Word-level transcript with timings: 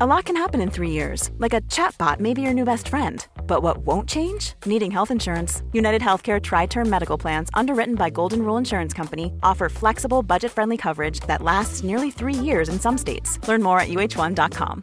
A 0.00 0.06
lot 0.06 0.24
can 0.24 0.34
happen 0.34 0.60
in 0.60 0.70
three 0.72 0.90
years, 0.90 1.30
like 1.38 1.52
a 1.54 1.60
chatbot 1.70 2.18
may 2.18 2.34
be 2.34 2.42
your 2.42 2.52
new 2.52 2.64
best 2.64 2.88
friend. 2.88 3.24
But 3.46 3.62
what 3.62 3.86
won't 3.86 4.08
change? 4.08 4.54
Needing 4.66 4.90
health 4.90 5.12
insurance. 5.12 5.62
United 5.72 6.02
Healthcare 6.02 6.42
Tri 6.42 6.66
Term 6.66 6.90
Medical 6.90 7.16
Plans, 7.16 7.48
underwritten 7.54 7.94
by 7.94 8.10
Golden 8.10 8.42
Rule 8.42 8.56
Insurance 8.56 8.92
Company, 8.92 9.32
offer 9.44 9.68
flexible, 9.68 10.24
budget 10.24 10.50
friendly 10.50 10.76
coverage 10.76 11.20
that 11.28 11.42
lasts 11.42 11.84
nearly 11.84 12.10
three 12.10 12.34
years 12.34 12.68
in 12.68 12.80
some 12.80 12.98
states. 12.98 13.38
Learn 13.46 13.62
more 13.62 13.78
at 13.78 13.86
uh1.com. 13.88 14.82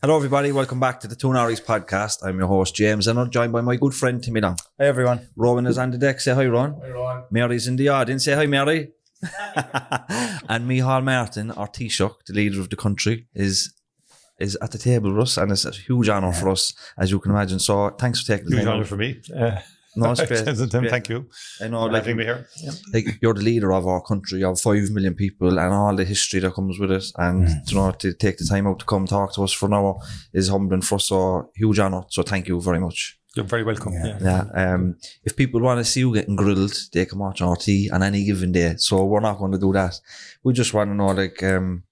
Hello, 0.00 0.14
everybody. 0.14 0.52
Welcome 0.52 0.78
back 0.78 1.00
to 1.00 1.08
the 1.08 1.16
Two 1.16 1.30
Norries 1.30 1.60
podcast. 1.60 2.18
I'm 2.22 2.38
your 2.38 2.46
host, 2.46 2.76
James, 2.76 3.08
and 3.08 3.18
I'm 3.18 3.30
joined 3.30 3.52
by 3.52 3.62
my 3.62 3.74
good 3.74 3.94
friend, 3.94 4.22
Timmy 4.22 4.40
Long. 4.40 4.58
Hey 4.78 4.86
everyone. 4.86 5.28
Rowan 5.34 5.66
is 5.66 5.76
on 5.76 5.90
the 5.90 5.98
deck. 5.98 6.20
Say 6.20 6.34
hi, 6.34 6.46
Rowan. 6.46 6.76
Hi 6.80 6.90
Ron. 6.90 7.24
Mary's 7.32 7.66
in 7.66 7.74
the 7.74 7.88
audience. 7.88 8.24
Say 8.26 8.34
hi, 8.34 8.46
Mary. 8.46 8.92
and 10.48 10.68
Micheál 10.68 11.02
Martin, 11.04 11.50
our 11.52 11.68
Taoiseach, 11.68 12.14
the 12.26 12.32
leader 12.34 12.60
of 12.60 12.68
the 12.70 12.76
country, 12.76 13.26
is 13.34 13.72
is 14.40 14.56
at 14.60 14.72
the 14.72 14.78
table 14.78 15.12
with 15.12 15.22
us, 15.22 15.36
and 15.38 15.52
it's 15.52 15.64
a 15.64 15.70
huge 15.70 16.08
honour 16.08 16.32
for 16.32 16.48
us, 16.50 16.72
as 16.98 17.10
you 17.10 17.20
can 17.20 17.30
imagine. 17.30 17.58
So 17.60 17.90
thanks 17.90 18.20
for 18.20 18.26
taking 18.32 18.50
the 18.50 18.56
Huge 18.56 18.64
time. 18.64 18.74
honour 18.74 18.84
for 18.84 18.96
me. 18.96 19.20
Uh, 19.34 19.58
No, 19.96 20.10
it's 20.10 20.22
great. 20.26 20.44
Tim. 20.70 20.88
Thank 20.88 21.08
you. 21.08 21.28
I 21.62 21.68
know, 21.68 21.82
for 21.86 21.92
like, 21.92 22.02
having 22.02 22.16
me 22.16 22.24
here. 22.24 22.48
like 22.92 23.06
you're 23.22 23.34
the 23.34 23.42
leader 23.42 23.72
of 23.72 23.86
our 23.86 24.02
country. 24.02 24.40
You 24.40 24.46
have 24.46 24.58
five 24.58 24.90
million 24.90 25.14
people, 25.14 25.56
and 25.56 25.72
all 25.72 25.94
the 25.94 26.04
history 26.04 26.40
that 26.40 26.52
comes 26.54 26.80
with 26.80 26.90
it. 26.90 27.04
And 27.16 27.46
Mm. 27.46 27.70
you 27.70 27.76
know, 27.76 27.92
to 27.92 28.12
take 28.12 28.36
the 28.38 28.44
time 28.44 28.66
out 28.66 28.80
to 28.80 28.84
come 28.86 29.06
talk 29.06 29.32
to 29.34 29.44
us 29.44 29.52
for 29.52 29.66
an 29.66 29.74
hour 29.74 29.94
is 30.32 30.48
humbling 30.48 30.82
for 30.82 30.96
us. 30.96 31.04
So 31.04 31.50
huge 31.54 31.78
honour. 31.78 32.02
So 32.08 32.22
thank 32.24 32.48
you 32.48 32.60
very 32.60 32.80
much. 32.80 33.16
You're 33.36 33.44
very 33.44 33.64
welcome. 33.64 33.92
Yeah. 33.94 34.18
Yeah. 34.20 34.44
Um, 34.74 34.96
if 35.24 35.34
people 35.36 35.60
want 35.60 35.78
to 35.80 35.84
see 35.84 36.00
you 36.00 36.14
getting 36.14 36.36
grilled, 36.36 36.72
they 36.92 37.04
can 37.04 37.18
watch 37.18 37.40
RT 37.40 37.68
on 37.92 38.02
any 38.02 38.24
given 38.24 38.52
day. 38.52 38.74
So 38.78 39.04
we're 39.04 39.20
not 39.20 39.38
going 39.38 39.52
to 39.52 39.58
do 39.58 39.72
that. 39.72 40.00
We 40.44 40.52
just 40.52 40.72
want 40.72 40.90
to 40.90 40.94
know, 40.94 41.08
like, 41.08 41.42
um, 41.42 41.82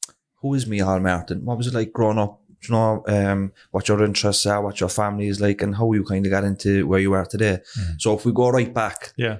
who 0.41 0.55
is 0.55 0.67
Micheál 0.67 1.03
Martin? 1.03 1.45
What 1.45 1.59
was 1.59 1.67
it 1.67 1.75
like 1.75 1.93
growing 1.93 2.19
up? 2.19 2.41
You 2.63 2.75
know, 2.75 3.03
um, 3.09 3.53
what 3.73 3.89
your 3.89 4.05
interests 4.05 4.47
are, 4.47 4.63
what 4.63 4.79
your 4.79 4.89
family 4.89 5.27
is 5.27 5.41
like, 5.41 5.63
and 5.63 5.75
how 5.75 5.93
you 5.93 6.05
kind 6.05 6.25
of 6.25 6.31
got 6.31 6.45
into 6.45 6.87
where 6.87 7.01
you 7.01 7.13
are 7.13 7.27
today. 7.27 7.59
So 7.99 8.15
if 8.15 8.25
we 8.25 8.33
go 8.33 8.51
right 8.51 8.73
back, 8.73 9.13
Yeah. 9.17 9.39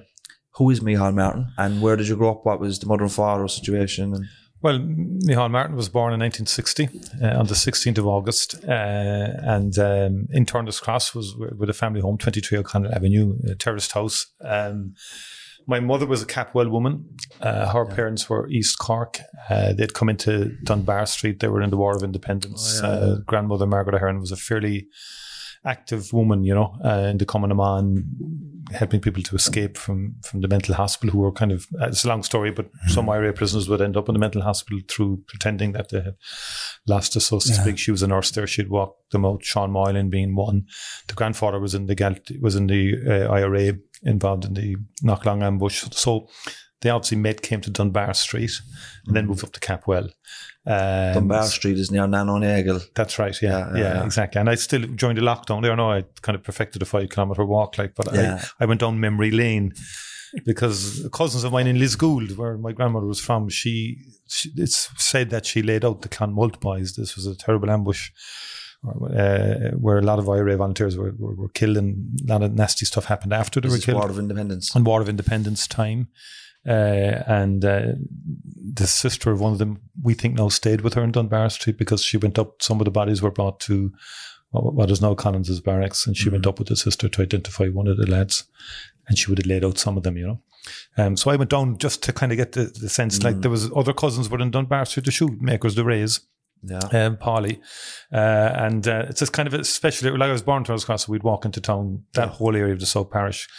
who 0.57 0.69
is 0.71 0.81
Micheál 0.81 1.13
Martin, 1.15 1.47
and 1.57 1.81
where 1.81 1.95
did 1.95 2.09
you 2.09 2.17
grow 2.17 2.31
up? 2.31 2.45
What 2.45 2.59
was 2.59 2.79
the 2.79 2.85
mother 2.85 3.03
and 3.03 3.11
father 3.11 3.47
situation? 3.47 4.13
And 4.13 4.25
Well, 4.63 4.79
Micheál 4.79 5.51
Martin 5.51 5.75
was 5.75 5.89
born 5.89 6.13
in 6.13 6.21
1960 6.21 6.89
uh, 7.21 7.37
on 7.37 7.47
the 7.47 7.53
16th 7.53 7.97
of 7.97 8.07
August, 8.07 8.55
uh, 8.63 8.71
and 8.71 9.77
um, 9.77 10.27
in 10.31 10.45
Turners 10.45 10.79
Cross 10.79 11.13
was 11.13 11.35
with 11.35 11.69
a 11.69 11.73
family 11.73 11.99
home, 11.99 12.17
23 12.17 12.59
O'Connell 12.59 12.93
Avenue, 12.93 13.37
a 13.45 13.55
terraced 13.55 13.91
house. 13.91 14.27
Um, 14.41 14.93
my 15.67 15.81
mother 15.81 16.05
was 16.05 16.21
a 16.21 16.25
Capwell 16.25 16.71
woman. 16.71 17.09
Uh, 17.41 17.73
her 17.73 17.85
parents 17.85 18.29
were 18.29 18.47
East 18.49 18.79
Cork. 18.79 19.19
Uh, 19.49 19.73
they'd 19.73 19.93
come 19.93 20.07
into 20.07 20.55
Dunbar 20.63 21.07
Street. 21.07 21.41
They 21.41 21.49
were 21.49 21.61
in 21.61 21.69
the 21.69 21.77
War 21.77 21.93
of 21.93 22.03
Independence. 22.03 22.79
Oh, 22.81 22.87
yeah. 22.87 22.93
uh, 22.93 23.15
grandmother 23.25 23.67
Margaret 23.67 23.95
Ahern 23.95 24.21
was 24.21 24.31
a 24.31 24.37
fairly 24.37 24.87
active 25.65 26.13
woman, 26.13 26.45
you 26.45 26.53
know, 26.53 26.77
uh, 26.85 27.09
in 27.09 27.17
the 27.17 27.25
Cumann 27.25 27.49
na 27.49 27.55
mBan, 27.55 28.03
helping 28.73 28.99
people 28.99 29.23
to 29.23 29.35
escape 29.35 29.77
from 29.77 30.15
from 30.23 30.41
the 30.41 30.47
mental 30.47 30.75
hospital 30.75 31.11
who 31.11 31.19
were 31.19 31.31
kind 31.31 31.51
of, 31.51 31.67
uh, 31.79 31.87
it's 31.87 32.03
a 32.03 32.07
long 32.07 32.23
story, 32.23 32.51
but 32.51 32.69
some 32.87 33.09
IRA 33.09 33.33
prisoners 33.33 33.69
would 33.69 33.81
end 33.81 33.97
up 33.97 34.09
in 34.09 34.13
the 34.13 34.19
mental 34.19 34.41
hospital 34.41 34.79
through 34.87 35.21
pretending 35.27 35.73
that 35.73 35.89
they 35.89 36.01
had 36.01 36.15
lost 36.87 37.15
us, 37.15 37.25
so 37.25 37.39
to 37.39 37.53
speak. 37.53 37.77
She 37.77 37.91
was 37.91 38.03
a 38.03 38.07
nurse 38.07 38.31
there. 38.31 38.47
She'd 38.47 38.69
walk 38.69 38.95
them 39.11 39.25
out, 39.25 39.43
Sean 39.43 39.71
Moylan 39.71 40.09
being 40.09 40.35
one. 40.35 40.65
The 41.07 41.13
grandfather 41.13 41.59
was 41.59 41.73
in 41.73 41.85
the 41.85 42.21
was 42.41 42.55
in 42.55 42.67
the 42.67 42.95
uh, 43.07 43.31
IRA 43.31 43.73
involved 44.03 44.45
in 44.45 44.53
the 44.53 44.75
Knocklong 45.03 45.43
ambush. 45.43 45.85
So 45.91 46.27
they 46.81 46.89
obviously 46.89 47.17
met, 47.17 47.41
came 47.41 47.61
to 47.61 47.71
Dunbar 47.71 48.13
Street 48.13 48.51
and 49.07 49.15
then 49.15 49.27
moved 49.27 49.43
up 49.43 49.53
to 49.53 49.59
Capwell. 49.59 50.11
Um, 50.65 51.13
Dunbar 51.13 51.43
Street 51.47 51.77
is 51.77 51.91
near 51.91 52.07
Nano 52.07 52.37
Nagle. 52.37 52.79
that's 52.95 53.19
right. 53.19 53.35
Yeah, 53.41 53.49
Yeah, 53.49 53.75
yeah, 53.75 53.79
yeah, 53.95 54.05
exactly. 54.05 54.39
And 54.39 54.49
I 54.49 54.55
still 54.55 54.81
during 54.83 55.15
the 55.17 55.21
lockdown 55.21 55.61
there. 55.61 55.75
No, 55.75 55.91
I 55.91 56.03
kind 56.21 56.35
of 56.37 56.43
perfected 56.43 56.81
a 56.81 56.85
five 56.85 57.09
kilometer 57.09 57.45
walk. 57.45 57.77
Like, 57.77 57.95
but 57.95 58.13
Yeah. 58.13 58.43
I, 58.59 58.63
I 58.63 58.65
went 58.67 58.79
down 58.79 58.99
memory 58.99 59.31
lane 59.31 59.73
because 60.45 61.07
cousins 61.13 61.43
of 61.43 61.51
mine 61.51 61.67
in 61.67 61.77
Lisgoold, 61.77 62.37
where 62.37 62.57
my 62.57 62.71
grandmother 62.71 63.05
was 63.05 63.19
from, 63.19 63.49
she, 63.49 63.97
she 64.27 64.51
it's 64.55 64.89
said 64.97 65.29
that 65.31 65.45
she 65.45 65.61
laid 65.61 65.83
out 65.85 66.01
the 66.01 66.09
Clonmult 66.09 66.59
boys. 66.59 66.95
This 66.95 67.15
was 67.15 67.27
a 67.27 67.35
terrible 67.35 67.69
ambush. 67.69 68.11
Uh, 68.85 69.71
where 69.77 69.97
a 69.97 70.01
lot 70.01 70.19
of 70.19 70.27
IRA 70.27 70.57
volunteers 70.57 70.97
were, 70.97 71.13
were, 71.17 71.33
were 71.35 71.47
killed 71.49 71.77
and 71.77 72.19
a 72.27 72.33
lot 72.33 72.43
of 72.43 72.53
nasty 72.53 72.85
stuff 72.85 73.05
happened 73.05 73.31
after 73.31 73.61
they 73.61 73.69
This 73.69 73.77
were 73.79 73.85
killed 73.93 74.01
War 74.01 74.09
of 74.09 74.19
Independence. 74.19 74.75
on 74.75 74.83
War 74.83 74.99
of 75.01 75.07
Independence 75.07 75.67
time. 75.67 76.09
Uh, 76.67 77.23
and 77.27 77.65
uh, 77.65 77.87
the 78.73 78.87
sister 78.87 79.31
of 79.31 79.41
one 79.41 79.51
of 79.51 79.57
them, 79.59 79.81
we 80.01 80.13
think 80.13 80.35
now 80.37 80.47
stayed 80.49 80.81
with 80.81 80.93
her 80.93 81.03
in 81.03 81.11
Dunbar 81.11 81.49
Street 81.49 81.77
because 81.77 82.03
she 82.03 82.17
went 82.17 82.39
up. 82.39 82.61
Some 82.61 82.79
of 82.79 82.85
the 82.85 82.91
bodies 82.91 83.21
were 83.21 83.31
brought 83.31 83.59
to 83.61 83.91
what, 84.51 84.91
is 84.91 85.01
now 85.01 85.15
Collins's 85.15 85.59
barracks, 85.61 86.05
and 86.07 86.15
she 86.15 86.29
went 86.29 86.45
up 86.47 86.59
with 86.59 86.67
the 86.69 86.75
sister 86.75 87.09
to 87.09 87.21
identify 87.21 87.67
one 87.67 87.87
of 87.87 87.97
the 87.97 88.09
lads, 88.09 88.43
and 89.07 89.17
she 89.17 89.29
would 89.29 89.39
have 89.39 89.47
laid 89.47 89.65
out 89.65 89.77
some 89.77 89.97
of 89.97 90.03
them, 90.03 90.15
you 90.17 90.27
know. 90.27 90.41
Um, 90.97 91.17
so 91.17 91.31
I 91.31 91.35
went 91.35 91.49
down 91.49 91.77
just 91.79 92.03
to 92.03 92.13
kind 92.13 92.31
of 92.31 92.37
get 92.37 92.53
the, 92.53 92.65
the 92.65 92.87
sense, 92.87 93.21
like 93.23 93.41
there 93.41 93.51
was 93.51 93.69
other 93.75 93.93
cousins 93.93 94.29
were 94.29 94.39
in 94.39 94.51
Dunbar 94.51 94.85
Street, 94.85 95.05
the 95.05 95.11
shoemakers, 95.11 95.75
the 95.75 95.83
Rays, 95.83 96.21
Yeah. 96.61 96.79
um, 96.93 97.17
Polly. 97.17 97.59
Uh, 98.13 98.51
and 98.55 98.87
uh, 98.87 99.05
it's 99.09 99.19
just 99.19 99.33
kind 99.33 99.47
of 99.47 99.53
especially 99.55 100.11
like 100.11 100.29
I 100.29 100.31
was 100.31 100.43
born 100.43 100.59
in 100.61 100.65
Turner's 100.65 100.85
Cross, 100.85 101.07
so 101.07 101.11
we'd 101.11 101.23
walk 101.23 101.43
into 101.45 101.59
town, 101.59 102.03
that 102.13 102.29
whole 102.29 102.55
area 102.55 102.73
of 102.73 102.79
the 102.79 102.85
South 102.85 103.09
Parish. 103.11 103.49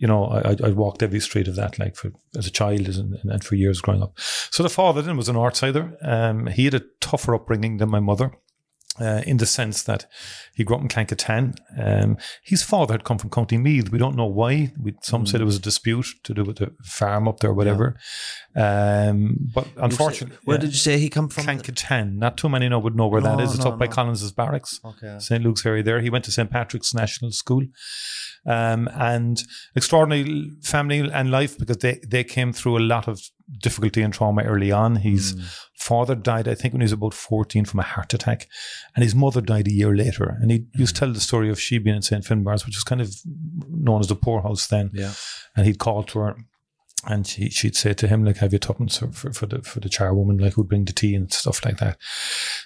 You 0.00 0.08
know, 0.08 0.24
I, 0.24 0.56
I, 0.64 0.70
walked 0.70 1.02
every 1.02 1.20
street 1.20 1.46
of 1.46 1.56
that, 1.56 1.78
like 1.78 1.94
for, 1.94 2.10
as 2.36 2.46
a 2.46 2.50
child 2.50 2.88
and, 2.88 3.18
and 3.22 3.44
for 3.44 3.54
years 3.54 3.82
growing 3.82 4.02
up. 4.02 4.18
So 4.50 4.62
the 4.62 4.70
father 4.70 5.02
then 5.02 5.16
was 5.16 5.28
an 5.28 5.36
Northsider. 5.36 5.94
Um, 6.02 6.46
he 6.46 6.64
had 6.64 6.74
a 6.74 6.82
tougher 7.00 7.34
upbringing 7.34 7.76
than 7.76 7.90
my 7.90 8.00
mother. 8.00 8.32
Uh, 9.00 9.22
in 9.26 9.38
the 9.38 9.46
sense 9.46 9.82
that 9.84 10.04
he 10.54 10.62
grew 10.62 10.76
up 10.76 10.82
in 10.82 10.88
Clanketan. 10.88 11.54
Um, 11.78 12.18
his 12.42 12.62
father 12.62 12.92
had 12.92 13.02
come 13.04 13.16
from 13.16 13.30
County 13.30 13.56
Meath. 13.56 13.90
We 13.90 13.98
don't 13.98 14.14
know 14.14 14.26
why. 14.26 14.72
We, 14.78 14.94
some 15.00 15.24
said 15.26 15.40
it 15.40 15.44
was 15.44 15.56
a 15.56 15.60
dispute 15.60 16.06
to 16.24 16.34
do 16.34 16.44
with 16.44 16.58
the 16.58 16.74
farm 16.84 17.26
up 17.26 17.40
there, 17.40 17.50
or 17.50 17.54
whatever. 17.54 17.96
Um, 18.54 19.48
but 19.54 19.66
unfortunately, 19.76 20.36
Where 20.44 20.56
yeah. 20.58 20.60
did 20.62 20.70
you 20.72 20.78
say 20.78 20.98
he 20.98 21.08
come 21.08 21.28
from? 21.30 21.44
Clanketan. 21.44 22.16
Not 22.18 22.36
too 22.36 22.48
many 22.48 22.68
know 22.68 22.78
would 22.78 22.94
know 22.94 23.06
where 23.08 23.22
that 23.22 23.38
No, 23.38 23.44
is. 23.44 23.54
It's 23.54 23.64
no, 23.64 23.70
up 23.72 23.78
by. 23.78 23.86
Collins's 23.86 24.32
barracks, 24.32 24.80
Okay. 24.84 25.16
St 25.18 25.42
Luke's 25.42 25.64
area. 25.64 25.82
There, 25.82 26.00
he 26.00 26.10
went 26.10 26.24
to 26.26 26.30
St 26.32 26.50
Patrick's 26.50 26.92
National 26.94 27.30
School, 27.32 27.64
um, 28.46 28.88
and 28.94 29.42
extraordinary 29.74 30.50
family 30.62 31.10
and 31.10 31.30
life 31.30 31.56
because 31.58 31.78
they 31.78 32.00
they 32.06 32.24
came 32.24 32.52
through 32.52 32.76
a 32.78 32.84
lot 32.94 33.08
of 33.08 33.20
difficulty 33.58 34.02
and 34.02 34.12
trauma 34.14 34.42
early 34.42 34.70
on. 34.72 34.96
His 34.96 35.34
Mm. 35.34 35.42
father 35.74 36.14
died, 36.14 36.46
I 36.48 36.54
think, 36.54 36.72
when 36.74 36.80
he 36.80 36.84
was 36.84 36.92
about 36.92 37.14
fourteen 37.14 37.64
from 37.64 37.80
a 37.80 37.84
heart 37.84 38.14
attack, 38.14 38.48
and 38.94 39.02
his 39.02 39.14
mother 39.14 39.40
died 39.40 39.68
a 39.68 39.72
year 39.72 39.94
later. 39.96 40.36
And 40.40 40.50
he 40.50 40.66
used 40.74 40.94
Mm. 40.94 40.98
to 40.98 41.00
tell 41.06 41.12
the 41.12 41.20
story 41.20 41.50
of 41.50 41.60
she 41.60 41.78
being 41.78 41.96
in 41.96 42.02
St 42.02 42.24
Finbar's, 42.24 42.64
which 42.66 42.76
was 42.76 42.84
kind 42.84 43.00
of 43.00 43.14
known 43.68 44.00
as 44.00 44.06
the 44.08 44.14
poorhouse 44.16 44.66
then 44.68 44.90
Yeah. 44.92 45.12
and 45.56 45.66
he'd 45.66 45.78
call 45.78 46.02
to 46.04 46.18
her 46.20 46.36
and 47.06 47.26
she, 47.26 47.48
she'd 47.48 47.76
say 47.76 47.94
to 47.94 48.06
him 48.06 48.24
like 48.24 48.36
have 48.36 48.52
you 48.52 48.58
tuppence 48.58 48.98
for, 48.98 49.10
for, 49.10 49.32
for 49.32 49.46
the 49.46 49.62
for 49.62 49.80
the 49.80 49.88
charwoman 49.88 50.38
like 50.38 50.52
who'd 50.52 50.68
bring 50.68 50.84
the 50.84 50.92
tea 50.92 51.14
and 51.14 51.32
stuff 51.32 51.64
like 51.64 51.78
that 51.78 51.96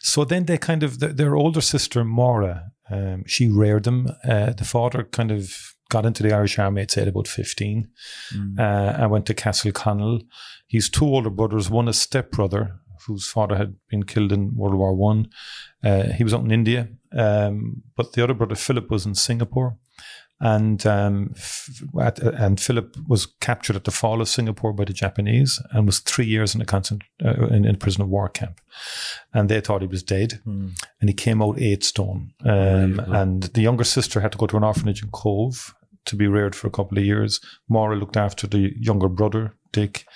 so 0.01 0.25
then 0.25 0.47
they 0.47 0.59
kind 0.59 0.83
of 0.83 0.99
their, 0.99 1.13
their 1.13 1.37
older 1.37 1.61
sister 1.61 2.03
Maura 2.05 2.73
um, 2.91 3.23
she 3.29 3.49
reared 3.49 3.85
them 3.85 4.09
uh, 4.25 4.53
the 4.53 4.65
father 4.65 5.05
kind 5.05 5.31
of 5.31 5.55
got 5.89 6.05
into 6.05 6.25
the 6.25 6.33
Irish 6.35 6.59
Army 6.59 6.83
at 6.83 6.91
say 6.91 7.03
at 7.03 7.09
about 7.09 7.29
15 7.29 7.89
Mm. 8.35 8.59
uh, 8.59 8.97
and 9.03 9.11
went 9.13 9.27
to 9.27 9.35
Castle 9.35 9.71
Connell 9.71 10.21
he's 10.75 10.89
two 10.91 11.07
older 11.15 11.31
brothers 11.39 11.69
one 11.79 11.89
a 11.89 11.93
stepbrother 11.93 12.65
whose 13.07 13.27
father 13.37 13.57
had 13.57 13.71
been 13.91 14.03
killed 14.13 14.33
in 14.33 14.43
World 14.61 14.77
War 14.81 14.95
One 15.11 15.21
uh, 15.89 16.05
he 16.19 16.25
was 16.25 16.35
out 16.35 16.45
in 16.45 16.51
India 16.61 16.81
um, 17.25 17.83
but 17.97 18.07
the 18.13 18.23
other 18.25 18.35
brother 18.35 18.57
Philip 18.67 18.87
was 18.91 19.07
in 19.07 19.15
Singapore 19.15 19.71
and 20.41 20.85
um, 20.87 21.31
f- 21.37 21.69
at, 22.07 22.19
and 22.45 22.61
Philip 22.61 22.97
was 23.09 23.27
captured 23.41 23.77
at 23.77 23.85
the 23.85 23.91
fall 24.01 24.21
of 24.21 24.29
Singapore 24.29 24.73
by 24.75 24.85
the 24.85 24.93
Japanese 24.93 25.63
and 25.71 25.87
was 25.87 26.01
three 26.01 26.27
years 26.27 26.55
in 26.55 26.61
a 26.61 26.65
constant 26.65 27.03
uh, 27.25 27.47
in, 27.57 27.65
in 27.65 27.75
a 27.77 27.79
prisoner 27.79 28.05
of 28.05 28.11
war 28.11 28.29
camp, 28.29 28.61
and 29.33 29.49
they 29.49 29.61
thought 29.61 29.83
he 29.83 29.87
was 29.97 30.03
dead, 30.03 30.41
Hmm. 30.45 30.69
and 31.01 31.09
he 31.11 31.15
came 31.15 31.41
out 31.45 31.61
eight 31.61 31.85
stone. 31.85 32.21
Um, 32.45 32.51
Unbelievable. 32.51 33.15
and 33.21 33.43
the 33.55 33.63
younger 33.63 33.85
sister 33.85 34.21
had 34.21 34.33
to 34.33 34.39
go 34.39 34.47
to 34.49 34.57
an 34.57 34.65
orphanage 34.65 35.03
in 35.05 35.11
Cobh 35.11 35.73
to 36.07 36.17
be 36.17 36.27
reared 36.27 36.55
for 36.55 36.67
a 36.67 36.71
couple 36.71 36.99
of 36.99 37.05
years. 37.05 37.41
Maura 37.69 37.97
looked 37.97 38.17
after 38.17 38.47
the 38.47 38.73
younger 38.79 39.09
brother, 39.09 39.55
Dick, 39.73 40.07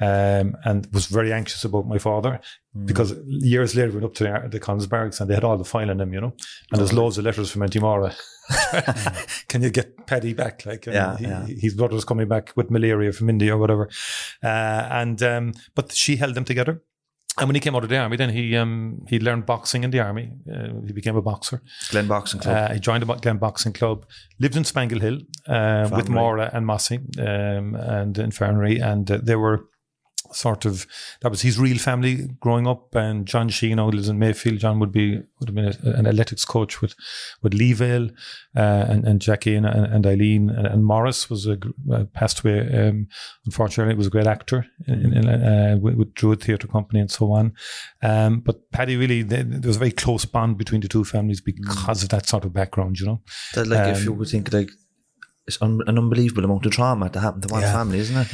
um, 0.00 0.54
and 0.64 0.86
was 0.92 1.06
very 1.06 1.32
anxious 1.32 1.64
about 1.64 1.86
my 1.86 1.98
father 1.98 2.40
because 2.84 3.14
years 3.26 3.74
later 3.74 3.88
we 3.88 3.94
went 3.96 4.04
up 4.06 4.14
to 4.14 4.24
the, 4.24 4.58
the 4.58 4.86
Barracks 4.86 5.20
and 5.20 5.28
they 5.28 5.34
had 5.34 5.44
all 5.44 5.58
the 5.58 5.64
file 5.64 5.90
on 5.90 5.96
them, 5.98 6.12
you 6.14 6.20
know, 6.20 6.34
and 6.70 6.78
there's 6.80 6.92
loads 6.92 7.18
of 7.18 7.24
letters 7.24 7.50
from 7.50 7.62
Auntie 7.62 7.80
Maura. 7.80 8.14
Can 9.48 9.62
you 9.62 9.70
get 9.70 10.06
Paddy 10.06 10.34
back? 10.34 10.64
Like, 10.66 10.86
um, 10.88 10.94
Yeah, 10.94 11.16
he- 11.16 11.24
yeah. 11.24 11.46
his 11.46 11.74
brother's 11.74 12.04
coming 12.04 12.28
back 12.28 12.52
with 12.56 12.70
malaria 12.70 13.12
from 13.12 13.28
India 13.30 13.54
or 13.54 13.58
whatever. 13.58 13.88
Uh, 14.42 14.46
and 14.90 15.22
um, 15.22 15.52
but 15.74 15.92
she 15.92 16.16
held 16.16 16.34
them 16.34 16.44
together. 16.44 16.82
And 17.38 17.48
when 17.48 17.54
he 17.54 17.60
came 17.60 17.74
out 17.74 17.82
of 17.82 17.88
the 17.88 17.96
army, 17.96 18.18
then 18.18 18.28
he 18.28 18.56
um, 18.56 19.06
he 19.08 19.18
learned 19.18 19.46
boxing 19.46 19.84
in 19.84 19.90
the 19.90 20.00
army. 20.00 20.32
Uh, 20.52 20.82
he 20.86 20.92
became 20.92 21.16
a 21.16 21.22
boxer. 21.22 21.62
Glen 21.90 22.06
Boxing 22.06 22.40
Club. 22.40 22.70
Uh, 22.70 22.74
he 22.74 22.80
joined 22.80 23.02
the 23.02 23.14
Glen 23.14 23.38
Boxing 23.38 23.72
Club, 23.72 24.04
lived 24.38 24.54
in 24.54 24.64
Spangle 24.64 25.00
Hill 25.00 25.20
uh, 25.48 25.88
with. 25.90 26.10
Maura 26.10 26.50
and 26.52 26.66
Mossy 26.66 27.00
um, 27.18 27.74
and 27.74 28.18
Infirmary, 28.18 28.78
and 28.78 29.10
uh, 29.10 29.18
they 29.22 29.36
were 29.36 29.66
sort 30.34 30.64
of 30.64 30.86
that 31.20 31.30
was 31.30 31.42
his 31.42 31.58
real 31.58 31.78
family 31.78 32.28
growing 32.40 32.66
up. 32.66 32.94
And 32.94 33.26
John 33.26 33.48
Sheen, 33.48 33.78
who 33.78 33.90
lives 33.90 34.08
in 34.08 34.18
Mayfield, 34.18 34.58
John 34.58 34.78
would 34.80 34.92
be 34.92 35.20
would 35.40 35.48
have 35.48 35.54
been 35.54 35.74
a, 35.84 35.98
an 35.98 36.06
athletics 36.06 36.44
coach 36.44 36.80
with 36.80 36.94
with 37.42 37.54
Lee 37.54 37.72
Vale 37.72 38.10
uh, 38.56 38.86
and, 38.88 39.06
and 39.06 39.20
Jackie 39.20 39.54
and, 39.54 39.66
and 39.66 40.06
Eileen 40.06 40.50
and, 40.50 40.66
and 40.66 40.84
Morris 40.84 41.30
was 41.30 41.46
a 41.46 41.58
uh, 41.92 42.04
passed 42.12 42.40
away. 42.40 42.60
Um, 42.60 43.08
unfortunately, 43.44 43.94
was 43.94 44.06
a 44.06 44.10
great 44.10 44.26
actor 44.26 44.66
in, 44.86 45.12
in, 45.12 45.28
uh, 45.28 45.76
with, 45.80 45.94
with 45.94 46.14
Druid 46.14 46.42
Theatre 46.42 46.68
Company 46.68 47.00
and 47.00 47.10
so 47.10 47.32
on. 47.32 47.54
Um, 48.02 48.40
but 48.40 48.70
Paddy 48.70 48.96
really 48.96 49.22
there 49.22 49.44
there 49.44 49.68
was 49.68 49.76
a 49.76 49.80
very 49.80 49.92
close 49.92 50.24
bond 50.24 50.58
between 50.58 50.80
the 50.80 50.88
two 50.88 51.04
families 51.04 51.40
because 51.40 52.02
of 52.02 52.08
that 52.10 52.28
sort 52.28 52.44
of 52.44 52.52
background, 52.52 52.98
you 52.98 53.06
know. 53.06 53.20
that 53.54 53.66
like 53.66 53.96
if 53.96 54.04
you 54.04 54.12
um, 54.12 54.18
would 54.18 54.28
think 54.28 54.52
like 54.52 54.70
it's 55.46 55.60
un- 55.60 55.80
an 55.86 55.98
unbelievable 55.98 56.44
amount 56.44 56.66
of 56.66 56.72
trauma 56.72 57.08
to 57.10 57.20
happen 57.20 57.40
to 57.40 57.48
one 57.48 57.62
Yeah. 57.62 57.72
family, 57.72 57.98
isn't 57.98 58.16
it? 58.16 58.28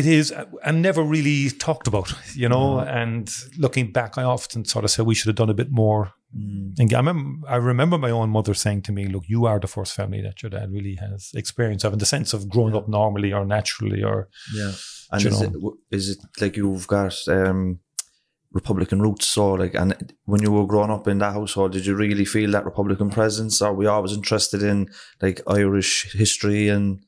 It 0.00 0.06
is, 0.06 0.32
uh, 0.32 0.44
and 0.64 0.82
never 0.82 1.02
really 1.02 1.50
talked 1.50 1.86
about, 1.86 2.12
you 2.34 2.48
know. 2.48 2.80
And 2.80 3.30
looking 3.58 3.92
back, 3.92 4.18
I 4.18 4.24
often 4.24 4.64
sort 4.64 4.84
of 4.84 4.90
say 4.90 5.02
we 5.02 5.14
should 5.14 5.28
have 5.28 5.36
done 5.36 5.50
a 5.50 5.54
bit 5.54 5.70
more. 5.70 6.12
And 6.34 6.92
I 6.94 6.96
remember, 6.96 7.46
I 7.48 7.56
remember 7.56 7.98
my 7.98 8.10
own 8.10 8.30
mother 8.30 8.54
saying 8.54 8.82
to 8.82 8.92
me, 8.92 9.06
"Look, 9.06 9.24
you 9.28 9.44
are 9.46 9.60
the 9.60 9.66
first 9.66 9.94
family 9.94 10.22
that 10.22 10.42
your 10.42 10.50
dad 10.50 10.72
really 10.72 10.94
has 10.96 11.30
experience 11.34 11.84
of, 11.84 11.92
in 11.92 11.98
the 11.98 12.06
sense 12.06 12.32
of 12.32 12.48
growing 12.48 12.74
up 12.74 12.88
normally 12.88 13.32
or 13.34 13.44
naturally, 13.44 14.02
or 14.02 14.28
Yeah. 14.54 14.72
And 15.10 15.26
is 15.26 16.08
it, 16.08 16.18
it 16.18 16.40
like 16.40 16.56
you've 16.56 16.86
got 16.86 17.14
um, 17.28 17.80
Republican 18.52 19.00
roots? 19.02 19.26
So, 19.26 19.52
like, 19.52 19.74
and 19.74 20.14
when 20.24 20.42
you 20.42 20.52
were 20.52 20.66
growing 20.66 20.90
up 20.90 21.08
in 21.08 21.18
that 21.18 21.32
household, 21.32 21.72
did 21.72 21.86
you 21.86 21.94
really 21.94 22.24
feel 22.24 22.50
that 22.52 22.64
Republican 22.64 23.10
presence? 23.10 23.60
Or 23.62 23.72
were 23.72 23.78
we 23.78 23.86
always 23.86 24.12
interested 24.12 24.62
in 24.62 24.88
like 25.20 25.40
Irish 25.46 26.12
history 26.12 26.68
and 26.68 27.00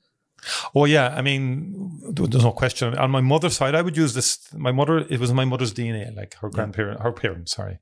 Oh 0.75 0.85
yeah, 0.85 1.15
I 1.17 1.23
mean, 1.23 2.01
there's 2.13 2.45
no 2.45 2.53
question. 2.53 2.95
On 2.97 3.11
my 3.11 3.21
mother's 3.21 3.57
side, 3.57 3.75
I 3.75 3.83
would 3.83 3.97
use 3.97 4.15
this. 4.15 4.53
My 4.53 4.73
mother, 4.73 4.99
it 4.99 5.21
was 5.21 5.33
my 5.33 5.45
mother's 5.45 5.73
DNA. 5.73 6.15
Like 6.15 6.35
her 6.35 6.51
grandparent, 6.51 7.01
her 7.01 7.13
parents, 7.13 7.55
sorry, 7.55 7.79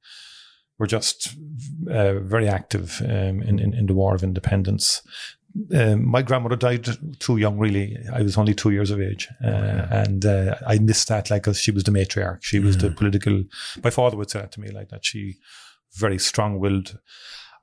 were 0.79 0.87
just 0.87 1.35
uh, 1.91 2.21
very 2.21 2.49
active 2.49 3.01
um, 3.05 3.43
in, 3.43 3.59
in 3.59 3.75
in 3.75 3.87
the 3.87 3.95
War 3.95 4.15
of 4.15 4.23
Independence. 4.23 5.03
Um, 5.75 6.09
my 6.09 6.23
grandmother 6.23 6.57
died 6.57 6.87
too 7.19 7.37
young. 7.37 7.59
Really, 7.59 7.97
I 8.13 8.23
was 8.23 8.39
only 8.39 8.55
two 8.55 8.71
years 8.71 8.91
of 8.91 9.01
age, 9.01 9.29
uh, 9.45 9.87
and 9.91 10.25
uh, 10.25 10.57
I 10.67 10.79
missed 10.79 11.09
that. 11.09 11.31
Like, 11.31 11.47
she 11.55 11.71
was 11.71 11.85
the 11.85 11.91
matriarch. 11.91 12.43
She 12.43 12.59
was 12.59 12.79
the 12.79 12.91
political. 12.91 13.45
My 13.85 13.91
father 13.91 14.17
would 14.17 14.31
say 14.31 14.41
that 14.41 14.53
to 14.53 14.61
me, 14.61 14.71
like 14.71 14.89
that. 14.89 15.05
She 15.05 15.37
very 15.95 16.19
strong-willed. 16.19 16.99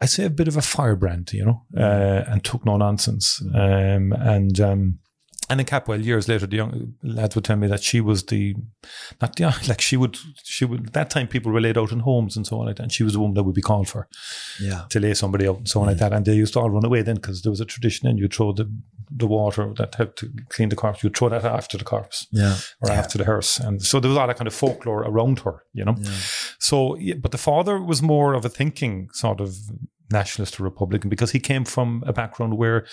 I'd 0.02 0.10
say 0.10 0.26
a 0.26 0.30
bit 0.30 0.48
of 0.48 0.56
a 0.56 0.62
firebrand, 0.62 1.34
you 1.34 1.46
know, 1.46 1.66
uh, 1.76 2.24
and 2.28 2.44
took 2.44 2.66
no 2.66 2.78
nonsense. 2.78 3.42
Um, 3.54 4.14
and 4.14 4.60
um, 4.60 5.00
and 5.50 5.60
in 5.60 5.66
Capwell, 5.66 6.04
years 6.04 6.28
later, 6.28 6.46
the 6.46 6.58
young 6.58 6.94
lads 7.02 7.34
would 7.34 7.44
tell 7.44 7.56
me 7.56 7.68
that 7.68 7.82
she 7.82 8.02
was 8.02 8.24
the, 8.26 8.56
not 9.20 9.36
the, 9.36 9.46
like 9.68 9.82
she 9.82 9.98
would, 9.98 10.18
she 10.44 10.64
would, 10.64 10.88
at 10.88 10.94
that 10.94 11.10
time 11.10 11.28
people 11.28 11.52
were 11.52 11.62
laid 11.62 11.78
out 11.78 11.92
in 11.92 12.02
homes 12.02 12.38
and 12.38 12.46
so 12.46 12.60
on 12.60 12.68
like 12.68 12.76
that. 12.76 12.84
And 12.84 12.92
she 12.92 13.04
was 13.04 13.14
the 13.14 13.20
woman 13.20 13.34
that 13.34 13.44
would 13.44 13.56
be 13.56 13.62
called 13.62 13.88
for 13.88 14.08
yeah, 14.60 14.86
to 14.90 15.00
lay 15.00 15.14
somebody 15.16 15.48
out 15.48 15.58
and 15.58 15.68
so 15.68 15.82
on 15.82 15.88
like 15.88 15.98
that. 15.98 16.14
And 16.14 16.26
they 16.26 16.36
used 16.36 16.54
to 16.54 16.60
all 16.60 16.70
run 16.70 16.86
away 16.86 17.02
then 17.02 17.16
because 17.16 17.42
there 17.42 17.50
was 17.50 17.62
a 17.62 17.66
tradition 17.66 18.08
and 18.08 18.20
you 18.20 18.28
throw 18.28 18.52
the, 18.52 18.72
the 19.10 19.26
water 19.26 19.74
that 19.78 19.96
helped 19.96 20.20
to 20.20 20.30
clean 20.50 20.70
the 20.70 20.76
corpse, 20.76 21.04
you 21.04 21.10
throw 21.10 21.30
that 21.30 21.44
after 21.44 21.78
the 21.78 21.84
corpse 21.84 22.28
yeah, 22.32 22.58
or 22.82 22.92
after 22.92 23.18
the 23.18 23.26
hearse. 23.26 23.60
And 23.60 23.82
so 23.82 24.00
there 24.00 24.10
was 24.10 24.18
all 24.18 24.28
that 24.28 24.38
kind 24.38 24.48
of 24.48 24.54
folklore 24.54 25.02
around 25.02 25.40
her, 25.40 25.64
you 25.74 25.84
know. 25.84 25.96
So, 26.60 26.96
but 27.20 27.32
the 27.32 27.40
father 27.40 27.82
was 27.82 28.04
more 28.04 28.36
of 28.36 28.46
a 28.46 28.50
thinking 28.50 29.10
sort 29.14 29.42
of 29.42 29.56
nationalist 30.12 30.60
or 30.60 30.64
Republican 30.64 31.10
because 31.10 31.32
he 31.32 31.40
came 31.40 31.66
from 31.66 32.04
a 32.06 32.14
background 32.14 32.58
where, 32.58 32.86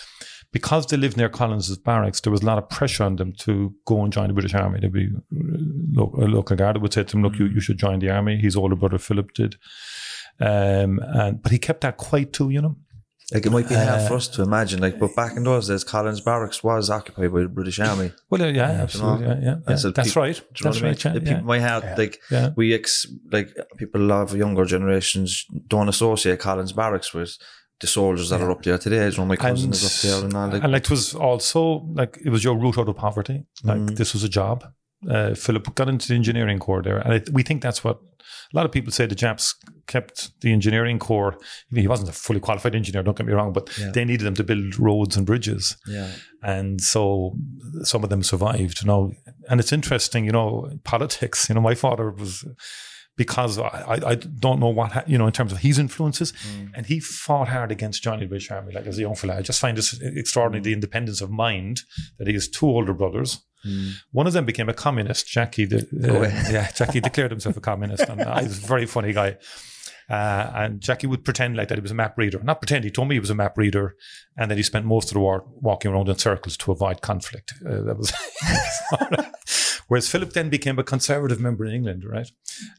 because 0.53 0.87
they 0.87 0.97
lived 0.97 1.17
near 1.17 1.29
Collins's 1.29 1.79
barracks, 1.79 2.21
there 2.21 2.31
was 2.33 2.43
a 2.43 2.47
lot 2.47 2.59
of 2.59 2.69
pressure 2.69 3.05
on 3.05 3.17
them 3.17 3.33
to 3.41 3.75
go 3.87 4.03
and 4.03 4.13
join 4.13 4.29
the 4.29 4.35
British 4.35 4.55
Army. 4.55 4.81
There'd 4.81 4.93
be 4.93 5.09
uh, 5.99 6.03
a 6.03 6.27
local 6.29 6.57
guard 6.57 6.81
would 6.81 6.93
say 6.93 7.05
to 7.05 7.17
him, 7.17 7.23
"Look, 7.23 7.39
you, 7.39 7.47
you 7.47 7.61
should 7.61 7.79
join 7.79 7.99
the 7.99 8.11
army." 8.11 8.37
His 8.39 8.57
older 8.57 8.77
brother 8.77 8.99
Philip 8.99 9.33
did, 9.35 9.57
um, 10.41 11.01
and 11.03 11.43
but 11.43 11.53
he 11.53 11.59
kept 11.59 11.81
that 11.83 11.97
quiet 11.97 12.33
too, 12.33 12.51
you 12.51 12.61
know. 12.63 12.77
like 13.35 13.45
it 13.45 13.51
might 13.51 13.69
be 13.69 13.75
hard 13.75 13.89
Uh, 13.89 14.07
for 14.09 14.15
us 14.15 14.29
to 14.29 14.43
imagine. 14.43 14.81
Like, 14.81 14.99
but 15.01 15.17
back 15.17 15.37
in 15.37 15.43
those 15.45 15.67
days, 15.69 15.83
Collins 15.85 16.21
Barracks 16.21 16.63
was 16.63 16.91
occupied 16.91 17.33
by 17.33 17.41
the 17.41 17.49
British 17.49 17.81
Army. 17.81 18.13
Well, 18.31 18.43
uh, 18.43 18.47
yeah, 18.47 18.71
absolutely, 18.85 19.27
yeah, 19.27 19.39
yeah, 19.43 19.57
yeah. 19.69 19.77
so 19.77 19.91
that's 19.91 20.09
peop- 20.11 20.17
right. 20.17 20.35
Do 20.37 20.41
you 20.43 20.65
know 20.65 20.71
That's 20.73 20.77
what 20.77 20.77
I 20.77 20.81
mean? 20.83 20.91
right. 20.93 21.05
Yeah, 21.05 21.13
The 21.13 21.21
yeah. 21.21 21.33
people 21.33 21.45
might 21.47 21.61
have 21.63 21.99
like 21.99 22.21
Yeah. 22.31 22.51
we 22.57 22.73
ex 22.73 23.07
like 23.33 23.49
people 23.79 24.13
of 24.13 24.37
younger 24.37 24.65
generations 24.65 25.45
don't 25.67 25.89
associate 25.89 26.39
Collins 26.39 26.73
Barracks 26.73 27.13
with 27.13 27.37
the 27.81 27.87
soldiers 27.87 28.31
that 28.31 28.41
are 28.41 28.51
up 28.51 28.63
there 28.63 28.79
today. 28.79 29.11
Know, 29.17 29.27
my 29.27 29.37
cousin 29.37 29.71
is 29.73 29.85
up 29.85 30.03
there 30.03 30.25
and 30.25 30.35
all. 30.35 30.49
Like, 30.49 30.63
and 30.63 30.73
like 30.73 30.85
it 30.85 30.91
was 30.91 31.15
also 31.15 31.87
like 31.95 32.19
it 32.25 32.31
was 32.31 32.43
your 32.45 32.57
route 32.57 32.79
out 32.79 32.89
of 32.89 32.97
poverty. 32.97 33.45
Like 33.65 33.79
Mm. 33.79 33.97
this 33.97 34.13
was 34.15 34.25
a 34.25 34.29
job. 34.29 34.65
Uh, 35.09 35.35
Philip 35.35 35.75
got 35.75 35.89
into 35.89 36.09
the 36.09 36.15
engineering 36.15 36.59
corps 36.59 36.83
there, 36.83 36.99
and 36.99 37.13
it, 37.15 37.29
we 37.33 37.43
think 37.43 37.63
that's 37.63 37.85
what 37.85 37.99
a 38.53 38.57
lot 38.57 38.65
of 38.65 38.73
people 38.73 38.91
say. 38.93 39.05
The 39.07 39.15
Japs 39.15 39.55
kept 39.87 40.31
the 40.41 40.53
engineering 40.53 40.99
corps. 40.99 41.37
He 41.71 41.87
wasn't 41.87 42.09
a 42.09 42.13
fully 42.13 42.41
qualified 42.41 42.75
engineer. 42.75 43.03
Don't 43.03 43.17
get 43.17 43.27
me 43.27 43.33
wrong, 43.35 43.53
but 43.53 43.69
Yeah. 43.79 43.91
they 43.93 44.05
needed 44.07 44.25
them 44.25 44.35
to 44.37 44.43
build 44.45 44.79
roads 44.79 45.17
and 45.17 45.27
bridges, 45.27 45.77
yeah, 45.87 46.09
and 46.43 46.81
so 46.81 47.37
some 47.83 48.03
of 48.05 48.11
them 48.11 48.23
survived. 48.23 48.81
You 48.83 48.87
know, 48.87 49.13
and 49.51 49.61
it's 49.61 49.73
interesting. 49.73 50.25
You 50.25 50.33
know, 50.33 50.71
politics. 50.85 51.49
You 51.49 51.55
know, 51.57 51.61
my 51.61 51.75
father 51.75 52.11
was. 52.11 52.45
Because 53.17 53.59
I, 53.59 53.99
I, 54.07 54.15
don't 54.15 54.61
know 54.61 54.69
what, 54.69 54.93
ha- 54.93 55.05
you 55.07 55.17
know, 55.17 55.27
in 55.27 55.33
terms 55.33 55.51
of 55.53 55.59
his 55.59 55.79
influences. 55.79 56.35
And 56.75 56.85
he 56.85 57.01
fought 57.01 57.49
hard 57.49 57.73
against 57.73 58.03
Johnny 58.03 58.23
the 58.23 58.29
British 58.29 58.51
Army, 58.51 58.75
like 58.75 58.87
as 58.87 58.99
a 58.99 59.01
young 59.01 59.15
fella. 59.15 59.37
I 59.37 59.43
just 59.43 59.59
find 59.61 59.77
this 59.77 59.99
extraordinary, 60.03 60.63
the 60.63 60.73
independence 60.75 61.23
of 61.23 61.31
mind 61.31 61.81
that 62.19 62.27
he 62.27 62.35
has 62.35 62.47
two 62.49 62.67
older 62.67 62.93
brothers. 62.93 63.39
One 64.13 64.27
of 64.27 64.33
them 64.33 64.45
became 64.45 64.69
a 64.69 64.75
communist. 64.75 65.27
Jackie, 65.27 65.65
the, 65.65 65.79
uh, 65.79 66.13
Oh, 66.13 66.23
yeah. 66.53 66.71
Jackie 66.73 67.01
declared 67.09 67.31
himself 67.33 67.57
a 67.57 67.61
communist. 67.61 68.09
And 68.09 68.23
I 68.23 68.43
was 68.43 68.63
a 68.63 68.67
very 68.67 68.87
funny 68.87 69.13
guy. 69.13 69.39
Uh, 70.09 70.53
and 70.55 70.81
Jackie 70.81 71.09
would 71.09 71.25
pretend 71.25 71.57
like 71.57 71.67
that 71.69 71.77
he 71.79 71.81
was 71.83 71.91
a 71.91 71.95
map 71.95 72.17
reader. 72.17 72.39
Not 72.43 72.61
pretend, 72.61 72.85
he 72.85 72.93
told 72.93 73.09
me 73.09 73.17
he 73.17 73.21
was 73.21 73.31
a 73.31 73.35
map 73.35 73.59
reader 73.59 73.97
and 74.37 74.49
that 74.51 74.57
he 74.57 74.63
spent 74.63 74.87
most 74.87 75.09
of 75.09 75.15
the 75.15 75.21
war 75.21 75.45
walking 75.61 75.91
around 75.91 76.09
in 76.09 76.17
circles 76.17 76.57
to 76.59 76.71
avoid 76.71 77.01
conflict. 77.01 77.55
Uh, 77.69 77.83
that 77.83 77.97
was 77.99 78.13
Whereas 79.89 80.09
Philip 80.09 80.33
then 80.33 80.51
became 80.51 80.79
a 80.79 80.85
conservative 80.85 81.41
member 81.41 81.65
in 81.65 81.73
England, 81.73 82.05
right? 82.05 82.31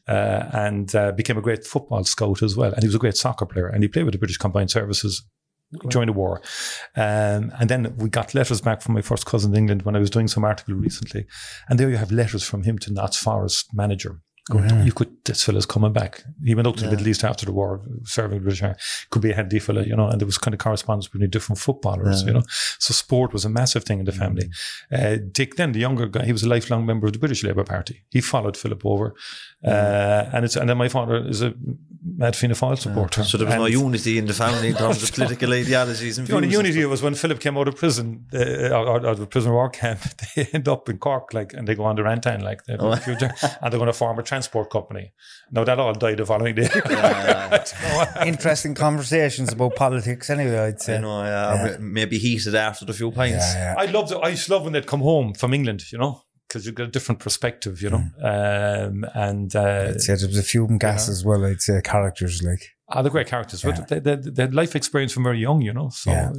Uh, 0.06 0.48
and 0.52 0.94
uh, 0.94 1.12
became 1.12 1.38
a 1.38 1.42
great 1.42 1.64
football 1.64 2.04
scout 2.04 2.42
as 2.42 2.56
well. 2.56 2.72
And 2.72 2.82
he 2.82 2.88
was 2.88 2.94
a 2.94 2.98
great 2.98 3.16
soccer 3.16 3.46
player. 3.46 3.66
And 3.66 3.82
he 3.82 3.88
played 3.88 4.04
with 4.04 4.12
the 4.12 4.18
British 4.18 4.36
Combined 4.36 4.70
Services 4.70 5.24
during 5.88 6.06
the 6.06 6.12
war. 6.12 6.40
Um, 6.96 7.52
and 7.58 7.68
then 7.68 7.94
we 7.96 8.08
got 8.08 8.34
letters 8.34 8.60
back 8.60 8.82
from 8.82 8.94
my 8.94 9.02
first 9.02 9.26
cousin 9.26 9.52
in 9.52 9.58
England 9.58 9.82
when 9.82 9.96
I 9.96 9.98
was 9.98 10.10
doing 10.10 10.28
some 10.28 10.44
article 10.44 10.74
recently. 10.74 11.26
And 11.68 11.78
there 11.78 11.90
you 11.90 11.96
have 11.96 12.12
letters 12.12 12.42
from 12.42 12.62
him 12.62 12.78
to 12.80 12.92
Notts 12.92 13.16
Forest 13.16 13.68
manager. 13.74 14.20
Going, 14.50 14.84
You 14.86 14.92
could, 14.92 15.10
this 15.24 15.44
fella's 15.44 15.66
coming 15.66 15.92
back. 15.92 16.22
He 16.44 16.54
went 16.54 16.66
up 16.66 16.76
to 16.76 16.84
the 16.84 16.90
Middle 16.90 17.08
East 17.08 17.22
after 17.24 17.44
the 17.46 17.52
war, 17.52 17.82
serving 18.04 18.38
the 18.38 18.42
British 18.42 18.62
Army. 18.62 18.76
Could 19.10 19.22
be 19.22 19.30
a 19.32 19.34
handy 19.36 19.58
fella, 19.58 19.82
you 19.84 19.94
know, 19.94 20.08
and 20.08 20.20
there 20.20 20.26
was 20.26 20.38
kind 20.38 20.54
of 20.54 20.60
correspondence 20.60 21.08
between 21.08 21.30
different 21.30 21.58
footballers, 21.58 22.22
you 22.22 22.32
know. 22.32 22.42
So 22.78 22.92
sport 22.94 23.32
was 23.32 23.44
a 23.44 23.48
massive 23.50 23.84
thing 23.84 23.98
in 24.00 24.04
the 24.04 24.12
family. 24.12 24.48
Uh, 24.90 25.16
Dick, 25.32 25.56
then 25.56 25.72
the 25.72 25.80
younger 25.80 26.06
guy, 26.06 26.24
he 26.24 26.32
was 26.32 26.42
a 26.44 26.48
lifelong 26.48 26.86
member 26.86 27.06
of 27.06 27.12
the 27.12 27.18
British 27.18 27.42
Labour 27.44 27.64
Party. 27.64 28.04
He 28.10 28.20
followed 28.20 28.56
Philip 28.56 28.84
over. 28.86 29.14
Uh, 29.64 30.30
and 30.32 30.44
it's, 30.44 30.56
and 30.56 30.68
then 30.68 30.78
my 30.78 30.88
father 30.88 31.16
is 31.28 31.42
a 31.42 31.52
mad 32.16 32.36
Fianna 32.36 32.54
Fáil 32.54 32.78
supporter. 32.78 33.24
so 33.24 33.36
there 33.36 33.46
was 33.46 33.56
no 33.56 33.66
unity 33.66 34.16
in 34.18 34.26
the 34.26 34.32
family 34.32 34.68
in 34.68 34.76
terms 34.76 35.02
of 35.02 35.12
political 35.14 35.52
ideologies 35.52 36.16
and 36.18 36.28
the 36.28 36.34
only 36.36 36.48
unity 36.48 36.78
stuff. 36.80 36.90
was 36.90 37.02
when 37.02 37.14
Philip 37.14 37.40
came 37.40 37.58
out 37.58 37.66
of 37.68 37.76
prison, 37.76 38.24
uh, 38.32 38.38
or, 38.70 38.86
or, 38.86 39.06
or 39.06 39.14
the 39.16 39.26
prisoner 39.26 39.52
war 39.54 39.68
camp. 39.68 40.00
They 40.36 40.44
end 40.52 40.68
up 40.68 40.88
in 40.88 40.98
Cork, 40.98 41.34
like, 41.34 41.52
and 41.54 41.66
they 41.66 41.74
go 41.74 41.84
on 41.84 41.96
the 41.96 42.02
Rantan, 42.02 42.42
like, 42.42 42.64
they 42.64 42.76
Oh. 42.78 42.92
and 42.92 43.72
they're 43.72 43.78
going 43.78 43.86
to 43.86 43.92
form 43.92 44.18
a 44.18 44.22
transport 44.38 44.70
company. 44.70 45.12
Now 45.50 45.64
that 45.64 45.78
all 45.78 45.92
died 45.94 46.18
the 46.18 46.26
following 46.26 46.54
day. 46.60 46.68
Interesting 48.26 48.74
conversations 48.74 49.52
about 49.52 49.74
politics, 49.74 50.30
anyway. 50.30 50.58
I'd 50.58 50.74
I 50.74 50.78
say. 50.78 51.00
know, 51.00 51.22
yeah, 51.22 51.76
maybe 51.80 52.18
heated 52.18 52.54
after 52.54 52.84
the 52.84 52.92
few 52.92 53.10
pints. 53.10 53.54
Yeah, 53.54 53.74
yeah. 53.74 53.82
I 53.82 53.86
loved 53.86 54.12
it. 54.12 54.18
I 54.22 54.28
used 54.28 54.46
to 54.46 54.52
love 54.52 54.64
when 54.64 54.72
they'd 54.72 54.86
come 54.86 55.00
home 55.00 55.34
from 55.34 55.52
England, 55.54 55.82
you 55.92 55.98
know, 55.98 56.22
because 56.46 56.66
you 56.66 56.72
get 56.72 56.86
a 56.88 56.90
different 56.90 57.20
perspective, 57.20 57.82
you 57.82 57.90
know. 57.90 58.04
Um, 58.22 59.04
and 59.14 59.54
uh, 59.56 59.88
I'd 59.90 60.00
say 60.00 60.14
there 60.14 60.28
was 60.28 60.38
a 60.38 60.42
few 60.42 60.62
of 60.62 60.68
them 60.68 60.78
gas 60.78 61.08
as 61.08 61.24
well. 61.24 61.44
I'd 61.44 61.60
say 61.60 61.80
characters 61.82 62.42
like 62.42 62.62
Ah, 62.90 63.02
the 63.02 63.10
great 63.10 63.26
characters. 63.26 63.62
But 63.62 63.86
they, 63.88 63.98
they, 64.00 64.16
they 64.16 64.42
had 64.42 64.54
life 64.54 64.74
experience 64.74 65.12
from 65.12 65.22
very 65.24 65.38
young, 65.38 65.60
you 65.60 65.74
know. 65.74 65.90
So 65.90 66.10
Yeah. 66.10 66.30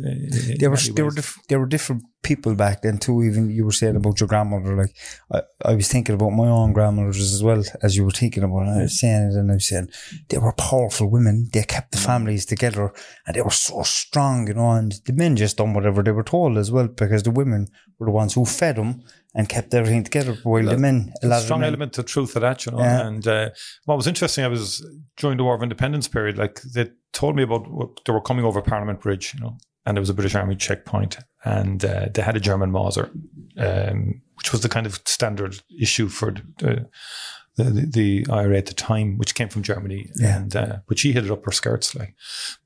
They 0.59 0.67
were 0.67 0.77
they 0.95 1.03
were 1.03 1.11
diff- 1.11 1.37
they 1.47 1.57
were 1.57 1.67
different 1.67 2.03
people 2.23 2.55
back 2.55 2.81
then 2.81 2.97
too. 2.97 3.21
Even 3.23 3.51
you 3.51 3.63
were 3.65 3.71
saying 3.71 3.95
about 3.95 4.19
your 4.19 4.27
grandmother. 4.27 4.75
Like 4.75 4.95
I, 5.31 5.41
I 5.63 5.75
was 5.75 5.87
thinking 5.87 6.15
about 6.15 6.31
my 6.31 6.47
own 6.47 6.73
grandmothers 6.73 7.21
as 7.33 7.43
well 7.43 7.63
as 7.83 7.95
you 7.95 8.03
were 8.03 8.11
thinking 8.21 8.43
about. 8.43 8.63
it. 8.67 8.79
I 8.79 8.81
was 8.81 8.99
saying 8.99 9.29
it, 9.31 9.35
and 9.35 9.51
I 9.51 9.53
was 9.55 9.67
saying 9.67 9.89
they 10.29 10.39
were 10.39 10.53
powerful 10.53 11.07
women. 11.07 11.49
They 11.53 11.61
kept 11.63 11.91
the 11.91 11.99
families 11.99 12.45
together, 12.47 12.93
and 13.27 13.35
they 13.35 13.43
were 13.43 13.51
so 13.51 13.83
strong, 13.83 14.47
you 14.47 14.55
know. 14.55 14.71
And 14.71 14.93
the 15.05 15.13
men 15.13 15.35
just 15.35 15.57
done 15.57 15.75
whatever 15.75 16.01
they 16.01 16.11
were 16.11 16.23
told 16.23 16.57
as 16.57 16.71
well, 16.71 16.87
because 16.87 17.21
the 17.23 17.31
women 17.31 17.67
were 17.99 18.07
the 18.07 18.11
ones 18.11 18.33
who 18.33 18.43
fed 18.45 18.77
them 18.77 19.03
and 19.35 19.47
kept 19.47 19.73
everything 19.73 20.03
together. 20.03 20.37
While 20.43 20.65
the 20.65 20.77
men, 20.77 21.13
a 21.21 21.27
lot 21.27 21.37
of 21.37 21.43
strong 21.43 21.61
men, 21.61 21.69
element 21.69 21.97
of 21.97 22.05
truth 22.05 22.33
to 22.33 22.39
that, 22.39 22.65
you 22.65 22.71
know. 22.71 22.79
Yeah. 22.79 23.07
And 23.07 23.27
uh, 23.27 23.49
what 23.85 23.95
was 23.95 24.07
interesting, 24.07 24.43
I 24.43 24.47
was 24.47 24.85
during 25.17 25.37
the 25.37 25.43
War 25.43 25.55
of 25.55 25.63
Independence 25.63 26.07
period, 26.07 26.37
like 26.37 26.61
they 26.61 26.89
told 27.13 27.35
me 27.35 27.43
about 27.43 27.69
what 27.69 27.99
they 28.05 28.13
were 28.13 28.21
coming 28.21 28.45
over 28.45 28.61
Parliament 28.61 29.01
Bridge, 29.01 29.33
you 29.33 29.41
know, 29.41 29.57
and 29.85 29.95
there 29.95 30.01
was 30.01 30.09
a 30.09 30.13
British 30.13 30.35
Army 30.35 30.55
checkpoint, 30.55 31.17
and 31.43 31.85
uh, 31.85 32.07
they 32.13 32.21
had 32.21 32.35
a 32.35 32.39
German 32.39 32.71
Mauser, 32.71 33.11
um, 33.57 34.21
which 34.35 34.51
was 34.51 34.61
the 34.61 34.69
kind 34.69 34.85
of 34.85 34.99
standard 35.05 35.61
issue 35.79 36.07
for 36.07 36.33
the, 36.57 36.89
the, 37.57 37.63
the, 37.63 37.85
the 38.25 38.25
IRA 38.31 38.57
at 38.57 38.65
the 38.67 38.73
time, 38.73 39.17
which 39.17 39.35
came 39.35 39.49
from 39.49 39.63
Germany, 39.63 40.09
Yeah. 40.15 40.37
and 40.37 40.55
uh, 40.55 40.77
but 40.87 40.97
she 40.99 41.11
hid 41.11 41.25
it 41.25 41.31
up 41.31 41.43
her 41.45 41.51
skirts, 41.51 41.95
like. 41.95 42.15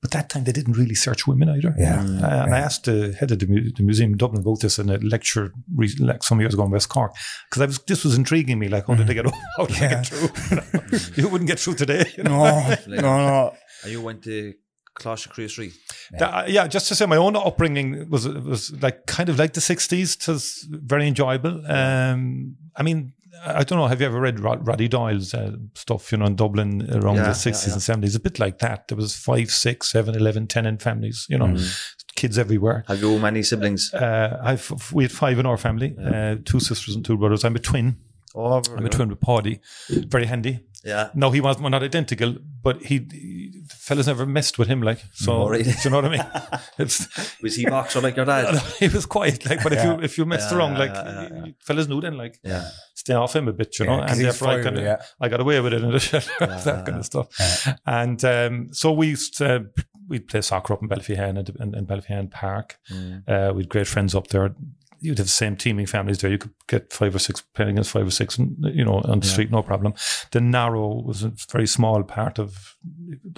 But 0.01 0.11
that 0.11 0.29
time 0.29 0.43
they 0.43 0.51
didn't 0.51 0.77
really 0.77 0.95
search 0.95 1.25
women 1.27 1.49
either. 1.49 1.73
Yeah. 1.77 1.99
Uh, 2.01 2.43
and 2.45 2.53
I 2.55 2.59
asked 2.59 2.85
the 2.85 3.13
head 3.19 3.31
of 3.31 3.39
the, 3.39 3.47
mu- 3.47 3.71
the 3.71 3.83
museum 3.83 4.11
in 4.11 4.17
Dublin 4.17 4.41
about 4.41 4.59
this 4.59 4.77
in 4.79 4.89
a 4.89 4.97
lecture 4.97 5.51
re- 5.75 5.95
like 5.99 6.23
some 6.23 6.39
years 6.41 6.53
ago 6.53 6.63
in 6.65 6.71
West 6.71 6.89
Cork 6.89 7.13
because 7.49 7.61
I 7.61 7.65
was 7.65 7.79
this 7.87 8.03
was 8.03 8.15
intriguing 8.17 8.59
me. 8.59 8.67
Like, 8.67 8.87
how 8.87 8.95
did 8.95 9.07
they 9.07 9.13
get 9.13 9.25
how 9.57 9.65
did 9.65 9.75
they 9.77 9.87
get 9.89 10.05
through? 10.07 10.99
You, 11.15 11.29
wouldn't 11.29 11.49
get 11.49 11.59
through 11.59 11.75
today. 11.75 12.05
You 12.17 12.23
know? 12.23 12.37
no, 12.43 12.75
no, 12.87 13.01
no. 13.01 13.53
And 13.83 13.91
you 13.91 14.01
went 14.01 14.23
to 14.25 14.53
Clash 14.95 15.23
Street. 15.47 15.73
That- 16.19 16.33
uh, 16.33 16.45
yeah, 16.47 16.67
just 16.67 16.87
to 16.89 16.95
say, 16.95 17.05
my 17.07 17.17
own 17.17 17.35
upbringing 17.35 18.09
was 18.09 18.27
was 18.27 18.71
like 18.81 19.05
kind 19.07 19.29
of 19.29 19.39
like 19.39 19.53
the 19.53 19.59
'60s. 19.61 20.15
It 20.21 20.27
was 20.27 20.67
very 20.69 21.07
enjoyable. 21.07 21.65
Um, 21.65 22.55
I 22.75 22.83
mean, 22.83 23.13
I 23.45 23.63
don't 23.63 23.77
know. 23.79 23.87
Have 23.87 23.99
you 24.01 24.07
ever 24.07 24.19
read 24.19 24.39
Rod- 24.39 24.65
Roddy 24.67 24.87
Doyle's 24.87 25.33
uh, 25.33 25.51
stuff? 25.75 26.11
You 26.11 26.17
know, 26.17 26.25
in 26.25 26.35
Dublin 26.35 26.87
around 26.91 27.15
Yeah, 27.17 27.23
the 27.23 27.29
'60s 27.31 27.67
yeah, 27.67 27.73
and 27.95 28.03
'70s, 28.03 28.15
a 28.15 28.19
bit 28.19 28.39
like 28.39 28.59
that. 28.59 28.87
There 28.87 28.95
was 28.97 29.15
five, 29.15 29.49
six, 29.51 29.91
seven, 29.91 30.15
eleven, 30.15 30.47
ten 30.47 30.65
in 30.65 30.77
families. 30.77 31.25
You 31.29 31.37
know, 31.37 31.47
Mm. 31.47 31.93
kids 32.15 32.37
everywhere. 32.37 32.83
Have 32.87 33.01
you 33.01 33.19
many 33.19 33.43
siblings? 33.43 33.93
Uh, 33.93 34.39
I've 34.43 34.91
we 34.93 35.03
had 35.03 35.11
five 35.11 35.39
in 35.39 35.45
our 35.45 35.57
family, 35.57 35.95
uh, 36.03 36.35
two 36.45 36.59
sisters 36.59 36.95
and 36.95 37.03
two 37.05 37.17
brothers. 37.17 37.43
I'm 37.43 37.55
a 37.55 37.59
twin. 37.59 37.97
Oh, 38.35 38.61
I'm 38.75 38.85
a 38.85 38.89
twin 38.89 39.09
with 39.09 39.21
Paddy. 39.21 39.59
Very 39.89 40.25
handy. 40.25 40.61
Yeah. 40.85 41.11
No, 41.13 41.31
he 41.31 41.39
was 41.39 41.59
we're 41.61 41.69
not 41.69 41.81
identical, 41.83 42.35
but 42.61 42.81
he, 42.81 42.95
he 43.09 43.61
the 43.69 43.73
fellas 43.75 44.07
never 44.07 44.25
messed 44.25 44.57
with 44.59 44.67
him 44.67 44.81
like 44.81 44.99
so. 45.13 45.43
Oh, 45.43 45.47
really? 45.49 45.63
Do 45.63 45.71
you 45.83 45.89
know 45.91 46.01
what 46.01 46.05
I 46.05 46.09
mean? 46.09 46.25
It's, 46.77 47.07
Was 47.41 47.55
he 47.55 47.65
boxer 47.65 48.01
like 48.01 48.17
your 48.17 48.25
dad? 48.25 48.57
he 48.79 48.89
was 48.89 49.05
quiet, 49.05 49.45
like, 49.45 49.63
but 49.63 49.71
if 49.71 49.83
you 49.83 49.91
if 50.01 50.17
you 50.17 50.25
messed 50.25 50.51
Yeah, 50.51 50.57
around, 50.57 50.73
yeah, 50.73 50.79
like, 50.79 50.93
yeah, 50.93 51.29
yeah. 51.45 51.51
fellas 51.59 51.87
knew 51.87 52.01
then, 52.01 52.17
like, 52.17 52.39
Yeah. 52.43 52.67
Stay 53.03 53.15
off 53.15 53.35
him 53.35 53.49
a 53.49 53.51
bit, 53.51 53.77
you 53.79 53.85
know. 53.85 53.97
Yeah, 53.97 54.11
and 54.11 54.21
therefore, 54.21 54.47
I, 54.47 54.63
fiery, 54.63 54.77
of, 54.77 54.81
yeah. 54.81 55.01
I 55.19 55.27
got 55.27 55.41
away 55.41 55.59
with 55.59 55.73
it 55.73 55.83
in 55.83 55.91
the 55.91 55.99
shelter, 55.99 56.31
that 56.39 56.85
kind 56.85 56.99
of 56.99 57.05
stuff. 57.05 57.67
And 57.85 58.23
um, 58.23 58.69
so 58.71 58.93
we 58.93 59.07
used 59.07 59.37
to, 59.39 59.65
we'd 60.07 60.29
play 60.29 60.39
soccer 60.39 60.71
up 60.71 60.81
in 60.81 60.87
Ballyphehane 60.87 61.37
and 61.37 61.49
in, 61.49 61.75
in 61.75 61.85
Ballyphehane 61.85 62.31
Park. 62.31 62.77
Mm. 62.89 63.27
Uh, 63.27 63.53
we'd 63.53 63.67
great 63.67 63.87
friends 63.87 64.15
up 64.15 64.27
there. 64.27 64.55
You'd 65.01 65.17
have 65.17 65.27
the 65.27 65.33
same 65.33 65.57
teaming 65.57 65.85
families 65.85 66.19
there. 66.19 66.31
You 66.31 66.37
could 66.37 66.53
get 66.69 66.93
five 66.93 67.13
or 67.13 67.19
six 67.19 67.41
playing 67.41 67.71
against 67.71 67.91
five 67.91 68.07
or 68.07 68.11
six, 68.11 68.37
and, 68.37 68.55
you 68.73 68.85
know, 68.85 69.01
on 69.03 69.19
the 69.19 69.27
street, 69.27 69.51
no 69.51 69.61
problem. 69.61 69.95
The 70.31 70.39
Narrow 70.39 71.01
was 71.01 71.23
a 71.23 71.33
very 71.51 71.67
small 71.67 72.03
part 72.03 72.39
of 72.39 72.77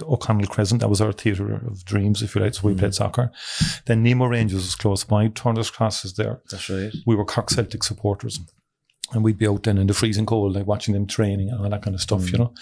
O'Connell 0.00 0.46
Crescent. 0.46 0.80
That 0.80 0.90
was 0.90 1.00
our 1.00 1.10
theatre 1.10 1.56
of 1.56 1.84
dreams, 1.84 2.22
if 2.22 2.36
you 2.36 2.40
like. 2.40 2.54
So 2.54 2.68
we 2.68 2.76
played 2.76 2.94
soccer. 2.94 3.32
Then 3.86 4.04
Nemo 4.04 4.26
Rangers 4.26 4.62
was 4.62 4.76
close 4.76 5.02
by. 5.02 5.26
Turner's 5.26 5.72
Cross 5.72 6.04
is 6.04 6.14
there. 6.14 6.40
That's 6.52 6.70
right. 6.70 6.92
We 7.04 7.16
were 7.16 7.24
Cork 7.24 7.50
Celtic 7.50 7.82
supporters. 7.82 8.38
And 9.12 9.22
we'd 9.22 9.38
be 9.38 9.46
out 9.46 9.62
then 9.62 9.78
in 9.78 9.86
the 9.86 9.94
freezing 9.94 10.26
cold, 10.26 10.56
like 10.56 10.66
watching 10.66 10.92
them 10.92 11.06
training 11.06 11.50
and 11.50 11.60
all 11.62 11.70
that 11.70 11.82
kind 11.82 11.94
of 11.94 12.00
stuff, 12.00 12.32
you 12.32 12.38
know. 12.38 12.52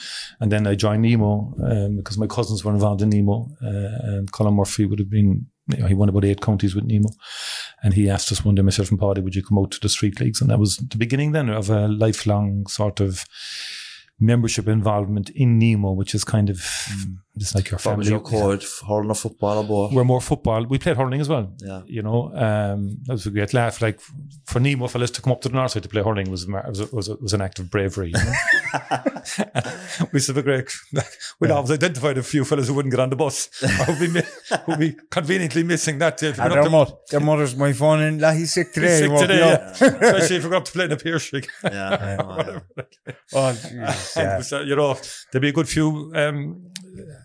And 0.40 0.52
then 0.52 0.66
I 0.66 0.74
joined 0.74 1.00
Nemo 1.02 1.54
um, 1.62 1.96
because 1.96 2.18
my 2.18 2.26
cousins 2.26 2.62
were 2.62 2.72
involved 2.72 3.00
in 3.00 3.08
Nemo, 3.08 3.48
uh, 3.62 4.16
and 4.16 4.30
Colin 4.30 4.54
Murphy 4.54 4.84
would 4.84 4.98
have 4.98 5.08
been, 5.08 5.46
you 5.68 5.78
know, 5.78 5.86
he 5.86 5.94
won 5.94 6.10
about 6.10 6.26
eight 6.26 6.42
counties 6.42 6.74
with 6.74 6.84
Nemo, 6.84 7.08
and 7.82 7.94
he 7.94 8.10
asked 8.10 8.30
us 8.30 8.44
one 8.44 8.54
day, 8.54 8.62
myself 8.62 8.90
and 8.90 9.00
Paddy, 9.00 9.22
would 9.22 9.34
you 9.34 9.42
come 9.42 9.58
out 9.58 9.70
to 9.70 9.80
the 9.80 9.88
street 9.88 10.20
leagues? 10.20 10.42
And 10.42 10.50
that 10.50 10.58
was 10.58 10.76
the 10.76 10.98
beginning 10.98 11.32
then 11.32 11.48
of 11.48 11.70
a 11.70 11.88
lifelong 11.88 12.66
sort 12.66 13.00
of 13.00 13.24
membership 14.20 14.68
involvement 14.68 15.30
in 15.30 15.58
Nemo, 15.58 15.92
which 15.92 16.14
is 16.14 16.24
kind 16.24 16.50
of 16.50 16.60
it's 17.36 17.54
like 17.54 17.70
your 17.70 17.78
family. 17.78 18.08
your 18.08 18.20
code? 18.20 18.64
Hurling 18.86 19.10
a 19.10 19.14
football 19.14 19.58
or 19.58 19.64
both? 19.64 19.92
We're 19.92 20.04
more 20.04 20.20
football. 20.20 20.64
We 20.64 20.78
played 20.78 20.96
hurling 20.96 21.20
as 21.20 21.28
well. 21.28 21.52
Yeah. 21.58 21.82
You 21.86 22.02
know, 22.02 22.30
um, 22.34 22.98
that 23.04 23.12
was 23.14 23.26
a 23.26 23.30
great 23.30 23.52
laugh. 23.52 23.82
Like 23.82 24.00
for 24.46 24.60
Nemo 24.60 24.86
fellas 24.86 25.10
to 25.12 25.22
come 25.22 25.32
up 25.32 25.40
to 25.42 25.48
the 25.48 25.54
north 25.54 25.72
side 25.72 25.82
to 25.82 25.88
play 25.88 26.02
hurling 26.02 26.30
was 26.30 26.46
was 26.46 26.80
a, 26.80 26.86
was, 26.94 27.08
a, 27.08 27.16
was 27.16 27.32
an 27.32 27.40
act 27.40 27.58
of 27.58 27.70
bravery. 27.70 28.12
You 28.14 28.24
know? 28.24 28.32
we 30.12 30.16
used 30.18 30.26
to 30.26 30.34
have 30.34 30.36
a 30.36 30.42
great. 30.42 30.70
We'd 31.40 31.50
always 31.50 31.70
identified 31.72 32.18
a 32.18 32.22
few 32.22 32.44
fellas 32.44 32.68
who 32.68 32.74
wouldn't 32.74 32.92
get 32.92 33.00
on 33.00 33.10
the 33.10 33.16
bus. 33.16 33.48
or 33.62 33.94
would 33.94 33.98
be 34.00 34.08
mi- 34.08 34.58
would 34.68 34.78
be 34.78 34.96
conveniently 35.10 35.62
missing 35.64 35.98
that. 35.98 36.22
If 36.22 36.36
you're 36.36 36.48
their, 36.48 36.62
to- 36.62 36.70
mo- 36.70 36.98
their 37.10 37.20
mother's 37.20 37.56
my 37.56 37.72
phone 37.72 38.00
and 38.00 38.20
like, 38.20 38.36
he's 38.36 38.52
sick 38.52 38.72
today. 38.72 39.00
he's 39.00 39.10
sick 39.10 39.18
today, 39.18 39.38
yeah. 39.38 39.70
especially 39.70 40.36
if 40.36 40.42
you're 40.44 40.54
up 40.54 40.64
to 40.66 40.72
play 40.72 40.84
in 40.84 40.92
a 40.92 40.96
Piarsaigh. 40.96 41.42
Yeah. 41.64 42.16
Oh, 42.20 42.36
yeah. 43.06 43.12
Oh, 43.32 43.52
Jesus, 43.52 44.16
And 44.16 44.26
yeah. 44.26 44.40
so, 44.40 44.60
you 44.60 44.76
know, 44.76 44.96
there'd 45.32 45.42
be 45.42 45.48
a 45.48 45.52
good 45.52 45.68
few 45.68 46.12
um, 46.14 46.70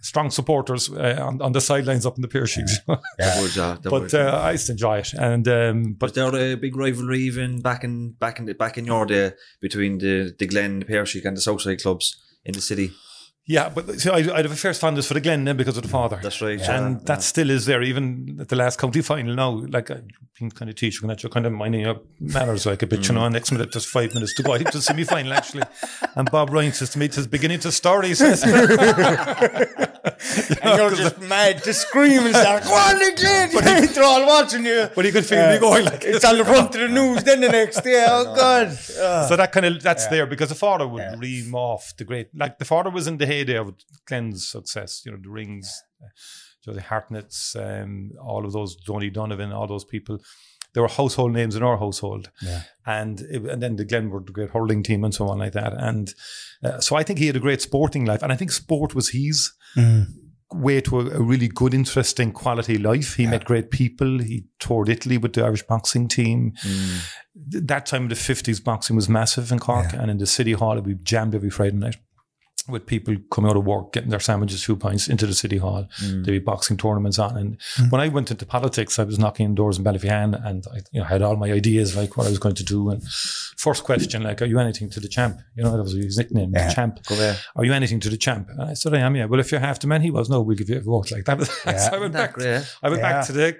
strong 0.01 0.29
supporters 0.31 0.89
uh, 0.89 1.19
on, 1.21 1.41
on 1.41 1.51
the 1.51 1.61
sidelines 1.61 2.05
up 2.05 2.15
in 2.15 2.21
the 2.21 2.27
Piarsaigh. 2.27 2.65
There 2.87 3.41
was, 3.41 3.57
uh, 3.57 3.77
but 3.83 4.13
uh, 4.13 4.39
I 4.43 4.51
used 4.51 4.67
to 4.67 4.73
enjoy 4.73 4.99
it, 4.99 5.13
and 5.13 5.47
um, 5.47 5.83
was 5.83 5.93
but 5.99 6.13
there 6.13 6.35
a 6.35 6.55
big 6.55 6.75
rivalry 6.75 7.19
even 7.19 7.61
back 7.61 7.83
in 7.83 8.11
back 8.11 8.39
in 8.39 8.45
the, 8.45 8.53
back 8.53 8.77
in 8.77 8.85
your 8.85 9.05
day 9.05 9.33
between 9.61 9.99
the 9.99 10.33
the 10.37 10.47
Glen, 10.47 10.79
the 10.79 10.85
Piarsaigh 10.85 11.25
and 11.25 11.37
the 11.37 11.41
Southside 11.41 11.81
clubs 11.81 12.21
in 12.45 12.53
the 12.53 12.61
city? 12.61 12.91
Yeah, 13.49 13.67
but 13.67 13.99
see, 13.99 14.11
I'd, 14.11 14.29
I'd 14.29 14.45
have 14.45 14.51
a 14.51 14.55
first 14.55 14.79
fondness 14.79 15.07
for 15.07 15.15
the 15.15 15.21
Glen 15.21 15.43
then 15.43 15.57
because 15.57 15.75
of 15.75 15.81
the 15.81 15.89
father. 15.89 16.19
That's 16.21 16.39
right. 16.39 16.61
and 16.61 16.97
yeah, 16.97 17.03
that 17.05 17.23
still 17.23 17.49
is 17.49 17.65
there, 17.65 17.81
even 17.81 18.37
at 18.39 18.49
the 18.49 18.55
last 18.55 18.77
county 18.77 19.01
final 19.01 19.33
now. 19.33 19.49
Like 19.49 19.89
uh, 19.89 19.95
I've 19.95 20.39
been 20.39 20.51
kind 20.51 20.69
of 20.69 20.75
teaching 20.75 21.07
that 21.07 21.23
you're 21.23 21.31
kind 21.31 21.47
of 21.47 21.53
minding 21.53 21.81
your 21.81 21.99
manners 22.19 22.67
like 22.67 22.83
a 22.83 22.85
bit, 22.85 22.99
you 23.07 23.09
mm. 23.09 23.15
know. 23.15 23.27
Next 23.27 23.51
minute, 23.51 23.71
there's 23.71 23.87
five 23.87 24.13
minutes 24.13 24.35
to 24.35 24.43
go. 24.43 24.53
I 24.53 24.57
think 24.57 24.67
it's 24.67 24.77
the 24.77 24.83
semi 24.83 25.03
final 25.03 25.33
actually. 25.33 25.63
And 26.15 26.29
Bob 26.29 26.51
Ryan 26.51 26.73
says 26.73 26.91
to 26.91 26.99
me, 26.99 27.07
"It's 27.07 27.25
beginning 27.25 27.59
to 27.61 27.71
stir." 27.71 28.03
He 28.03 28.13
says, 28.13 28.43
And 30.61 30.77
you're 30.77 30.95
just 30.95 31.19
mad 31.21 31.63
to 31.63 31.73
scream 31.73 32.25
and 32.25 32.35
start, 32.43 32.63
go 32.63 32.73
on, 32.73 32.99
Nick 32.99 33.17
They're 33.17 34.03
all 34.03 34.25
watching 34.27 34.65
you. 34.65 34.89
"But 34.95 35.05
you 35.05 35.11
could 35.11 35.25
feel 35.25 35.49
me 35.51 35.57
going 35.59 35.85
like." 35.85 36.03
It's 36.03 36.25
on 36.25 36.37
the 36.37 36.45
front 36.45 36.75
of 36.75 36.81
the 36.81 36.89
news 36.89 37.23
then 37.23 37.41
the 37.41 37.49
next 37.49 37.81
day. 37.81 38.05
Oh, 38.07 38.35
God. 38.35 38.73
So 38.73 39.35
that 39.35 39.51
kind 39.51 39.65
of 39.65 39.81
that's 39.81 40.07
there 40.07 40.25
because 40.25 40.49
the 40.49 40.55
father 40.55 40.87
would 40.87 41.19
ream 41.19 41.55
off 41.55 41.93
the 41.97 42.03
great 42.03 42.27
like 42.35 42.59
the 42.59 42.65
father 42.65 42.89
was 42.89 43.07
in 43.07 43.17
the 43.17 43.25
heyday 43.25 43.57
of 43.57 43.73
Glen's 44.05 44.47
success. 44.47 45.01
You 45.05 45.11
know 45.13 45.19
the 45.21 45.29
rings, 45.29 45.83
uh, 46.03 46.07
Josie 46.63 46.81
Hartnett's, 46.81 47.55
um, 47.55 48.11
all 48.21 48.45
of 48.45 48.51
those 48.51 48.75
Tony 48.75 49.09
Donovan, 49.09 49.51
all 49.51 49.67
those 49.67 49.85
people. 49.85 50.19
They 50.73 50.81
were 50.81 50.87
household 50.87 51.33
names 51.33 51.55
in 51.55 51.63
our 51.63 51.77
household, 51.77 52.29
Yeah. 52.41 52.61
and 52.85 53.21
it, 53.21 53.43
and 53.43 53.61
then 53.63 53.75
the 53.75 53.85
Glenwood, 53.85 54.27
the 54.27 54.33
great 54.33 54.51
hurling 54.51 54.83
team 54.83 55.03
and 55.03 55.13
so 55.13 55.27
on 55.29 55.39
like 55.39 55.53
that. 55.53 55.73
And 55.73 56.13
uh, 56.63 56.79
so 56.79 56.95
I 56.95 57.03
think 57.03 57.19
he 57.19 57.27
had 57.27 57.35
a 57.35 57.39
great 57.39 57.61
sporting 57.61 58.05
life, 58.05 58.21
and 58.23 58.31
I 58.31 58.35
think 58.35 58.51
sport 58.51 58.93
was 58.95 59.09
his 59.09 59.51
way 60.51 60.81
to 60.81 60.99
a, 60.99 61.05
a 61.19 61.21
really 61.21 61.47
good, 61.47 61.73
interesting 61.73 62.31
quality 62.31 62.77
life. 62.77 63.15
He 63.15 63.27
met 63.27 63.45
great 63.45 63.69
people. 63.69 64.19
He 64.19 64.45
toured 64.59 64.89
Italy 64.89 65.17
with 65.17 65.33
the 65.33 65.43
Irish 65.45 65.63
boxing 65.63 66.07
team. 66.07 66.53
Th- 66.63 67.63
That 67.65 67.85
time 67.85 68.03
in 68.03 68.09
the 68.09 68.15
50s, 68.15 68.63
boxing 68.63 68.95
was 68.95 69.07
massive 69.07 69.51
in 69.51 69.59
Cork. 69.59 69.93
And 69.93 70.09
in 70.09 70.17
the 70.17 70.25
city 70.25 70.53
hall, 70.53 70.71
it'd 70.73 70.85
be 70.85 70.95
jammed 71.03 71.35
every 71.35 71.51
Friday 71.51 71.75
night 71.77 71.97
with 72.69 72.85
people 72.85 73.15
coming 73.31 73.49
out 73.49 73.57
of 73.57 73.65
work, 73.65 73.93
getting 73.93 74.09
their 74.09 74.19
sandwiches, 74.19 74.63
few 74.63 74.75
pints 74.75 75.07
into 75.07 75.25
the 75.25 75.33
city 75.33 75.57
hall. 75.57 75.87
There'd 76.01 76.25
be 76.25 76.39
boxing 76.39 76.77
tournaments 76.77 77.19
on. 77.19 77.37
And 77.37 77.57
when 77.91 78.01
I 78.01 78.07
went 78.07 78.31
into 78.31 78.45
politics, 78.45 78.99
I 78.99 79.03
was 79.03 79.19
knocking 79.19 79.47
on 79.47 79.55
doors 79.55 79.77
in 79.77 79.83
Ballyphehane 79.83 80.45
and 80.45 80.65
I 80.73 80.77
you 80.91 80.99
know, 81.01 81.05
had 81.05 81.21
all 81.21 81.35
my 81.35 81.51
ideas, 81.51 81.95
like 81.95 82.17
what 82.17 82.27
I 82.27 82.29
was 82.29 82.39
going 82.39 82.55
to 82.55 82.63
do. 82.63 82.89
And 82.89 83.03
first 83.57 83.83
question, 83.83 84.23
like, 84.23 84.41
are 84.41 84.45
you 84.45 84.59
anything 84.59 84.89
to 84.91 84.99
the 84.99 85.07
champ? 85.07 85.39
You 85.55 85.63
know, 85.63 85.75
that 85.75 85.83
was 85.83 85.93
his 85.93 86.17
nickname, 86.17 86.51
the 86.51 86.71
champ. 86.73 86.99
Are 87.55 87.65
you 87.65 87.73
anything 87.73 87.99
to 88.01 88.09
the 88.09 88.17
champ? 88.17 88.49
And 88.49 88.61
I 88.61 88.73
said, 88.73 88.93
I 88.93 88.99
am, 88.99 89.15
yeah. 89.15 89.25
Well, 89.25 89.39
if 89.39 89.51
you're 89.51 89.59
half 89.61 89.79
the 89.79 89.87
man 89.87 90.01
he 90.01 90.11
was, 90.11 90.29
no, 90.29 90.41
we'll 90.41 90.55
give 90.57 90.69
you 90.69 90.77
a 90.77 90.81
vote. 90.81 91.11
Like 91.11 91.25
that 91.25 91.37
was, 91.37 91.49
so 91.63 91.69
I 91.69 91.99
went 91.99 92.13
Isn't 92.13 92.13
back. 92.13 92.37
I 92.83 92.89
went 92.89 93.01
Yeah. 93.01 93.11
back 93.11 93.25
to 93.27 93.33
the 93.33 93.57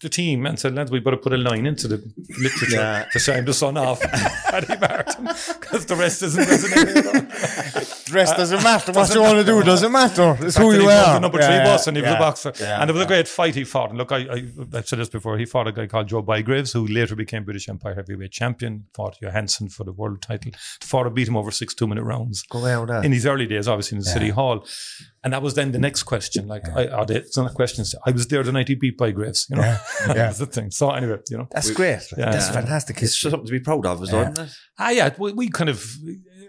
the 0.00 0.08
team 0.08 0.46
and 0.46 0.58
said, 0.58 0.74
lads, 0.74 0.90
we 0.90 1.00
better 1.00 1.16
put 1.16 1.32
a 1.32 1.36
line 1.36 1.66
into 1.66 1.86
the 1.88 1.98
literature 2.40 2.76
Yeah. 2.76 3.04
to 3.12 3.18
sign 3.20 3.44
the 3.44 3.52
son 3.54 3.76
off 3.76 4.00
Paddy 4.00 4.76
Martin 4.80 5.24
because 5.60 5.86
the 5.86 5.96
rest 5.96 6.22
isn't 6.22 6.48
resonating 6.48 6.96
at 6.96 7.06
all. 7.06 7.84
Dress 8.06 8.36
doesn't 8.36 8.62
matter. 8.62 8.92
What 8.92 9.14
you 9.14 9.20
want 9.22 9.38
to 9.38 9.44
do 9.44 9.62
doesn't 9.62 9.92
matter. 9.92 10.36
It's 10.40 10.56
who 10.56 10.72
you 10.72 10.88
are. 10.88 11.14
The 11.14 11.20
number 11.20 11.38
three 11.38 11.46
yeah, 11.46 11.64
bus, 11.64 11.86
and 11.86 11.96
he 11.96 12.02
was 12.02 12.12
a 12.12 12.18
boxer. 12.18 12.52
and 12.60 12.88
there 12.88 12.94
was 12.94 13.04
a 13.04 13.06
great 13.06 13.28
fight 13.28 13.54
he 13.54 13.62
fought. 13.64 13.90
And 13.90 13.98
look, 13.98 14.10
I, 14.10 14.18
I, 14.18 14.44
I've 14.74 14.88
said 14.88 14.98
this 14.98 15.08
before. 15.08 15.38
He 15.38 15.44
fought 15.44 15.68
a 15.68 15.72
guy 15.72 15.86
called 15.86 16.08
Joe 16.08 16.22
Bygraves, 16.22 16.72
who 16.72 16.86
later 16.86 17.14
became 17.14 17.44
British 17.44 17.68
Empire 17.68 17.94
heavyweight 17.94 18.32
champion. 18.32 18.86
Fought 18.94 19.18
Johansson 19.22 19.68
for 19.68 19.84
the 19.84 19.92
world 19.92 20.22
title. 20.22 20.52
Fought 20.80 21.06
and 21.06 21.14
beat 21.14 21.28
him 21.28 21.36
over 21.36 21.50
six 21.52 21.72
two-minute 21.72 22.02
rounds. 22.02 22.42
Go 22.42 22.66
out. 22.66 23.04
In 23.04 23.12
his 23.12 23.26
early 23.26 23.46
days, 23.46 23.68
obviously 23.68 23.96
in 23.96 24.00
the 24.02 24.10
city 24.10 24.30
hall, 24.30 24.66
and 25.22 25.32
that 25.32 25.42
was 25.42 25.54
then 25.54 25.70
the 25.72 25.78
next 25.78 26.02
question. 26.04 26.48
Like, 26.48 26.68
I, 26.68 27.04
it's 27.10 27.36
not 27.36 27.50
a 27.50 27.54
question. 27.54 27.84
I 28.06 28.10
was 28.10 28.26
there 28.28 28.42
the 28.42 28.52
night 28.52 28.68
he 28.68 28.74
beat 28.74 28.98
Bygraves. 28.98 29.48
You 29.50 29.56
know, 29.56 29.78
Yeah, 30.00 30.06
that 30.08 30.16
yeah. 30.16 30.32
the 30.32 30.46
thing. 30.46 30.70
So 30.70 30.90
anyway, 30.90 31.18
you 31.30 31.38
know, 31.38 31.48
That's 31.50 31.70
great. 31.70 32.00
Yeah. 32.16 32.30
That's 32.30 32.46
Yeah. 32.48 32.52
fantastic 32.52 32.96
It's 32.96 33.02
history. 33.12 33.30
something 33.30 33.46
to 33.46 33.52
be 33.52 33.60
proud 33.60 33.84
of, 33.86 34.02
is 34.02 34.12
Yeah. 34.12 34.22
not 34.30 34.38
it? 34.38 34.50
ah, 34.78 34.90
yeah, 34.90 35.10
we, 35.18 35.32
we 35.32 35.48
kind 35.48 35.68
of 35.70 35.84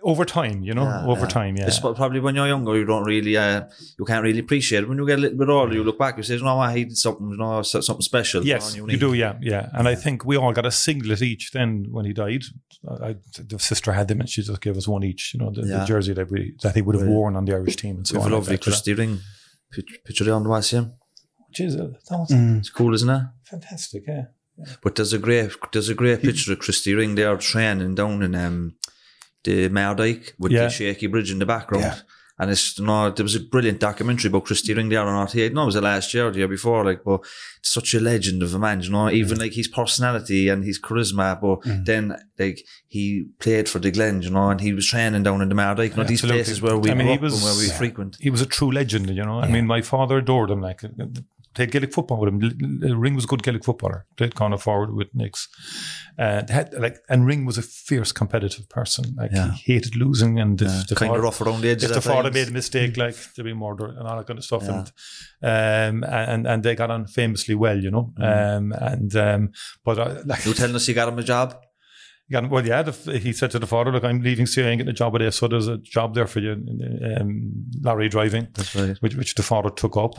over 0.04 0.26
time, 0.26 0.64
you 0.64 0.74
know, 0.74 0.84
Yeah, 0.84 1.06
over 1.06 1.22
yeah. 1.22 1.28
time, 1.28 1.56
yeah. 1.58 1.68
It's 1.68 1.80
probably 1.80 2.20
when 2.20 2.34
you're 2.36 2.48
younger, 2.48 2.76
you 2.78 2.86
don't 2.86 3.04
really, 3.04 3.38
uh, 3.38 3.64
you 4.00 4.06
can't 4.06 4.24
really 4.24 4.40
appreciate 4.40 4.84
it. 4.84 4.90
When 4.90 4.98
you 4.98 5.06
get 5.06 5.20
a 5.20 5.22
little 5.22 5.38
bit 5.38 5.50
older, 5.50 5.74
you 5.76 5.84
look 5.84 6.00
back, 6.00 6.18
you 6.18 6.24
say, 6.24 6.38
no, 6.38 6.48
I 6.48 6.68
what, 6.70 6.78
he 6.78 6.86
did 6.86 6.98
something, 6.98 7.30
you 7.30 7.38
know, 7.38 7.62
something 7.62 8.02
special. 8.02 8.44
Yes, 8.44 8.72
know, 8.72 8.78
you 8.78 8.82
unique." 8.94 9.00
do, 9.00 9.14
yeah, 9.14 9.36
yeah. 9.42 9.70
And 9.74 9.88
I 9.88 9.96
think 9.96 10.26
we 10.26 10.38
all 10.38 10.54
got 10.54 10.66
a 10.66 10.72
singlet 10.72 11.22
each 11.22 11.52
then 11.52 11.86
when 11.92 12.06
he 12.06 12.14
died. 12.14 12.44
I, 12.90 13.16
the 13.38 13.60
sister 13.60 13.92
had 13.94 14.08
them 14.08 14.22
and 14.22 14.30
she 14.30 14.42
just 14.42 14.60
gave 14.62 14.76
us 14.76 14.88
one 14.88 15.04
each, 15.04 15.34
you 15.36 15.40
know, 15.40 15.52
the, 15.52 15.62
the 15.62 15.86
jersey 15.86 16.14
that 16.14 16.32
we 16.32 16.56
that 16.64 16.74
he 16.76 16.82
would 16.82 16.96
have 16.96 17.08
worn 17.08 17.36
on 17.36 17.46
the 17.46 17.54
Irish 17.54 17.76
team 17.76 17.98
and 17.98 18.08
so 18.08 18.16
We 18.16 18.20
have 18.22 18.26
on. 18.28 18.32
a 18.32 18.36
lovely 18.38 18.56
et. 18.56 18.62
Christy 18.62 18.94
Ring. 18.96 19.20
Picture, 19.72 19.98
picture 20.04 20.34
on 20.34 20.44
the 20.44 20.50
YCM. 21.52 21.68
Jeez, 21.70 21.78
that 21.78 22.28
Mm. 22.30 22.60
It's 22.60 22.70
cool, 22.70 22.94
isn't 22.94 23.10
it? 23.10 23.24
fantastic, 23.44 24.04
yeah. 24.08 24.26
But 24.84 24.96
there's 24.96 25.14
a 25.14 25.18
great, 25.20 25.52
there's 25.72 25.90
a 25.90 25.96
great 25.96 26.22
picture 26.22 26.54
of 26.54 26.60
Christy 26.60 26.94
Ring 26.94 27.16
there 27.16 27.36
training 27.38 27.96
down 27.96 28.22
in 28.22 28.36
um, 28.36 28.76
the 29.44 29.70
Mardyke 29.70 30.34
with 30.38 30.52
Yeah. 30.52 30.64
the 30.66 30.70
shaky 30.70 31.08
bridge 31.08 31.32
in 31.32 31.40
the 31.40 31.46
background. 31.46 31.84
Yeah. 31.86 32.00
And 32.40 32.50
it's 32.50 32.78
you 32.80 32.86
know, 32.86 33.12
there 33.12 33.24
was 33.24 33.36
a 33.36 33.40
brilliant 33.40 33.80
documentary 33.80 34.30
about 34.30 34.46
Christy 34.46 34.74
Ring 34.74 34.90
there 34.90 35.02
on 35.02 35.28
RTÉ. 35.28 35.54
No, 35.54 35.64
it 35.64 35.66
was 35.66 35.76
the 35.76 35.82
last 35.82 36.12
year 36.14 36.28
or 36.28 36.32
the 36.32 36.40
year 36.40 36.48
before, 36.48 36.84
like, 36.86 37.04
but 37.04 37.22
such 37.62 37.94
a 37.94 38.00
legend 38.00 38.42
of 38.42 38.54
a 38.56 38.60
man, 38.60 38.82
you 38.82 38.90
know, 38.90 39.10
even 39.12 39.38
like 39.40 39.54
his 39.54 39.68
personality 39.68 40.48
and 40.50 40.64
his 40.64 40.80
charisma. 40.80 41.40
But 41.40 41.62
Mm. 41.70 41.86
then, 41.86 42.16
like, 42.40 42.66
he 42.88 43.28
played 43.40 43.70
for 43.70 43.78
the 43.80 43.92
Glen, 43.92 44.22
you 44.24 44.32
know, 44.32 44.50
and 44.50 44.60
he 44.60 44.74
was 44.74 44.88
training 44.88 45.22
down 45.24 45.42
in 45.44 45.50
the 45.50 45.56
Mardyke, 45.56 45.92
you 45.92 45.98
know, 45.98 46.04
these 46.04 46.20
Absolutely. 46.24 46.38
places 46.44 46.62
where 46.64 46.78
we 46.78 46.90
I 46.92 46.94
mean, 46.96 47.06
grew 47.08 47.12
he 47.12 47.18
up 47.18 47.22
was- 47.22 47.34
and 47.36 47.44
where 47.44 47.56
we 47.60 47.68
Yeah. 47.68 47.78
frequent. 47.78 48.18
He 48.20 48.30
was 48.32 48.42
a 48.42 48.48
true 48.48 48.72
legend, 48.72 49.10
you 49.10 49.24
know. 49.24 49.40
I 49.40 49.48
mean, 49.48 49.68
my 49.68 49.82
father 49.82 50.18
adored 50.18 50.50
him. 50.50 50.62
Like, 50.62 50.82
played 51.54 51.72
Gaelic 51.72 51.94
football 51.94 52.20
with 52.20 52.30
him. 52.34 53.00
Ring 53.00 53.16
was 53.16 53.26
a 53.26 53.28
good 53.28 53.44
Gaelic 53.44 53.64
footballer. 53.64 54.06
Played 54.18 54.36
corner 54.36 54.58
forward 54.58 54.94
with 54.94 55.08
Nicks. 55.14 55.48
Uh, 56.18 56.44
had, 56.50 56.74
like, 56.74 56.98
and 57.10 57.26
Ring 57.26 57.46
was 57.46 57.58
a 57.58 57.62
fierce 57.62 58.12
competitive 58.12 58.70
person. 58.70 59.16
Like, 59.18 59.32
Yeah. 59.34 59.52
he 59.54 59.74
hated 59.74 59.96
losing, 59.96 60.40
and 60.40 60.62
if 60.62 60.88
the 60.88 60.96
Kind 60.96 61.10
father- 61.10 61.20
of 61.20 61.24
rough 61.24 61.42
around 61.42 61.62
the 61.62 61.70
edges. 61.70 61.84
if 61.86 61.90
the 61.92 61.98
at 61.98 62.04
father 62.04 62.30
times. 62.30 62.36
made 62.36 62.48
a 62.50 62.52
mistake, 62.52 62.98
like 62.98 63.16
there'd 63.36 63.46
be 63.46 63.54
murder 63.54 63.88
and 63.88 64.08
all 64.08 64.18
that 64.18 64.28
kind 64.28 64.40
of 64.40 64.46
stuff, 64.46 64.64
Yeah. 64.64 64.86
and 65.42 66.04
um, 66.04 66.10
and 66.10 66.48
and 66.48 66.64
they 66.64 66.76
got 66.76 66.92
on 66.92 67.08
famously 67.08 67.56
well, 67.56 67.78
you 67.78 67.92
know. 67.92 68.14
Um, 68.18 68.72
and 68.74 69.16
um, 69.16 69.52
but 69.84 69.98
uh, 70.00 70.22
like, 70.26 70.46
You 70.46 70.54
telling 70.54 70.76
us 70.76 70.88
you 70.88 70.94
got 70.94 71.08
him 71.10 71.20
a 71.20 71.24
job? 71.24 71.56
Yeah, 72.32 72.48
well, 72.48 72.66
yeah, 72.66 72.82
the, 72.82 73.20
he 73.20 73.34
said 73.34 73.52
to 73.52 73.60
the 73.60 73.68
father, 73.68 73.92
"Look, 73.92 74.06
I'm 74.06 74.22
leaving 74.22 74.46
CA 74.46 74.70
and 74.70 74.78
getting 74.78 74.92
a 74.92 74.94
job 74.94 75.12
with 75.12 75.22
this, 75.22 75.36
so 75.36 75.50
there's 75.50 75.68
a 75.68 75.78
job 75.78 76.16
there 76.16 76.28
for 76.28 76.40
you, 76.40 76.54
um, 77.20 77.52
lorry 77.82 78.08
driving." 78.08 78.48
That's 78.54 78.74
right. 78.74 78.96
Which, 79.02 79.16
which 79.16 79.36
the 79.36 79.44
father 79.44 79.70
took 79.70 79.98
up, 79.98 80.18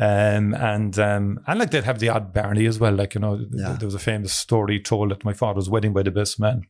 um, 0.00 0.54
and 0.54 0.98
um, 0.98 1.38
and 1.46 1.60
like 1.60 1.70
they'd 1.70 1.84
have 1.84 2.00
the 2.00 2.08
odd 2.08 2.32
Barney 2.32 2.66
as 2.66 2.80
well. 2.80 2.92
Like 2.92 3.14
you 3.14 3.20
know, 3.20 3.36
th- 3.36 3.78
there 3.78 3.86
was 3.86 3.94
a 3.94 4.00
famous 4.00 4.32
story 4.32 4.80
told 4.80 5.12
at 5.12 5.24
my 5.24 5.32
father's 5.32 5.70
wedding 5.70 5.92
by 5.92 6.02
the 6.02 6.10
best 6.10 6.40
man. 6.40 6.62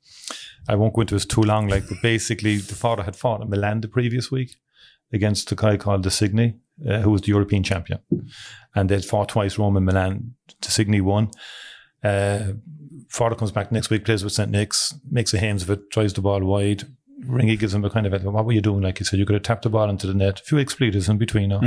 I 0.68 0.74
won't 0.74 0.92
go 0.92 1.00
into 1.00 1.16
it 1.16 1.26
too 1.26 1.42
long. 1.42 1.68
Like, 1.68 1.88
but 1.88 2.02
basically, 2.02 2.58
the 2.58 2.74
father 2.74 3.04
had 3.04 3.16
fought 3.16 3.40
at 3.40 3.48
Milan 3.48 3.80
the 3.80 3.88
previous 3.88 4.30
week 4.30 4.56
against 5.10 5.50
a 5.52 5.54
guy 5.54 5.78
called 5.78 6.02
De 6.02 6.10
Signy, 6.10 6.56
uh, 6.86 7.00
who 7.00 7.12
was 7.12 7.22
the 7.22 7.28
European 7.28 7.62
champion, 7.62 8.00
and 8.74 8.90
they'd 8.90 9.06
fought 9.06 9.30
twice. 9.30 9.56
Rome 9.56 9.78
and 9.78 9.86
Milan. 9.86 10.34
De 10.60 10.70
Signy 10.70 11.00
won. 11.00 11.30
Uh, 12.04 12.52
father 13.12 13.36
comes 13.36 13.52
back 13.52 13.70
next 13.70 13.90
week, 13.90 14.04
plays 14.04 14.24
with 14.24 14.32
St. 14.32 14.50
Nick's, 14.50 14.94
makes 15.10 15.34
a 15.34 15.38
hames 15.38 15.62
of 15.62 15.70
it, 15.70 15.90
tries 15.90 16.12
the 16.14 16.22
ball 16.22 16.42
wide. 16.42 16.84
Ringy 17.26 17.56
gives 17.56 17.72
him 17.72 17.84
a 17.84 17.90
kind 17.90 18.04
of, 18.06 18.12
a, 18.12 18.30
what 18.30 18.44
were 18.44 18.52
you 18.52 18.60
doing? 18.60 18.80
Like 18.80 18.98
he 18.98 19.04
said, 19.04 19.18
you 19.18 19.26
could 19.26 19.34
have 19.34 19.44
tapped 19.44 19.62
the 19.62 19.70
ball 19.70 19.88
into 19.88 20.08
the 20.08 20.14
net. 20.14 20.40
A 20.40 20.42
few 20.42 20.58
expletives 20.58 21.08
in 21.08 21.18
between, 21.18 21.50
now. 21.50 21.60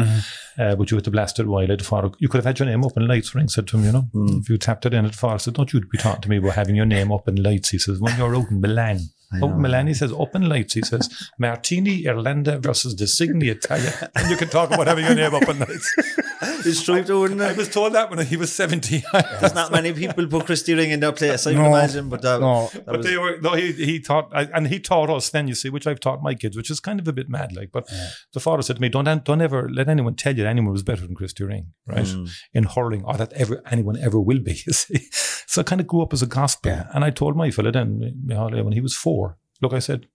Uh, 0.59 0.75
but 0.75 0.91
you 0.91 0.97
had 0.97 1.05
to 1.05 1.11
blast 1.11 1.39
it 1.39 1.47
wide. 1.47 1.69
Like 1.69 1.79
the 1.79 2.15
you 2.19 2.27
could 2.27 2.39
have 2.39 2.45
had 2.45 2.59
your 2.59 2.67
name 2.67 2.83
up 2.83 2.97
in 2.97 3.07
lights. 3.07 3.33
Ring 3.33 3.47
said 3.47 3.67
to 3.67 3.77
him, 3.77 3.85
you 3.85 3.91
know, 3.93 4.07
if 4.37 4.49
you 4.49 4.57
tapped 4.57 4.85
it 4.85 4.93
in, 4.93 5.05
the 5.05 5.13
father 5.13 5.39
said, 5.39 5.53
don't 5.53 5.71
you 5.71 5.79
be 5.79 5.97
talking 5.97 6.23
to 6.23 6.29
me 6.29 6.37
about 6.37 6.55
having 6.55 6.75
your 6.75 6.85
name 6.85 7.11
up 7.11 7.27
in 7.29 7.41
lights. 7.41 7.69
He 7.69 7.77
says, 7.77 8.01
when 8.01 8.17
you're 8.17 8.35
out 8.35 8.51
in 8.51 8.59
Milan, 8.59 8.99
out 9.41 9.51
in 9.51 9.61
Milan, 9.61 9.87
he 9.87 9.93
says, 9.93 10.11
up 10.11 10.35
in 10.35 10.49
lights. 10.49 10.73
He 10.73 10.81
says, 10.81 11.29
Martini, 11.39 12.05
Irlanda 12.05 12.59
versus 12.59 12.93
De 12.93 13.07
Signy, 13.07 13.47
Italia. 13.49 14.11
And 14.15 14.29
you 14.29 14.35
can 14.35 14.49
talk 14.49 14.71
about 14.71 14.87
having 14.87 15.05
your 15.05 15.15
name 15.15 15.35
up 15.35 15.47
in 15.47 15.59
lights. 15.59 15.95
It's 16.65 16.83
true, 16.83 17.03
too, 17.03 17.23
isn't 17.25 17.41
I 17.41 17.53
was 17.53 17.69
told 17.69 17.93
that 17.93 18.09
when 18.09 18.25
he 18.25 18.37
was 18.37 18.51
70. 18.51 19.03
There's 19.39 19.53
not 19.55 19.71
many 19.71 19.93
people 19.93 20.27
put 20.27 20.45
Christy 20.45 20.73
Ring 20.73 20.91
in 20.91 20.99
their 20.99 21.11
place, 21.11 21.47
I 21.47 21.53
can 21.53 21.61
No. 21.61 21.67
imagine. 21.69 22.09
But 22.09 22.25
uh, 22.25 22.39
No. 22.39 22.69
that 22.73 22.85
But 22.85 22.97
was- 22.97 23.05
they 23.05 23.17
were 23.17 23.37
no, 23.41 23.53
he 23.53 23.71
he 23.73 23.99
taught 23.99 24.29
I- 24.33 24.49
and 24.53 24.67
he 24.67 24.79
taught 24.79 25.09
us 25.09 25.29
then. 25.29 25.47
You 25.47 25.55
see, 25.55 25.69
which 25.69 25.87
I've 25.87 25.99
taught 25.99 26.21
my 26.23 26.33
kids, 26.35 26.57
which 26.57 26.69
is 26.69 26.79
kind 26.79 26.99
of 26.99 27.07
a 27.07 27.13
bit 27.13 27.29
mad, 27.29 27.53
like. 27.55 27.71
But 27.71 27.87
the 28.33 28.39
father 28.39 28.61
said 28.63 28.75
to 28.77 28.81
me, 28.81 28.89
"Don't 28.89 29.23
don't 29.23 29.41
ever 29.41 29.69
let 29.69 29.87
anyone 29.89 30.15
tell 30.15 30.35
you 30.35 30.43
that 30.43 30.49
anyone 30.49 30.73
was 30.73 30.83
better 30.83 31.05
than 31.05 31.15
Christy 31.15 31.43
Ring, 31.43 31.67
right? 31.87 32.05
Mm. 32.05 32.29
In 32.53 32.63
hurling, 32.63 33.03
or 33.05 33.15
that 33.17 33.33
ever 33.33 33.61
anyone 33.71 33.97
ever 33.97 34.19
will 34.19 34.39
be." 34.39 34.55
You 34.67 34.73
see, 34.73 35.07
so 35.45 35.61
I 35.61 35.63
kind 35.63 35.81
of 35.81 35.87
grew 35.87 36.01
up 36.01 36.13
as 36.13 36.21
a 36.21 36.27
gospel, 36.27 36.71
Yeah. 36.71 36.87
and 36.93 37.03
I 37.05 37.11
told 37.11 37.35
my 37.37 37.51
fella 37.51 37.71
then, 37.71 38.21
Mihaly, 38.25 38.63
when 38.63 38.73
he 38.73 38.81
was 38.81 38.95
four, 38.95 39.37
look, 39.61 39.73
I 39.73 39.79
said. 39.79 40.07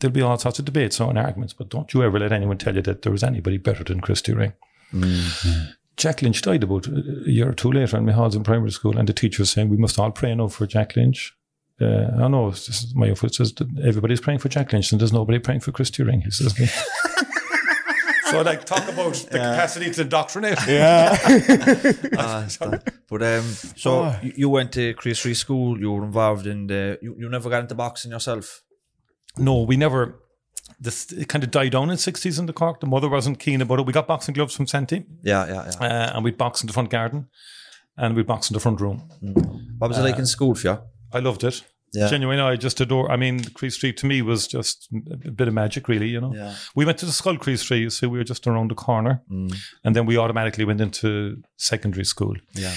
There'll 0.00 0.14
be 0.14 0.22
all 0.22 0.38
sorts 0.38 0.58
of 0.58 0.64
debates 0.64 0.98
and 0.98 1.18
arguments, 1.18 1.52
but 1.52 1.68
don't 1.68 1.92
you 1.92 2.02
ever 2.02 2.18
let 2.18 2.32
anyone 2.32 2.56
tell 2.56 2.74
you 2.74 2.80
that 2.80 3.02
there 3.02 3.12
was 3.12 3.22
anybody 3.22 3.58
better 3.58 3.84
than 3.84 4.00
Christy 4.00 4.32
Ring. 4.32 4.54
Jack 5.96 6.22
Lynch 6.22 6.40
died 6.42 6.62
about 6.62 6.86
a 6.86 7.02
year 7.30 7.48
or 7.50 7.52
two 7.54 7.70
later, 7.70 7.96
and 7.96 8.06
Mihal's 8.06 8.34
in 8.34 8.42
primary 8.42 8.70
school, 8.70 8.96
and 8.98 9.08
the 9.08 9.12
teacher 9.12 9.42
was 9.42 9.50
saying, 9.50 9.68
We 9.68 9.76
must 9.76 9.98
all 9.98 10.10
pray 10.10 10.34
now 10.34 10.48
for 10.48 10.66
Jack 10.66 10.96
Lynch. 10.96 11.34
Uh, 11.80 12.10
I 12.22 12.28
know, 12.28 12.48
it's 12.48 12.66
just 12.66 12.94
my 12.94 13.14
foot 13.14 13.34
says 13.34 13.54
everybody's 13.82 14.20
praying 14.20 14.38
for 14.40 14.48
Jack 14.48 14.72
Lynch, 14.72 14.92
and 14.92 15.00
there's 15.00 15.12
nobody 15.12 15.38
praying 15.38 15.60
for 15.60 15.72
Christy 15.72 16.02
Ring. 16.02 16.20
he 16.22 16.30
says. 16.30 16.54
so, 18.30 18.42
like, 18.42 18.64
talk 18.64 18.86
about 18.88 19.14
the 19.14 19.38
capacity 19.38 19.90
to 19.90 20.02
indoctrinate. 20.02 20.58
Yeah. 20.66 21.16
Ah, 22.18 22.44
it's 22.44 22.56
that. 22.58 22.94
but 23.08 23.22
um, 23.22 23.42
so 23.76 24.04
Oh. 24.04 24.18
you, 24.22 24.32
you 24.36 24.48
went 24.50 24.72
to 24.72 24.94
Críost 24.94 25.24
Rí 25.26 25.34
School. 25.34 25.80
You 25.80 25.92
were 25.92 26.04
involved 26.04 26.46
in 26.46 26.66
the. 26.66 26.98
You, 27.02 27.16
you 27.18 27.28
never 27.28 27.48
got 27.50 27.60
into 27.62 27.74
boxing 27.74 28.10
yourself. 28.10 28.62
No, 29.38 29.62
we 29.62 29.76
never. 29.76 30.19
This 30.80 31.12
it 31.12 31.28
kind 31.28 31.44
of 31.44 31.50
died 31.50 31.72
down 31.72 31.90
in 31.90 31.98
sixties 31.98 32.38
in 32.38 32.46
the 32.46 32.52
Cork. 32.54 32.80
The 32.80 32.86
mother 32.86 33.08
wasn't 33.08 33.38
keen 33.38 33.60
about 33.60 33.80
it. 33.80 33.86
We 33.86 33.92
got 33.92 34.06
boxing 34.06 34.34
gloves 34.34 34.54
from 34.56 34.66
Santi, 34.66 35.04
Yeah, 35.22 35.46
yeah, 35.46 35.70
yeah. 35.80 35.86
uh, 35.86 36.12
and 36.14 36.24
we'd 36.24 36.38
box 36.38 36.62
in 36.62 36.66
the 36.66 36.72
front 36.72 36.88
garden, 36.90 37.28
and 37.98 38.16
we'd 38.16 38.26
box 38.26 38.50
in 38.50 38.54
the 38.54 38.60
front 38.60 38.80
room. 38.80 39.02
Mm. 39.22 39.78
What 39.78 39.88
was 39.88 39.98
it 39.98 40.02
like 40.02 40.16
in 40.16 40.22
uh, 40.22 40.26
school 40.26 40.54
for 40.54 40.68
you? 40.68 40.78
I 41.12 41.18
loved 41.18 41.44
it. 41.44 41.62
Yeah. 41.92 42.08
Genuinely, 42.08 42.42
I 42.42 42.56
just 42.56 42.80
adore. 42.80 43.10
I 43.10 43.16
mean, 43.16 43.40
Críost 43.40 43.82
Rí 43.82 43.96
to 43.96 44.06
me 44.06 44.22
was 44.22 44.46
just 44.46 44.88
a 45.26 45.30
bit 45.32 45.48
of 45.48 45.54
magic, 45.54 45.88
really. 45.88 46.06
You 46.08 46.20
know, 46.20 46.32
Yeah. 46.34 46.54
we 46.76 46.84
went 46.84 46.98
to 46.98 47.06
the 47.06 47.12
Skull 47.12 47.36
Críost 47.36 47.68
Rí, 47.70 47.90
so 47.90 48.08
we 48.08 48.18
were 48.18 48.24
just 48.24 48.46
around 48.46 48.70
the 48.70 48.76
corner, 48.76 49.22
mm. 49.30 49.52
and 49.84 49.96
then 49.96 50.06
we 50.06 50.16
automatically 50.16 50.64
went 50.64 50.80
into 50.80 51.42
secondary 51.56 52.04
school. 52.04 52.36
Yeah. 52.54 52.72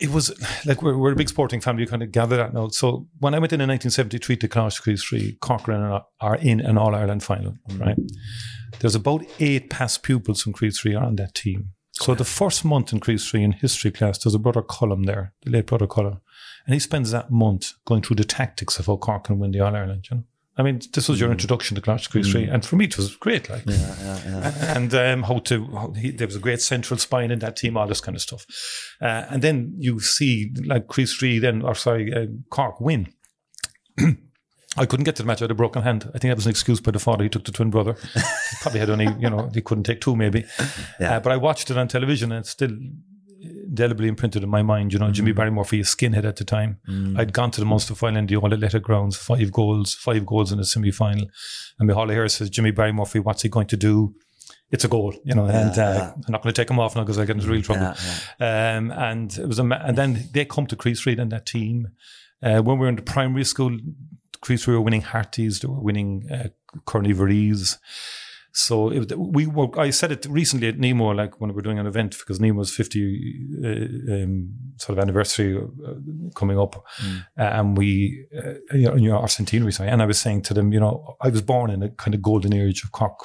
It 0.00 0.10
was 0.10 0.32
like 0.66 0.82
we're, 0.82 0.96
we're 0.96 1.12
a 1.12 1.16
big 1.16 1.28
sporting 1.28 1.60
family. 1.60 1.82
You 1.82 1.88
kind 1.88 2.02
of 2.02 2.12
gather 2.12 2.36
that 2.36 2.54
now. 2.54 2.68
So 2.68 3.06
when 3.20 3.34
I 3.34 3.38
went 3.38 3.52
in 3.52 3.60
in 3.60 3.68
1973 3.68 4.36
to 4.36 4.48
Críost 4.48 5.12
Rí, 5.12 5.38
Cork 5.40 5.68
are 6.20 6.36
in, 6.36 6.60
an 6.60 6.78
All 6.78 6.94
Ireland 6.94 7.22
final, 7.22 7.54
right? 7.76 7.96
There's 8.80 8.94
about 8.94 9.24
eight 9.40 9.70
past 9.70 10.02
pupils 10.02 10.42
from 10.42 10.52
Críost 10.52 10.84
Rí 10.84 10.98
are 11.00 11.04
on 11.04 11.16
that 11.16 11.34
team. 11.34 11.70
So 11.92 12.14
the 12.14 12.24
first 12.24 12.64
month 12.64 12.92
in 12.92 13.00
Críost 13.00 13.32
Rí 13.32 13.42
in 13.42 13.52
history 13.52 13.92
class, 13.92 14.18
there's 14.18 14.34
a 14.34 14.38
brother 14.38 14.62
Cullum 14.62 15.04
there, 15.04 15.32
the 15.42 15.50
late 15.50 15.66
brother 15.66 15.86
Cullum, 15.86 16.20
and 16.66 16.74
he 16.74 16.80
spends 16.80 17.10
that 17.12 17.30
month 17.30 17.72
going 17.84 18.02
through 18.02 18.16
the 18.16 18.24
tactics 18.24 18.78
of 18.78 18.86
how 18.86 18.96
Cork 18.96 19.24
can 19.24 19.38
win 19.38 19.52
the 19.52 19.60
All 19.60 19.74
Ireland. 19.74 20.06
You 20.10 20.16
know, 20.16 20.24
I 20.56 20.62
mean, 20.62 20.80
this 20.92 21.08
was 21.08 21.20
your 21.20 21.32
introduction 21.32 21.74
to 21.74 21.80
Coláiste 21.80 22.10
Chríost 22.10 22.32
Rí, 22.32 22.52
and 22.52 22.64
for 22.64 22.76
me, 22.76 22.84
it 22.84 22.96
was 22.96 23.16
great. 23.16 23.50
Like, 23.50 23.64
and 23.66 24.94
um, 24.94 25.24
how 25.24 25.38
to 25.40 25.66
how 25.66 25.92
he, 25.92 26.12
there 26.12 26.28
was 26.28 26.36
a 26.36 26.40
great 26.40 26.60
central 26.60 26.96
spine 26.98 27.32
in 27.32 27.40
that 27.40 27.56
team, 27.56 27.76
all 27.76 27.88
this 27.88 28.00
kind 28.00 28.14
of 28.14 28.22
stuff. 28.22 28.46
Uh, 29.00 29.26
and 29.30 29.42
then 29.42 29.74
you 29.78 29.98
see 29.98 30.52
like 30.64 30.86
Críost 30.86 31.20
Rí, 31.20 31.40
then 31.40 31.62
or 31.62 31.74
sorry, 31.74 32.14
uh, 32.14 32.26
Cork 32.50 32.80
win. 32.80 33.12
I 34.76 34.86
couldn't 34.86 35.04
get 35.04 35.16
to 35.16 35.22
the 35.22 35.26
match. 35.26 35.40
I 35.40 35.44
had 35.44 35.50
a 35.50 35.54
broken 35.54 35.82
hand. 35.82 36.04
I 36.14 36.18
think 36.18 36.30
that 36.30 36.36
was 36.36 36.46
an 36.46 36.50
excuse 36.50 36.80
by 36.80 36.90
the 36.90 36.98
father. 36.98 37.22
He 37.22 37.30
took 37.30 37.44
the 37.44 37.52
twin 37.52 37.70
brother. 37.70 37.96
He 38.14 38.56
probably 38.60 38.80
had 38.80 38.90
only, 38.90 39.08
you 39.18 39.30
know, 39.30 39.50
he 39.52 39.60
couldn't 39.60 39.84
take 39.84 40.00
two 40.00 40.16
maybe. 40.16 40.44
Yeah. 40.98 41.16
Uh, 41.16 41.20
but 41.20 41.32
I 41.32 41.36
watched 41.36 41.70
it 41.70 41.76
on 41.76 41.86
television 41.86 42.32
and 42.32 42.40
it's 42.40 42.50
still 42.50 42.70
indelibly 43.74 44.08
imprinted 44.08 44.42
in 44.42 44.48
my 44.48 44.62
mind. 44.62 44.92
You 44.92 44.98
know, 45.00 45.10
Jimmy 45.10 45.32
Barry-Murphy 45.32 45.82
for 45.82 45.88
a 45.88 45.92
skinhead 45.92 46.24
at 46.24 46.36
the 46.36 46.44
time. 46.44 46.78
I'd 47.18 47.32
gone 47.32 47.50
to 47.52 47.60
the 47.60 47.66
Munster 47.66 47.94
final 47.94 48.18
in 48.18 48.26
the 48.26 48.36
All 48.36 48.52
Athletic 48.52 48.82
Grounds, 48.82 49.16
five 49.16 49.50
goals, 49.52 49.94
five 49.94 50.24
goals 50.24 50.52
in 50.52 50.58
the 50.58 50.64
semi 50.64 50.90
final. 50.92 51.26
And 51.78 51.90
Micheál 51.90 52.10
O'Hehir 52.10 52.30
says, 52.30 52.50
Jimmy 52.50 52.70
Barry-Murphy, 52.70 53.18
what's 53.18 53.42
he 53.42 53.48
going 53.48 53.66
to 53.68 53.76
do? 53.76 54.14
It's 54.70 54.84
a 54.84 54.88
goal, 54.88 55.14
you 55.24 55.34
know, 55.34 55.46
and 55.46 55.78
uh, 55.78 56.12
I'm 56.14 56.32
not 56.32 56.42
going 56.42 56.52
to 56.54 56.60
take 56.60 56.70
him 56.70 56.80
off 56.80 56.96
now 56.96 57.02
because 57.02 57.18
I 57.18 57.24
get 57.24 57.36
into 57.36 57.48
real 57.48 57.62
trouble. 57.62 57.82
Um, 58.40 58.90
and 58.90 59.36
it 59.38 59.46
was, 59.46 59.58
a, 59.58 59.64
ma- 59.64 59.82
and 59.84 59.96
then 59.96 60.28
they 60.32 60.44
come 60.44 60.66
to 60.68 60.76
Críost 60.76 61.06
Rí 61.06 61.18
and 61.20 61.30
that 61.32 61.46
team. 61.46 61.88
Uh, 62.42 62.60
when 62.60 62.78
we 62.78 62.84
were 62.84 62.88
in 62.88 62.96
the 62.96 63.02
primary 63.02 63.44
school, 63.44 63.76
Crease 64.40 64.66
we 64.66 64.74
were 64.74 64.80
winning 64.80 65.02
Harties, 65.02 65.60
they 65.60 65.68
were 65.68 65.80
winning 65.80 66.28
uh, 66.30 66.48
Carnivaries. 66.86 67.78
So 68.56 68.90
it, 68.92 69.18
we 69.18 69.48
were. 69.48 69.68
I 69.78 69.90
said 69.90 70.12
it 70.12 70.26
recently 70.26 70.68
at 70.68 70.78
Nemo, 70.78 71.10
like 71.10 71.40
when 71.40 71.50
we 71.50 71.56
were 71.56 71.62
doing 71.62 71.80
an 71.80 71.88
event 71.88 72.16
because 72.16 72.38
Nemo's 72.38 72.72
fifty 72.72 73.34
uh, 73.64 74.14
um, 74.14 74.54
sort 74.76 74.96
of 74.96 75.02
anniversary 75.02 75.58
uh, 75.58 75.94
coming 76.36 76.56
up, 76.56 76.76
uh, 77.36 77.42
and 77.42 77.76
we, 77.76 78.26
uh, 78.36 78.54
you 78.72 78.86
know, 78.86 78.94
you 78.94 79.10
know, 79.10 79.18
our 79.18 79.28
centenary. 79.28 79.72
Sorry, 79.72 79.88
and 79.88 80.00
I 80.00 80.06
was 80.06 80.20
saying 80.20 80.42
to 80.42 80.54
them, 80.54 80.72
you 80.72 80.78
know, 80.78 81.16
I 81.20 81.30
was 81.30 81.42
born 81.42 81.70
in 81.70 81.82
a 81.82 81.88
kind 81.88 82.14
of 82.14 82.22
golden 82.22 82.54
age 82.54 82.84
of 82.84 82.92
Cork 82.92 83.18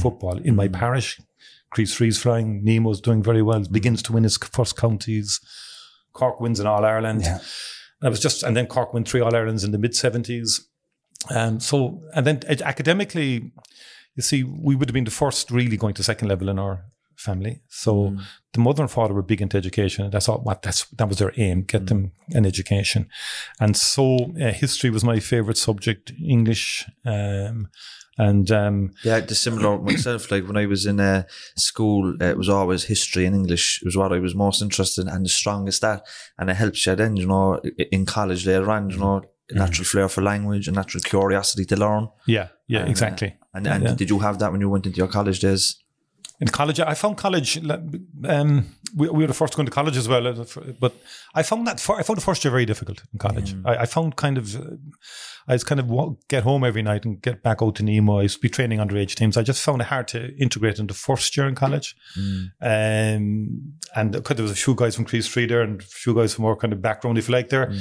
football 0.00 0.38
in 0.38 0.54
my 0.54 0.68
parish. 0.68 1.20
Críost 1.74 1.98
Rí 1.98 2.16
flying, 2.16 2.62
Nemo's 2.64 3.00
doing 3.00 3.24
very 3.24 3.42
well. 3.42 3.60
Begins 3.60 4.02
to 4.02 4.12
win 4.12 4.22
his 4.22 4.36
first 4.36 4.76
counties. 4.76 5.40
Cork 6.12 6.40
wins 6.40 6.60
in 6.60 6.66
All 6.66 6.84
Ireland. 6.84 7.22
Yeah. 7.22 7.40
I 8.02 8.08
was 8.08 8.20
just, 8.20 8.44
and 8.44 8.56
then 8.56 8.66
Cork 8.66 8.94
won 8.94 9.04
three 9.04 9.20
All 9.20 9.34
Irelands 9.34 9.64
in 9.64 9.72
the 9.72 9.78
mid 9.78 9.96
seventies. 9.96 10.68
Um, 11.34 11.58
so, 11.58 12.02
and 12.14 12.24
then 12.26 12.40
ed- 12.46 12.62
academically, 12.62 13.52
you 14.16 14.22
see, 14.22 14.42
we 14.42 14.74
would 14.74 14.88
have 14.88 14.94
been 14.94 15.04
the 15.04 15.10
first 15.10 15.50
really 15.50 15.76
going 15.76 15.94
to 15.94 16.02
second 16.02 16.28
level 16.28 16.48
in 16.48 16.58
our 16.58 16.84
family. 17.16 17.62
So 17.68 18.16
the 18.52 18.60
mother 18.60 18.82
and 18.82 18.90
father 18.90 19.14
were 19.14 19.22
big 19.22 19.40
into 19.40 19.56
education. 19.56 20.10
That's 20.10 20.28
all. 20.28 20.38
What 20.38 20.62
that's 20.62 20.86
that 20.98 21.08
was 21.08 21.18
their 21.18 21.32
aim: 21.36 21.62
get 21.62 21.86
them 21.86 22.12
an 22.30 22.44
education. 22.46 23.08
And 23.60 23.76
so, 23.76 24.32
uh, 24.40 24.52
history 24.52 24.90
was 24.90 25.04
my 25.04 25.20
favorite 25.20 25.58
subject. 25.58 26.12
English, 26.26 26.84
um, 27.04 27.68
and 28.18 28.50
um, 28.50 28.92
Yeah, 29.04 29.20
the 29.20 29.34
similar 29.34 29.78
myself. 29.78 30.30
Like 30.30 30.46
when 30.46 30.56
I 30.56 30.66
was 30.66 30.86
in 30.86 31.00
uh, 31.00 31.24
school, 31.56 32.14
uh, 32.20 32.24
it 32.26 32.38
was 32.38 32.48
always 32.48 32.84
history 32.84 33.26
and 33.26 33.34
English. 33.36 33.80
It 33.82 33.86
was 33.86 33.96
what 33.96 34.12
I 34.12 34.18
was 34.18 34.34
most 34.34 34.62
interested 34.62 35.02
in 35.02 35.08
and 35.08 35.24
the 35.24 35.30
strongest 35.30 35.84
at. 35.84 36.02
And 36.38 36.50
it 36.50 36.54
helps 36.56 36.86
you 36.86 36.96
then, 36.96 37.16
you 37.16 37.26
know, 37.26 37.60
in 37.92 38.06
college 38.06 38.46
later 38.46 38.70
on, 38.70 38.90
you 38.90 38.98
know, 38.98 39.22
a 39.50 39.54
natural 39.54 39.84
flair 39.84 40.08
for 40.08 40.22
language, 40.22 40.66
a 40.68 40.72
natural 40.72 41.02
curiosity 41.02 41.64
to 41.66 41.76
learn. 41.76 42.08
yeah, 42.26 42.48
yeah, 42.66 42.80
And, 42.80 42.88
uh, 42.88 42.90
exactly. 42.90 43.36
And, 43.56 43.66
and 43.66 43.82
Yeah. 43.84 43.94
did 43.94 44.08
you 44.10 44.18
have 44.26 44.38
that 44.40 44.52
when 44.52 44.60
you 44.60 44.68
went 44.70 44.86
into 44.86 44.98
your 44.98 45.08
college 45.08 45.40
days? 45.40 45.64
in 46.38 46.48
college, 46.48 46.78
I 46.80 46.94
found 46.94 47.16
college. 47.16 47.50
Um, 48.34 48.66
we, 48.96 49.08
we 49.10 49.24
were 49.24 49.26
the 49.28 49.34
first 49.34 49.52
to 49.52 49.56
go 49.56 49.60
into 49.60 49.72
college 49.72 49.96
as 49.96 50.08
well, 50.08 50.32
but 50.80 50.94
I 51.34 51.42
found 51.42 51.66
that 51.66 51.74
I 51.90 52.02
found 52.02 52.16
the 52.16 52.22
first 52.22 52.42
year 52.44 52.50
very 52.50 52.64
difficult 52.64 53.02
in 53.12 53.18
college. 53.18 53.54
I, 53.64 53.76
I 53.82 53.86
found 53.86 54.16
kind 54.16 54.38
of, 54.38 54.56
I 55.46 55.52
was 55.52 55.64
kind 55.64 55.78
of 55.78 56.16
get 56.28 56.44
home 56.44 56.64
every 56.64 56.82
night 56.82 57.04
and 57.04 57.20
get 57.20 57.42
back 57.42 57.62
out 57.62 57.76
to 57.76 57.82
Nemo. 57.82 58.18
I 58.18 58.22
used 58.22 58.36
to 58.36 58.40
be 58.40 58.48
training 58.48 58.78
underage 58.78 59.14
teams. 59.14 59.36
I 59.36 59.42
just 59.42 59.62
found 59.62 59.82
it 59.82 59.88
hard 59.88 60.08
to 60.08 60.34
integrate 60.38 60.78
into 60.78 60.94
first 60.94 61.36
year 61.36 61.46
in 61.46 61.54
college. 61.54 61.94
Um, 62.62 63.74
and 63.94 64.12
because 64.12 64.36
there 64.36 64.42
was 64.42 64.52
a 64.52 64.56
few 64.56 64.74
guys 64.74 64.96
from 64.96 65.04
Críost 65.04 65.36
Rí 65.36 65.48
there 65.48 65.60
and 65.60 65.80
a 65.80 65.84
few 65.84 66.14
guys 66.14 66.34
from 66.34 66.42
more 66.42 66.56
kind 66.56 66.72
of 66.72 66.80
background, 66.80 67.18
if 67.18 67.28
you 67.28 67.34
like, 67.34 67.50
there. 67.50 67.72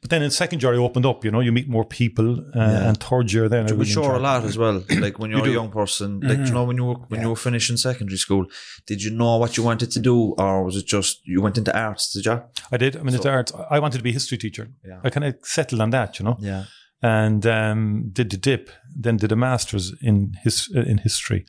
But 0.00 0.10
then 0.10 0.22
in 0.22 0.30
second 0.30 0.62
year, 0.62 0.74
I 0.74 0.76
opened 0.76 1.06
up. 1.06 1.24
You 1.24 1.30
know, 1.30 1.40
you 1.40 1.52
meet 1.52 1.68
more 1.68 1.84
people, 1.84 2.38
uh, 2.54 2.88
and 2.88 2.96
third 2.98 3.32
year 3.32 3.48
then 3.48 3.66
You 3.66 3.74
really 3.74 3.88
mature 3.88 4.14
a 4.14 4.18
lot 4.18 4.44
as 4.44 4.56
well. 4.56 4.84
Like 4.88 5.18
when 5.18 5.30
you're 5.32 5.42
do. 5.42 5.50
a 5.50 5.54
young 5.54 5.70
person, 5.70 6.20
like 6.20 6.38
you 6.38 6.52
know 6.52 6.64
when 6.64 6.76
you 6.76 6.84
were 6.84 7.00
when 7.08 7.20
you 7.22 7.30
were 7.30 7.42
finishing 7.48 7.76
secondary 7.76 8.18
school, 8.18 8.46
did 8.86 9.02
you 9.02 9.10
know 9.10 9.36
what 9.36 9.56
you 9.56 9.62
wanted 9.62 9.90
to 9.92 10.00
do, 10.00 10.34
or 10.38 10.49
was 10.58 10.76
it 10.76 10.86
just 10.86 11.20
you 11.24 11.40
went 11.42 11.58
into 11.58 11.72
arts? 11.76 12.12
Did 12.12 12.24
you? 12.26 12.42
I 12.72 12.76
did. 12.76 12.96
I 12.96 13.02
mean, 13.02 13.14
it's 13.14 13.26
art. 13.26 13.52
I 13.70 13.78
wanted 13.78 13.98
to 13.98 14.04
be 14.04 14.10
a 14.10 14.18
history 14.20 14.38
teacher. 14.38 14.68
Yeah. 14.84 15.00
I 15.04 15.10
kind 15.10 15.24
of 15.24 15.34
settled 15.42 15.80
on 15.80 15.90
that, 15.90 16.18
you 16.18 16.24
know. 16.24 16.36
Yeah. 16.40 16.64
and 17.02 17.46
um, 17.46 18.10
did 18.12 18.30
the 18.30 18.36
dip, 18.36 18.70
then 18.94 19.16
did 19.16 19.32
a 19.32 19.36
master's 19.36 19.92
in 20.02 20.34
his 20.44 20.68
in 20.74 20.98
history 20.98 21.46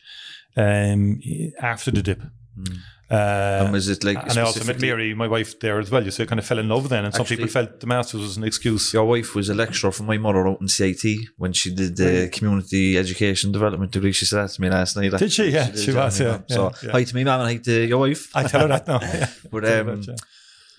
um, 0.56 1.20
after 1.62 1.92
the 1.92 2.02
dip. 2.02 2.22
Uh, 3.12 3.64
And 3.64 3.74
was 3.74 3.90
it 3.90 4.04
like 4.06 4.18
and 4.18 4.38
I 4.38 4.42
also 4.42 4.64
met 4.64 4.80
Mary, 4.80 5.14
my 5.14 5.28
wife, 5.28 5.60
there 5.60 5.80
as 5.80 5.92
well. 5.92 6.04
You 6.04 6.12
I 6.18 6.26
kind 6.26 6.40
of 6.40 6.46
fell 6.46 6.60
in 6.60 6.70
love 6.70 6.88
then, 6.88 7.04
and 7.06 7.14
some 7.14 7.26
people 7.26 7.48
felt 7.48 7.82
the 7.82 7.88
masters 7.88 8.22
was 8.22 8.38
an 8.38 8.46
excuse. 8.46 8.94
Your 8.94 9.06
wife 9.06 9.36
was 9.36 9.50
a 9.50 9.54
lecturer 9.54 9.92
for 9.92 10.04
my 10.04 10.18
mother 10.18 10.48
out 10.48 10.62
in 10.62 10.70
CIT 10.70 11.04
when 11.38 11.52
she 11.52 11.74
did 11.76 11.98
the 11.98 12.30
community 12.30 12.98
education 12.98 13.52
development 13.52 13.92
degree. 13.92 14.14
She 14.14 14.26
said 14.26 14.44
that 14.44 14.52
to 14.52 14.62
me 14.62 14.70
last 14.70 14.96
night. 14.96 15.12
Did 15.18 15.32
she? 15.32 15.50
Yeah, 15.50 15.74
she 15.74 15.92
was, 15.92 16.20
you 16.20 16.26
yeah. 16.28 16.40
So 16.48 16.64
yeah, 16.64 16.70
yeah. 16.84 16.92
hi 16.92 17.04
to 17.04 17.16
me, 17.16 17.24
mum, 17.26 17.42
and 17.42 17.50
hi 17.50 17.58
to 17.58 17.86
your 17.86 18.00
wife. 18.00 18.34
I 18.34 18.44
tell 18.44 18.62
her 18.62 18.68
that 18.70 18.88
now. 18.88 19.00
Yeah. 19.12 19.28
But 19.52 19.66
um, 19.66 20.02
yeah. 20.08 20.16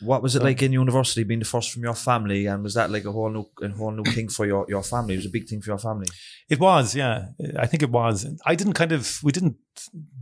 What 0.03 0.23
was 0.23 0.37
it 0.37 0.43
like 0.43 0.63
in 0.63 0.73
university 0.73 1.25
being 1.25 1.39
the 1.39 1.45
first 1.45 1.71
from 1.71 1.83
your 1.83 1.95
family, 1.95 2.47
and 2.47 2.63
was 2.63 2.75
that 2.75 2.91
like 2.91 3.05
a 3.05 3.13
whole 3.13 3.31
new, 3.31 3.49
a 3.63 3.69
whole 3.71 3.91
new 3.91 4.05
thing 4.13 4.29
for 4.29 4.47
your, 4.47 4.67
your 4.69 4.83
family? 4.83 5.15
It 5.15 5.19
was 5.19 5.27
a 5.27 5.31
big 5.31 5.49
thing 5.49 5.61
for 5.61 5.71
your 5.71 5.79
family. 5.79 6.07
It 6.49 6.61
was, 6.61 6.95
yeah. 6.95 7.27
I 7.59 7.67
think 7.67 7.83
it 7.83 7.91
was. 7.91 8.27
I 8.45 8.55
didn't 8.55 8.75
kind 8.75 8.93
of, 8.93 9.19
we 9.23 9.33
didn't 9.33 9.57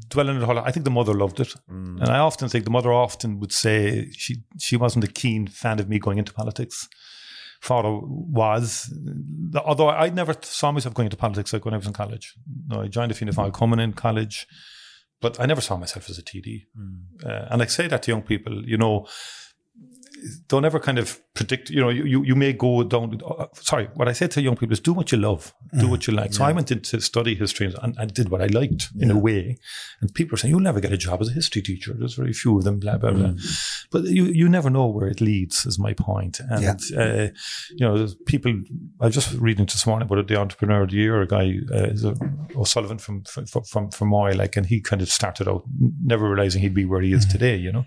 dwell 0.09 0.29
on 0.29 0.37
it 0.37 0.43
a 0.43 0.47
whole 0.47 0.55
lot. 0.55 0.67
I 0.67 0.71
think 0.71 0.85
the 0.85 0.91
mother 0.91 1.15
loved 1.15 1.41
it. 1.41 1.55
Mm. 1.71 2.01
And 2.01 2.09
I 2.09 2.19
often 2.19 2.49
think 2.49 2.65
the 2.65 2.71
mother 2.71 2.93
often 2.93 3.41
would 3.41 3.53
say 3.53 4.11
she, 4.13 4.43
she 4.59 4.77
wasn't 4.77 5.05
a 5.05 5.09
keen 5.09 5.47
fan 5.47 5.81
of 5.81 5.89
me 5.89 5.99
going 5.99 6.19
into 6.19 6.33
politics. 6.33 6.89
Father 7.61 7.91
was, 8.03 8.93
although 9.65 9.91
I 9.91 10.09
never 10.09 10.35
saw 10.41 10.73
myself 10.73 10.95
going 10.95 11.07
into 11.07 11.17
politics 11.17 11.53
like 11.53 11.65
when 11.65 11.75
I 11.75 11.77
was 11.77 11.87
in 11.87 11.93
college. 11.93 12.35
No, 12.69 12.83
I 12.83 12.89
joined 12.89 13.11
the 13.11 13.15
Fianna 13.15 13.33
Fáil 13.33 13.51
mm. 13.51 13.55
coming 13.55 13.81
in 13.81 13.93
college, 13.93 14.47
but 15.21 15.39
I 15.39 15.45
never 15.47 15.61
saw 15.61 15.77
myself 15.77 16.09
as 16.09 16.19
a 16.19 16.23
TD. 16.23 16.63
Mm. 16.79 17.27
Uh, 17.27 17.49
and 17.51 17.63
I 17.63 17.67
say 17.67 17.87
that 17.87 18.03
to 18.05 18.11
young 18.13 18.23
people, 18.23 18.65
you 18.67 18.79
know, 18.79 19.07
don't 20.49 20.65
ever 20.65 20.79
kind 20.79 20.99
of 20.99 21.21
predict, 21.35 21.71
you 21.71 21.81
know, 21.81 21.89
you, 21.89 22.23
you, 22.25 22.35
may 22.35 22.53
go 22.53 22.83
down. 22.83 23.21
Uh, 23.25 23.47
sorry, 23.55 23.89
what 23.95 24.09
I 24.09 24.13
say 24.13 24.27
to 24.29 24.43
young 24.43 24.57
people 24.57 24.73
is 24.73 24.81
do 24.81 24.93
what 24.93 25.13
you 25.13 25.19
love, 25.19 25.55
do 25.79 25.89
what 25.89 26.07
you 26.07 26.13
like. 26.13 26.35
So 26.35 26.45
I 26.45 26.53
went 26.53 26.71
into 26.71 27.01
study 27.01 27.35
history 27.35 27.73
and 27.83 27.97
I 27.99 28.05
did 28.05 28.29
what 28.29 28.43
I 28.43 28.47
liked 28.47 28.89
in 28.99 29.11
a 29.11 29.19
way. 29.19 29.59
And 30.01 30.13
people 30.15 30.35
are 30.35 30.37
saying, 30.39 30.51
you'll 30.53 30.61
never 30.61 30.81
get 30.81 30.93
a 30.93 30.97
job 30.97 31.21
as 31.21 31.29
a 31.29 31.33
history 31.33 31.63
teacher. 31.63 31.95
There's 31.97 32.15
very 32.15 32.33
few 32.33 32.59
of 32.59 32.65
them, 32.65 32.81
blah, 32.81 32.99
blah, 32.99 33.13
blah. 33.13 33.33
But 33.91 34.05
you, 34.05 34.25
you 34.25 34.49
never 34.49 34.71
know 34.71 34.87
where 34.87 35.07
it 35.07 35.21
leads, 35.21 35.67
is 35.67 35.79
my 35.79 35.93
point. 35.93 36.41
And, 36.41 36.65
uh, 36.97 37.29
you 37.71 37.87
know, 37.87 37.97
there's 37.97 38.15
people, 38.15 38.53
I 39.01 39.07
was 39.07 39.15
just 39.15 39.33
reading 39.35 39.67
this 39.67 39.87
morning 39.87 40.09
about 40.11 40.27
the 40.27 40.37
entrepreneur 40.37 40.83
of 40.83 40.91
the 40.91 40.97
year, 40.97 41.23
a 41.23 41.27
guy, 41.27 41.55
uh, 41.73 41.85
is 41.85 42.05
a- 42.05 42.17
O'Sullivan 42.57 42.99
from, 42.99 43.23
from, 43.25 43.47
from, 43.47 43.91
from 43.91 44.09
Moy, 44.09 44.33
like, 44.33 44.57
and 44.57 44.67
he 44.67 44.81
kind 44.81 45.01
of 45.01 45.09
started 45.11 45.49
out 45.49 45.65
never 46.03 46.29
realizing 46.29 46.61
he'd 46.61 46.75
be 46.75 46.85
where 46.85 47.01
he 47.01 47.13
is 47.13 47.25
today, 47.27 47.57
you 47.57 47.73
know. 47.73 47.85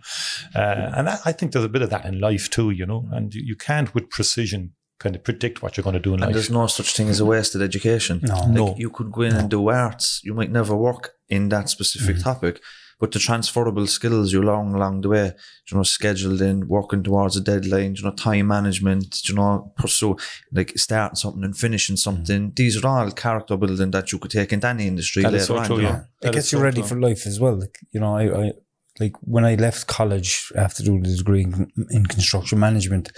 Uh, 0.56 0.92
and 0.96 1.08
that, 1.08 1.20
I 1.26 1.32
think 1.32 1.52
there's 1.52 1.66
a 1.66 1.70
bit 1.70 1.82
of 1.82 1.90
that 1.90 2.06
in 2.06 2.20
life 2.30 2.46
too, 2.56 2.70
you 2.80 2.86
know, 2.92 3.02
and 3.16 3.26
you, 3.36 3.42
you 3.50 3.56
can't 3.70 3.90
with 3.96 4.06
precision 4.18 4.62
kind 5.04 5.16
of 5.18 5.24
predict 5.30 5.62
what 5.62 5.72
you're 5.76 5.84
going 5.90 6.00
to 6.02 6.08
do 6.10 6.14
in 6.14 6.20
And 6.22 6.28
life. 6.30 6.34
there's 6.36 6.50
no 6.62 6.66
such 6.68 6.90
thing 6.96 7.10
as 7.14 7.20
a 7.20 7.26
wasted 7.34 7.62
education. 7.70 8.16
No. 8.24 8.36
like 8.36 8.48
No. 8.60 8.66
you 8.84 8.90
could 8.98 9.12
go 9.18 9.22
in 9.30 9.36
and 9.40 9.50
do 9.50 9.62
arts. 9.70 10.22
You 10.28 10.34
might 10.40 10.52
never 10.60 10.76
work 10.90 11.04
in 11.36 11.50
that 11.50 11.66
specific 11.70 12.16
Mm-hmm. 12.16 12.30
topic, 12.32 12.56
but 13.02 13.12
the 13.12 13.20
transferable 13.28 13.88
skills 13.98 14.32
you 14.34 14.42
learn 14.52 14.70
along 14.78 14.96
the 15.02 15.10
way, 15.16 15.28
you 15.68 15.74
know, 15.76 15.84
scheduled 15.84 16.42
in, 16.50 16.58
working 16.78 17.04
towards 17.08 17.36
a 17.36 17.42
deadline, 17.52 17.92
you 17.98 18.04
know, 18.06 18.14
time 18.30 18.48
management, 18.58 19.10
you 19.28 19.36
know, 19.36 19.74
pursue 19.82 20.16
like 20.58 20.72
starting 20.88 21.20
something 21.24 21.44
and 21.48 21.58
finishing 21.66 21.98
something. 22.08 22.42
These 22.56 22.76
are 22.80 22.88
all 22.94 23.12
character 23.12 23.58
building 23.64 23.92
that 23.92 24.08
you 24.12 24.20
could 24.22 24.32
take 24.40 24.54
into 24.56 24.68
any 24.74 24.86
industry 24.94 25.24
Mm-hmm. 25.24 25.32
That 25.34 25.40
later 25.40 25.52
so 25.54 25.58
on. 25.58 25.66
true, 25.68 25.78
you 25.78 25.82
know. 25.84 25.90
yeah. 25.90 26.04
That 26.22 26.28
it 26.30 26.30
is 26.30 26.36
gets 26.38 26.50
you 26.54 26.60
so 26.60 26.64
ready 26.68 26.82
true. 26.82 26.90
for 26.92 26.98
life 27.10 27.24
as 27.32 27.38
well. 27.44 27.56
Like, 27.64 27.76
you 27.94 28.00
know, 28.04 28.14
I, 28.22 28.24
I 28.46 28.52
like 29.00 29.14
when 29.22 29.46
I 29.46 29.56
left 29.56 29.88
college 29.88 30.52
after 30.56 30.84
doing 30.84 31.04
the 31.04 31.16
degree 31.16 31.44
in, 31.44 31.72
in 31.90 32.06
construction 32.06 32.60
management, 32.60 33.12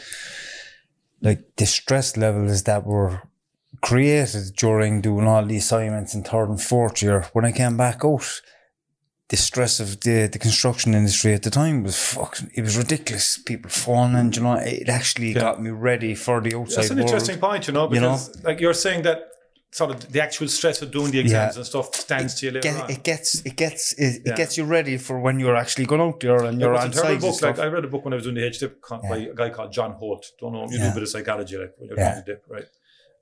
like 1.21 1.55
the 1.57 1.65
stress 1.65 2.17
levels 2.17 2.63
that 2.63 2.85
were 2.85 3.21
created 3.81 4.55
during 4.55 5.01
doing 5.01 5.27
all 5.27 5.45
the 5.45 5.57
assignments 5.57 6.13
in 6.15 6.23
third 6.23 6.49
and 6.49 6.61
fourth 6.61 7.01
year, 7.01 7.27
when 7.33 7.45
I 7.45 7.51
came 7.51 7.77
back 7.77 8.05
out, 8.05 8.41
the 9.29 9.37
stress 9.37 9.79
of 9.79 9.99
the, 10.01 10.27
the 10.31 10.37
construction 10.37 10.93
industry 10.93 11.33
at 11.33 11.41
the 11.43 11.49
time 11.49 11.83
was 11.83 11.97
fucking, 11.97 12.51
it 12.53 12.61
was 12.61 12.77
ridiculous. 12.77 13.37
People 13.39 13.71
falling, 13.71 14.15
and, 14.15 14.35
you 14.35 14.43
know, 14.43 14.53
it 14.53 14.87
actually 14.87 15.33
got 15.33 15.61
me 15.61 15.71
ready 15.71 16.13
for 16.15 16.39
the 16.41 16.55
outside 16.55 16.83
That's 16.83 16.89
an 16.91 16.97
world. 16.97 17.09
interesting 17.09 17.39
point, 17.39 17.67
you 17.67 17.73
know, 17.73 17.91
You 17.91 17.99
know? 18.01 18.11
because 18.11 18.43
like 18.43 18.59
you're 18.61 18.73
saying 18.75 19.01
that 19.01 19.23
sort 19.79 19.91
of 19.91 19.97
the 20.15 20.21
actual 20.27 20.47
stress 20.47 20.77
of 20.83 20.89
doing 20.97 21.11
the 21.11 21.19
exams 21.25 21.55
Yeah. 21.55 21.59
and 21.59 21.65
stuff 21.73 21.93
stands 22.05 22.31
to 22.35 22.41
you 22.45 22.51
later 22.53 22.69
Get- 22.69 22.83
on. 22.83 22.89
it 22.95 23.03
gets 23.11 23.27
it 23.49 23.55
gets 23.63 23.83
it, 24.05 24.21
Yeah. 24.25 24.31
it 24.33 24.37
gets 24.41 24.53
you 24.57 24.63
ready 24.77 24.95
for 24.97 25.15
when 25.25 25.35
you're 25.41 25.57
actually 25.63 25.85
going 25.91 26.01
out 26.07 26.19
there 26.21 26.41
and 26.47 26.55
you're 26.61 26.71
was 26.71 26.81
a 26.81 26.85
on 26.85 26.91
terrible 26.91 27.31
book. 27.31 27.41
Like. 27.41 27.59
I 27.59 27.67
read 27.75 27.83
a 27.89 27.91
book 27.93 28.03
when 28.05 28.13
I 28.13 28.17
was 28.19 28.25
doing 28.27 28.35
the 28.41 28.45
HDIP 28.53 28.73
con- 28.87 29.01
by 29.11 29.17
a 29.17 29.33
guy 29.41 29.49
called 29.55 29.71
John 29.77 29.91
Holt. 29.99 30.23
Don't 30.39 30.53
know. 30.53 30.65
You 30.71 30.77
do 30.79 30.87
a 30.91 30.93
bit 30.97 31.03
of 31.03 31.09
psychology, 31.09 31.55
like 31.57 31.73
when 31.77 31.89
you're 31.89 31.99
Yeah. 31.99 32.11
doing 32.13 32.23
the 32.25 32.31
dip, 32.31 32.41
right? 32.55 32.67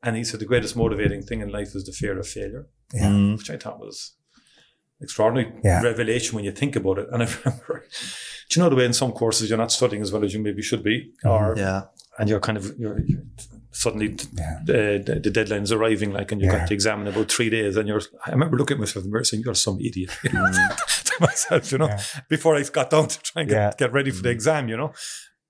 And 0.03 0.15
he 0.15 0.23
said 0.23 0.39
the 0.41 0.45
greatest 0.53 0.75
motivating 0.75 1.21
thing 1.23 1.39
in 1.41 1.49
life 1.59 1.69
is 1.77 1.83
the 1.89 1.91
fear 2.01 2.15
of 2.19 2.27
failure, 2.27 2.63
Yeah. 2.93 3.09
Mm. 3.09 3.37
which 3.37 3.49
I 3.49 3.57
thought 3.57 3.79
was 3.79 3.97
extraordinary 5.01 5.51
Yeah. 5.63 5.81
revelation 5.81 6.35
when 6.35 6.45
you 6.45 6.51
think 6.51 6.75
about 6.75 6.97
it. 6.99 7.07
And 7.11 7.23
I 7.23 7.27
remember, 7.45 7.75
do 8.49 8.51
you 8.59 8.61
know 8.63 8.69
the 8.69 8.75
way 8.75 8.85
in 8.85 8.93
some 8.93 9.11
courses 9.11 9.49
you're 9.49 9.57
not 9.65 9.71
studying 9.71 10.01
as 10.03 10.11
well 10.11 10.23
as 10.23 10.33
you 10.35 10.39
maybe 10.47 10.61
should 10.61 10.83
be, 10.83 11.13
or 11.25 11.55
Yeah. 11.57 11.81
and 12.19 12.29
you're 12.29 12.39
kind 12.47 12.57
of 12.59 12.77
you're, 12.77 12.99
you're 13.09 13.23
suddenly. 13.73 14.15
Yeah. 14.33 14.59
the, 14.65 15.03
the, 15.05 15.19
the 15.19 15.29
deadline's 15.31 15.71
arriving, 15.71 16.13
like, 16.13 16.31
and 16.31 16.39
you 16.41 16.47
Yeah. 16.47 16.59
got 16.59 16.67
to 16.69 16.73
examine 16.73 17.07
about 17.07 17.31
three 17.31 17.49
days, 17.49 17.75
and 17.77 17.87
you're. 17.87 18.01
I 18.25 18.31
remember 18.31 18.57
looking 18.57 18.75
at 18.75 18.79
myself 18.79 19.03
in 19.03 19.09
the 19.11 19.13
mirror 19.15 19.23
saying, 19.25 19.43
"You're 19.45 19.55
some 19.55 19.79
idiot," 19.79 20.09
mm. 20.23 21.03
to 21.05 21.13
myself, 21.19 21.71
you 21.71 21.77
know, 21.79 21.89
before 22.29 22.55
I 22.55 22.63
got 22.63 22.89
down 22.89 23.07
to 23.07 23.19
try 23.21 23.41
and 23.41 23.49
get, 23.49 23.55
Yeah. 23.57 23.71
get 23.77 23.91
ready 23.93 24.11
for 24.11 24.21
the 24.23 24.29
mm. 24.29 24.33
exam, 24.33 24.69
you 24.69 24.77
know. 24.77 24.93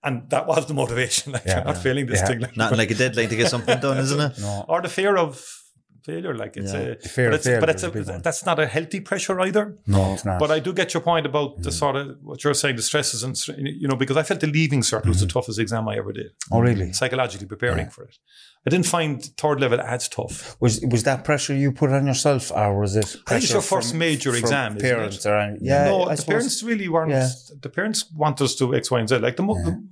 And 0.06 0.30
that 0.32 0.48
was 0.48 0.66
the 0.66 0.74
motivation, 0.74 1.32
like 1.36 1.46
Yeah. 1.46 1.58
you're 1.58 1.66
not 1.66 1.78
failing 1.78 2.08
this 2.08 2.20
Yeah. 2.20 2.28
thing, 2.28 2.40
like, 2.40 2.58
Nothing 2.58 2.78
like 2.78 2.92
a 2.92 2.96
deadline 2.96 3.30
to 3.30 3.36
get 3.36 3.50
something 3.50 3.80
done, 3.80 3.98
isn't 4.00 4.20
it? 4.20 4.40
no. 4.40 4.66
or 4.68 4.82
the 4.82 4.90
fear 4.90 5.16
of 5.16 5.42
failure. 6.04 6.36
Like 6.36 6.58
it's 6.58 6.74
Yeah. 6.74 6.80
a, 6.80 6.96
fear 6.96 7.30
but 7.32 7.36
it's, 7.36 7.60
but 7.60 7.70
it's 7.70 7.84
a 7.84 7.92
a, 7.92 8.20
that's 8.20 8.46
not 8.46 8.60
a 8.60 8.68
healthy 8.68 9.00
pressure 9.00 9.40
either. 9.42 9.78
No, 9.88 10.14
it's 10.14 10.26
not. 10.26 10.40
But 10.40 10.52
I 10.52 10.60
do 10.60 10.74
get 10.74 10.94
your 10.94 11.02
point 11.02 11.26
about 11.26 11.62
the 11.62 11.72
sort 11.72 11.96
of 11.96 12.18
what 12.22 12.44
you're 12.44 12.54
saying, 12.54 12.76
the 12.76 12.82
stresses 12.82 13.24
and 13.24 13.36
you 13.48 13.88
know, 13.88 13.96
because 13.96 14.18
I 14.18 14.24
felt 14.24 14.42
the 14.42 14.48
leaving 14.48 14.82
cert 14.82 15.06
was 15.06 15.20
the 15.20 15.26
mm-hmm. 15.26 15.34
toughest 15.34 15.60
exam 15.60 15.88
I 15.88 15.98
ever 15.98 16.12
did. 16.12 16.32
oh, 16.52 16.60
really? 16.60 16.94
Psychologically 16.94 17.48
preparing 17.48 17.90
for 17.90 18.04
it, 18.04 18.18
I 18.66 18.70
didn't 18.70 18.86
find 18.86 19.24
third 19.38 19.60
level 19.60 19.82
as 19.82 20.08
tough. 20.08 20.56
Was 20.60 20.80
was 20.90 21.04
that 21.04 21.24
pressure 21.24 21.54
you 21.54 21.72
put 21.72 21.92
on 21.92 22.08
yourself, 22.08 22.52
or 22.52 22.80
was 22.80 22.96
it? 22.96 23.06
I 23.06 23.08
think 23.08 23.14
it's 23.14 23.24
pressure 23.24 23.54
your 23.54 23.62
first 23.62 23.90
from- 23.92 24.00
major 24.00 24.32
from 24.32 24.40
exam, 24.40 24.78
Parents 24.78 25.26
or 25.26 25.38
any, 25.38 25.60
yeah, 25.62 25.86
no, 25.86 26.04
I 26.04 26.16
the 26.16 26.18
suppose- 26.18 26.28
parents 26.28 26.64
really 26.64 26.88
weren't. 26.88 27.12
Yeah. 27.12 27.30
The 27.62 27.70
parents 27.70 28.10
want 28.14 28.42
us 28.42 28.56
to 28.56 28.74
X, 28.76 28.90
Y, 28.92 29.00
and 29.00 29.10
Z. 29.10 29.18
Like 29.18 29.36
the, 29.36 29.44
mo- 29.44 29.62
the, 29.64 29.84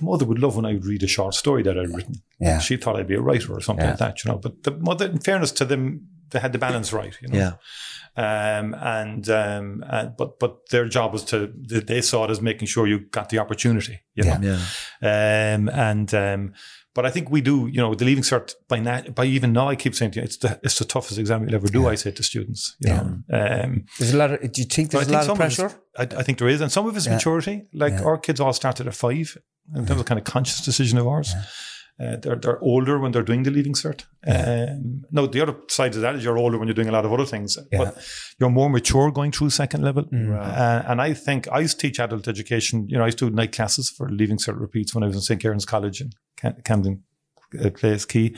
the 0.00 0.06
mother 0.06 0.24
would 0.24 0.38
love 0.38 0.56
when 0.56 0.66
I 0.66 0.72
would 0.72 0.84
read 0.86 1.02
a 1.02 1.06
short 1.08 1.34
story 1.34 1.62
that 1.62 1.78
I'd 1.78 1.94
written. 1.94 2.16
Yeah. 2.40 2.58
She 2.58 2.76
thought 2.76 2.96
I'd 2.98 3.06
be 3.06 3.14
a 3.14 3.20
writer 3.20 3.52
or 3.54 3.60
something 3.60 3.84
Yeah. 3.84 3.90
like 3.90 3.98
that, 3.98 4.24
you 4.24 4.30
know. 4.30 4.38
But 4.38 4.62
the 4.64 4.72
mother, 4.72 5.06
in 5.06 5.18
fairness 5.20 5.52
to 5.52 5.64
them, 5.64 6.06
they 6.30 6.38
had 6.40 6.52
the 6.52 6.58
balance 6.58 6.92
right, 6.92 7.14
you 7.20 7.28
know. 7.28 7.38
Yeah. 7.38 7.52
Um, 8.16 8.74
and, 8.74 9.28
um, 9.30 9.84
and 9.88 10.16
but 10.16 10.38
but 10.40 10.68
their 10.70 10.88
job 10.88 11.12
was 11.12 11.24
to 11.26 11.52
they 11.56 12.00
saw 12.00 12.24
it 12.24 12.30
as 12.30 12.40
making 12.40 12.66
sure 12.66 12.86
you 12.86 13.00
got 13.10 13.28
the 13.28 13.38
opportunity, 13.38 14.00
you 14.14 14.24
know. 14.24 14.38
Yeah. 14.42 15.54
Um, 15.54 15.68
and 15.68 16.12
um, 16.14 16.52
but 17.00 17.06
I 17.08 17.12
think 17.14 17.30
we 17.30 17.40
do, 17.40 17.66
you 17.74 17.80
know, 17.82 17.94
the 17.94 18.04
leaving 18.04 18.22
cert 18.24 18.54
by 18.68 18.78
na- 18.78 19.08
by 19.18 19.24
even 19.24 19.52
now, 19.52 19.68
I 19.72 19.76
keep 19.76 19.94
saying 19.94 20.10
to 20.12 20.18
you, 20.18 20.24
it's 20.24 20.36
the 20.36 20.50
it's 20.62 20.78
the 20.78 20.84
toughest 20.84 21.18
exam 21.18 21.44
you'll 21.44 21.54
ever 21.54 21.68
do. 21.68 21.88
I 21.88 21.94
say 21.96 22.10
to 22.10 22.22
students, 22.22 22.76
you 22.80 22.90
know. 22.90 23.04
Um, 23.32 23.84
There's 23.98 24.12
a 24.12 24.18
lot 24.22 24.30
of. 24.32 24.52
Do 24.52 24.60
you 24.60 24.66
think 24.74 24.90
there's 24.90 25.08
a 25.08 25.12
lot 25.12 25.28
of 25.28 25.36
pressure? 25.36 25.66
it's- 25.66 26.14
I, 26.14 26.20
I 26.20 26.22
think 26.24 26.36
there 26.38 26.48
is, 26.54 26.60
and 26.60 26.70
some 26.70 26.86
of 26.86 26.94
it's 26.96 27.06
Yeah. 27.06 27.14
maturity. 27.14 27.56
Like 27.72 27.94
Yeah. 27.94 28.04
our 28.08 28.18
kids 28.18 28.38
all 28.40 28.52
started 28.52 28.86
at 28.86 28.94
five, 28.94 29.28
and 29.74 29.86
that 29.86 29.94
was 29.94 30.02
a 30.02 30.04
kind 30.04 30.18
of 30.18 30.24
conscious 30.34 30.60
decision 30.64 30.98
of 30.98 31.06
ours. 31.06 31.32
Uh, 32.00 32.16
they're 32.16 32.36
they're 32.36 32.58
older 32.62 32.98
when 32.98 33.12
they're 33.12 33.22
doing 33.22 33.42
the 33.42 33.50
leaving 33.50 33.74
cert. 33.74 34.04
Um, 34.26 35.04
no, 35.10 35.26
the 35.26 35.40
other 35.42 35.56
side 35.68 35.94
of 35.94 36.00
that 36.00 36.14
is 36.14 36.24
you're 36.24 36.38
older 36.38 36.56
when 36.58 36.66
you're 36.66 36.74
doing 36.74 36.88
a 36.88 36.92
lot 36.92 37.04
of 37.04 37.12
other 37.12 37.26
things, 37.26 37.58
but 37.70 37.94
you're 38.38 38.48
more 38.50 38.70
mature 38.70 39.10
going 39.10 39.32
through 39.32 39.50
second 39.50 39.82
level. 39.82 40.04
Uh, 40.40 40.82
and 40.86 41.00
I 41.02 41.12
think 41.12 41.46
I 41.52 41.60
used 41.60 41.78
to 41.78 41.86
teach 41.88 42.00
adult 42.00 42.26
education. 42.26 42.88
You 42.88 42.96
know, 42.96 43.02
I 43.02 43.06
used 43.06 43.18
to 43.18 43.28
do 43.28 43.36
night 43.36 43.52
classes 43.52 43.90
for 43.90 44.08
leaving 44.08 44.38
cert 44.38 44.58
repeats 44.58 44.94
when 44.94 45.04
I 45.04 45.08
was 45.08 45.16
in 45.16 45.22
St. 45.22 45.40
Kieran's 45.42 45.66
College 45.66 46.00
in 46.00 46.10
Cam- 46.36 46.56
Camden 46.64 47.02
uh, 47.62 47.70
Place 47.70 48.06
Key, 48.06 48.34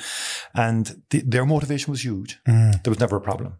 and 0.54 1.02
the, 1.10 1.20
their 1.20 1.46
motivation 1.46 1.92
was 1.92 2.04
huge. 2.04 2.40
There 2.82 2.90
was 2.90 2.98
never 3.00 3.16
a 3.16 3.20
problem. 3.20 3.58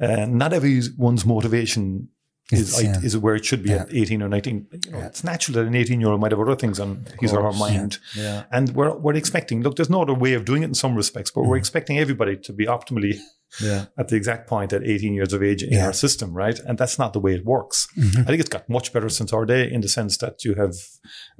Uh, 0.00 0.26
not 0.26 0.52
everyone's 0.52 1.24
motivation 1.24 2.08
is, 2.52 2.82
yeah. 2.82 3.00
is 3.02 3.16
where 3.16 3.34
it 3.34 3.44
should 3.44 3.62
be 3.62 3.72
at 3.72 3.88
18 3.92 4.22
or 4.22 4.28
19. 4.28 4.66
You 4.84 4.90
know, 4.92 4.98
It's 5.00 5.24
natural 5.24 5.54
that 5.56 5.66
an 5.66 5.74
18 5.74 6.00
year 6.00 6.10
old 6.10 6.20
might 6.20 6.30
have 6.32 6.40
other 6.40 6.56
things 6.56 6.78
on 6.78 7.06
his 7.20 7.32
or 7.32 7.42
her 7.42 7.52
mind. 7.58 7.98
Yeah. 8.14 8.44
And 8.52 8.70
we're, 8.74 8.94
we're 8.96 9.14
expecting, 9.14 9.62
look, 9.62 9.76
there's 9.76 9.90
no 9.90 10.02
other 10.02 10.14
way 10.14 10.34
of 10.34 10.44
doing 10.44 10.62
it 10.62 10.66
in 10.66 10.74
some 10.74 10.94
respects, 10.94 11.30
but 11.30 11.42
Mm. 11.42 11.48
we're 11.48 11.56
expecting 11.56 11.98
everybody 11.98 12.36
to 12.36 12.52
be 12.52 12.66
optimally 12.66 13.18
Yeah. 13.62 13.86
at 13.98 14.08
the 14.08 14.16
exact 14.16 14.48
point 14.48 14.72
at 14.72 14.82
18 14.82 15.14
years 15.14 15.32
of 15.32 15.42
age 15.42 15.62
in 15.62 15.70
Yeah. 15.70 15.78
Mm-hmm. 15.78 15.86
our 15.86 15.92
system, 15.92 16.32
right? 16.32 16.58
And 16.66 16.76
that's 16.78 16.98
not 16.98 17.12
the 17.12 17.20
way 17.20 17.34
it 17.34 17.44
works. 17.44 17.86
I 17.96 18.22
think 18.24 18.40
it's 18.40 18.48
got 18.48 18.68
much 18.68 18.92
better 18.92 19.08
since 19.08 19.32
our 19.32 19.44
day 19.46 19.70
in 19.70 19.80
the 19.80 19.88
sense 19.88 20.16
that 20.18 20.44
you 20.44 20.54
have 20.54 20.74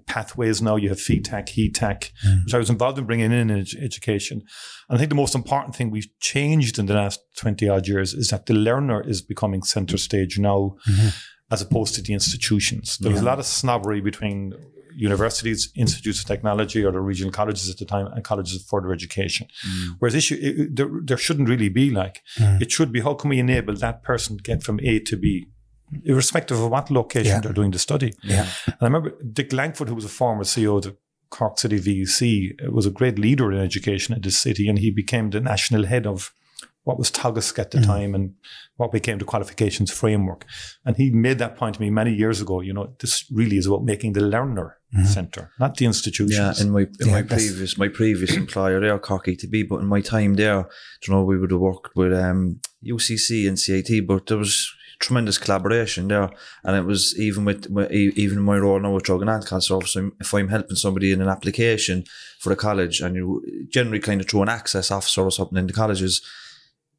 pathways 0.07 0.61
now, 0.63 0.77
you 0.77 0.89
have 0.91 0.99
FETAC, 0.99 1.49
HETAC, 1.49 2.11
Mm. 2.27 2.45
which 2.45 2.55
I 2.55 2.59
was 2.59 2.71
involved 2.71 2.99
in 2.99 3.05
bringing 3.07 3.33
in 3.33 3.51
in 3.51 3.51
ed- 3.51 3.69
education. 3.83 4.43
And 4.89 4.97
I 4.97 4.99
think 4.99 5.09
the 5.09 5.15
most 5.17 5.35
important 5.35 5.75
thing 5.75 5.91
we've 5.91 6.09
changed 6.21 6.79
in 6.79 6.87
the 6.87 6.95
last 6.95 7.21
20 7.37 7.69
odd 7.69 7.89
years 7.89 8.13
is 8.15 8.29
that 8.29 8.47
the 8.47 8.55
learner 8.55 9.01
is 9.09 9.23
becoming 9.23 9.63
center 9.63 9.97
stage 9.97 10.39
now 10.39 10.77
Mm-hmm. 10.89 11.09
as 11.51 11.63
opposed 11.63 11.95
to 11.95 12.03
the 12.03 12.13
institutions. 12.13 12.99
There 12.99 13.13
was 13.13 13.21
a 13.21 13.25
lot 13.25 13.39
of 13.39 13.47
snobbery 13.47 14.01
between 14.01 14.53
universities, 14.97 15.71
institutes 15.75 16.21
of 16.21 16.27
technology, 16.27 16.85
or 16.85 16.93
the 16.93 17.01
regional 17.01 17.33
colleges 17.33 17.71
at 17.71 17.79
the 17.79 17.85
time, 17.85 18.07
and 18.07 18.25
colleges 18.25 18.57
of 18.57 18.63
further 18.67 18.93
education. 18.93 19.47
Mm. 19.67 19.97
Whereas 19.99 20.15
issue 20.15 20.39
it, 20.41 20.77
there, 20.77 20.89
there 21.03 21.17
shouldn't 21.17 21.49
really 21.49 21.69
be 21.69 21.91
like 21.91 22.23
mm. 22.37 22.61
it 22.61 22.71
should 22.71 22.93
be 22.93 23.01
how 23.01 23.15
can 23.15 23.31
we 23.31 23.39
enable 23.39 23.75
that 23.77 24.03
person 24.03 24.37
to 24.37 24.43
get 24.43 24.63
from 24.63 24.81
A 24.83 24.99
to 25.01 25.17
B, 25.17 25.47
irrespective 26.05 26.61
of 26.61 26.71
what 26.71 26.91
location 26.91 27.33
Yeah. 27.33 27.41
they're 27.41 27.53
doing 27.53 27.71
the 27.73 27.79
study. 27.79 28.13
Yeah. 28.23 28.47
And 28.67 28.77
I 28.81 28.85
remember 28.85 29.13
Dick 29.33 29.53
Langford, 29.53 29.89
who 29.89 29.95
was 29.95 30.05
a 30.05 30.09
former 30.09 30.45
CEO 30.45 30.77
of 30.77 30.83
the 30.83 30.97
Cork 31.31 31.59
City 31.59 31.79
VEC, 31.81 32.71
was 32.71 32.87
a 32.87 32.91
great 32.91 33.19
leader 33.19 33.53
in 33.53 33.59
education 33.59 34.15
at 34.15 34.23
this 34.23 34.39
city, 34.41 34.69
and 34.69 34.79
he 34.79 34.91
became 34.91 35.31
the 35.31 35.41
national 35.41 35.87
head 35.87 36.07
of 36.07 36.33
what 36.85 36.99
was 36.99 37.11
TAGUSC 37.11 37.59
at 37.59 37.71
the 37.71 37.79
Mm. 37.79 37.87
time 37.87 38.15
and 38.15 38.35
what 38.77 38.93
became 38.93 39.19
the 39.19 39.25
qualifications 39.25 39.91
framework. 39.91 40.45
And 40.85 40.97
he 40.97 41.11
made 41.11 41.39
that 41.39 41.57
point 41.57 41.75
to 41.77 41.81
me 41.83 41.91
many 41.91 42.13
years 42.15 42.41
ago. 42.41 42.61
You 42.61 42.75
know, 42.75 42.95
this 43.01 43.25
really 43.31 43.57
is 43.57 43.67
about 43.67 43.85
making 43.85 44.13
the 44.15 44.21
learner 44.21 44.77
center, 45.07 45.51
not 45.59 45.77
the 45.77 45.87
institutions. 45.87 46.39
Mm-hmm. 46.39 46.59
Yeah, 46.59 46.65
in 46.67 46.71
my 46.77 46.81
in 47.01 47.07
Yeah, 47.09 47.13
my 47.13 47.23
previous 47.23 47.77
my 47.79 47.89
previous 47.89 48.37
employer 48.37 48.81
there, 48.81 48.99
Cork 48.99 49.27
ETB, 49.27 49.69
but 49.69 49.81
in 49.81 49.87
my 49.87 50.01
time 50.01 50.35
there, 50.35 50.69
you 51.03 51.09
know, 51.13 51.25
we 51.25 51.37
would 51.39 51.51
have 51.51 51.61
worked 51.61 51.97
with 51.97 52.13
um, 52.13 52.61
UCC 52.85 53.49
and 53.49 53.59
CIT, 53.59 54.07
but 54.07 54.27
there 54.27 54.39
was 54.39 54.71
tremendous 55.01 55.39
collaboration 55.39 56.09
there, 56.09 56.31
and 56.65 56.77
it 56.77 56.85
was 56.85 57.19
even 57.19 57.45
with, 57.45 57.67
with 57.71 57.91
e- 57.91 58.13
even 58.15 58.39
in 58.39 58.45
my 58.45 58.57
role 58.57 58.79
now 58.81 58.93
with 58.95 59.03
drug 59.05 59.21
and 59.23 59.31
alcohol 59.31 59.61
service, 59.61 59.97
if 60.21 60.33
I'm 60.33 60.49
helping 60.49 60.77
somebody 60.77 61.11
in 61.13 61.21
an 61.21 61.29
application 61.29 62.05
for 62.39 62.53
a 62.53 62.57
college, 62.57 63.01
and 63.01 63.17
you 63.17 63.43
generally 63.69 63.99
kind 64.01 64.21
of 64.21 64.29
through 64.29 64.43
an 64.43 64.49
access 64.49 64.91
officer 64.93 65.23
or 65.23 65.33
something 65.33 65.59
in 65.59 65.67
the 65.67 65.73
colleges, 65.73 66.23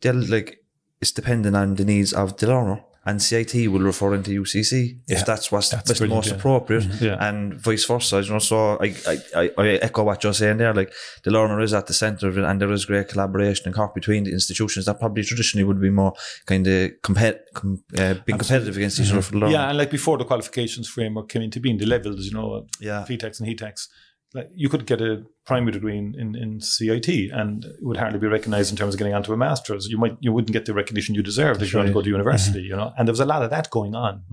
they'll 0.01 0.15
like 0.15 0.63
it's 1.01 1.11
depending 1.11 1.55
on 1.55 1.75
the 1.75 1.85
needs 1.85 2.13
of 2.13 2.37
the 2.37 2.47
learner. 2.47 2.83
And 3.07 3.21
CIT 3.21 3.53
will 3.67 3.81
refer 3.81 4.15
into 4.15 4.31
UCC 4.31 4.97
Yeah. 5.07 5.17
if 5.19 5.25
that's 5.27 5.51
what's 5.51 5.69
That's 5.69 5.87
best, 5.99 6.01
most 6.09 6.29
yeah. 6.29 6.35
appropriate, 6.37 6.85
Yeah. 6.99 7.17
and 7.27 7.53
vice 7.53 7.85
versa. 7.85 8.19
You 8.23 8.31
know, 8.31 8.39
so 8.39 8.79
I, 8.81 8.95
I, 9.35 9.51
I, 9.59 9.67
echo 9.87 10.01
what 10.03 10.23
you're 10.23 10.33
saying 10.33 10.57
there. 10.57 10.73
Like 10.73 10.91
the 11.23 11.29
learner 11.29 11.59
is 11.61 11.71
at 11.75 11.85
the 11.85 11.93
centre 11.93 12.27
of 12.27 12.35
it, 12.39 12.43
and 12.43 12.59
there 12.59 12.71
is 12.71 12.85
great 12.85 13.07
collaboration 13.09 13.67
and 13.67 13.75
Cork 13.75 13.93
between 13.93 14.23
the 14.23 14.31
institutions 14.31 14.87
that 14.87 14.99
probably 14.99 15.21
traditionally 15.23 15.63
would 15.63 15.79
be 15.79 15.91
more 15.91 16.13
kind 16.47 16.65
of 16.65 16.93
compet, 17.03 17.41
com, 17.53 17.83
uh, 17.95 18.15
being 18.25 18.39
competitive 18.39 18.75
against 18.75 18.99
each 18.99 19.11
other 19.11 19.21
for 19.21 19.33
the 19.33 19.37
learner. 19.37 19.53
Yeah, 19.53 19.69
and 19.69 19.77
like 19.77 19.91
before 19.91 20.17
the 20.17 20.25
qualifications 20.25 20.87
framework 20.89 21.29
came 21.29 21.43
into 21.43 21.59
being, 21.59 21.77
the 21.77 21.85
levels, 21.85 22.25
you 22.25 22.33
know, 22.33 22.65
Yeah. 22.79 23.05
VTEX 23.07 23.39
and 23.39 23.47
HETEX, 23.47 23.87
like 24.35 24.49
you 24.53 24.67
could 24.67 24.85
get 24.85 25.01
a 25.01 25.23
primary 25.45 25.71
degree 25.71 25.97
in, 25.97 26.13
in, 26.19 26.35
in 26.35 26.59
CIT 26.59 27.07
and 27.31 27.63
it 27.63 27.77
would 27.81 27.95
hardly 27.95 28.19
be 28.19 28.27
recognized 28.27 28.69
in 28.69 28.75
terms 28.75 28.93
of 28.93 28.97
getting 28.97 29.13
onto 29.13 29.31
a 29.31 29.37
master's. 29.37 29.87
You 29.87 29.97
might 29.97 30.17
you 30.19 30.33
wouldn't 30.33 30.51
get 30.51 30.65
the 30.65 30.73
recognition 30.73 31.15
you 31.15 31.23
deserve 31.23 31.61
if 31.61 31.71
you 31.71 31.79
want 31.79 31.87
to 31.87 31.93
go 31.93 32.01
to 32.01 32.09
university, 32.09 32.61
you 32.61 32.75
know. 32.75 32.91
And 32.97 33.07
there 33.07 33.13
was 33.13 33.21
a 33.21 33.25
lot 33.25 33.43
of 33.43 33.49
that 33.51 33.69
going 33.69 33.95
on 33.95 34.23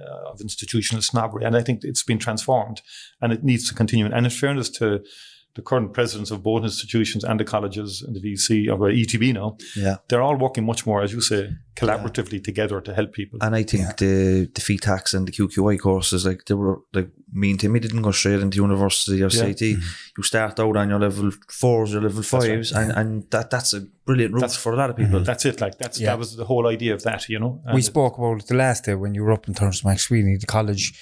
uh, 0.00 0.30
of 0.30 0.40
institutional 0.40 1.02
snobbery, 1.02 1.44
and 1.44 1.54
I 1.54 1.62
think 1.62 1.84
it's 1.84 2.02
been 2.02 2.18
transformed, 2.18 2.80
and 3.20 3.34
it 3.34 3.44
needs 3.44 3.68
to 3.68 3.74
continue. 3.74 4.06
And 4.06 4.24
in 4.24 4.30
fairness 4.30 4.70
to 4.70 5.04
the 5.54 5.62
current 5.62 5.92
presidents 5.92 6.30
of 6.30 6.42
both 6.42 6.62
institutions 6.62 7.24
and 7.24 7.40
the 7.40 7.44
colleges 7.44 8.02
and 8.02 8.14
the 8.14 8.20
VC 8.20 8.68
or 8.68 8.88
uh, 8.88 8.92
ETB 8.92 9.34
now, 9.34 9.56
yeah. 9.76 9.96
they're 10.08 10.22
all 10.22 10.36
working 10.36 10.64
much 10.64 10.86
more, 10.86 11.02
as 11.02 11.12
you 11.12 11.20
say, 11.20 11.50
collaboratively 11.74 12.42
together 12.42 12.80
to 12.80 12.94
help 12.94 13.12
people. 13.12 13.38
And 13.42 13.54
I 13.56 13.64
think 13.64 13.96
the 13.96 14.48
the 14.54 14.60
FETAX 14.60 15.14
and 15.14 15.26
the 15.26 15.32
QQI 15.32 15.78
courses, 15.80 16.24
like 16.24 16.44
they 16.44 16.54
were 16.54 16.80
like 16.92 17.10
me 17.32 17.50
and 17.50 17.60
Timmy 17.60 17.80
didn't 17.80 18.02
go 18.02 18.12
straight 18.12 18.40
into 18.40 18.58
university 18.58 19.22
or 19.22 19.28
Yeah. 19.28 19.28
CIT. 19.28 19.58
Mm-hmm. 19.58 19.82
You 20.16 20.22
start 20.22 20.60
out 20.60 20.76
on 20.76 20.88
your 20.88 21.00
level 21.00 21.30
fours 21.48 21.94
or 21.94 22.00
level 22.02 22.18
right. 22.20 22.26
fives, 22.26 22.72
and, 22.72 22.92
and 22.92 23.30
that 23.30 23.50
that's 23.50 23.72
a 23.72 23.80
brilliant 24.04 24.34
route 24.34 24.40
That's- 24.40 24.56
for 24.56 24.72
a 24.72 24.76
lot 24.76 24.90
of 24.90 24.96
people. 24.96 25.14
Mm-hmm. 25.16 25.24
That's 25.24 25.44
it. 25.46 25.60
Like 25.60 25.78
that's 25.78 26.00
Yeah. 26.00 26.10
that 26.10 26.18
was 26.18 26.36
the 26.36 26.44
whole 26.44 26.66
idea 26.68 26.94
of 26.94 27.02
that, 27.02 27.28
you 27.28 27.40
know. 27.40 27.60
we 27.74 27.82
spoke 27.82 28.18
about 28.18 28.40
it 28.42 28.46
the 28.46 28.54
last 28.54 28.84
day 28.84 28.94
when 28.94 29.14
you 29.14 29.24
were 29.24 29.32
up 29.32 29.48
in 29.48 29.54
terms 29.54 29.80
of 29.80 29.84
MacSwiney, 29.90 30.38
the 30.38 30.46
college. 30.46 30.92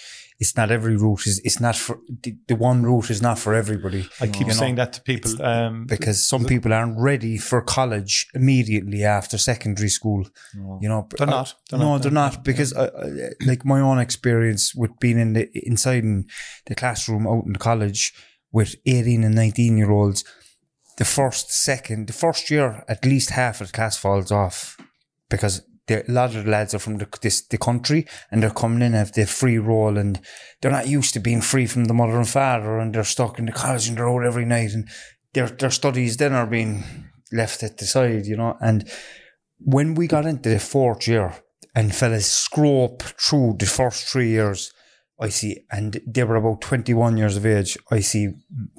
It's 0.40 0.57
not 0.57 0.70
every 0.70 0.96
route 0.96 1.27
is. 1.27 1.40
It's 1.40 1.61
not 1.61 1.74
for 1.74 1.98
the, 2.22 2.37
the 2.46 2.55
one 2.55 2.85
route 2.85 3.11
is 3.11 3.20
not 3.20 3.40
for 3.40 3.55
everybody. 3.55 4.09
I 4.20 4.29
keep 4.29 4.42
you 4.42 4.46
know, 4.46 4.53
saying 4.53 4.77
that 4.77 4.92
to 4.92 5.03
people. 5.03 5.42
Um, 5.42 5.87
because 5.87 6.24
some 6.24 6.44
people 6.44 6.72
aren't 6.72 6.96
ready 6.96 7.38
for 7.38 7.61
college 7.61 8.29
immediately 8.35 9.03
after 9.03 9.37
secondary 9.37 9.88
school. 9.88 10.29
You 10.55 10.88
know, 10.88 11.09
They're 11.16 11.27
uh, 11.27 11.31
not. 11.31 11.55
They're 11.68 11.79
no, 11.81 11.92
not. 11.92 12.03
they're 12.03 12.12
not 12.12 12.44
because, 12.44 12.72
uh, 12.72 12.90
uh, 12.94 13.31
like 13.46 13.64
my 13.64 13.81
own 13.81 13.98
experience 13.98 14.77
with 14.77 14.92
being 15.01 15.18
in 15.18 15.33
the 15.33 15.51
inside 15.55 16.05
in 16.05 16.27
the 16.66 16.77
classroom 16.77 17.27
out 17.27 17.44
in 17.46 17.57
college 17.57 18.14
with 18.53 18.77
eighteen 18.87 19.24
and 19.24 19.35
nineteen 19.35 19.77
year 19.77 19.90
olds, 19.90 20.24
the 20.98 21.05
first, 21.05 21.51
second, 21.51 22.07
the 22.07 22.12
first 22.12 22.48
year, 22.48 22.85
at 22.88 23.05
least 23.05 23.31
half 23.31 23.61
of 23.61 23.68
the 23.68 23.72
class 23.72 23.96
falls 23.96 24.31
off 24.31 24.77
because 25.29 25.62
the- 25.88 26.09
a 26.09 26.12
lot 26.12 26.35
of 26.35 26.44
the 26.44 26.51
lads 26.51 26.74
are 26.74 26.79
from 26.79 26.98
the, 26.98 27.09
this, 27.20 27.42
the 27.42 27.59
country 27.59 28.07
and 28.31 28.42
they're 28.42 28.51
coming 28.51 28.83
in 28.83 28.92
have 28.92 29.12
the 29.12 29.27
free 29.27 29.59
roll 29.59 29.98
and 29.98 30.20
they're 30.61 30.70
not 30.70 30.88
used 30.88 31.12
to 31.14 31.20
being 31.20 31.40
free 31.40 31.66
from 31.66 31.87
the 31.87 31.94
mother 31.94 32.16
and 32.16 32.29
father 32.29 32.79
and 32.79 32.94
they're 32.94 33.05
stuck 33.05 33.38
in 33.38 33.46
the 33.46 33.53
college 33.53 33.88
and 33.88 33.98
they're 33.98 34.09
out 34.09 34.24
every 34.24 34.44
night 34.44 34.72
and 34.72 34.88
their 35.35 35.48
their 35.48 35.70
studies 35.70 36.16
then 36.16 36.33
are 36.33 36.46
being 36.46 36.85
left 37.33 37.62
at 37.62 37.79
the 37.79 37.85
side, 37.85 38.27
you 38.27 38.37
know. 38.37 38.57
And 38.61 38.88
when 39.59 39.94
we 39.94 40.07
got 40.07 40.27
into 40.27 40.48
the 40.48 40.61
fourth 40.61 41.07
year 41.07 41.35
and 41.74 41.94
fellas 41.94 42.31
scrope 42.31 43.03
through 43.03 43.57
the 43.59 43.66
first 43.66 44.07
three 44.07 44.31
years, 44.31 44.72
I 45.20 45.31
see, 45.31 45.64
and 45.70 46.01
they 46.07 46.24
were 46.24 46.37
about 46.37 46.61
21 46.61 47.16
years 47.16 47.37
of 47.37 47.44
age, 47.44 47.77
I 47.90 48.01
see 48.01 48.29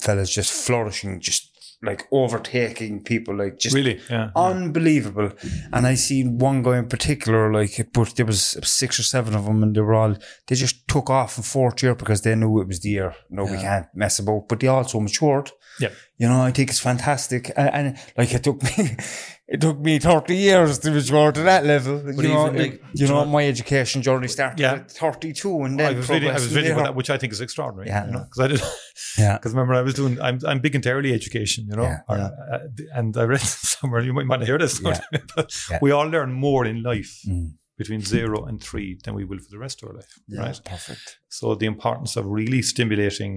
fellas 0.02 0.34
just 0.34 0.52
flourishing, 0.52 1.20
just 1.20 1.49
like 1.82 2.08
overtaking 2.12 3.04
people, 3.04 3.38
like 3.38 3.58
just 3.58 3.76
really, 3.76 4.00
yeah. 4.10 4.32
unbelievable. 4.36 5.32
And 5.72 5.88
I 5.88 5.96
seen 5.96 6.38
one 6.38 6.62
guy 6.62 6.78
in 6.78 6.90
particular, 6.90 7.54
like, 7.54 7.90
but 7.94 8.16
there 8.16 8.26
was 8.26 8.58
six 8.64 9.00
or 9.00 9.04
seven 9.04 9.36
of 9.36 9.46
them, 9.46 9.64
and 9.64 9.76
they 9.76 9.82
were 9.82 9.94
all 9.94 10.16
they 10.48 10.56
just 10.56 10.88
took 10.88 11.10
off 11.10 11.38
in 11.38 11.44
fourth 11.44 11.82
year 11.82 11.96
because 11.96 12.22
they 12.22 12.36
knew 12.36 12.62
it 12.62 12.68
was 12.68 12.82
the 12.82 12.90
year. 12.90 13.16
No, 13.30 13.46
we 13.46 13.58
can't 13.58 13.88
mess 13.94 14.20
about. 14.20 14.50
But 14.50 14.60
they 14.60 14.68
also 14.68 15.00
matured. 15.00 15.52
Yeah. 15.80 15.90
You 16.18 16.28
know, 16.28 16.42
I 16.42 16.52
think 16.52 16.70
it's 16.70 16.80
fantastic, 16.80 17.52
and, 17.56 17.70
and 17.70 17.98
like 18.18 18.34
it 18.34 18.44
took 18.44 18.62
me. 18.64 18.98
it 19.52 19.60
took 19.62 19.80
me 19.80 19.98
30 20.00 20.36
years 20.36 20.78
to 20.80 20.92
mature 20.92 21.32
to 21.32 21.42
that 21.42 21.66
level. 21.66 21.96
you 22.24 22.30
know, 22.30 22.46
like, 22.46 22.74
it- 22.74 22.82
you 22.94 23.08
know, 23.08 23.26
my 23.26 23.48
education 23.48 24.02
journey 24.02 24.28
started 24.28 24.60
Yeah. 24.60 24.74
at 24.74 24.92
32 24.92 25.64
and 25.64 25.80
then 25.80 25.94
I 25.94 25.98
was 25.98 26.08
reading, 26.10 26.30
I 26.30 26.34
was 26.34 26.54
reading 26.56 26.72
about 26.74 26.84
that, 26.84 26.96
which 26.96 27.10
I 27.10 27.18
think 27.18 27.34
is 27.34 27.42
extraordinary. 27.42 27.88
Yeah. 27.90 28.06
you 28.06 28.12
know, 28.14 28.24
because 28.26 28.40
I 28.46 28.48
did. 28.48 28.62
Yeah. 29.18 29.34
Because 29.38 29.54
remember, 29.54 29.74
I 29.74 29.82
was 29.82 29.96
doing. 29.96 30.20
I'm 30.22 30.38
I'm 30.50 30.60
big 30.60 30.76
into 30.76 30.90
early 30.92 31.14
education, 31.14 31.66
you 31.70 31.76
know, 31.78 31.84
Yeah. 31.92 32.02
or, 32.10 32.18
uh, 32.18 32.60
and 32.98 33.16
I 33.18 33.24
read 33.24 33.42
somewhere 33.80 34.02
you 34.08 34.14
might 34.14 34.38
to 34.42 34.46
hear 34.46 34.60
this. 34.60 34.80
Yeah. 34.82 35.00
but 35.36 35.48
Yeah. 35.72 35.80
we 35.82 35.92
all 35.92 36.08
learn 36.08 36.32
more 36.34 36.64
in 36.72 36.84
life 36.84 37.12
Mm. 37.28 37.48
between 37.82 38.02
zero 38.16 38.38
and 38.50 38.62
three 38.70 38.90
than 39.04 39.14
we 39.16 39.24
will 39.30 39.40
for 39.40 39.50
the 39.56 39.58
rest 39.66 39.82
of 39.82 39.90
our 39.90 39.96
life, 39.96 40.14
Yeah. 40.28 40.42
right? 40.46 40.62
Perfect. 40.64 41.18
So 41.30 41.56
the 41.56 41.66
importance 41.66 42.12
of 42.20 42.24
really 42.40 42.62
stimulating 42.62 43.34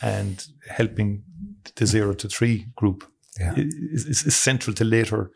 and 0.00 0.36
helping 0.80 1.22
the 1.76 1.86
zero 1.86 2.14
to 2.14 2.28
three 2.28 2.56
group 2.80 3.04
Yeah. 3.38 3.54
is, 3.56 4.04
is, 4.06 4.24
is 4.26 4.36
central 4.36 4.74
to 4.74 4.84
later 4.84 5.30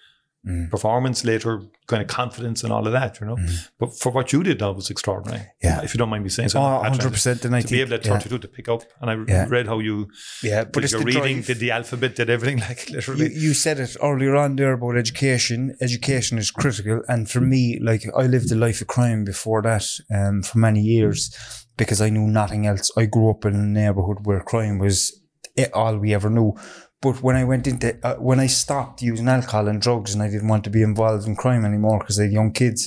Mm. 0.47 0.71
performance, 0.71 1.25
later 1.25 1.61
kind 1.89 2.01
of 2.01 2.07
confidence 2.07 2.63
and 2.63 2.73
all 2.73 2.87
of 2.87 2.93
that, 2.93 3.19
you 3.21 3.27
know. 3.27 3.37
But 3.81 3.99
for 3.99 4.13
what 4.13 4.33
you 4.33 4.45
did, 4.45 4.61
that 4.61 4.73
was 4.73 4.89
extraordinary. 4.89 5.47
Yeah. 5.61 5.83
If 5.83 5.93
you 5.93 5.99
don't 5.99 6.09
mind 6.09 6.23
me 6.23 6.31
saying 6.31 6.51
so. 6.51 6.61
Oh, 6.61 6.81
100%. 6.85 7.45
And 7.45 7.57
I 7.57 7.61
To 7.61 7.67
think, 7.67 7.71
be 7.77 7.81
able 7.81 7.95
at 7.95 8.07
yeah. 8.07 8.13
32 8.21 8.39
to 8.39 8.49
pick 8.49 8.69
up. 8.69 8.83
And 9.01 9.11
I 9.11 9.15
Yeah. 9.33 9.47
read 9.49 9.67
how 9.67 9.81
you 9.81 10.07
Yeah, 10.45 10.63
but 10.73 10.85
it's 10.85 10.93
your 10.93 11.03
reading, 11.03 11.39
drive. 11.43 11.47
did 11.47 11.59
the 11.59 11.73
alphabet, 11.73 12.15
did 12.15 12.31
everything, 12.31 12.61
like 12.69 12.89
You, 12.89 12.95
literally. 12.97 13.35
you 13.35 13.53
said 13.53 13.81
it 13.81 13.97
earlier 14.01 14.37
on 14.37 14.55
there 14.55 14.75
about 14.75 14.97
education. 14.97 15.75
Education 15.81 16.39
is 16.39 16.53
critical. 16.53 17.03
And 17.09 17.29
for 17.29 17.41
me, 17.41 17.81
like 17.83 18.05
I 18.17 18.23
lived 18.29 18.53
a 18.53 18.55
life 18.55 18.81
of 18.81 18.87
crime 18.87 19.25
before 19.25 19.61
that 19.63 19.87
um, 20.15 20.43
for 20.43 20.59
many 20.59 20.81
years 20.81 21.35
because 21.77 22.01
I 22.01 22.11
knew 22.11 22.29
nothing 22.29 22.65
else. 22.65 22.93
I 22.97 23.07
grew 23.07 23.29
up 23.31 23.45
in 23.45 23.57
a 23.57 23.67
neighborhood 23.67 24.19
where 24.23 24.41
crime 24.45 24.79
was 24.79 25.21
it, 25.57 25.73
all 25.75 25.99
we 25.99 26.15
ever 26.15 26.31
knew. 26.31 26.55
But 27.01 27.23
when 27.23 27.37
I 27.37 27.45
went 27.45 27.67
into, 27.67 27.97
uh, 28.05 28.17
when 28.17 28.41
I 28.41 28.49
stopped 28.49 29.03
using 29.03 29.29
alcohol 29.29 29.69
and 29.69 29.81
drugs 29.81 30.15
and 30.15 30.23
I 30.23 30.29
didn't 30.29 30.49
want 30.49 30.65
to 30.65 30.71
be 30.71 30.83
involved 30.83 31.27
in 31.29 31.37
crime 31.37 31.65
anymore 31.65 32.01
because 32.01 32.19
I 32.19 32.25
had 32.25 32.33
young 32.33 32.53
kids, 32.53 32.81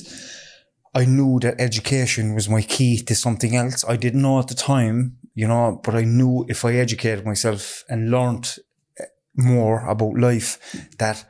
I 0.94 1.06
knew 1.06 1.38
that 1.40 1.58
education 1.58 2.34
was 2.34 2.48
my 2.48 2.60
key 2.60 2.98
to 3.04 3.14
something 3.14 3.56
else. 3.56 3.84
I 3.88 3.96
didn't 3.96 4.20
know 4.20 4.38
at 4.38 4.48
the 4.48 4.54
time, 4.54 5.16
you 5.34 5.48
know, 5.48 5.80
but 5.82 5.94
I 5.94 6.04
knew 6.04 6.44
if 6.48 6.64
I 6.64 6.74
educated 6.74 7.24
myself 7.24 7.84
and 7.88 8.10
learned 8.10 8.58
uh, 9.00 9.04
more 9.34 9.88
about 9.88 10.18
life, 10.18 10.58
that 10.98 11.24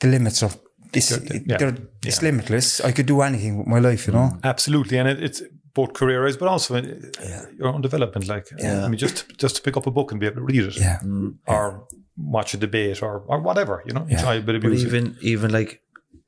the 0.00 0.08
limits 0.08 0.42
are 0.42 0.50
it's, 0.94 1.10
yeah. 1.10 1.58
they're, 1.58 1.76
it's 2.06 2.22
Yeah. 2.22 2.28
limitless. 2.30 2.80
I 2.80 2.92
could 2.92 3.04
do 3.04 3.20
anything 3.20 3.58
with 3.58 3.66
my 3.66 3.78
life, 3.78 4.06
you 4.06 4.14
know. 4.14 4.38
Absolutely. 4.42 4.96
And 4.98 5.06
it, 5.06 5.22
it's 5.22 5.42
both 5.78 5.92
career 6.00 6.20
but 6.40 6.48
also 6.54 6.70
in 6.80 6.84
uh, 6.84 7.44
your 7.58 7.68
own 7.72 7.80
development. 7.88 8.24
Like, 8.34 8.46
Yeah. 8.58 8.84
I 8.84 8.88
mean, 8.88 8.98
just 9.06 9.16
just 9.42 9.54
to 9.56 9.62
pick 9.66 9.76
up 9.78 9.86
a 9.86 9.90
book 9.98 10.08
and 10.12 10.20
be 10.20 10.26
able 10.30 10.40
to 10.42 10.46
read 10.52 10.64
it. 10.70 10.76
Yeah. 10.76 10.98
Or 11.54 11.64
watch 12.36 12.54
a 12.54 12.58
debate 12.66 12.98
or, 13.06 13.14
or 13.32 13.38
whatever, 13.48 13.74
you 13.86 13.92
know, 13.96 14.04
Yeah. 14.08 14.18
enjoy 14.18 14.34
a 14.38 14.44
bit 14.48 14.54
of 14.56 14.62
But 14.62 14.72
even 14.86 15.04
even 15.34 15.48
like 15.58 15.70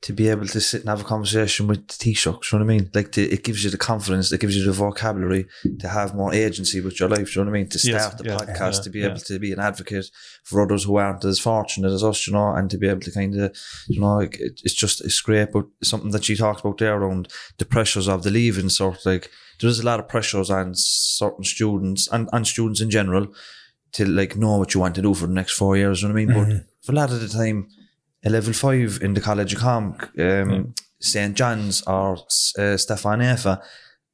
to 0.01 0.13
be 0.13 0.29
able 0.29 0.47
to 0.47 0.59
sit 0.59 0.81
and 0.81 0.89
have 0.89 1.01
a 1.01 1.03
conversation 1.03 1.67
with 1.67 1.87
the 1.87 1.93
Taoiseach, 1.93 2.25
you 2.25 2.59
know 2.59 2.65
what 2.65 2.73
I 2.73 2.77
mean? 2.77 2.89
Like 2.91 3.11
to, 3.11 3.21
it 3.21 3.43
gives 3.43 3.63
you 3.63 3.69
the 3.69 3.77
confidence, 3.77 4.31
it 4.31 4.41
gives 4.41 4.57
you 4.57 4.65
the 4.65 4.71
vocabulary 4.71 5.45
to 5.79 5.87
have 5.87 6.15
more 6.15 6.33
agency 6.33 6.81
with 6.81 6.99
your 6.99 7.07
life, 7.07 7.35
you 7.35 7.43
know 7.43 7.51
what 7.51 7.57
I 7.57 7.59
mean? 7.59 7.69
To 7.69 7.79
Yes, 7.83 8.03
start 8.03 8.17
the 8.17 8.23
yeah, 8.25 8.37
podcast, 8.37 8.77
yeah, 8.77 8.81
to 8.81 8.89
be 8.89 8.99
yeah. 8.99 9.05
able 9.07 9.19
to 9.19 9.39
be 9.39 9.51
an 9.51 9.59
advocate 9.59 10.07
for 10.43 10.59
others 10.61 10.85
who 10.85 10.95
aren't 10.95 11.23
as 11.23 11.39
fortunate 11.39 11.91
as 11.91 12.03
us, 12.03 12.25
you 12.25 12.33
know, 12.33 12.51
and 12.55 12.69
to 12.71 12.79
be 12.79 12.87
able 12.87 13.01
to 13.01 13.11
kind 13.11 13.39
of, 13.39 13.55
you 13.87 14.01
know, 14.01 14.15
like, 14.15 14.39
it, 14.39 14.59
it's 14.63 14.73
just, 14.73 15.01
it's 15.01 15.21
great. 15.21 15.51
But 15.51 15.65
something 15.83 16.09
that 16.11 16.25
she 16.25 16.35
talked 16.35 16.61
about 16.61 16.79
there 16.79 16.97
around 16.97 17.27
the 17.59 17.65
pressures 17.65 18.07
of 18.07 18.23
the 18.23 18.31
leaving 18.31 18.65
cert, 18.65 18.97
of 18.97 19.05
like 19.05 19.29
there's 19.59 19.79
a 19.79 19.85
lot 19.85 19.99
of 19.99 20.07
pressures 20.07 20.49
on 20.49 20.73
certain 20.73 21.43
students 21.43 22.07
and, 22.07 22.27
and 22.33 22.47
students 22.47 22.81
in 22.81 22.89
general 22.89 23.27
to 23.91 24.05
like 24.05 24.35
know 24.35 24.57
what 24.57 24.73
you 24.73 24.79
want 24.79 24.95
to 24.95 25.01
do 25.01 25.13
for 25.13 25.27
the 25.27 25.33
next 25.33 25.53
four 25.53 25.77
years, 25.77 26.01
you 26.01 26.07
know 26.07 26.13
what 26.15 26.21
I 26.21 26.25
mean? 26.25 26.35
Mm-hmm. 26.35 26.57
But 26.57 26.65
for 26.81 26.91
a 26.91 26.95
lot 26.95 27.11
of 27.11 27.21
the 27.21 27.27
time, 27.27 27.67
a 28.23 28.29
level 28.29 28.53
five 28.53 28.99
in 29.01 29.13
the 29.13 29.21
College 29.21 29.53
of 29.53 29.59
Com, 29.59 29.97
um, 30.19 30.73
St. 30.99 31.35
John's 31.35 31.81
or 31.83 32.17
uh, 32.57 32.77
Stefan 32.77 33.19
Efa, 33.19 33.61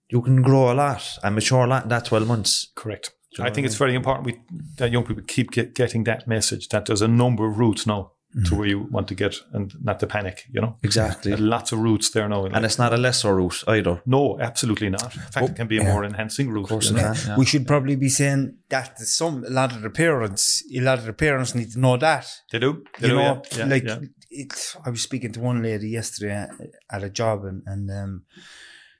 you 0.10 0.22
can 0.22 0.41
grow 0.41 0.72
a 0.72 0.74
lot 0.74 1.17
and 1.24 1.36
mature 1.36 1.65
a 1.65 1.67
lot 1.67 1.84
in 1.84 1.89
that 1.89 2.06
12 2.06 2.28
months. 2.28 2.72
Correct. 2.76 3.12
I 3.39 3.52
think 3.52 3.67
it's 3.67 3.76
very 3.76 3.93
important 3.93 4.26
we, 4.26 4.39
that 4.78 4.91
young 4.91 5.04
people 5.04 5.24
keep 5.28 5.52
get, 5.52 5.76
getting 5.76 6.06
that 6.06 6.28
message 6.28 6.70
that 6.70 6.86
there's 6.86 7.04
a 7.04 7.08
number 7.08 7.46
of 7.46 7.60
routes 7.60 7.86
now 7.86 8.13
to 8.45 8.56
where 8.56 8.67
you 8.67 8.80
want 8.91 9.08
to 9.08 9.15
get 9.15 9.36
and 9.54 9.73
not 9.84 10.00
to 10.00 10.08
panic, 10.08 10.45
you 10.52 10.62
know. 10.62 10.78
Exactly. 10.84 11.36
Lots 11.36 11.71
of 11.71 11.80
routes 11.80 12.10
there 12.12 12.28
now. 12.30 12.45
And 12.45 12.65
it's 12.65 12.78
not 12.78 12.93
a 12.93 12.97
lesser 12.97 13.36
route 13.36 13.63
either. 13.67 14.02
no, 14.06 14.39
absolutely 14.39 14.89
not. 14.89 15.15
In 15.15 15.21
fact, 15.21 15.50
it 15.50 15.56
can 15.56 15.67
be 15.67 15.78
a 15.78 15.84
yeah. 15.84 15.91
more 15.91 16.04
enhancing 16.04 16.50
route. 16.50 16.63
Of 16.63 16.69
course 16.69 16.89
you 16.89 16.97
know. 16.97 17.13
Yeah. 17.13 17.38
We 17.38 17.45
should 17.45 17.67
probably 17.67 17.95
be 17.95 18.10
saying 18.10 18.58
that 18.69 19.00
some 19.00 19.43
a 19.43 19.50
lot 19.50 19.71
of 19.71 19.82
the 19.82 19.89
parents, 19.89 20.63
a 20.73 20.80
lot 20.82 21.00
of 21.00 21.06
the 21.06 21.13
parents 21.13 21.56
need 21.56 21.71
to 21.71 21.80
know 21.80 21.97
that. 21.97 22.28
They 22.52 22.60
do. 22.60 22.84
They 23.00 23.08
you 23.08 23.13
do, 23.13 23.19
know, 23.19 23.41
yeah, 23.56 23.65
like 23.65 23.86
it. 24.30 24.76
I 24.86 24.89
was 24.89 25.02
speaking 25.02 25.32
to 25.34 25.39
one 25.39 25.62
lady 25.62 25.89
yesterday 25.89 26.34
at, 26.34 26.50
at 26.91 27.04
a 27.04 27.10
job, 27.10 27.43
and 27.43 27.63
and 27.65 27.89
um, 27.89 28.23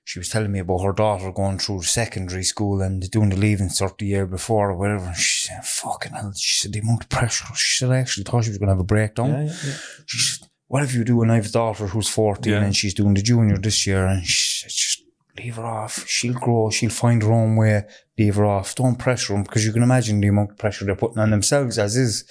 she 0.08 0.20
was 0.20 0.30
telling 0.30 0.54
me 0.54 0.60
about 0.60 0.86
her 0.86 0.94
daughter 0.94 1.34
going 1.34 1.60
through 1.60 1.82
secondary 1.82 2.44
school 2.44 2.82
and 2.82 3.12
doing 3.12 3.28
the 3.30 3.36
leaving 3.36 3.68
cert 3.68 3.98
the 3.98 4.06
year 4.06 4.26
before 4.26 4.72
or 4.72 4.78
whatever. 4.78 5.08
And 5.08 5.18
she 5.18 5.48
said, 5.48 5.66
"Fucking 5.66 6.14
hell!" 6.14 6.32
She 6.34 6.62
said 6.62 6.72
the 6.72 6.80
amount 6.80 7.04
of 7.04 7.10
pressure. 7.10 7.44
She 7.56 7.78
said, 7.78 7.92
"I 7.92 7.98
actually 7.98 8.24
thought 8.24 8.46
she 8.46 8.52
was 8.52 8.58
going 8.58 8.70
to 8.70 8.76
have 8.76 8.80
a 8.88 8.94
breakdown." 8.96 9.32
Yeah, 9.32 9.42
yeah, 9.42 9.62
yeah. 9.66 9.78
She 10.06 10.20
said, 10.20 10.48
"Whatever 10.68 10.94
you 10.98 11.04
do?" 11.04 11.22
And 11.22 11.30
I 11.30 11.36
have 11.36 11.48
a 11.48 11.50
daughter 11.62 11.88
who's 11.88 12.08
fourteen 12.08 12.54
Yeah. 12.54 12.64
and 12.64 12.74
she's 12.74 12.94
doing 12.94 13.16
the 13.16 13.22
junior 13.22 13.58
this 13.58 13.86
year, 13.86 14.06
and 14.08 14.26
she 14.26 14.62
said, 14.62 14.72
"Just 14.72 15.04
leave 15.38 15.58
her 15.58 15.66
off. 15.66 16.08
She'll 16.08 16.40
grow. 16.46 16.70
She'll 16.70 16.90
find 17.06 17.22
her 17.22 17.34
own 17.34 17.58
way. 17.58 17.84
Leave 18.18 18.36
her 18.36 18.46
off. 18.46 18.76
Don't 18.76 18.98
pressure 18.98 19.34
them 19.34 19.44
because 19.44 19.66
you 19.66 19.74
can 19.74 19.84
imagine 19.84 20.22
the 20.22 20.30
amount 20.30 20.52
of 20.52 20.58
pressure 20.58 20.86
they're 20.86 20.96
putting 21.04 21.20
on 21.20 21.32
themselves 21.32 21.78
as 21.78 21.98
is." 21.98 22.24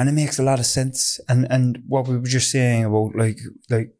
and 0.00 0.08
it 0.08 0.12
makes 0.12 0.38
a 0.38 0.44
lot 0.44 0.60
of 0.60 0.66
sense. 0.66 1.18
And 1.28 1.40
and 1.50 1.82
what 1.88 2.06
we 2.06 2.16
were 2.16 2.34
just 2.38 2.50
saying 2.50 2.84
about 2.84 3.16
like 3.16 3.38
like 3.68 3.94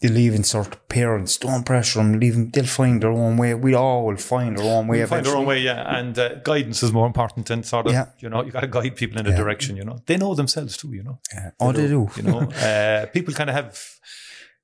the 0.00 0.08
leaving 0.08 0.42
cert 0.42 0.72
of 0.72 0.88
parents, 0.88 1.36
don't 1.36 1.64
pressure 1.66 1.98
them, 1.98 2.18
leave 2.18 2.34
them. 2.34 2.50
They'll 2.50 2.64
find 2.64 3.02
their 3.02 3.10
own 3.10 3.36
way. 3.36 3.52
We 3.54 3.74
all 3.74 4.06
will 4.06 4.16
find 4.16 4.56
our 4.58 4.64
own 4.64 4.86
way. 4.88 5.00
We 5.00 5.06
find 5.06 5.26
our 5.26 5.36
own 5.36 5.44
way, 5.46 5.60
yeah. 5.60 5.98
And 5.98 6.18
uh, 6.18 6.36
guidance 6.36 6.82
is 6.82 6.92
more 6.92 7.06
important 7.06 7.46
than 7.46 7.62
sort 7.64 7.86
of, 7.86 7.92
Yeah. 7.92 8.06
you 8.18 8.30
know, 8.30 8.42
you 8.42 8.50
got 8.50 8.60
to 8.60 8.66
guide 8.66 8.96
people 8.96 9.18
in 9.20 9.26
a 9.26 9.30
Yeah. 9.30 9.36
direction, 9.36 9.76
you 9.76 9.84
know. 9.84 9.98
They 10.06 10.16
know 10.16 10.34
themselves 10.34 10.76
too, 10.78 10.92
you 10.94 11.02
know. 11.02 11.18
Yeah. 11.34 11.50
Oh, 11.60 11.72
they 11.72 11.86
do. 11.86 12.08
You 12.16 12.22
know, 12.22 12.40
uh, 12.50 13.06
people 13.12 13.34
kind 13.34 13.50
of 13.50 13.56
have, 13.56 13.78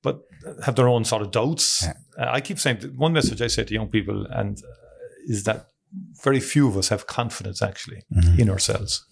but 0.01 0.21
have 0.65 0.75
their 0.75 0.87
own 0.87 1.05
sort 1.05 1.21
of 1.21 1.29
doubts. 1.31 1.83
Yeah. 1.83 1.93
Uh, 2.19 2.31
I 2.37 2.41
keep 2.41 2.57
saying 2.59 2.77
one 2.95 3.13
message 3.13 3.39
I 3.41 3.47
say 3.47 3.63
to 3.63 3.73
young 3.73 3.89
people 3.89 4.25
and 4.31 4.57
uh, 4.57 4.67
is 5.27 5.43
that 5.43 5.67
very 6.23 6.39
few 6.39 6.67
of 6.67 6.75
us 6.77 6.89
have 6.89 7.05
confidence 7.05 7.61
actually 7.61 8.01
Mm-hmm. 8.15 8.39
in 8.41 8.49
ourselves. 8.49 9.05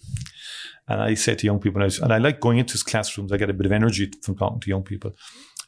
And 0.88 1.02
I 1.02 1.16
say 1.16 1.34
to 1.36 1.46
young 1.46 1.60
people, 1.60 1.82
and 1.82 1.92
I, 1.92 2.04
and 2.04 2.14
I 2.14 2.18
like 2.20 2.40
going 2.40 2.58
into 2.60 2.78
classrooms, 2.84 3.32
I 3.32 3.38
get 3.38 3.50
a 3.50 3.54
bit 3.54 3.66
of 3.66 3.72
energy 3.72 4.12
from 4.24 4.36
talking 4.38 4.60
to 4.62 4.70
young 4.70 4.84
people, 4.84 5.12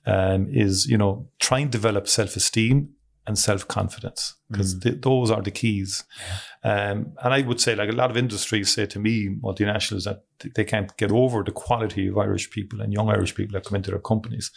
um, 0.07 0.47
is, 0.49 0.87
you 0.87 0.97
know, 0.97 1.27
try 1.39 1.59
and 1.59 1.71
develop 1.71 2.07
self 2.07 2.35
esteem 2.35 2.89
and 3.27 3.37
self 3.37 3.67
confidence 3.67 4.35
because 4.49 4.79
th- 4.79 5.01
those 5.01 5.29
are 5.29 5.41
the 5.41 5.51
keys. 5.51 6.05
Um, 6.63 7.13
and 7.21 7.33
I 7.33 7.41
would 7.41 7.59
say, 7.59 7.75
like 7.75 7.89
a 7.89 7.93
lot 7.93 8.09
of 8.09 8.15
industries 8.15 8.73
say 8.73 8.85
to 8.85 8.99
me, 8.99 9.35
multinationals, 9.43 10.05
that 10.05 10.23
th- 10.39 10.53
they 10.53 10.63
can't 10.63 10.95
get 10.95 11.11
over 11.11 11.43
the 11.43 11.51
quality 11.51 12.07
of 12.07 12.17
Irish 12.17 12.49
people 12.49 12.79
and 12.79 12.93
young 12.93 13.09
Irish 13.09 13.35
people 13.35 13.53
that 13.53 13.65
come 13.65 13.75
into 13.75 13.91
their 13.91 13.99
companies. 13.99 14.49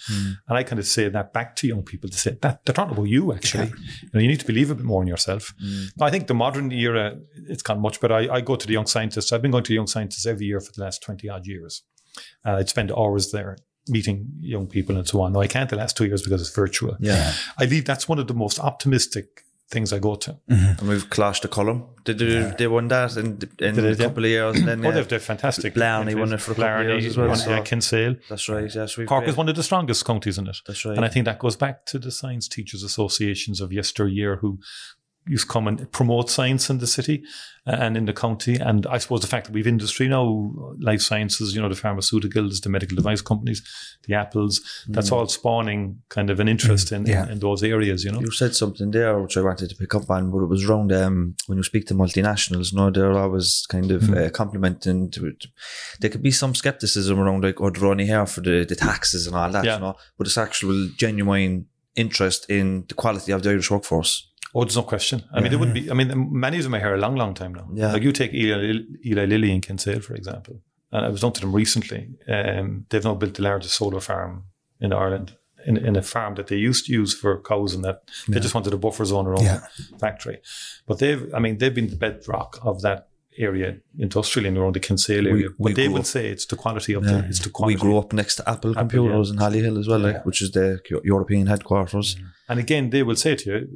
And 0.49 0.57
I 0.57 0.63
kind 0.63 0.79
of 0.79 0.87
say 0.87 1.09
that 1.09 1.33
back 1.33 1.57
to 1.57 1.67
young 1.67 1.83
people 1.83 2.09
to 2.11 2.17
say 2.17 2.39
that 2.43 2.65
they're 2.65 2.75
talking 2.75 2.97
about 2.97 3.09
you 3.09 3.33
actually. 3.33 3.73
You 4.03 4.11
know, 4.15 4.21
you 4.21 4.29
need 4.29 4.41
to 4.41 4.47
believe 4.47 4.71
a 4.71 4.77
bit 4.77 4.85
more 4.85 5.03
in 5.03 5.09
yourself. 5.09 5.53
Now, 5.97 6.07
I 6.07 6.11
think 6.11 6.29
the 6.29 6.35
modern 6.35 6.71
era, 6.71 7.19
it's 7.49 7.63
gone 7.63 7.81
much 7.81 8.01
better. 8.01 8.15
I, 8.15 8.29
I 8.37 8.41
go 8.41 8.55
to 8.55 8.67
the 8.67 8.73
young 8.73 8.87
scientists. 8.87 9.33
I've 9.33 9.43
been 9.43 9.51
going 9.51 9.65
to 9.65 9.75
young 9.75 9.89
scientists 9.89 10.27
every 10.27 10.47
year 10.47 10.61
for 10.61 10.73
the 10.73 10.83
last 10.83 11.03
20 11.03 11.29
odd 11.29 11.47
years. 11.47 11.83
Uh, 12.45 12.57
I'd 12.57 12.69
spend 12.69 12.93
hours 12.93 13.33
there 13.33 13.57
meeting 13.91 14.27
young 14.41 14.67
people 14.67 14.97
and 14.97 15.07
so 15.07 15.21
on. 15.23 15.33
No, 15.33 15.41
I 15.41 15.47
can't 15.47 15.69
the 15.69 15.77
last 15.77 15.97
two 15.97 16.07
years 16.07 16.23
because 16.23 16.41
it's 16.41 16.55
virtual. 16.55 16.97
Yeah. 17.01 17.33
I 17.59 17.67
believe 17.67 17.85
that's 17.85 18.09
one 18.09 18.19
of 18.19 18.27
the 18.29 18.35
most 18.35 18.59
optimistic 18.59 19.45
things 19.71 19.93
I 19.93 20.01
go 20.01 20.17
to. 20.17 20.33
Mm-hmm. 20.51 20.79
And 20.81 20.89
we've 20.89 21.09
Coláiste 21.09 21.47
Choilm. 21.49 21.85
Did 22.05 22.19
They, 22.19 22.27
they, 22.27 22.55
they 22.59 22.67
won 22.67 22.89
that 22.89 23.17
in, 23.17 23.27
in 23.61 23.75
Did 23.77 23.79
a 23.79 23.89
it, 23.91 23.99
yeah? 24.01 24.07
couple 24.07 24.25
of 24.25 24.31
years. 24.31 24.57
And 24.59 24.67
then, 24.67 24.81
Oh, 24.85 24.89
yeah, 24.89 24.95
they've, 24.97 25.09
they're 25.09 25.21
fantastic. 25.21 25.75
Blarney 25.75 26.15
won 26.17 26.33
it 26.33 26.41
for 26.41 26.53
a 26.53 26.55
couple 26.57 26.81
of 26.81 26.87
years 26.87 27.07
as 27.07 27.17
well, 27.17 27.29
won- 27.29 27.37
so- 27.37 27.51
Yeah, 27.51 27.61
Kinsale. 27.63 28.17
that's 28.29 28.49
right. 28.49 28.75
Yes, 28.75 28.97
we've 28.97 29.07
Cork 29.07 29.23
played. 29.25 29.31
is 29.31 29.37
one 29.37 29.49
of 29.49 29.55
the 29.55 29.63
strongest 29.63 30.05
counties 30.05 30.39
in 30.39 30.49
it. 30.49 30.57
That's 30.67 30.85
right. 30.85 30.97
And 30.97 31.05
I 31.05 31.09
think 31.09 31.25
that 31.27 31.39
goes 31.39 31.55
back 31.57 31.87
to 31.87 32.01
the 32.01 32.11
science 32.11 32.49
teachers 32.49 32.83
associations 32.83 33.61
of 33.61 33.73
yesteryear 33.73 34.37
who 34.37 34.59
used 35.27 35.47
to 35.47 35.53
come 35.53 35.69
and 35.69 35.91
promote 35.93 36.31
science 36.31 36.71
in 36.71 36.79
the 36.79 36.87
city 36.87 37.23
uh, 37.67 37.73
and 37.79 37.97
in 37.97 38.07
the 38.07 38.13
county. 38.13 38.57
And 38.57 38.87
I 38.87 38.99
suppose 38.99 39.21
the 39.21 39.27
fact 39.27 39.47
that 39.47 39.53
we've 39.53 39.67
industry 39.67 40.09
now, 40.09 40.53
life 40.81 41.03
sciences, 41.03 41.55
you 41.55 41.61
know, 41.61 41.69
the 41.69 41.75
pharmaceuticals, 41.75 42.63
the 42.63 42.69
medical 42.71 42.97
device 42.97 43.21
companies, 43.21 43.63
the 44.09 44.15
apples, 44.15 44.61
that's 44.89 45.13
all 45.13 45.27
spawning 45.29 46.01
kind 46.09 46.31
of 46.31 46.41
an 46.41 46.49
interest 46.49 46.91
in, 46.91 47.07
Yeah. 47.07 47.25
in, 47.27 47.33
in 47.33 47.39
those 47.39 47.63
areas, 47.63 48.03
you 48.03 48.11
know. 48.11 48.21
You 48.21 48.31
said 48.31 48.55
something 48.57 48.91
there 48.91 49.19
which 49.21 49.37
I 49.37 49.43
wanted 49.43 49.69
to 49.71 49.77
pick 49.77 49.95
up 49.95 50.11
on, 50.11 50.31
but 50.31 50.39
it 50.43 50.47
was 50.49 50.65
around 50.65 50.91
um, 50.93 51.37
when 51.47 51.59
you 51.59 51.65
speak 51.65 51.87
to 51.89 51.95
multinationals, 51.95 52.73
no, 52.73 52.91
they're 52.91 53.13
always 53.13 53.67
kind 53.69 53.91
of 53.91 54.11
uh, 54.13 54.31
complimenting. 54.31 55.11
To, 55.13 55.33
to, 55.33 55.49
there 56.01 56.11
could 56.11 56.23
be 56.23 56.31
some 56.31 56.55
skepticism 56.55 57.21
around 57.21 57.45
like, 57.45 57.61
oh, 57.61 57.71
they're 57.71 57.87
only 57.91 58.07
here 58.07 58.27
for 58.27 58.41
the, 58.41 58.65
the 58.69 58.75
taxes 58.75 59.27
and 59.27 59.37
all 59.37 59.51
that, 59.51 59.65
Yeah. 59.65 59.75
you 59.75 59.81
know, 59.81 59.97
but 60.17 60.27
it's 60.27 60.39
actual 60.39 60.89
genuine 60.97 61.67
interest 61.97 62.49
in 62.49 62.85
the 62.89 62.95
quality 62.95 63.33
of 63.33 63.43
the 63.43 63.51
Irish 63.51 63.71
workforce. 63.71 64.29
Oh, 64.55 64.65
there's 64.65 64.77
no 64.77 64.83
question. 64.83 65.23
I 65.33 65.41
mean, 65.41 65.51
there 65.51 65.59
wouldn't 65.59 65.75
be. 65.75 65.91
I 65.91 65.95
mean, 65.95 66.29
many 66.33 66.57
of 66.59 66.65
them 66.65 66.75
are 66.75 66.81
here 66.81 66.95
a 66.95 66.99
long, 66.99 67.15
long 67.17 67.35
time 67.35 67.55
now. 67.55 67.69
Yeah. 67.73 67.93
Like 67.93 68.03
you 68.03 68.13
take 68.13 68.35
Eli, 68.35 68.81
Eli 69.07 69.25
Lilly 69.27 69.53
in 69.53 69.61
Kinsale, 69.61 70.01
for 70.01 70.15
example. 70.15 70.61
and 70.93 71.05
I 71.07 71.09
was 71.09 71.21
down 71.21 71.33
to 71.35 71.41
them 71.41 71.53
recently. 71.55 72.09
Um, 72.29 72.87
they've 72.89 73.05
now 73.05 73.15
built 73.15 73.35
the 73.35 73.43
largest 73.45 73.75
solar 73.77 74.01
farm 74.01 74.45
in 74.81 74.93
Ireland. 74.93 75.37
In, 75.67 75.77
in 75.77 75.95
a 75.95 76.01
farm 76.03 76.37
that 76.37 76.47
they 76.47 76.57
used 76.57 76.87
to 76.87 76.93
use 76.93 77.13
for 77.13 77.39
cows 77.43 77.75
and 77.75 77.85
that 77.85 78.01
they 78.27 78.41
just 78.41 78.55
wanted 78.55 78.73
a 78.73 78.79
buffer 78.79 79.05
zone 79.05 79.27
around 79.27 79.43
Yeah. 79.45 79.61
the 79.91 79.99
factory. 79.99 80.39
But 80.87 81.01
they've, 81.01 81.33
I 81.35 81.39
mean, 81.39 81.59
they've 81.59 81.75
been 81.75 81.91
the 81.91 81.97
bedrock 81.97 82.59
of 82.63 82.81
that 82.81 83.10
area 83.39 83.77
industrially 83.99 84.49
and 84.49 84.59
around 84.59 84.75
the 84.75 84.81
Kinsale 84.81 85.27
area. 85.27 85.49
we 85.59 85.71
but 85.73 85.77
they 85.77 85.85
grew 85.87 85.95
will 85.95 86.01
up- 86.01 86.07
say 86.07 86.29
it's 86.29 86.47
the 86.47 86.57
quality 86.57 86.93
of 86.95 87.05
Yeah. 87.05 87.13
the, 87.23 87.29
it's 87.29 87.39
the 87.41 87.51
quality. 87.51 87.75
We 87.75 87.79
quality. 87.81 87.93
grew 87.93 87.99
up 87.99 88.13
next 88.13 88.37
to 88.37 88.49
Apple, 88.49 88.75
Computers 88.75 89.29
yeah. 89.29 89.35
in 89.35 89.39
Hollyhill 89.41 89.79
as 89.79 89.87
well, 89.89 90.01
like, 90.01 90.27
which 90.27 90.43
is 90.43 90.51
the 90.51 90.81
European 91.05 91.47
headquarters. 91.47 92.17
And 92.49 92.59
again, 92.59 92.91
they 92.91 93.05
will 93.05 93.15
say 93.17 93.37
to 93.37 93.51
you, 93.51 93.69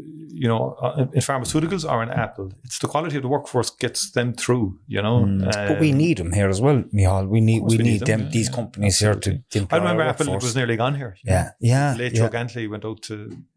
you 0.43 0.49
know, 0.49 0.73
uh, 0.83 1.07
in 1.13 1.21
pharmaceuticals 1.21 1.89
or 1.89 2.03
in 2.03 2.11
Apple, 2.11 2.53
it's 2.65 2.81
the 2.81 2.89
quality 2.89 3.17
of 3.17 3.23
the 3.23 3.29
workforce 3.29 3.71
gets 3.71 4.11
them 4.11 4.35
through. 4.35 4.79
You 4.89 5.01
know, 5.03 5.25
Mm. 5.25 5.69
But 5.69 5.79
we 5.81 5.93
need 5.93 6.17
them 6.19 6.33
here 6.33 6.49
as 6.49 6.61
well, 6.61 6.83
Micheál. 6.93 7.29
We 7.29 7.41
need 7.41 7.63
we, 7.63 7.77
we 7.77 7.83
need, 7.85 7.85
need 7.85 8.01
them, 8.01 8.07
them, 8.19 8.21
yeah, 8.27 8.33
these 8.33 8.49
yeah. 8.49 8.57
companies 8.57 8.99
here 8.99 9.15
to, 9.15 9.31
to 9.51 9.59
employ 9.59 9.77
I 9.79 9.81
remember 9.81 10.03
Apple 10.03 10.35
was 10.35 10.57
nearly 10.57 10.77
gone 10.77 10.97
here. 10.97 11.17
Yeah, 11.25 11.51
yeah, 11.61 11.95
Late 11.97 12.15
yeah, 12.15 12.21
Joe 12.23 12.29
Gantley 12.31 12.69
went 12.69 12.85
out 12.85 13.01
to. 13.03 13.15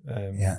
Um, 0.10 0.34
yeah. 0.38 0.58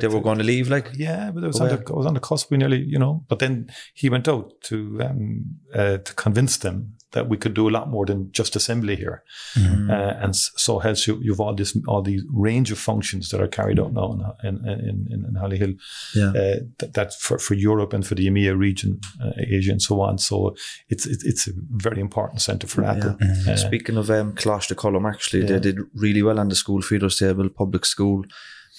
To- 0.00 0.08
They 0.08 0.14
were 0.14 0.22
going 0.22 0.38
to 0.38 0.44
leave, 0.44 0.68
like, 0.68 0.90
Yeah, 0.96 1.30
but 1.32 1.44
it 1.44 1.46
was, 1.46 1.60
on 1.60 1.68
the, 1.68 1.74
it 1.74 1.90
was 1.90 2.06
on 2.06 2.14
the 2.14 2.20
cusp. 2.20 2.50
We 2.50 2.56
nearly, 2.56 2.82
you 2.82 2.98
know, 2.98 3.24
but 3.28 3.38
then 3.38 3.70
he 3.94 4.08
went 4.10 4.28
out 4.28 4.52
to 4.68 4.76
um, 5.02 5.44
uh, 5.74 5.98
to 5.98 6.14
convince 6.14 6.58
them 6.58 6.94
that 7.12 7.26
we 7.30 7.38
could 7.38 7.54
do 7.54 7.66
a 7.68 7.70
lot 7.70 7.88
more 7.88 8.04
than 8.04 8.30
just 8.32 8.54
assembly 8.56 8.94
here, 8.96 9.22
Mm-hmm. 9.56 9.90
uh, 9.90 10.22
and 10.24 10.36
so 10.36 10.78
hence 10.78 11.06
you, 11.06 11.18
you've 11.22 11.40
all 11.40 11.54
this 11.54 11.74
all 11.86 12.02
these 12.02 12.22
range 12.30 12.70
of 12.72 12.78
functions 12.78 13.28
that 13.30 13.40
are 13.40 13.48
carried 13.48 13.80
out 13.80 13.92
now 13.94 14.36
in 14.44 14.48
in 14.48 14.56
in, 14.68 15.06
in, 15.10 15.24
in 15.28 15.34
Hollyhill. 15.34 15.74
Yeah. 16.14 16.28
uh, 16.28 16.56
that, 16.78 16.92
that's 16.92 17.16
for, 17.16 17.38
for 17.38 17.54
Europe 17.54 17.94
and 17.96 18.06
for 18.06 18.14
the 18.14 18.26
EMEA 18.28 18.58
region, 18.58 19.00
uh, 19.24 19.32
Asia 19.38 19.72
and 19.72 19.80
so 19.82 20.00
on. 20.02 20.18
So 20.18 20.54
it's 20.90 21.06
it's, 21.06 21.24
it's 21.24 21.48
a 21.48 21.52
very 21.70 22.00
important 22.00 22.42
centre 22.42 22.66
for 22.68 22.84
Apple. 22.84 23.16
Uh, 23.48 23.56
Speaking 23.56 23.96
of 23.98 24.10
um, 24.10 24.34
Coláiste 24.34 24.74
Choilm, 24.76 25.06
actually, 25.06 25.40
Yeah. 25.42 25.52
they 25.52 25.60
did 25.60 25.78
really 25.94 26.22
well 26.22 26.38
on 26.38 26.48
the 26.48 26.54
school 26.56 26.82
feeders 26.82 27.16
table, 27.18 27.48
public 27.48 27.86
school. 27.86 28.24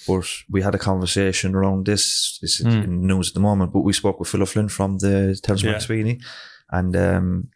But 0.06 0.26
we 0.50 0.62
had 0.62 0.74
a 0.74 0.78
conversation 0.78 1.54
around 1.54 1.86
this. 1.86 2.38
This 2.40 2.60
is 2.60 2.66
Mm. 2.66 2.84
in 2.84 3.00
the 3.00 3.06
news 3.14 3.28
at 3.28 3.34
the 3.34 3.40
moment. 3.40 3.72
But 3.72 3.80
we 3.84 3.92
spoke 3.92 4.18
with 4.18 4.28
Phil 4.28 4.46
Flynn 4.46 4.68
from 4.68 4.98
the 4.98 5.38
Terence 5.42 5.62
Yeah. 5.62 5.74
MacSwiney, 5.74 6.22
and 6.70 6.96
um, 6.96 7.48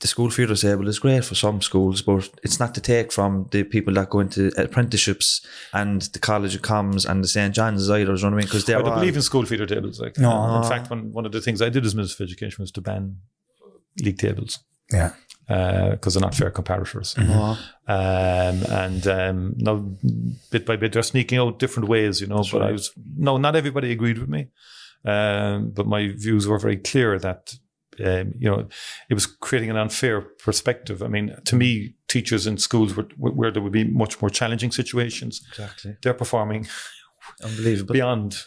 the 0.00 0.06
school 0.06 0.28
feeder 0.30 0.54
table 0.54 0.86
is 0.88 0.98
great 0.98 1.24
for 1.24 1.34
some 1.34 1.62
schools, 1.62 2.02
but 2.02 2.28
it's 2.42 2.60
not 2.60 2.74
to 2.74 2.80
take 2.82 3.10
from 3.10 3.48
the 3.50 3.64
people 3.64 3.94
that 3.94 4.10
go 4.10 4.20
into 4.20 4.50
apprenticeships 4.58 5.40
and 5.72 6.02
the 6.12 6.18
College 6.18 6.54
of 6.54 6.60
Comms 6.62 7.08
and 7.08 7.24
the 7.24 7.28
St 7.28 7.54
John's 7.54 7.88
either. 7.90 8.00
You 8.00 8.06
know 8.06 8.12
what 8.12 8.24
I 8.24 8.30
mean? 8.36 8.40
Because 8.46 8.64
I 8.64 8.66
they're 8.66 8.82
don't 8.82 8.88
all, 8.92 8.98
believe 9.00 9.16
in 9.16 9.22
school 9.22 9.46
feeder 9.46 9.64
tables. 9.66 9.98
Like, 9.98 10.18
No. 10.18 10.56
In 10.62 10.68
fact, 10.68 10.90
one, 10.90 11.12
one 11.12 11.24
of 11.24 11.32
the 11.32 11.40
things 11.40 11.62
I 11.62 11.70
did 11.70 11.86
as 11.86 11.94
Minister 11.94 12.22
of 12.22 12.28
Education 12.28 12.62
was 12.62 12.70
to 12.72 12.82
ban 12.82 13.16
league 14.02 14.18
tables 14.18 14.58
yeah. 14.92 15.12
Because 15.46 16.14
they're 16.14 16.20
not 16.20 16.34
fair 16.34 16.50
comparators. 16.50 17.14
Oh, 17.18 17.58
Um, 17.86 18.64
and 18.68 19.06
um, 19.06 19.54
now, 19.56 19.76
bit 20.50 20.66
by 20.66 20.76
bit, 20.76 20.92
they're 20.92 21.02
sneaking 21.02 21.38
out 21.38 21.58
different 21.58 21.88
ways, 21.88 22.20
you 22.20 22.26
know. 22.26 22.42
but 22.50 22.62
I 22.62 22.72
was 22.72 22.92
no, 23.16 23.36
not 23.36 23.54
everybody 23.54 23.92
agreed 23.92 24.18
with 24.18 24.28
me, 24.28 24.48
um, 25.04 25.70
but 25.70 25.86
my 25.86 26.08
views 26.08 26.48
were 26.48 26.58
very 26.58 26.76
clear 26.76 27.18
that 27.20 27.54
um, 28.04 28.34
you 28.38 28.50
know 28.50 28.68
it 29.08 29.14
was 29.14 29.26
creating 29.26 29.70
an 29.70 29.76
unfair 29.76 30.20
perspective. 30.20 31.02
I 31.02 31.08
mean, 31.08 31.36
to 31.44 31.56
me, 31.56 31.94
teachers 32.08 32.46
in 32.46 32.58
schools 32.58 32.96
were, 32.96 33.08
where 33.16 33.52
there 33.52 33.62
would 33.62 33.72
be 33.72 33.84
much 33.84 34.20
more 34.20 34.30
challenging 34.30 34.72
situations, 34.72 35.46
exactly. 35.48 35.96
they're 36.02 36.14
performing 36.14 36.66
Unbelievable. 37.42 37.92
beyond 37.92 38.44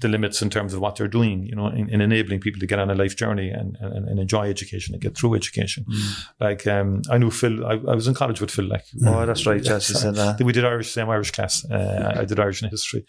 the 0.00 0.08
limits 0.08 0.40
in 0.40 0.48
terms 0.50 0.72
of 0.72 0.80
what 0.80 0.96
they're 0.96 1.08
doing, 1.08 1.44
you 1.46 1.54
know, 1.56 1.66
in, 1.68 1.88
in 1.90 2.00
enabling 2.00 2.40
people 2.40 2.60
to 2.60 2.66
get 2.66 2.78
on 2.78 2.90
a 2.90 2.94
life 2.94 3.16
journey 3.16 3.50
and, 3.50 3.76
and, 3.80 4.08
and 4.08 4.18
enjoy 4.20 4.48
education 4.48 4.94
and 4.94 5.02
get 5.02 5.16
through 5.16 5.34
education. 5.34 5.84
Like, 6.38 6.66
um, 6.66 7.02
I 7.10 7.18
knew 7.18 7.30
Phil, 7.30 7.66
I, 7.66 7.72
I 7.72 7.94
was 7.94 8.06
in 8.06 8.14
college 8.14 8.40
with 8.40 8.50
Phil, 8.50 8.66
like, 8.66 8.84
Oh, 9.04 9.26
that's 9.26 9.44
right. 9.46 9.62
Jesse 9.62 9.94
said 9.94 10.14
that. 10.14 10.40
we 10.44 10.52
did 10.52 10.64
Irish, 10.64 10.90
same 10.92 11.10
Irish 11.10 11.32
class. 11.32 11.64
Uh, 11.70 12.14
I 12.16 12.24
did 12.24 12.38
Irish 12.40 12.62
and 12.62 12.70
history 12.70 13.04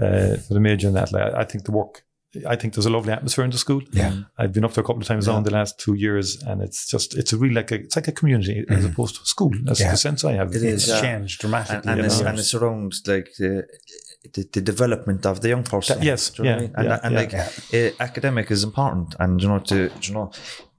uh, 0.00 0.36
for 0.36 0.54
the 0.54 0.60
major 0.60 0.88
in 0.88 0.94
that. 0.94 1.10
Like, 1.12 1.32
I 1.34 1.44
think 1.44 1.64
the 1.64 1.72
work, 1.72 2.04
I 2.46 2.54
think 2.54 2.74
there's 2.74 2.86
a 2.86 2.90
lovely 2.90 3.12
atmosphere 3.12 3.44
in 3.44 3.50
the 3.50 3.58
school. 3.58 3.82
Yeah. 3.92 4.14
I've 4.38 4.52
been 4.52 4.64
up 4.64 4.74
there 4.74 4.84
a 4.84 4.86
couple 4.86 5.02
of 5.02 5.08
times 5.08 5.26
now 5.26 5.36
in 5.38 5.42
the 5.42 5.52
last 5.52 5.80
two 5.80 5.94
years, 5.94 6.40
and 6.42 6.62
it's 6.62 6.88
just, 6.88 7.16
it's 7.16 7.32
a 7.32 7.36
really 7.38 7.54
like 7.54 7.72
a, 7.72 7.76
it's 7.76 7.96
like 7.96 8.06
a 8.08 8.12
community 8.12 8.64
as 8.68 8.84
opposed 8.84 9.16
to 9.16 9.22
a 9.22 9.26
school. 9.26 9.50
That's 9.64 9.80
Yeah. 9.80 9.90
the 9.92 9.96
sense 9.96 10.24
I 10.24 10.32
have. 10.34 10.50
It 10.54 10.62
is, 10.62 10.82
It's 10.84 10.88
yeah. 10.88 11.00
changed 11.00 11.40
dramatically. 11.40 11.90
and, 11.90 12.00
and, 12.00 12.06
it's, 12.06 12.20
and 12.20 12.38
it's 12.38 12.54
around 12.54 12.94
like 13.06 13.30
the, 13.38 13.66
the, 14.34 14.48
the 14.52 14.60
development 14.60 15.26
of 15.26 15.40
the 15.40 15.48
young 15.48 15.64
person. 15.64 16.02
Yes, 16.02 16.32
you 16.38 16.44
know 16.44 16.50
what 16.50 16.58
I 16.58 16.62
yeah, 16.62 16.70
and, 16.76 16.84
yeah, 16.88 17.00
and 17.02 17.12
yeah. 17.14 17.20
like 17.20 17.32
Yeah. 17.72 17.90
uh, 17.98 18.02
academic 18.02 18.50
is 18.50 18.64
important, 18.64 19.14
and 19.18 19.40
you 19.42 19.48
know 19.48 19.58
to 19.60 19.90
you 20.02 20.14
know 20.14 20.30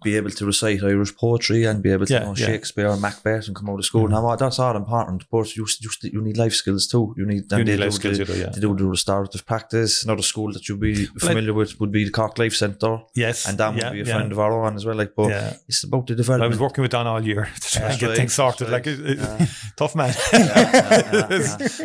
be 0.04 0.16
able 0.18 0.32
to 0.32 0.46
recite 0.46 0.84
Irish 0.84 1.16
poetry 1.16 1.66
and 1.66 1.82
be 1.84 1.92
able 1.92 2.06
to 2.06 2.14
Yeah, 2.14 2.20
know 2.20 2.26
yeah. 2.28 2.34
Mm-hmm. 2.34 2.46
Shakespeare 2.54 2.88
and 2.88 3.02
Macbeth 3.02 3.48
and 3.48 3.56
come 3.56 3.70
out 3.70 3.80
of 3.80 3.86
school. 3.86 4.06
and 4.06 4.14
all 4.16 4.36
that's 4.38 4.60
all 4.60 4.76
important, 4.76 5.26
but 5.32 5.56
you 5.56 5.66
you, 5.80 5.90
you 6.16 6.22
need 6.22 6.38
life 6.38 6.54
skills 6.54 6.88
too. 6.88 7.14
You 7.18 7.26
need, 7.26 7.52
and 7.52 7.60
You 7.60 7.66
need 7.66 7.80
life 7.80 7.92
do 7.92 7.96
skills, 8.00 8.18
The, 8.18 8.26
you 8.26 8.34
do, 8.34 8.40
yeah. 8.40 8.50
They 8.50 8.62
do 8.62 8.76
the 8.76 8.86
restorative 8.86 9.46
practice. 9.46 10.04
Another 10.04 10.24
school 10.24 10.52
that 10.54 10.68
you'd 10.68 10.80
be 10.80 11.06
familiar 11.20 11.54
with 11.54 11.80
would 11.80 11.92
be 11.92 12.04
the 12.06 12.12
Cork 12.12 12.38
Life 12.40 12.56
Centre, 12.56 13.00
Yes. 13.16 13.48
and 13.48 13.58
Dan 13.58 13.78
yeah, 13.78 13.84
would 13.90 13.94
be 13.94 14.02
a 14.02 14.06
yeah. 14.06 14.16
friend 14.16 14.32
of 14.32 14.40
our 14.40 14.54
own 14.66 14.76
as 14.76 14.86
well. 14.86 14.96
Like, 14.96 15.14
but 15.16 15.30
Yeah. 15.30 15.54
it's 15.68 15.84
about 15.84 16.08
the 16.08 16.16
development. 16.16 16.46
I 16.46 16.48
was 16.48 16.60
working 16.60 16.82
with 16.82 16.92
Dan 16.92 17.08
all 17.08 17.24
year 17.24 17.50
to 17.62 17.70
try 17.80 17.90
and 17.92 18.00
get 18.00 18.08
right, 18.08 18.18
things 18.18 18.34
sorted. 18.34 18.68
that's 18.70 18.88
Like, 18.88 18.88
it- 18.88 19.20
it- 19.20 19.50
tough 19.78 19.96
man. 19.96 20.14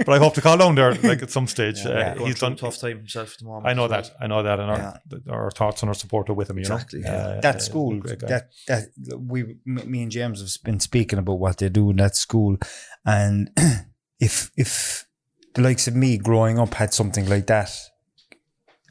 but 0.06 0.08
I 0.08 0.18
hope 0.18 0.34
to 0.34 0.40
call 0.40 0.56
down 0.56 0.74
there, 0.74 0.94
like 0.94 1.22
at 1.22 1.30
some 1.30 1.46
stage. 1.46 1.78
Yeah, 1.84 1.90
uh, 1.90 2.14
going 2.14 2.26
he's 2.26 2.38
through 2.38 2.46
a 2.46 2.50
done 2.50 2.56
tough 2.58 2.78
time 2.78 2.96
himself 2.98 3.32
at 3.34 3.38
the 3.38 3.44
moment. 3.44 3.66
I 3.66 3.74
know 3.74 3.84
as 3.84 3.90
that. 3.90 4.10
I 4.20 4.26
know 4.26 4.42
that, 4.42 4.58
and 4.60 4.70
our, 4.70 5.00
Yeah. 5.10 5.32
our 5.32 5.50
thoughts 5.50 5.82
and 5.82 5.88
our 5.90 5.94
support 5.94 6.28
are 6.30 6.34
with 6.34 6.50
him. 6.50 6.56
You 6.58 6.62
Exactly, 6.62 7.00
know, 7.00 7.10
yeah. 7.10 7.16
Uh, 7.16 7.40
that 7.40 7.56
uh, 7.56 7.58
school 7.58 8.00
great 8.06 8.20
guy. 8.20 8.28
that 8.28 8.50
that 8.68 9.20
we 9.20 9.56
me 9.64 10.02
and 10.02 10.10
James 10.10 10.40
have 10.40 10.64
been 10.64 10.80
speaking 10.80 11.18
about 11.18 11.38
what 11.38 11.58
they 11.58 11.68
do 11.68 11.90
in 11.90 11.96
that 11.96 12.16
school 12.16 12.56
and 13.04 13.50
if 14.20 14.50
if 14.56 15.06
the 15.54 15.62
likes 15.62 15.88
of 15.88 15.96
me 15.96 16.18
growing 16.18 16.58
up 16.58 16.74
had 16.74 16.92
something 16.92 17.28
like 17.28 17.46
that 17.46 17.70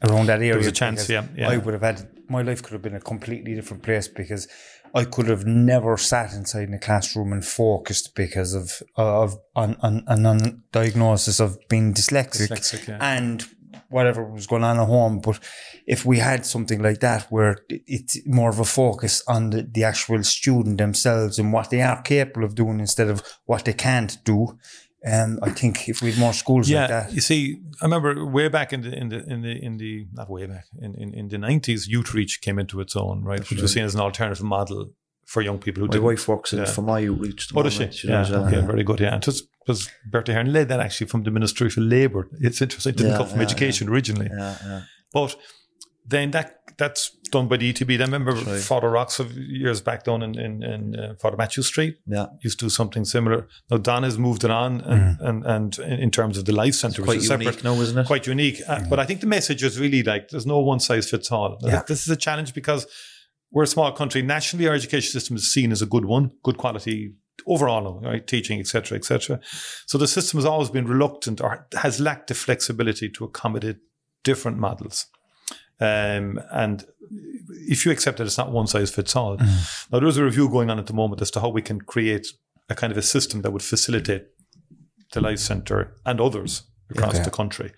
around 0.08 0.26
that 0.26 0.38
area 0.38 0.50
There 0.50 0.58
was 0.58 0.66
a 0.66 0.72
chance, 0.72 1.08
yeah, 1.08 1.26
yeah. 1.36 1.48
I 1.48 1.56
would 1.56 1.72
have 1.74 1.82
had 1.82 2.08
my 2.28 2.42
life 2.42 2.62
could 2.62 2.72
have 2.72 2.82
been 2.82 2.96
a 2.96 3.00
completely 3.00 3.54
different 3.54 3.82
place 3.82 4.08
because 4.08 4.48
I 4.94 5.04
could 5.04 5.28
have 5.28 5.46
never 5.46 5.96
sat 5.96 6.32
inside 6.32 6.68
in 6.68 6.74
a 6.74 6.78
classroom 6.78 7.32
and 7.32 7.44
focused 7.44 8.14
because 8.14 8.54
of 8.54 8.82
of 8.96 9.36
on 9.54 9.76
on 9.80 10.04
an 10.06 10.26
on 10.26 10.62
diagnosis 10.72 11.40
of 11.40 11.58
being 11.68 11.94
dyslexic, 11.94 12.48
Dyslexic, 12.48 12.88
yeah. 12.88 12.98
and 13.00 13.46
whatever 13.88 14.22
was 14.24 14.46
going 14.46 14.64
on 14.64 14.78
at 14.78 14.86
home. 14.86 15.20
But 15.20 15.38
if 15.86 16.04
we 16.04 16.18
had 16.18 16.44
something 16.46 16.82
like 16.82 17.00
that 17.00 17.26
where 17.30 17.58
it's 17.68 18.18
more 18.26 18.50
of 18.50 18.58
a 18.60 18.64
focus 18.64 19.22
on 19.28 19.50
the, 19.50 19.62
the 19.62 19.84
actual 19.84 20.22
student 20.24 20.78
themselves 20.78 21.38
and 21.38 21.52
what 21.52 21.70
they 21.70 21.82
are 21.82 22.02
capable 22.02 22.44
of 22.44 22.54
doing 22.54 22.80
instead 22.80 23.08
of 23.08 23.22
what 23.44 23.64
they 23.64 23.72
can't 23.72 24.16
do, 24.24 24.58
um, 25.06 25.38
I 25.42 25.50
think 25.50 25.88
if 25.88 26.02
we 26.02 26.10
had 26.10 26.18
more 26.18 26.32
schools 26.32 26.68
yeah, 26.68 26.80
like 26.80 26.88
that, 26.90 27.12
you 27.12 27.20
see, 27.20 27.60
I 27.80 27.84
remember 27.84 28.24
way 28.26 28.48
back 28.48 28.72
in 28.72 28.80
the 28.80 28.92
in 28.92 29.08
the 29.10 29.24
in 29.32 29.42
the 29.42 29.52
in 29.64 29.76
the 29.76 30.06
not 30.12 30.28
way 30.28 30.46
back 30.46 30.64
in 30.80 30.94
in, 30.96 31.14
in 31.14 31.28
the 31.28 31.38
nineties, 31.38 31.88
Youthreach 31.88 32.40
came 32.40 32.58
into 32.58 32.80
its 32.80 32.96
own, 32.96 33.22
right, 33.22 33.38
which 33.48 33.60
was 33.62 33.72
seen 33.72 33.84
as 33.84 33.94
an 33.94 34.00
alternative 34.00 34.42
model 34.42 34.90
for 35.24 35.42
young 35.42 35.58
people 35.58 35.80
who 35.82 35.86
My 35.88 35.92
didn't 35.92 36.04
wife 36.06 36.26
works 36.28 36.52
in 36.52 36.58
Yeah. 36.60 36.64
for 36.66 36.82
my 36.82 37.04
outreach. 37.06 37.46
at 37.46 37.54
the 37.54 37.60
Oh, 37.60 37.62
does 37.62 37.72
she? 37.74 37.78
moment. 37.80 37.94
She 37.94 38.08
yeah, 38.08 38.14
does, 38.22 38.32
okay, 38.32 38.60
very 38.66 38.82
good. 38.84 38.98
Yeah, 39.00 39.14
and 39.14 39.26
it 39.28 39.40
was, 39.68 39.86
it 39.86 39.90
was 40.04 40.10
Bertie 40.10 40.32
Ahern 40.32 40.52
led 40.52 40.68
that 40.68 40.80
actually 40.80 41.06
from 41.08 41.22
the 41.24 41.30
Ministry 41.30 41.70
for 41.70 41.80
Labour. 41.80 42.28
It's 42.40 42.60
interesting. 42.62 42.90
It 42.94 42.96
didn't 42.98 43.12
Yeah, 43.12 43.18
come 43.18 43.26
from 43.28 43.38
yeah, 43.38 43.44
education 43.46 43.88
originally, 43.88 44.28
yeah, 44.36 44.56
yeah. 44.64 44.82
but 45.12 45.36
then 46.08 46.30
that 46.32 46.52
that's 46.78 47.10
done 47.32 47.48
by 47.48 47.56
the 47.56 47.72
ETB. 47.72 47.98
I 47.98 48.04
remember 48.04 48.32
right. 48.32 48.60
Father 48.60 48.90
Rocks 48.90 49.18
of 49.18 49.32
years 49.36 49.80
back 49.80 50.04
down 50.04 50.22
in 50.22 50.38
in, 50.38 50.62
in 50.62 50.96
uh, 50.98 51.14
Father 51.20 51.36
Mathew 51.36 51.62
Street 51.62 51.96
Yeah. 52.06 52.26
used 52.42 52.58
to 52.60 52.66
do 52.66 52.70
something 52.70 53.04
similar. 53.04 53.48
Now 53.70 53.78
Don 53.78 54.02
has 54.04 54.16
moved 54.18 54.44
it 54.44 54.50
on, 54.50 54.80
and 54.82 55.20
and, 55.20 55.44
and 55.46 55.78
in 55.78 55.98
in 56.00 56.10
terms 56.10 56.38
of 56.38 56.44
the 56.44 56.52
life 56.52 56.74
centre, 56.74 57.02
which 57.02 57.06
Quite 57.08 57.18
is 57.18 57.28
unique 57.30 57.46
separate, 57.48 57.64
now, 57.64 57.74
isn't 57.80 57.98
it? 57.98 58.06
quite 58.06 58.26
unique. 58.26 58.60
Uh, 58.68 58.80
but 58.90 58.98
I 59.00 59.04
think 59.04 59.20
the 59.20 59.26
message 59.26 59.62
is 59.64 59.80
really 59.80 60.02
like 60.02 60.28
there's 60.28 60.46
no 60.46 60.60
one 60.60 60.78
size 60.80 61.10
fits 61.10 61.32
all. 61.32 61.58
Yeah. 61.60 61.70
think 61.70 61.86
This 61.86 62.02
is 62.02 62.08
a 62.10 62.16
challenge 62.16 62.54
because 62.54 62.86
we're 63.50 63.64
a 63.64 63.66
small 63.66 63.90
country. 63.92 64.22
Nationally, 64.22 64.68
our 64.68 64.74
education 64.74 65.10
system 65.10 65.36
is 65.36 65.52
seen 65.52 65.72
as 65.72 65.82
a 65.82 65.86
good 65.86 66.04
one, 66.04 66.30
good 66.44 66.56
quality 66.58 67.14
overall, 67.46 68.00
right? 68.02 68.26
Teaching, 68.26 68.60
etc., 68.60 68.96
etc. 68.98 69.40
So 69.86 69.98
the 69.98 70.08
system 70.08 70.38
has 70.38 70.44
always 70.46 70.70
been 70.70 70.86
reluctant 70.86 71.40
or 71.40 71.66
has 71.74 72.00
lacked 72.00 72.28
the 72.28 72.34
flexibility 72.34 73.08
to 73.10 73.24
accommodate 73.24 73.76
different 74.24 74.58
models. 74.58 75.06
Um, 75.78 76.40
and 76.50 76.84
if 77.68 77.84
you 77.84 77.92
accept 77.92 78.18
that 78.18 78.24
it's 78.26 78.38
not 78.38 78.50
one 78.50 78.66
size 78.66 78.90
fits 78.90 79.14
all, 79.14 79.36
now 79.36 79.98
there 80.00 80.06
is 80.08 80.16
a 80.16 80.24
review 80.24 80.48
going 80.48 80.70
on 80.70 80.78
at 80.78 80.86
the 80.86 80.94
moment 80.94 81.20
as 81.20 81.30
to 81.32 81.40
how 81.40 81.48
we 81.50 81.62
can 81.62 81.80
create 81.80 82.26
a 82.68 82.74
kind 82.74 82.90
of 82.90 82.96
a 82.96 83.02
system 83.02 83.42
that 83.42 83.52
would 83.52 83.62
facilitate 83.62 84.24
the 85.12 85.20
Life 85.20 85.38
Centre 85.38 85.94
and 86.04 86.20
others 86.20 86.62
across 86.90 87.14
Okay. 87.16 87.24
the 87.24 87.30
country. 87.30 87.72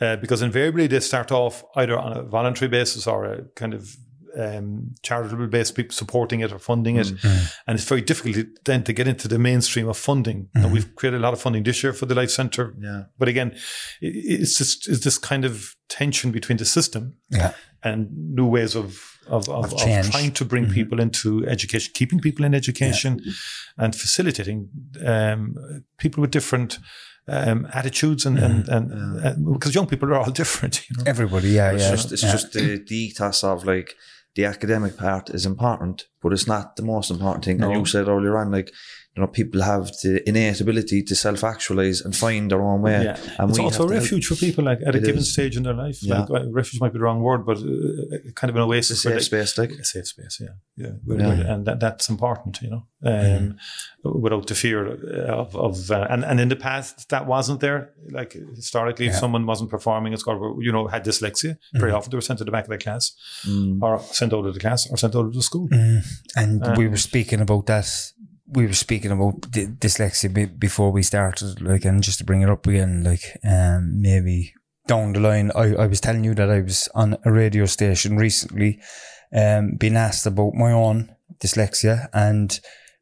Uh, 0.00 0.16
because 0.16 0.42
invariably 0.42 0.86
they 0.86 1.00
start 1.00 1.30
off 1.30 1.64
either 1.76 1.96
on 1.98 2.16
a 2.16 2.22
voluntary 2.22 2.68
basis 2.68 3.06
or 3.06 3.24
a 3.24 3.44
kind 3.54 3.72
of 3.74 3.96
um, 4.36 4.94
charitable 5.02 5.46
based 5.46 5.74
people 5.74 5.94
supporting 5.94 6.40
it 6.40 6.52
or 6.52 6.58
funding 6.58 6.96
it, 6.96 7.06
Mm. 7.06 7.52
and 7.66 7.78
it's 7.78 7.88
very 7.88 8.02
difficult 8.02 8.46
then 8.64 8.82
to 8.84 8.92
get 8.92 9.06
into 9.08 9.28
the 9.28 9.38
mainstream 9.38 9.88
of 9.88 9.96
funding. 9.96 10.44
Mm-hmm. 10.44 10.64
And 10.64 10.72
we've 10.72 10.94
created 10.94 11.18
a 11.20 11.22
lot 11.22 11.32
of 11.32 11.40
funding 11.40 11.64
this 11.64 11.82
year 11.82 11.92
for 11.92 12.06
the 12.06 12.14
Life 12.14 12.30
Centre, 12.30 12.74
Yeah. 12.80 13.04
but 13.18 13.28
again, 13.28 13.54
it's 14.00 14.58
just 14.58 14.88
it's 14.88 15.00
this 15.04 15.18
kind 15.18 15.44
of 15.44 15.74
tension 15.88 16.32
between 16.32 16.58
the 16.58 16.64
system 16.64 17.14
Yeah. 17.30 17.52
and 17.82 18.08
new 18.34 18.46
ways 18.46 18.74
of 18.76 19.12
of, 19.28 19.48
of, 19.48 19.64
Of 19.64 19.72
of 19.72 20.10
trying 20.10 20.32
to 20.34 20.44
bring 20.44 20.70
people 20.70 21.00
into 21.00 21.44
education, 21.48 21.90
keeping 21.94 22.20
people 22.20 22.44
in 22.46 22.54
education, 22.54 23.20
and 23.76 23.92
facilitating 23.96 24.68
um, 25.04 25.56
people 25.98 26.20
with 26.20 26.30
different 26.30 26.78
um, 27.28 27.66
attitudes 27.72 28.24
and 28.26 28.38
and, 28.38 28.68
and, 28.68 28.92
and 29.24 29.52
because 29.54 29.74
young 29.74 29.88
people 29.88 30.08
are 30.10 30.18
all 30.20 30.30
different. 30.42 30.88
You 30.88 30.96
know? 30.96 31.02
Everybody, 31.06 31.48
yeah, 31.48 31.72
It's 31.72 31.82
yeah. 31.82 31.90
just, 31.90 32.12
it's 32.12 32.22
yeah. 32.22 32.32
just 32.32 32.52
the, 32.52 32.84
the 32.86 32.96
ethos 32.96 33.42
of 33.42 33.64
like 33.64 33.94
the 34.36 34.44
academic 34.44 34.96
part 34.96 35.30
is 35.30 35.44
important, 35.46 36.04
but 36.22 36.32
it's 36.32 36.46
not 36.46 36.76
the 36.76 36.82
most 36.82 37.10
important 37.10 37.44
thing. 37.44 37.60
And 37.62 37.72
No. 37.72 37.78
you 37.80 37.84
said 37.86 38.06
earlier 38.06 38.36
on, 38.38 38.52
like, 38.52 38.70
you 39.16 39.22
know, 39.22 39.28
people 39.28 39.62
have 39.62 39.86
the 40.02 40.22
innate 40.28 40.60
ability 40.60 41.02
to 41.02 41.14
self 41.16 41.42
actualize 41.42 42.02
and 42.02 42.14
find 42.14 42.50
their 42.50 42.60
own 42.60 42.82
way. 42.82 43.02
Yeah, 43.04 43.16
And 43.38 43.48
it's 43.50 43.58
we 43.58 43.64
also 43.64 43.84
a 43.84 43.92
help. 43.92 44.00
refuge 44.02 44.26
for 44.26 44.34
people 44.36 44.62
like 44.64 44.80
at 44.86 44.94
a 44.94 45.00
given 45.00 45.18
is. 45.18 45.32
stage 45.32 45.56
in 45.56 45.62
their 45.62 45.72
life. 45.74 46.02
Yeah. 46.02 46.18
Like 46.20 46.30
uh, 46.42 46.50
refuge 46.50 46.80
might 46.82 46.92
be 46.92 46.98
the 46.98 47.04
wrong 47.04 47.22
word, 47.22 47.46
but 47.46 47.56
uh, 47.58 48.30
kind 48.34 48.50
of 48.50 48.56
an 48.56 48.62
a 48.62 48.66
oasis. 48.66 49.04
where 49.04 49.14
safe 49.18 49.24
space, 49.24 49.56
like. 49.58 49.70
a 49.70 49.84
safe 49.84 50.06
space, 50.08 50.38
yeah, 50.40 50.48
yeah, 50.76 50.92
Where- 51.04 51.18
Yeah. 51.18 51.28
where- 51.28 51.46
and 51.52 51.64
that, 51.66 51.80
that's 51.80 52.08
important, 52.10 52.60
you 52.60 52.68
know, 52.70 52.82
um, 53.04 53.56
without 54.04 54.46
the 54.48 54.54
fear 54.54 54.86
of, 55.42 55.56
of 55.56 55.90
uh, 55.90 56.06
and 56.10 56.22
and 56.24 56.38
in 56.40 56.48
the 56.48 56.56
past 56.56 57.08
that 57.08 57.26
wasn't 57.26 57.60
there. 57.60 57.92
Like 58.10 58.32
historically, 58.54 59.06
if 59.06 59.14
someone 59.14 59.46
wasn't 59.46 59.70
performing 59.70 60.12
at 60.12 60.20
school, 60.20 60.58
you 60.60 60.72
know, 60.72 60.86
had 60.88 61.04
dyslexia, 61.04 61.56
very 61.74 61.92
often 61.92 62.10
they 62.10 62.16
were 62.16 62.20
sent 62.28 62.38
to 62.38 62.44
the 62.44 62.50
back 62.52 62.64
of 62.64 62.70
the 62.70 62.78
class, 62.78 63.12
Mm. 63.48 63.82
or 63.82 63.98
sent 64.00 64.32
out 64.32 64.44
of 64.46 64.54
the 64.54 64.60
class, 64.60 64.86
or 64.90 64.96
sent 64.98 65.14
out 65.16 65.26
of 65.26 65.32
the 65.34 65.42
school. 65.42 65.68
Mm. 65.68 66.02
And 66.36 66.62
Uh, 66.62 66.74
we 66.78 66.86
were 66.88 66.96
speaking 67.10 67.40
about 67.40 67.66
that. 67.66 67.88
We 68.48 68.66
were 68.66 68.72
speaking 68.72 69.10
about 69.10 69.50
d- 69.50 69.66
dyslexia 69.66 70.32
be- 70.32 70.46
before 70.46 70.92
we 70.92 71.02
started, 71.02 71.60
like, 71.60 71.84
and 71.84 72.02
just 72.02 72.18
to 72.18 72.24
bring 72.24 72.42
it 72.42 72.48
up 72.48 72.66
again, 72.66 73.02
like, 73.02 73.38
um, 73.44 74.00
maybe 74.00 74.54
down 74.86 75.12
the 75.12 75.20
line, 75.20 75.50
I, 75.54 75.74
I 75.74 75.86
was 75.86 76.00
telling 76.00 76.24
you 76.24 76.34
that 76.34 76.50
I 76.50 76.60
was 76.60 76.88
on 76.94 77.16
a 77.24 77.32
radio 77.32 77.66
station 77.66 78.16
recently, 78.16 78.80
um, 79.32 79.72
being 79.76 79.96
asked 79.96 80.26
about 80.26 80.54
my 80.54 80.72
own 80.72 81.14
dyslexia, 81.40 82.08
and 82.12 82.58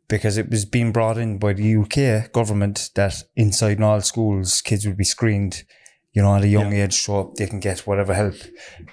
because 0.08 0.36
it 0.36 0.50
was 0.50 0.64
being 0.64 0.92
brought 0.92 1.18
in 1.18 1.38
by 1.38 1.52
the 1.52 1.76
UK 1.76 2.32
government 2.32 2.90
that 2.94 3.22
inside 3.36 3.80
all 3.80 4.00
schools, 4.00 4.60
kids 4.60 4.86
would 4.86 4.96
be 4.96 5.04
screened, 5.04 5.64
you 6.12 6.22
know, 6.22 6.34
at 6.34 6.42
a 6.44 6.48
young 6.48 6.72
age, 6.72 6.94
so 6.94 7.34
they 7.36 7.46
can 7.46 7.60
get 7.60 7.86
whatever 7.86 8.14
help. 8.14 8.34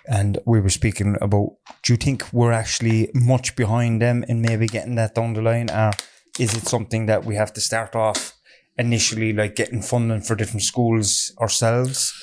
And 0.08 0.40
we 0.46 0.60
were 0.60 0.70
speaking 0.70 1.18
about, 1.22 1.56
do 1.84 1.94
you 1.94 1.98
think 1.98 2.26
we're 2.34 2.52
actually 2.52 3.10
much 3.14 3.56
behind 3.56 4.02
them 4.02 4.24
in 4.28 4.42
maybe 4.42 4.68
getting 4.68 4.96
that 4.96 5.16
down 5.16 5.34
the 5.34 5.42
line? 5.42 5.70
Or 5.70 5.92
is 6.40 6.56
it 6.56 6.68
something 6.68 7.06
that 7.08 7.26
we 7.26 7.36
have 7.36 7.54
to 7.54 7.62
start 7.62 7.96
off 7.96 8.34
initially, 8.78 9.34
like 9.34 9.56
getting 9.56 9.82
funding 9.82 10.22
for 10.22 10.36
different 10.36 10.64
schools 10.64 11.34
ourselves? 11.40 12.14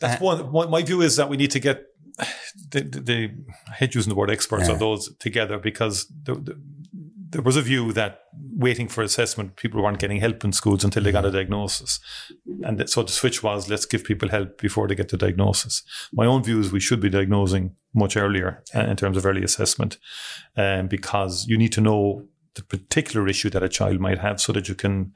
That's 0.00 0.20
one, 0.20 0.52
one. 0.52 0.70
My 0.70 0.82
view 0.82 1.02
is 1.02 1.16
that 1.16 1.28
we 1.28 1.36
need 1.36 1.50
to 1.52 1.60
get 1.60 1.86
the, 2.70 2.80
the, 2.82 3.00
the 3.00 3.30
I 3.68 3.74
hate 3.74 3.94
using 3.94 4.10
the 4.10 4.16
word 4.16 4.30
experts 4.30 4.68
Yeah. 4.68 4.74
or 4.74 4.78
those 4.78 5.14
together 5.16 5.58
because 5.58 6.06
the, 6.24 6.34
the, 6.34 6.60
there 7.30 7.42
was 7.42 7.56
a 7.56 7.62
view 7.62 7.92
that 7.94 8.20
waiting 8.54 8.88
for 8.88 9.02
assessment, 9.02 9.56
people 9.56 9.82
weren't 9.82 9.98
getting 9.98 10.20
help 10.20 10.44
in 10.44 10.52
schools 10.52 10.84
until 10.84 11.02
they 11.02 11.10
got 11.10 11.24
a 11.24 11.30
diagnosis, 11.30 11.98
and 12.62 12.78
that, 12.78 12.90
so 12.90 13.02
the 13.02 13.10
switch 13.10 13.42
was 13.42 13.70
let's 13.70 13.86
give 13.86 14.04
people 14.04 14.28
help 14.28 14.58
before 14.60 14.86
they 14.86 14.94
get 14.94 15.08
the 15.08 15.16
diagnosis. 15.16 15.82
My 16.12 16.26
own 16.26 16.44
view 16.44 16.60
is 16.60 16.70
we 16.70 16.78
should 16.80 17.00
be 17.00 17.08
diagnosing 17.08 17.74
much 17.94 18.18
earlier 18.18 18.62
uh, 18.74 18.80
in 18.80 18.96
terms 18.96 19.16
of 19.16 19.24
early 19.24 19.42
assessment, 19.42 19.96
um, 20.58 20.88
because 20.88 21.46
you 21.48 21.56
need 21.56 21.72
to 21.72 21.80
know 21.80 22.26
the 22.54 22.62
particular 22.62 23.26
issue 23.28 23.50
that 23.50 23.62
a 23.62 23.68
child 23.68 23.98
might 24.00 24.18
have 24.18 24.40
so 24.40 24.52
that 24.52 24.68
you 24.68 24.74
can 24.74 25.14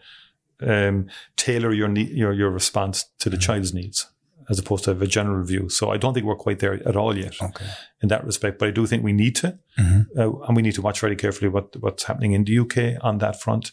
um, 0.61 1.09
tailor 1.37 1.73
your, 1.73 1.89
ne- 1.89 2.11
your 2.15 2.33
your 2.33 2.51
response 2.51 3.05
to 3.19 3.29
the 3.31 3.37
child's 3.37 3.75
needs 3.75 4.07
as 4.49 4.59
opposed 4.61 4.85
to 4.85 4.91
have 4.91 5.03
a 5.03 5.07
general 5.09 5.45
view. 5.45 5.69
So 5.69 5.91
I 5.91 5.97
don't 5.97 6.15
think 6.15 6.25
we're 6.25 6.37
quite 6.37 6.61
there 6.61 6.75
at 6.89 6.95
all 6.97 7.17
yet 7.19 7.35
Okay. 7.43 7.67
in 8.01 8.09
that 8.09 8.25
respect. 8.25 8.59
But 8.61 8.69
I 8.69 8.71
do 8.71 8.87
think 8.87 9.03
we 9.03 9.13
need 9.13 9.35
to, 9.37 9.59
Mm-hmm. 9.79 10.19
uh, 10.21 10.47
and 10.47 10.57
we 10.57 10.63
need 10.63 10.75
to 10.77 10.83
watch 10.83 11.01
very 11.01 11.17
carefully 11.17 11.49
what 11.51 11.77
what's 11.83 12.05
happening 12.05 12.33
in 12.33 12.45
the 12.45 12.59
UK 12.61 13.05
on 13.05 13.19
that 13.19 13.41
front. 13.43 13.73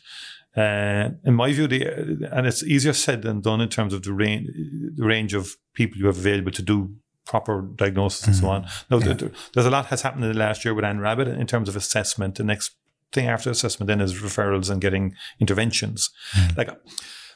Uh, 0.58 1.10
in 1.24 1.34
my 1.36 1.52
view, 1.54 1.68
the, 1.68 2.28
and 2.32 2.46
it's 2.48 2.64
easier 2.64 2.94
said 2.94 3.22
than 3.22 3.42
done 3.42 3.62
in 3.62 3.70
terms 3.70 3.94
of 3.94 4.02
the 4.04 4.12
range, 4.14 4.48
the 4.96 5.06
range 5.06 5.34
of 5.34 5.56
people 5.74 5.98
you 5.98 6.06
have 6.08 6.18
available 6.18 6.52
to 6.52 6.62
do 6.62 6.90
proper 7.26 7.62
diagnosis 7.76 8.28
and 8.28 8.36
so 8.36 8.48
on. 8.50 8.68
No, 8.90 9.00
there- 9.00 9.14
there- 9.14 9.32
there's 9.54 9.66
a 9.66 9.72
lot 9.72 9.86
has 9.88 10.02
happened 10.02 10.26
in 10.26 10.32
the 10.34 10.38
last 10.38 10.66
year 10.66 10.74
with 10.74 10.84
Anne 10.86 11.00
Rabbit 11.00 11.28
in 11.28 11.48
terms 11.48 11.70
of 11.70 11.76
assessment. 11.76 12.36
The 12.36 12.44
next 12.44 12.76
thing 13.14 13.28
after 13.28 13.50
assessment 13.50 13.88
then 13.88 14.02
is 14.02 14.22
referrals 14.22 14.70
and 14.70 14.82
getting 14.82 15.16
interventions. 15.40 16.10
Like 16.58 16.70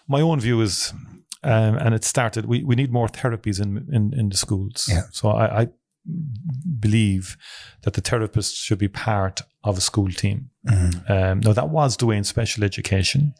my 0.07 0.21
own 0.21 0.39
view 0.39 0.61
is, 0.61 0.93
um, 1.43 1.77
and 1.77 1.93
it 1.93 2.03
started. 2.03 2.45
We, 2.45 2.63
we 2.63 2.75
need 2.75 2.91
more 2.91 3.07
therapies 3.07 3.61
in 3.61 3.87
in, 3.91 4.13
in 4.13 4.29
the 4.29 4.37
schools. 4.37 4.87
Yeah. 4.89 5.03
So 5.11 5.29
I, 5.29 5.61
I 5.61 5.67
believe 6.79 7.37
that 7.83 7.93
the 7.93 8.01
therapists 8.01 8.55
should 8.55 8.79
be 8.79 8.87
part 8.87 9.41
of 9.63 9.77
a 9.77 9.81
school 9.81 10.09
team. 10.09 10.49
Um, 11.09 11.39
now 11.41 11.53
that 11.53 11.69
was 11.69 11.97
the 11.97 12.05
way 12.05 12.17
in 12.17 12.23
special 12.23 12.63
education. 12.63 13.33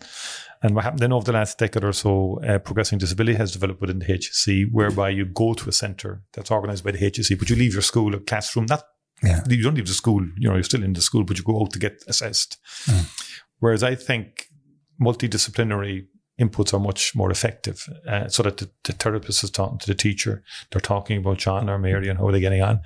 And 0.64 0.76
what 0.76 0.84
happened 0.84 1.02
then 1.02 1.14
over 1.14 1.24
the 1.24 1.34
last 1.34 1.60
decade 1.60 1.84
or 1.84 1.94
so, 1.94 2.40
uh, 2.44 2.60
progressing 2.60 2.98
disability 2.98 3.38
has 3.38 3.52
developed 3.52 3.80
within 3.80 4.00
the 4.00 4.06
HSE, 4.06 4.72
whereby 4.72 5.10
you 5.10 5.26
go 5.26 5.54
to 5.54 5.70
a 5.70 5.72
centre 5.72 6.24
that's 6.34 6.52
organised 6.52 6.84
by 6.84 6.92
the 6.92 6.98
HSE, 6.98 7.38
but 7.38 7.50
you 7.50 7.56
leave 7.56 7.74
your 7.74 7.84
school 7.84 8.16
or 8.16 8.20
classroom. 8.20 8.66
Not 8.66 8.84
Yeah. 9.24 9.44
you 9.50 9.64
don't 9.64 9.76
leave 9.76 9.88
the 9.88 9.94
school. 9.94 10.24
You 10.38 10.50
know, 10.50 10.56
you're 10.56 10.64
still 10.64 10.84
in 10.84 10.94
the 10.94 11.02
school, 11.02 11.24
but 11.24 11.38
you 11.38 11.44
go 11.44 11.62
out 11.62 11.72
to 11.74 11.80
get 11.80 12.04
assessed. 12.08 12.58
Mm. 12.86 13.06
Whereas 13.60 13.84
I 13.84 13.96
think 13.96 14.48
multidisciplinary 15.02 16.08
inputs 16.40 16.74
are 16.74 16.80
much 16.80 17.16
more 17.16 17.32
effective, 17.32 17.88
uh, 18.08 18.28
so 18.28 18.44
that 18.44 18.58
the, 18.58 18.70
the 18.84 18.94
therapist 18.94 19.44
is 19.44 19.50
talking 19.50 19.80
to 19.80 19.88
the 19.88 19.96
teacher. 19.96 20.44
They're 20.72 20.80
talking 20.82 21.18
about 21.18 21.40
John 21.40 21.70
or 21.70 21.80
Mary 21.80 22.10
and 22.10 22.20
how 22.20 22.28
are 22.28 22.32
they're 22.32 22.42
getting 22.42 22.62
on, 22.62 22.82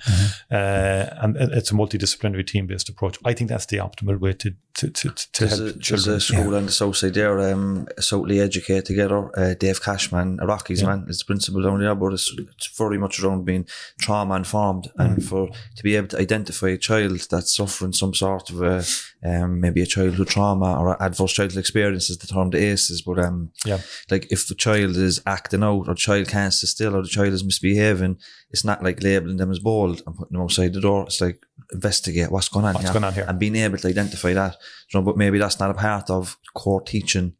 uh, 0.49 1.09
and 1.21 1.35
it's 1.37 1.71
a 1.71 1.73
multidisciplinary 1.73 2.45
team-based 2.47 2.89
approach. 2.89 3.17
I 3.25 3.33
think 3.33 3.49
that's 3.49 3.65
the 3.67 3.77
optimal 3.77 4.19
way 4.19 4.33
to 4.33 4.53
to 4.75 4.89
to, 4.89 5.09
to 5.09 5.45
There's 5.45 5.51
help 5.59 5.61
a, 5.61 5.63
there's 5.73 5.79
children. 5.85 6.15
a 6.15 6.19
school 6.21 6.55
on 6.55 6.65
the 6.67 6.71
south 6.71 6.95
side 6.97 7.13
there, 7.13 7.39
um, 7.51 7.87
Southly 7.99 8.39
Educate 8.41 8.85
Together. 8.85 9.29
Uh, 9.37 9.53
Dave 9.53 9.81
Cashman, 9.83 10.39
a 10.41 10.45
Rockies 10.45 10.83
man, 10.83 11.05
is 11.09 11.19
the 11.19 11.25
principal 11.25 11.61
down 11.61 11.79
there, 11.81 11.93
but 11.95 12.13
it's, 12.13 12.33
it's 12.37 12.67
very 12.77 12.97
much 12.97 13.19
around 13.21 13.45
being 13.45 13.65
trauma 13.99 14.35
informed 14.35 14.71
Mm. 14.97 15.05
and 15.05 15.23
for 15.25 15.47
to 15.75 15.83
be 15.83 15.95
able 15.95 16.07
to 16.07 16.19
identify 16.19 16.69
a 16.69 16.77
child 16.77 17.19
that's 17.29 17.55
suffering 17.55 17.93
some 17.93 18.13
sort 18.13 18.49
of 18.49 18.61
a, 18.61 18.83
um, 19.23 19.59
maybe 19.61 19.81
a 19.81 19.85
childhood 19.85 20.27
trauma 20.27 20.79
or 20.79 21.01
adverse 21.01 21.33
childhood 21.33 21.59
experiences, 21.59 22.17
the 22.17 22.27
term 22.27 22.49
the 22.49 22.57
ACEs, 22.57 23.01
but 23.01 23.19
um, 23.19 23.51
Yeah. 23.65 23.79
like 24.09 24.31
if 24.31 24.47
the 24.47 24.55
child 24.55 24.97
is 24.97 25.21
acting 25.25 25.63
out 25.63 25.87
or 25.87 25.93
the 25.93 25.95
child 25.95 26.27
can't 26.27 26.53
sit 26.53 26.69
still 26.69 26.95
or 26.95 27.01
the 27.03 27.07
child 27.07 27.33
is 27.33 27.43
misbehaving, 27.43 28.17
it's 28.49 28.63
not 28.65 28.83
like 28.83 29.03
labeling 29.03 29.37
them 29.37 29.51
as 29.51 29.59
bold 29.59 30.01
and 30.05 30.15
putting 30.15 30.33
them 30.33 30.41
outside 30.41 30.73
the 30.73 30.81
door. 30.81 31.03
It's 31.03 31.21
like 31.21 31.43
investigate 31.71 32.31
what's 32.31 32.49
going 32.49 32.65
on 32.65 32.73
What's 32.73 32.85
here 32.87 32.93
going 32.93 33.03
on 33.05 33.13
here? 33.13 33.25
and 33.27 33.39
being 33.39 33.55
able 33.55 33.77
to 33.77 33.87
identify 33.87 34.33
that. 34.33 34.57
You 34.91 34.99
know, 34.99 35.05
but 35.05 35.17
maybe 35.17 35.37
that's 35.37 35.59
not 35.59 35.69
a 35.69 35.75
part 35.75 36.09
of 36.09 36.37
core 36.53 36.81
teaching. 36.81 37.33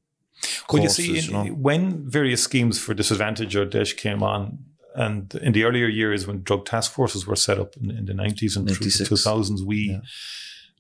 Well, 0.72 0.82
you 0.84 0.90
see, 0.90 1.18
in, 1.20 1.26
you 1.26 1.32
know. 1.32 1.46
when 1.54 2.10
various 2.10 2.42
schemes 2.44 2.80
for 2.80 2.94
disadvantage 2.94 3.56
or 3.56 3.66
DEIS 3.66 3.94
came 3.94 4.24
on, 4.24 4.60
and 4.96 5.34
in 5.36 5.54
the 5.54 5.64
earlier 5.64 5.88
years 5.88 6.26
when 6.28 6.42
drug 6.44 6.66
task 6.66 6.92
forces 6.92 7.26
were 7.28 7.36
set 7.36 7.60
up 7.60 7.76
in, 7.78 7.92
in 7.92 8.06
the 8.06 8.14
90s 8.14 8.56
and 8.58 8.68
through 8.70 8.86
the 8.88 9.06
2000s, 9.06 9.62
we, 9.66 10.00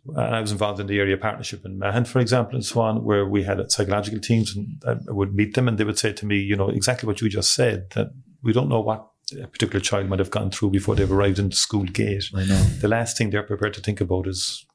and 0.07 0.35
I 0.35 0.41
was 0.41 0.51
involved 0.51 0.79
in 0.79 0.87
the 0.87 0.99
area 0.99 1.17
partnership 1.17 1.63
in 1.65 1.77
Mahon, 1.77 2.05
for 2.05 2.19
example, 2.19 2.55
and 2.55 2.65
so 2.65 2.81
on, 2.81 3.03
where 3.03 3.25
we 3.25 3.43
had 3.43 3.71
psychological 3.71 4.19
teams 4.19 4.55
and 4.55 4.81
I 4.87 4.95
would 5.11 5.35
meet 5.35 5.53
them 5.53 5.67
and 5.67 5.77
they 5.77 5.83
would 5.83 5.99
say 5.99 6.11
to 6.13 6.25
me, 6.25 6.37
you 6.37 6.55
know, 6.55 6.69
exactly 6.69 7.05
what 7.07 7.21
you 7.21 7.29
just 7.29 7.53
said, 7.53 7.89
that 7.91 8.11
we 8.41 8.51
don't 8.53 8.69
know 8.69 8.81
what 8.81 9.07
a 9.41 9.47
particular 9.47 9.79
child 9.79 10.09
might 10.09 10.19
have 10.19 10.31
gone 10.31 10.49
through 10.51 10.71
before 10.71 10.95
they've 10.95 11.11
arrived 11.11 11.39
in 11.39 11.49
the 11.49 11.55
school 11.55 11.83
gate. 11.83 12.25
I 12.35 12.45
know. 12.45 12.61
The 12.81 12.87
last 12.87 13.17
thing 13.17 13.29
they're 13.29 13.43
prepared 13.43 13.75
to 13.75 13.81
think 13.81 14.01
about 14.01 14.27
is 14.27 14.65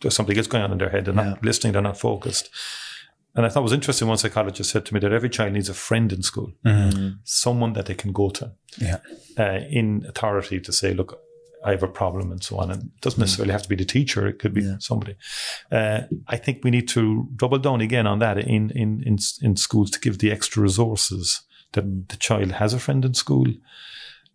there's 0.00 0.14
something 0.14 0.34
that's 0.34 0.48
going 0.48 0.64
on 0.64 0.72
in 0.72 0.78
their 0.78 0.88
head. 0.90 1.04
They're 1.04 1.14
not 1.14 1.44
listening, 1.44 1.74
they're 1.74 1.82
not 1.82 1.98
focused. 1.98 2.48
And 3.34 3.44
I 3.46 3.50
thought 3.50 3.60
it 3.60 3.64
was 3.64 3.72
interesting. 3.72 4.08
One 4.08 4.16
psychologist 4.16 4.70
said 4.70 4.84
to 4.86 4.94
me 4.94 5.00
that 5.00 5.12
every 5.12 5.28
child 5.28 5.52
needs 5.52 5.68
a 5.68 5.74
friend 5.74 6.12
in 6.12 6.22
school, 6.22 6.52
someone 7.24 7.74
that 7.74 7.86
they 7.86 7.94
can 7.94 8.12
go 8.12 8.30
to 8.30 8.52
Yeah. 8.78 8.98
uh, 9.38 9.60
in 9.70 10.06
authority 10.08 10.58
to 10.60 10.72
say, 10.72 10.94
look, 10.94 11.20
I 11.64 11.70
have 11.70 11.82
a 11.82 11.88
problem 11.88 12.30
and 12.30 12.42
so 12.42 12.58
on. 12.58 12.70
And 12.70 12.82
it 12.84 13.00
doesn't 13.00 13.20
necessarily 13.20 13.52
have 13.52 13.62
to 13.62 13.68
be 13.68 13.76
the 13.76 13.84
teacher. 13.84 14.26
It 14.26 14.38
could 14.38 14.54
be 14.54 14.76
somebody. 14.78 15.16
Uh, 15.70 16.02
I 16.26 16.36
think 16.36 16.62
we 16.62 16.70
need 16.70 16.88
to 16.88 17.28
double 17.36 17.58
down 17.58 17.80
again 17.80 18.06
on 18.06 18.20
that 18.20 18.38
in, 18.38 18.70
in, 18.70 19.02
in, 19.04 19.18
in 19.42 19.56
schools 19.56 19.90
to 19.90 20.00
give 20.00 20.18
the 20.18 20.30
extra 20.30 20.62
resources 20.62 21.42
that 21.72 22.08
the 22.08 22.16
child 22.16 22.52
has 22.52 22.72
a 22.72 22.78
friend 22.78 23.04
in 23.04 23.14
school. 23.14 23.46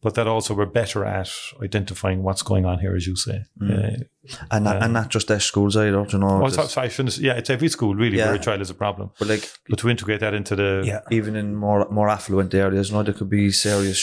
But 0.04 0.14
that 0.16 0.28
also 0.28 0.54
we're 0.54 0.66
better 0.66 1.06
at 1.06 1.30
identifying 1.62 2.22
what's 2.24 2.44
going 2.44 2.66
on 2.66 2.80
here, 2.80 2.96
as 2.96 3.08
you 3.08 3.16
say. 3.16 3.44
Uh, 3.62 4.04
And 4.52 4.64
not, 4.66 4.82
and 4.84 4.94
not 4.94 5.10
just 5.10 5.28
their 5.28 5.40
schools 5.40 5.76
either, 5.76 6.06
you 6.14 6.18
know. 6.20 6.42
oh, 6.44 6.48
just- 6.50 6.56
so, 6.56 6.68
so 6.68 6.82
I 6.82 6.88
shouldn't, 6.90 7.18
yeah, 7.18 7.34
it's 7.40 7.50
every 7.50 7.68
school 7.70 7.94
really 7.96 8.18
Yeah. 8.18 8.28
where 8.28 8.36
a 8.36 8.40
child 8.40 8.62
is 8.62 8.70
a 8.70 8.74
problem. 8.74 9.10
but 9.20 9.28
like 9.28 9.50
But 9.70 9.80
to 9.80 9.90
integrate 9.90 10.20
that 10.22 10.34
into 10.34 10.56
the 10.56 10.84
Yeah. 10.86 11.02
even 11.18 11.36
in 11.36 11.56
more 11.56 11.88
more 11.90 12.10
affluent 12.10 12.54
areas, 12.54 12.90
you 12.90 12.96
know, 12.96 13.04
there 13.04 13.14
could 13.14 13.30
be 13.30 13.52
serious 13.52 14.00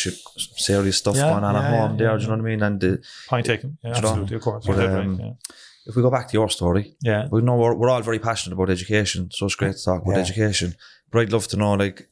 serious 0.56 0.96
stuff 0.98 1.16
Yeah, 1.16 1.30
going 1.32 1.44
on 1.44 1.54
at 1.56 1.64
home 1.64 1.90
yeah, 1.92 1.96
there. 1.98 2.10
yeah, 2.10 2.16
Do 2.16 2.22
you 2.22 2.28
know 2.28 2.36
what 2.36 2.46
I 2.46 2.50
mean? 2.50 2.62
And 2.62 2.80
the, 2.80 3.02
point 3.28 3.46
taken, 3.46 3.78
yeah, 3.82 3.90
know, 3.90 3.96
absolutely, 3.98 4.36
of 4.36 4.42
course. 4.42 4.66
but, 4.66 4.78
um, 4.78 5.16
right, 5.18 5.36
if 5.86 5.96
we 5.96 6.02
go 6.02 6.10
back 6.10 6.26
to 6.28 6.34
your 6.34 6.48
story, 6.50 6.84
yeah. 7.02 7.22
yeah. 7.22 7.28
we 7.32 7.40
know 7.42 7.56
we're, 7.56 7.74
we're 7.74 7.90
all 7.90 8.02
very 8.02 8.18
passionate 8.18 8.54
about 8.56 8.70
education, 8.70 9.30
so 9.32 9.46
it's 9.46 9.56
great 9.56 9.76
to 9.76 9.84
talk 9.84 10.02
about 10.02 10.14
Yeah. 10.16 10.22
education. 10.26 10.74
But 11.10 11.20
I'd 11.22 11.32
love 11.32 11.46
to 11.48 11.56
know 11.56 11.72
like 11.74 12.08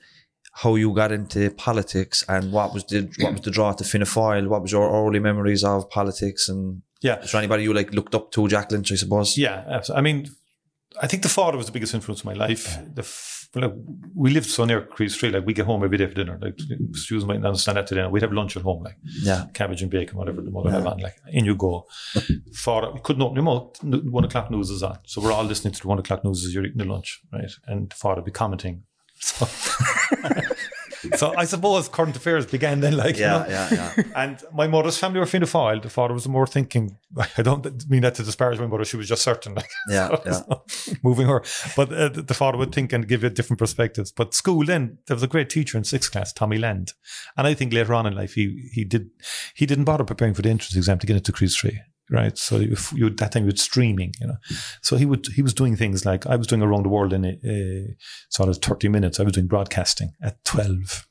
how 0.62 0.74
you 0.74 0.92
got 0.92 1.12
into 1.12 1.50
politics 1.50 2.24
and 2.28 2.50
what 2.52 2.74
was 2.74 2.84
the 2.84 3.08
what 3.20 3.32
was 3.34 3.42
the 3.42 3.50
draw 3.50 3.72
to 3.72 3.84
Fianna 3.84 4.04
Fáil? 4.06 4.48
What 4.48 4.62
was 4.62 4.72
your 4.72 4.90
early 4.90 5.20
memories 5.20 5.62
of 5.64 5.88
politics? 5.90 6.48
And 6.48 6.82
Yeah. 7.00 7.20
is 7.22 7.30
there 7.32 7.40
anybody 7.40 7.62
you 7.62 7.72
like 7.74 7.92
looked 7.92 8.14
up 8.14 8.32
to, 8.32 8.48
Jack 8.48 8.72
Lynch? 8.72 8.90
I 8.92 8.96
suppose. 8.96 9.38
Yeah, 9.38 9.64
absolutely. 9.68 9.98
I 9.98 10.02
mean, 10.02 10.18
I 11.00 11.06
think 11.06 11.22
the 11.22 11.28
father 11.28 11.56
was 11.56 11.66
the 11.66 11.72
biggest 11.72 11.94
influence 11.94 12.22
in 12.24 12.28
my 12.32 12.34
life. 12.46 12.64
The 12.94 13.02
f- 13.02 13.34
like, 13.54 13.72
we 14.14 14.30
lived 14.30 14.46
so 14.50 14.64
near 14.64 14.80
Críost 14.82 15.20
Rí, 15.22 15.32
like 15.32 15.46
we 15.46 15.54
get 15.54 15.64
home 15.66 15.82
every 15.84 15.96
day 15.96 16.06
for 16.08 16.14
dinner. 16.14 16.38
Like 16.42 16.58
students 16.92 17.26
might 17.28 17.40
not 17.40 17.48
understand 17.48 17.76
that 17.78 17.86
today. 17.86 18.04
We'd 18.06 18.22
have 18.22 18.32
lunch 18.32 18.56
at 18.56 18.62
home, 18.64 18.82
like 18.82 18.96
Yeah. 19.22 19.46
cabbage 19.54 19.80
and 19.82 19.90
bacon, 19.90 20.18
whatever 20.18 20.40
the 20.42 20.50
mother 20.50 20.70
had 20.72 20.84
on. 20.86 20.98
Like 20.98 21.16
in 21.38 21.44
you 21.44 21.54
go. 21.54 21.86
Father, 22.52 22.90
we 22.92 23.00
couldn't 23.00 23.22
open 23.22 23.36
your 23.36 23.44
mouth. 23.44 23.76
One 24.18 24.24
o'clock 24.24 24.50
news 24.50 24.70
is 24.70 24.82
on, 24.82 24.98
so 25.06 25.20
we're 25.22 25.32
all 25.32 25.44
listening 25.44 25.72
to 25.74 25.80
the 25.82 25.88
one 25.88 25.98
o'clock 26.00 26.24
news 26.24 26.44
as 26.44 26.52
you're 26.52 26.64
eating 26.66 26.78
the 26.78 26.84
lunch, 26.84 27.20
right? 27.32 27.50
And 27.66 27.94
father 27.94 28.22
be 28.22 28.32
commenting. 28.32 28.82
So, 29.20 29.46
so 31.18 31.34
I 31.36 31.44
suppose 31.44 31.88
current 31.88 32.16
affairs 32.16 32.46
began 32.46 32.80
then, 32.80 32.96
like 32.96 33.16
you 33.16 33.22
Yeah, 33.22 33.38
know? 33.38 33.46
yeah, 33.48 33.68
yeah. 33.96 34.02
And 34.16 34.42
my 34.52 34.66
mother's 34.66 34.96
family 34.98 35.20
were 35.20 35.26
Fianna 35.26 35.46
Fáil. 35.46 35.82
The 35.82 35.90
father 35.90 36.14
was 36.14 36.26
more 36.28 36.46
thinking. 36.46 36.96
I 37.38 37.42
don't 37.42 37.64
mean 37.90 38.02
that 38.02 38.14
to 38.16 38.22
disparage 38.22 38.58
my 38.58 38.66
mother. 38.66 38.84
She 38.84 38.96
was 38.96 39.08
just 39.08 39.22
certain, 39.22 39.54
like 39.54 39.70
Yeah, 39.88 40.08
so- 40.08 40.22
yeah. 40.26 40.32
so 40.32 40.62
moving 41.02 41.26
her. 41.26 41.42
But 41.76 41.92
uh, 41.92 42.08
the 42.08 42.34
father 42.34 42.58
would 42.58 42.72
think 42.74 42.92
and 42.92 43.06
give 43.08 43.24
it 43.24 43.34
different 43.34 43.58
perspectives. 43.58 44.12
But 44.12 44.34
school 44.34 44.64
then 44.64 44.98
there 45.06 45.16
was 45.16 45.22
a 45.22 45.28
great 45.28 45.50
teacher 45.50 45.76
in 45.78 45.84
sixth 45.84 46.12
class, 46.12 46.32
Tommy 46.32 46.58
Land, 46.58 46.92
and 47.36 47.46
I 47.46 47.54
think 47.54 47.72
later 47.72 47.94
on 47.94 48.06
in 48.06 48.14
life 48.14 48.34
he 48.34 48.70
he 48.72 48.84
did 48.84 49.10
he 49.54 49.66
didn't 49.66 49.84
bother 49.84 50.04
preparing 50.04 50.34
for 50.34 50.42
the 50.42 50.50
entrance 50.50 50.76
exam 50.76 50.98
to 50.98 51.06
get 51.06 51.16
into 51.16 51.32
Críost 51.32 51.64
Rí. 51.64 51.78
Right, 52.10 52.38
so 52.38 52.56
if 52.56 52.90
you 52.94 53.10
that 53.10 53.32
time 53.32 53.44
with 53.44 53.58
streaming, 53.58 54.14
you 54.18 54.28
know, 54.28 54.36
so 54.80 54.96
he 54.96 55.04
would 55.04 55.26
he 55.36 55.42
was 55.42 55.52
doing 55.52 55.76
things 55.76 56.06
like 56.06 56.26
I 56.26 56.36
was 56.36 56.46
doing 56.46 56.62
around 56.62 56.84
the 56.84 56.88
world 56.88 57.12
in 57.12 57.22
a, 57.26 57.38
a 57.44 57.96
sort 58.30 58.48
of 58.48 58.56
thirty 58.56 58.88
minutes. 58.88 59.20
I 59.20 59.24
was 59.24 59.34
doing 59.34 59.46
broadcasting 59.46 60.12
at 60.22 60.42
twelve, 60.42 61.06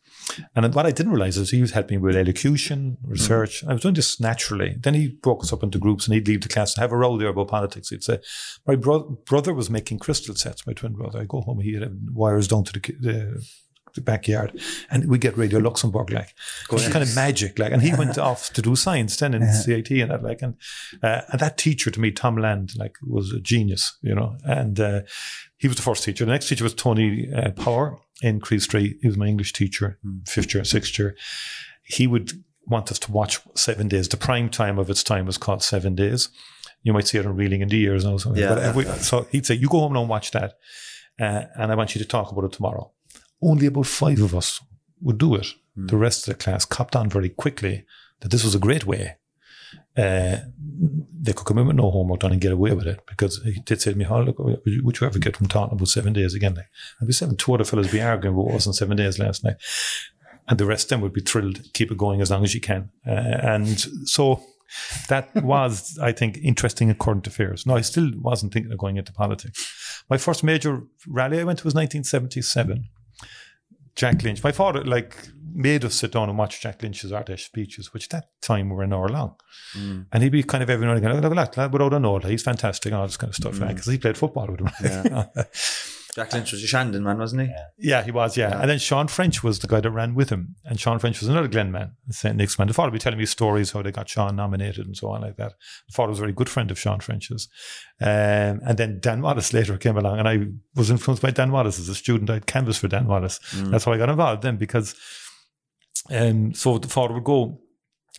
and 0.55 0.73
what 0.73 0.85
I 0.85 0.91
didn't 0.91 1.11
realize 1.11 1.37
is 1.37 1.51
he 1.51 1.61
was 1.61 1.71
helping 1.71 2.01
with 2.01 2.15
elocution, 2.15 2.97
research. 3.03 3.63
I 3.65 3.73
was 3.73 3.81
doing 3.81 3.95
this 3.95 4.19
naturally. 4.19 4.75
Then 4.79 4.93
he 4.93 5.09
broke 5.09 5.43
us 5.43 5.53
up 5.53 5.63
into 5.63 5.77
groups 5.77 6.05
and 6.05 6.13
he'd 6.13 6.27
leave 6.27 6.41
the 6.41 6.49
class 6.49 6.75
and 6.75 6.81
have 6.81 6.91
a 6.91 6.97
row 6.97 7.17
there 7.17 7.29
about 7.29 7.47
politics. 7.47 7.89
He'd 7.89 8.03
say, 8.03 8.19
My 8.65 8.75
bro- 8.75 9.19
brother 9.25 9.53
was 9.53 9.69
making 9.69 9.99
crystal 9.99 10.35
sets, 10.35 10.67
my 10.67 10.73
twin 10.73 10.93
brother. 10.93 11.19
I 11.19 11.25
go 11.25 11.41
home, 11.41 11.59
he 11.59 11.73
had 11.73 12.09
wires 12.13 12.47
down 12.47 12.63
to 12.65 12.73
the, 12.73 12.79
the, 12.99 13.47
the 13.95 14.01
backyard 14.01 14.59
and 14.91 15.09
we 15.09 15.17
get 15.17 15.37
Radio 15.37 15.59
Luxembourg, 15.59 16.11
like. 16.11 16.33
It 16.69 16.73
was 16.73 16.87
kind 16.87 17.03
of 17.03 17.15
magic, 17.15 17.57
like. 17.57 17.71
And 17.71 17.81
he 17.81 17.93
went 17.97 18.17
off 18.17 18.51
to 18.53 18.61
do 18.61 18.75
science 18.75 19.17
then 19.17 19.33
in 19.33 19.51
CIT 19.51 19.91
and 19.91 20.11
that, 20.11 20.23
like. 20.23 20.41
And, 20.41 20.55
uh, 21.01 21.21
and 21.31 21.39
that 21.39 21.57
teacher 21.57 21.89
to 21.91 21.99
me, 21.99 22.11
Tom 22.11 22.37
Land, 22.37 22.73
like, 22.77 22.95
was 23.01 23.31
a 23.31 23.39
genius, 23.39 23.97
you 24.01 24.13
know. 24.13 24.37
And 24.43 24.79
uh, 24.79 25.01
he 25.57 25.67
was 25.67 25.77
the 25.77 25.83
first 25.83 26.03
teacher. 26.03 26.25
The 26.25 26.31
next 26.31 26.49
teacher 26.49 26.63
was 26.63 26.73
Tony 26.73 27.31
uh, 27.33 27.51
Power 27.51 27.99
in 28.21 28.39
Críost 28.39 28.71
Rí. 28.71 28.95
He 29.01 29.07
was 29.07 29.17
my 29.17 29.27
English 29.27 29.53
teacher, 29.53 29.99
fifth 30.25 30.53
year, 30.53 30.63
sixth 30.63 30.97
year. 30.99 31.15
He 31.83 32.07
would 32.07 32.31
want 32.65 32.91
us 32.91 32.99
to 32.99 33.11
watch 33.11 33.39
Seven 33.55 33.87
Days. 33.87 34.07
The 34.09 34.17
prime 34.17 34.49
time 34.49 34.77
of 34.79 34.89
its 34.89 35.03
time 35.03 35.25
was 35.25 35.37
called 35.37 35.63
Seven 35.63 35.95
Days. 35.95 36.29
You 36.83 36.93
might 36.93 37.07
see 37.07 37.17
it 37.17 37.25
on 37.25 37.35
Reeling 37.35 37.61
in 37.61 37.69
the 37.69 37.77
Years 37.77 38.03
now. 38.05 38.17
So, 38.17 38.35
Yeah, 38.35 38.55
but 38.55 38.75
we- 38.75 38.85
so 39.03 39.27
he'd 39.31 39.45
say, 39.45 39.55
You 39.55 39.67
go 39.69 39.79
home 39.79 39.93
now 39.93 40.01
and 40.01 40.09
watch 40.09 40.31
that. 40.31 40.53
Uh, 41.19 41.43
and 41.55 41.71
I 41.71 41.75
want 41.75 41.95
you 41.95 41.99
to 42.01 42.07
talk 42.07 42.31
about 42.31 42.43
it 42.45 42.51
tomorrow. 42.51 42.91
Only 43.41 43.65
about 43.67 43.87
five 43.87 44.21
of 44.21 44.35
us 44.35 44.61
would 45.01 45.17
do 45.17 45.35
it. 45.35 45.47
The 45.75 45.95
rest 45.97 46.27
of 46.27 46.33
the 46.33 46.43
class 46.43 46.65
copped 46.65 46.95
on 46.95 47.09
very 47.09 47.29
quickly 47.29 47.85
that 48.21 48.29
this 48.31 48.43
was 48.43 48.55
a 48.55 48.59
great 48.59 48.85
way. 48.85 49.17
Uh, 49.97 50.37
they 51.19 51.33
could 51.33 51.45
come 51.45 51.57
in 51.57 51.67
with 51.67 51.75
no 51.75 51.89
homework 51.89 52.19
done 52.19 52.31
and 52.31 52.41
get 52.41 52.51
away 52.51 52.73
with 52.73 52.85
it 52.85 52.99
because 53.07 53.41
he 53.43 53.59
did 53.61 53.81
say 53.81 53.91
to 53.91 53.97
me, 53.97 54.05
oh, 54.05 54.21
look, 54.21 54.37
would 54.39 54.61
you, 54.65 55.07
ever 55.07 55.19
get 55.19 55.35
from 55.35 55.47
talking 55.47 55.75
about 55.75 55.87
seven 55.87 56.13
days 56.13 56.33
again? 56.33 56.53
Like, 56.53 56.69
I'd 57.01 57.07
be 57.07 57.13
seven, 57.13 57.35
two 57.35 57.53
other 57.53 57.63
fellas 57.63 57.91
be 57.91 58.01
arguing 58.01 58.35
about 58.35 58.45
what 58.45 58.53
wasn't 58.53 58.75
seven 58.75 58.97
days 58.97 59.17
last 59.17 59.43
night. 59.43 59.55
And 60.47 60.57
the 60.57 60.65
rest 60.65 60.85
of 60.85 60.89
them 60.89 61.01
would 61.01 61.13
be 61.13 61.21
thrilled 61.21 61.61
keep 61.73 61.91
it 61.91 61.97
going 61.97 62.21
as 62.21 62.31
long 62.31 62.43
as 62.43 62.53
you 62.53 62.61
can. 62.61 62.91
Uh, 63.05 63.11
and 63.11 63.79
so 64.07 64.43
that 65.09 65.33
was, 65.43 65.97
I 66.01 66.11
think, 66.11 66.37
interesting 66.37 66.89
in 66.89 66.95
current 66.95 67.27
affairs. 67.27 67.65
No, 67.65 67.75
I 67.75 67.81
still 67.81 68.11
wasn't 68.17 68.53
thinking 68.53 68.71
of 68.71 68.77
going 68.77 68.97
into 68.97 69.13
politics. 69.13 70.03
My 70.09 70.17
first 70.17 70.43
major 70.43 70.83
rally 71.07 71.39
I 71.39 71.43
went 71.43 71.59
to 71.59 71.65
was 71.65 71.73
1977. 71.73 72.87
Jack 73.95 74.21
Lynch. 74.21 74.43
My 74.43 74.51
father, 74.51 74.83
like, 74.83 75.17
made 75.57 75.83
us 75.83 75.95
sit 75.95 76.11
down 76.11 76.29
and 76.29 76.37
watch 76.37 76.61
Jack 76.61 76.83
Lynch's 76.83 77.11
Ard 77.11 77.27
Fheis 77.27 77.39
speeches, 77.39 77.93
which 77.93 78.05
at 78.05 78.09
that 78.11 78.29
time 78.41 78.69
were 78.69 78.83
an 78.83 78.93
hour 78.93 79.09
long. 79.09 79.35
Mm. 79.75 80.05
And 80.11 80.23
he'd 80.23 80.31
be 80.31 80.43
kind 80.43 80.63
of 80.63 80.69
every 80.69 80.85
now 80.85 80.93
and 80.93 81.03
again, 81.03 81.19
look 81.19 81.37
at 81.37 81.53
that 81.53 81.71
without 81.71 81.93
a 81.93 81.99
note, 81.99 82.25
he's 82.25 82.43
fantastic 82.43 82.91
and 82.91 83.01
all 83.01 83.07
this 83.07 83.17
kind 83.17 83.29
of 83.29 83.35
stuff, 83.35 83.55
mm. 83.55 83.61
right? 83.61 83.75
because 83.75 83.87
he 83.87 83.97
played 83.97 84.17
football 84.17 84.47
with 84.47 84.61
him. 84.61 84.69
Yeah. 84.83 85.25
Jack 86.17 86.33
Lynch 86.33 86.51
was 86.51 86.63
a 86.63 86.67
Shandon 86.67 87.03
man, 87.03 87.19
wasn't 87.19 87.43
he? 87.43 87.53
Yeah, 87.77 88.01
he 88.01 88.09
was, 88.09 88.35
yeah. 88.35 88.59
And 88.59 88.67
then 88.67 88.79
Sean 88.79 89.07
French 89.07 89.43
was 89.43 89.59
the 89.59 89.67
guy 89.67 89.81
that 89.81 89.91
ran 89.91 90.15
with 90.15 90.31
him. 90.31 90.55
And 90.65 90.79
Sean 90.79 90.97
French 90.97 91.19
was 91.19 91.29
another 91.29 91.47
Glen 91.47 91.71
man, 91.71 91.91
St. 92.09 92.35
Nick's 92.35 92.57
man. 92.57 92.67
The 92.67 92.73
father 92.73 92.89
would 92.89 92.97
be 92.97 92.99
telling 92.99 93.19
me 93.19 93.27
stories 93.27 93.69
how 93.69 93.83
they 93.83 93.91
got 93.91 94.09
Sean 94.09 94.35
nominated 94.35 94.87
and 94.87 94.97
so 94.97 95.09
on 95.09 95.21
like 95.21 95.37
that. 95.37 95.53
The 95.87 95.93
father 95.93 96.09
was 96.09 96.17
a 96.17 96.21
very 96.21 96.33
good 96.33 96.49
friend 96.49 96.71
of 96.71 96.79
Sean 96.79 97.01
French's. 97.01 97.49
Um, 98.01 98.61
and 98.65 98.77
then 98.77 98.99
Dan 98.99 99.21
Wallace 99.21 99.53
later 99.53 99.77
came 99.77 99.95
along 99.95 100.17
and 100.17 100.27
I 100.27 100.47
was 100.73 100.89
influenced 100.89 101.21
by 101.21 101.29
Dan 101.29 101.51
Wallace 101.51 101.77
as 101.77 101.87
a 101.87 101.93
student. 101.93 102.31
I'd 102.31 102.47
canvassed 102.47 102.79
for 102.79 102.87
Dan 102.87 103.05
Wallace. 103.05 103.37
Mm. 103.51 103.69
That's 103.69 103.85
how 103.85 103.93
I 103.93 103.99
got 103.99 104.09
involved 104.09 104.41
then 104.41 104.57
because 104.57 104.95
um, 106.09 106.53
so 106.53 106.77
the 106.77 106.87
father 106.87 107.13
would 107.13 107.23
go 107.23 107.59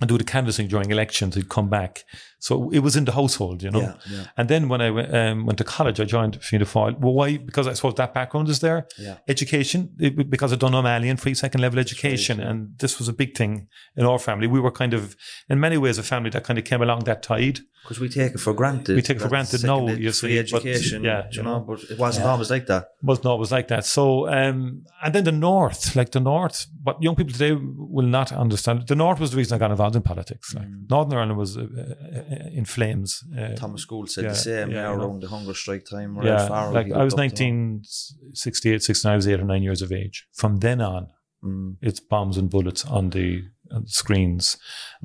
and 0.00 0.08
do 0.08 0.18
the 0.18 0.24
canvassing 0.24 0.68
during 0.68 0.90
elections. 0.90 1.34
He'd 1.34 1.48
come 1.48 1.68
back. 1.68 2.04
So 2.40 2.70
it 2.70 2.80
was 2.80 2.94
in 2.94 3.04
the 3.04 3.12
household, 3.12 3.62
you 3.62 3.70
know. 3.70 3.80
Yeah, 3.80 3.94
yeah. 4.08 4.24
And 4.36 4.48
then 4.48 4.68
when 4.68 4.80
I 4.80 4.90
went, 4.90 5.14
um, 5.14 5.46
went 5.46 5.58
to 5.58 5.64
college, 5.64 5.98
I 6.00 6.04
joined 6.04 6.42
Fianna 6.42 6.66
Fáil. 6.66 6.98
Well, 6.98 7.12
why? 7.12 7.36
Because 7.36 7.66
I 7.66 7.72
suppose 7.72 7.94
that 7.94 8.14
background 8.14 8.48
is 8.48 8.60
there. 8.60 8.86
Yeah. 8.96 9.16
Education, 9.26 9.90
it, 9.98 10.30
because 10.30 10.52
I'd 10.52 10.60
done 10.60 10.74
O'Malley 10.74 11.08
and 11.08 11.20
free 11.20 11.34
second 11.34 11.60
level 11.60 11.78
education. 11.78 12.40
And 12.40 12.78
this 12.78 12.98
was 12.98 13.08
a 13.08 13.12
big 13.12 13.36
thing 13.36 13.68
in 13.96 14.04
our 14.06 14.18
family. 14.18 14.46
We 14.46 14.60
were 14.60 14.70
kind 14.70 14.94
of, 14.94 15.16
in 15.48 15.58
many 15.58 15.78
ways, 15.78 15.98
a 15.98 16.02
family 16.02 16.30
that 16.30 16.44
kind 16.44 16.58
of 16.58 16.64
came 16.64 16.80
along 16.80 17.04
that 17.04 17.22
tide. 17.22 17.60
Because 17.82 18.00
we 18.00 18.08
take 18.08 18.34
it 18.34 18.38
for 18.38 18.52
granted. 18.52 18.96
We 18.96 19.02
take 19.02 19.16
it 19.16 19.20
for 19.20 19.28
granted 19.28 19.64
now, 19.64 19.86
ed- 19.86 19.98
you 19.98 20.12
free 20.12 20.42
see, 20.42 20.52
but, 20.52 20.64
education, 20.66 21.04
yeah, 21.04 21.26
you 21.30 21.42
know, 21.42 21.60
but 21.60 21.82
it 21.84 21.98
wasn't 21.98 22.26
always 22.26 22.50
like 22.50 22.66
that. 22.66 22.88
wasn't 23.02 23.26
always 23.26 23.50
like 23.50 23.68
that. 23.68 23.86
So, 23.86 24.28
um, 24.28 24.84
and 25.02 25.14
then 25.14 25.24
the 25.24 25.32
North, 25.32 25.96
like 25.96 26.10
the 26.10 26.20
North, 26.20 26.66
what 26.82 27.02
young 27.02 27.16
people 27.16 27.32
today 27.32 27.52
will 27.54 28.06
not 28.06 28.30
understand. 28.30 28.86
The 28.88 28.96
North 28.96 29.20
was 29.20 29.30
the 29.30 29.38
reason 29.38 29.54
I 29.54 29.58
got 29.58 29.70
involved 29.70 29.96
in 29.96 30.02
politics. 30.02 30.54
Like 30.54 30.66
Northern 30.90 31.18
Ireland 31.18 31.38
was 31.38 31.56
uh, 31.56 31.62
uh, 31.62 32.27
in 32.52 32.64
flames. 32.64 33.22
Uh, 33.38 33.54
Thomas 33.54 33.84
Gould 33.84 34.10
said 34.10 34.24
yeah, 34.24 34.30
the 34.30 34.36
same 34.36 34.70
yeah, 34.70 34.90
you 34.90 34.96
know. 34.98 35.04
around 35.04 35.22
the 35.22 35.28
hunger 35.28 35.54
strike 35.54 35.84
time. 35.84 36.18
yeah, 36.22 36.46
Farrell, 36.48 36.72
like 36.72 36.92
I 36.92 37.04
was 37.04 37.14
looked 37.14 37.32
up 37.32 37.36
to 37.38 37.44
1968, 37.44 38.82
69, 38.82 39.12
I 39.12 39.16
was 39.16 39.28
eight 39.28 39.40
or 39.40 39.44
nine 39.44 39.62
years 39.62 39.82
of 39.82 39.92
age. 39.92 40.26
From 40.32 40.56
then 40.58 40.80
on, 40.80 41.08
Mm. 41.44 41.76
it's 41.80 42.00
bombs 42.00 42.36
and 42.36 42.50
bullets 42.50 42.84
on 42.84 43.10
the, 43.10 43.44
on 43.70 43.82
the 43.84 43.88
screens. 43.88 44.56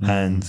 Mm. 0.01 0.09
And 0.09 0.43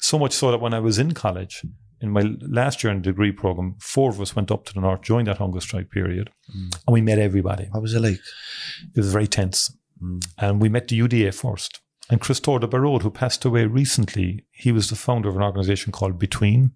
so 0.00 0.18
much 0.18 0.32
so 0.32 0.50
that 0.50 0.60
when 0.60 0.74
I 0.74 0.80
was 0.80 0.98
in 0.98 1.12
college, 1.14 1.64
in 2.00 2.10
my 2.10 2.22
last 2.40 2.82
year 2.82 2.92
in 2.92 2.98
the 3.00 3.10
degree 3.12 3.30
program, 3.30 3.76
four 3.80 4.10
of 4.10 4.20
us 4.20 4.34
went 4.34 4.50
up 4.50 4.64
to 4.64 4.74
the 4.74 4.80
north 4.80 5.02
during 5.02 5.26
that 5.26 5.38
hunger 5.38 5.60
strike 5.60 5.88
period, 5.90 6.30
Mm. 6.50 6.74
and 6.84 6.92
we 6.94 7.00
met 7.00 7.20
everybody. 7.20 7.66
What 7.70 7.80
was 7.82 7.94
it 7.94 8.00
like? 8.00 8.18
It 8.94 8.96
was 8.96 9.12
very 9.12 9.28
tense. 9.28 9.72
Mm. 10.02 10.20
And 10.38 10.60
we 10.60 10.68
met 10.68 10.88
the 10.88 10.96
UDA 10.98 11.30
first. 11.32 11.80
And 12.10 12.20
Christopher 12.20 12.58
de 12.58 12.66
Barraud, 12.66 13.02
who 13.02 13.10
passed 13.10 13.44
away 13.44 13.66
recently, 13.66 14.44
he 14.50 14.72
was 14.72 14.90
the 14.90 14.96
founder 14.96 15.28
of 15.28 15.36
an 15.36 15.42
organization 15.42 15.92
called 15.92 16.18
Between. 16.18 16.72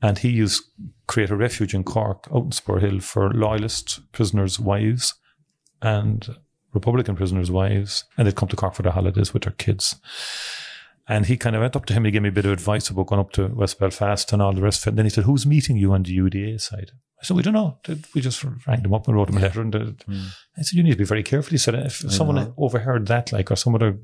And 0.00 0.18
he 0.18 0.28
used 0.28 0.62
create 1.06 1.30
a 1.30 1.36
refuge 1.36 1.74
in 1.74 1.82
Cork, 1.82 2.28
out 2.32 2.44
in 2.44 2.52
Spur 2.52 2.78
Hill, 2.78 3.00
for 3.00 3.32
loyalist 3.32 4.00
prisoners' 4.12 4.60
wives 4.60 5.14
and 5.82 6.36
Republican 6.72 7.16
prisoners' 7.16 7.50
wives. 7.50 8.04
And 8.16 8.26
they'd 8.26 8.36
come 8.36 8.48
to 8.48 8.56
Cork 8.56 8.74
for 8.74 8.82
their 8.82 8.92
holidays 8.92 9.34
with 9.34 9.42
their 9.42 9.52
kids. 9.52 9.96
And 11.06 11.26
he 11.26 11.36
kind 11.36 11.54
of 11.54 11.60
went 11.60 11.76
up 11.76 11.84
to 11.86 11.94
him. 11.94 12.04
He 12.04 12.10
gave 12.10 12.22
me 12.22 12.30
a 12.30 12.32
bit 12.32 12.46
of 12.46 12.52
advice 12.52 12.88
about 12.88 13.08
going 13.08 13.20
up 13.20 13.32
to 13.32 13.48
West 13.48 13.78
Belfast 13.78 14.32
and 14.32 14.40
all 14.40 14.52
the 14.52 14.62
rest 14.62 14.82
of 14.82 14.86
it. 14.86 14.90
And 14.90 14.98
then 14.98 15.06
he 15.06 15.10
said, 15.10 15.24
Who's 15.24 15.44
meeting 15.44 15.76
you 15.76 15.92
on 15.92 16.02
the 16.02 16.16
UDA 16.16 16.60
side? 16.60 16.92
I 17.20 17.24
said, 17.24 17.36
We 17.36 17.42
don't 17.42 17.54
know. 17.54 17.78
We 18.14 18.20
just 18.20 18.42
rang 18.66 18.82
them 18.82 18.94
up 18.94 19.06
and 19.06 19.16
wrote 19.16 19.26
them 19.26 19.36
a 19.36 19.40
letter. 19.40 19.60
And 19.60 19.74
uh, 19.76 20.14
I 20.56 20.62
said, 20.62 20.76
You 20.76 20.82
need 20.82 20.92
to 20.92 20.96
be 20.96 21.04
very 21.04 21.22
careful. 21.22 21.50
He 21.50 21.58
said, 21.58 21.74
If 21.74 21.96
someone 22.10 22.36
know. 22.36 22.54
overheard 22.56 23.06
that, 23.08 23.32
like, 23.32 23.50
or 23.50 23.56
some 23.56 23.74
other 23.74 23.98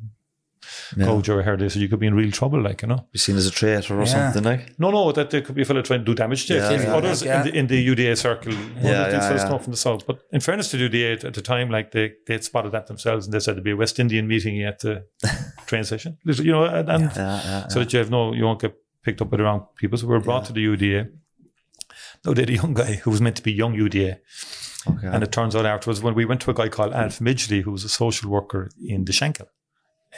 Yeah. 0.96 1.06
coach 1.06 1.28
overheard 1.28 1.60
this, 1.60 1.76
you 1.76 1.88
could 1.88 2.00
be 2.00 2.06
in 2.06 2.14
real 2.14 2.30
trouble, 2.30 2.60
like, 2.60 2.82
you 2.82 2.88
know. 2.88 3.06
Be 3.12 3.18
seen 3.18 3.36
as 3.36 3.46
a 3.46 3.50
traitor 3.50 3.94
or 3.96 4.00
Yeah. 4.04 4.32
something 4.32 4.42
like. 4.44 4.78
No, 4.78 4.90
no, 4.90 5.12
that 5.12 5.30
there 5.30 5.40
could 5.40 5.54
be 5.54 5.62
a 5.62 5.64
fellow 5.64 5.82
trying 5.82 6.00
to 6.00 6.04
do 6.04 6.14
damage 6.14 6.46
to 6.46 6.54
you. 6.54 6.60
Yeah, 6.60 6.70
yeah, 6.82 6.94
Others 6.94 7.22
yeah. 7.22 7.40
in, 7.40 7.46
the, 7.46 7.58
in 7.60 7.66
the 7.68 7.86
UDA 7.88 8.16
circle, 8.16 8.52
Yeah, 8.52 8.58
yeah, 8.82 9.04
these 9.04 9.12
yeah, 9.14 9.20
fellas 9.28 9.42
yeah. 9.42 9.48
come 9.48 9.58
from 9.60 9.70
the 9.72 9.76
south. 9.76 10.06
But 10.06 10.20
in 10.32 10.40
fairness 10.40 10.70
to 10.72 10.76
the 10.76 10.88
UDA 10.88 11.12
at, 11.14 11.24
at 11.24 11.34
the 11.34 11.42
time, 11.42 11.70
like 11.70 11.90
they 11.92 12.12
they 12.26 12.34
had 12.34 12.44
spotted 12.44 12.72
that 12.72 12.86
themselves, 12.86 13.26
and 13.26 13.32
they 13.34 13.40
said 13.40 13.54
there'd 13.54 13.64
be 13.64 13.70
a 13.72 13.76
West 13.76 13.98
Indian 13.98 14.26
meeting. 14.26 14.62
at 14.62 14.78
the 14.80 15.04
to 15.22 15.28
train 15.66 15.84
station, 15.84 16.18
you 16.24 16.52
know, 16.52 16.64
and, 16.64 16.88
and 16.88 17.04
Yeah, 17.16 17.40
yeah, 17.44 17.68
so 17.68 17.78
that 17.80 17.92
you 17.92 17.98
have 17.98 18.10
no, 18.10 18.32
you 18.34 18.44
won't 18.44 18.60
get 18.60 18.74
picked 19.04 19.20
up 19.22 19.30
by 19.30 19.36
the 19.36 19.44
wrong 19.44 19.66
people. 19.76 19.96
So 19.98 20.06
we 20.06 20.12
were 20.14 20.20
brought 20.20 20.44
to 20.46 20.52
the 20.52 20.64
UDA. 20.64 21.08
No, 22.24 22.34
they 22.34 22.42
had 22.42 22.50
a 22.50 22.54
young 22.54 22.74
guy 22.74 22.94
who 22.96 23.10
was 23.10 23.20
meant 23.20 23.36
to 23.36 23.42
be 23.42 23.52
young 23.52 23.74
UDA. 23.74 24.18
Okay. 24.88 25.06
And 25.06 25.22
it 25.22 25.32
turns 25.32 25.54
out 25.56 25.66
afterwards, 25.66 26.00
when 26.02 26.14
we 26.14 26.24
went 26.24 26.40
to 26.42 26.50
a 26.50 26.54
guy 26.54 26.68
called 26.68 26.92
Alf 26.92 27.18
Midgley, 27.18 27.62
who 27.62 27.70
was 27.70 27.84
a 27.84 27.88
social 27.88 28.30
worker 28.30 28.70
in 28.86 29.04
the 29.04 29.12
Shankill, 29.12 29.46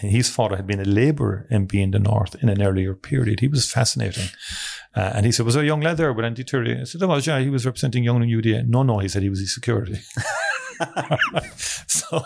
and 0.01 0.11
his 0.11 0.31
father 0.31 0.57
had 0.57 0.67
been 0.67 0.81
a 0.81 0.85
labourer 0.85 1.47
MP 1.51 1.75
in 1.75 1.91
the 1.91 1.99
North 1.99 2.35
in 2.43 2.49
an 2.49 2.63
earlier 2.63 2.95
period. 2.95 3.41
He 3.41 3.49
was 3.49 3.71
fascinating. 3.71 4.29
Uh, 4.97 5.13
and 5.15 5.27
he 5.27 5.33
said, 5.33 5.45
Was 5.45 5.55
there 5.55 5.63
a 5.63 5.67
young 5.67 5.81
lad 5.81 5.99
there 5.99 6.13
with 6.13 6.25
anti 6.25 6.45
tyranny? 6.45 6.81
I 6.81 6.85
said, 6.85 7.03
Oh, 7.03 7.15
yeah, 7.17 7.41
he 7.41 7.51
was 7.51 7.67
representing 7.67 8.05
Young 8.05 8.23
and 8.23 8.31
UDA. 8.31 8.67
No, 8.67 8.83
no, 8.83 8.99
he 9.01 9.09
said 9.09 9.23
he 9.23 9.31
was 9.31 9.41
his 9.41 9.55
security. 9.55 10.01
so 11.87 12.25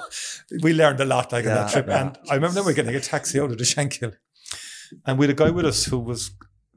we 0.62 0.72
learned 0.72 1.00
a 1.00 1.04
lot 1.04 1.32
like 1.32 1.44
on 1.44 1.54
that 1.54 1.72
trip. 1.72 1.86
yeah. 1.88 2.06
And 2.06 2.18
I 2.30 2.34
remember 2.34 2.60
we 2.60 2.66
were 2.66 2.72
getting 2.72 2.94
a 2.94 3.00
taxi 3.00 3.40
out 3.40 3.50
of 3.50 3.58
the 3.58 3.64
Shankill. 3.64 4.14
And 5.04 5.18
we 5.18 5.26
had 5.26 5.30
a 5.30 5.44
guy 5.44 5.50
with 5.50 5.66
us 5.66 5.84
who 5.86 5.98
was 5.98 6.30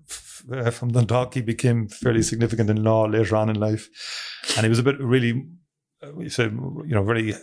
f- 0.10 0.44
uh, 0.52 0.72
from 0.72 0.92
Dundalk. 0.92 1.36
He 1.36 1.42
became 1.42 1.88
fairly 1.88 2.24
significant 2.24 2.70
in 2.70 2.84
law 2.84 3.06
later 3.06 3.36
on 3.36 3.50
in 3.50 3.56
life. 3.56 3.88
And 4.56 4.66
he 4.66 4.70
was 4.70 4.80
a 4.80 4.84
bit 4.84 5.00
really, 5.00 5.46
uh, 6.02 6.30
said, 6.30 6.52
you 6.52 6.96
know, 6.96 7.04
very 7.04 7.34
uh, 7.34 7.38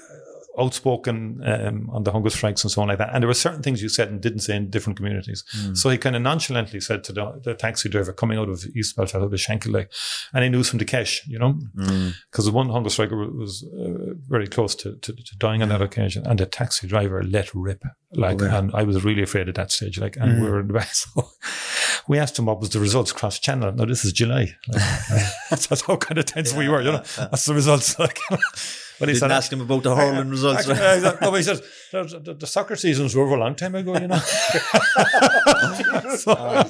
outspoken 0.59 1.43
um, 1.45 1.91
on 1.91 2.05
the 2.05 2.13
hunger 2.13 2.31
strikes 2.31 2.65
and 2.65 2.71
so 2.71 2.83
on 2.83 2.89
like 2.89 2.99
that. 2.99 3.11
And 3.13 3.23
there 3.23 3.29
were 3.29 3.35
certain 3.35 3.63
things 3.63 3.83
you 3.83 3.89
said 3.89 4.09
and 4.09 4.21
didn't 4.21 4.41
say 4.41 4.57
in 4.57 4.71
different 4.71 4.97
communities. 4.97 5.45
So 5.75 5.91
he 5.91 5.99
kind 5.99 6.17
of 6.17 6.23
nonchalantly 6.23 6.81
said 6.81 7.05
to 7.05 7.13
the, 7.13 7.41
the 7.43 7.55
taxi 7.55 7.89
driver 7.89 8.13
coming 8.13 8.39
out 8.39 8.49
of 8.49 8.65
East 8.75 8.97
Belfast, 8.97 9.17
out 9.17 9.23
of 9.23 9.31
the 9.31 9.37
Shankill, 9.37 9.73
like, 9.73 9.93
and 10.33 10.45
he 10.45 10.51
knew 10.51 10.63
from 10.63 10.79
the 10.79 10.85
cash, 10.85 11.23
you 11.27 11.39
know, 11.39 11.59
because 12.31 12.47
the 12.47 12.53
one 12.53 12.69
hunger 12.69 12.91
striker 12.91 13.17
was 13.17 13.65
uh, 13.65 14.15
very 14.29 14.47
close 14.47 14.75
to, 14.77 14.97
to, 14.97 15.13
to 15.13 15.37
dying 15.39 15.63
on 15.63 15.69
that 15.69 15.83
occasion. 15.83 16.27
And 16.27 16.39
the 16.39 16.47
taxi 16.47 16.87
driver 16.87 17.23
let 17.23 17.55
rip. 17.55 17.83
Like, 18.13 18.41
and 18.41 18.71
I 18.75 18.83
was 18.85 19.05
really 19.05 19.23
afraid 19.23 19.49
at 19.49 19.57
that 19.57 19.73
stage. 19.73 19.99
Like, 19.99 20.17
and 20.17 20.41
we 20.43 20.49
were 20.49 20.61
in 20.61 20.69
the 20.69 20.75
back. 20.75 20.89
So 20.97 21.29
we 22.09 22.19
asked 22.19 22.39
him 22.39 22.47
what 22.47 22.61
was 22.61 22.71
the 22.71 22.79
results 22.81 23.13
cross 23.13 23.39
channel. 23.39 23.73
Now, 23.73 23.85
this 23.85 24.05
is 24.05 24.13
July. 24.13 24.55
Like, 24.69 24.83
that's, 25.51 25.67
that's 25.67 25.83
how 25.83 25.97
kind 25.97 26.19
of 26.19 26.25
tense 26.27 26.55
we 26.55 26.69
were, 26.69 26.81
you 26.83 26.93
know. 26.93 27.03
That's 27.17 27.45
the 27.47 27.55
results. 27.55 27.97
Like, 28.07 28.19
when 28.99 29.09
he 29.11 29.13
Didn't 29.15 29.29
said, 29.29 29.31
ask 29.33 29.53
him 29.53 29.61
about 29.61 29.83
the 29.83 29.95
hurling 29.95 30.31
results. 30.37 30.67
Right? 30.67 30.95
exactly. 30.97 31.27
No, 31.27 31.31
but 31.31 31.37
he 31.37 31.43
says 31.43 31.61
the, 31.93 32.21
the, 32.25 32.35
the 32.35 32.47
soccer 32.47 32.77
seasons 32.77 33.15
were 33.15 33.25
over 33.25 33.35
a 33.35 33.39
long 33.39 33.55
time 33.55 33.75
ago, 33.75 33.95
you 33.99 34.09
know. 34.09 34.17
So- 36.17 36.65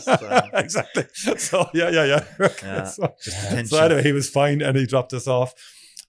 exactly. 0.54 1.04
So 1.36 1.68
yeah, 1.74 1.90
yeah, 1.90 2.04
yeah. 2.04 2.24
Yeah, 2.62 2.84
So, 2.84 3.14
just 3.22 3.42
the 3.42 3.46
tension. 3.48 3.66
so 3.68 3.78
anyway, 3.84 4.02
he 4.02 4.12
was 4.12 4.28
fine, 4.28 4.60
and 4.62 4.76
he 4.76 4.86
dropped 4.86 5.12
us 5.12 5.28
off. 5.28 5.54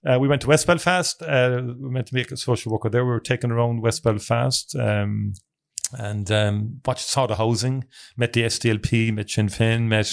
Uh, 0.04 0.18
we 0.18 0.28
went 0.28 0.42
to 0.42 0.48
West 0.48 0.66
Belfast. 0.66 1.22
Uh, 1.22 1.60
we 1.78 1.88
meant 1.90 2.06
to 2.08 2.14
make 2.14 2.30
a 2.32 2.36
social 2.36 2.72
worker 2.72 2.88
there. 2.88 3.04
We 3.04 3.10
were 3.10 3.20
taken 3.20 3.50
around 3.52 3.82
West 3.82 4.02
Belfast. 4.02 4.74
Um, 4.76 5.34
and 5.92 6.30
um, 6.30 6.80
watched, 6.84 7.06
saw 7.06 7.26
the 7.26 7.36
housing, 7.36 7.84
met 8.16 8.32
the 8.32 8.42
SDLP, 8.42 9.12
met 9.12 9.30
Sinn 9.30 9.48
Féin, 9.48 9.82
met 9.82 10.12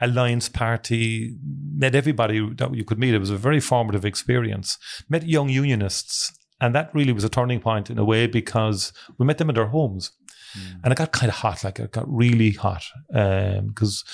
Alliance 0.00 0.48
Party, 0.48 1.36
met 1.74 1.94
everybody 1.94 2.40
that 2.54 2.74
you 2.74 2.84
could 2.84 2.98
meet. 2.98 3.14
It 3.14 3.18
was 3.18 3.30
a 3.30 3.36
very 3.36 3.60
formative 3.60 4.04
experience. 4.04 4.78
Met 5.08 5.26
young 5.26 5.48
unionists, 5.48 6.32
and 6.60 6.74
that 6.74 6.94
really 6.94 7.12
was 7.12 7.24
a 7.24 7.28
turning 7.28 7.60
point 7.60 7.90
in 7.90 7.98
a 7.98 8.04
way 8.04 8.26
because 8.26 8.92
we 9.18 9.26
met 9.26 9.38
them 9.38 9.48
in 9.48 9.54
their 9.54 9.66
homes. 9.66 10.12
And 10.82 10.92
it 10.92 10.96
got 10.96 11.12
kind 11.12 11.28
of 11.28 11.36
hot, 11.36 11.64
like 11.64 11.78
it 11.78 11.92
got 11.92 12.06
really 12.08 12.52
hot. 12.52 12.82
Because 13.08 14.04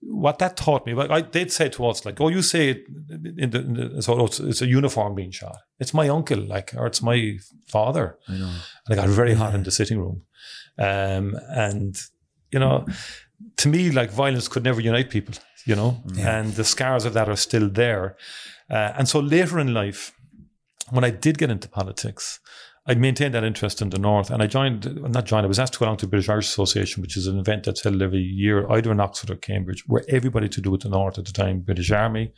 what 0.00 0.38
that 0.38 0.56
taught 0.56 0.86
me, 0.86 0.94
like 0.94 1.10
I, 1.10 1.20
they'd 1.20 1.52
say 1.52 1.68
to 1.70 1.86
us, 1.86 2.06
like, 2.06 2.20
"Oh, 2.20 2.28
you 2.28 2.42
say 2.42 2.70
it 2.70 2.84
in 3.38 3.50
the, 3.50 3.58
in 3.58 3.74
the 3.74 4.02
so 4.02 4.24
it's, 4.24 4.40
it's 4.40 4.62
a 4.62 4.66
uniform 4.66 5.14
being 5.14 5.30
shot. 5.30 5.56
It's 5.78 5.92
my 5.92 6.08
uncle, 6.08 6.38
like, 6.38 6.72
or 6.74 6.86
it's 6.86 7.02
my 7.02 7.36
father." 7.68 8.18
I 8.28 8.32
know. 8.32 8.46
and 8.86 8.92
it 8.92 8.96
got 8.96 9.08
very 9.08 9.34
hot 9.34 9.54
in 9.54 9.62
the 9.62 9.70
sitting 9.70 9.98
room. 9.98 10.22
Um, 10.80 11.38
and 11.50 12.00
you 12.50 12.58
know, 12.58 12.86
to 13.58 13.68
me, 13.68 13.90
like 13.90 14.10
violence 14.10 14.48
could 14.48 14.64
never 14.64 14.80
unite 14.80 15.10
people. 15.10 15.34
You 15.66 15.76
know, 15.76 16.02
and 16.18 16.54
the 16.54 16.64
scars 16.64 17.04
of 17.04 17.12
that 17.12 17.28
are 17.28 17.36
still 17.36 17.68
there. 17.68 18.16
Uh, 18.70 18.92
and 18.96 19.06
so 19.08 19.20
later 19.20 19.58
in 19.58 19.74
life, 19.74 20.12
when 20.88 21.04
I 21.04 21.10
did 21.10 21.36
get 21.36 21.50
into 21.50 21.68
politics, 21.68 22.40
I 22.86 22.94
maintained 22.94 23.34
that 23.34 23.44
interest 23.44 23.82
in 23.82 23.90
the 23.90 23.98
North, 23.98 24.30
and 24.30 24.42
I 24.42 24.46
joined, 24.46 25.00
not 25.02 25.26
joined, 25.26 25.44
I 25.44 25.48
was 25.48 25.58
asked 25.58 25.74
to 25.74 25.78
go 25.78 25.84
along 25.84 25.98
to 25.98 26.06
the 26.06 26.10
British 26.10 26.30
Irish 26.30 26.48
Association, 26.48 27.02
which 27.02 27.16
is 27.16 27.26
an 27.26 27.38
event 27.38 27.64
that's 27.64 27.82
held 27.82 28.00
every 28.00 28.20
year, 28.20 28.68
either 28.72 28.90
in 28.90 29.00
Oxford 29.00 29.30
or 29.30 29.36
Cambridge, 29.36 29.84
where 29.86 30.02
everybody 30.08 30.48
to 30.48 30.60
do 30.62 30.70
with 30.70 30.80
the 30.80 30.88
North 30.88 31.18
at 31.18 31.26
the 31.26 31.32
time, 31.32 31.60
British 31.60 31.90
Army, 31.90 32.32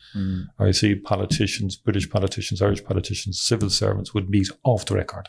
RIC 0.59 1.05
politicians, 1.05 1.77
British 1.77 2.11
politicians, 2.11 2.61
Irish 2.61 2.85
politicians, 2.85 3.41
civil 3.41 3.71
servants 3.71 4.13
would 4.15 4.29
meet 4.29 4.49
off 4.65 4.85
the 4.85 4.97
record. 4.97 5.29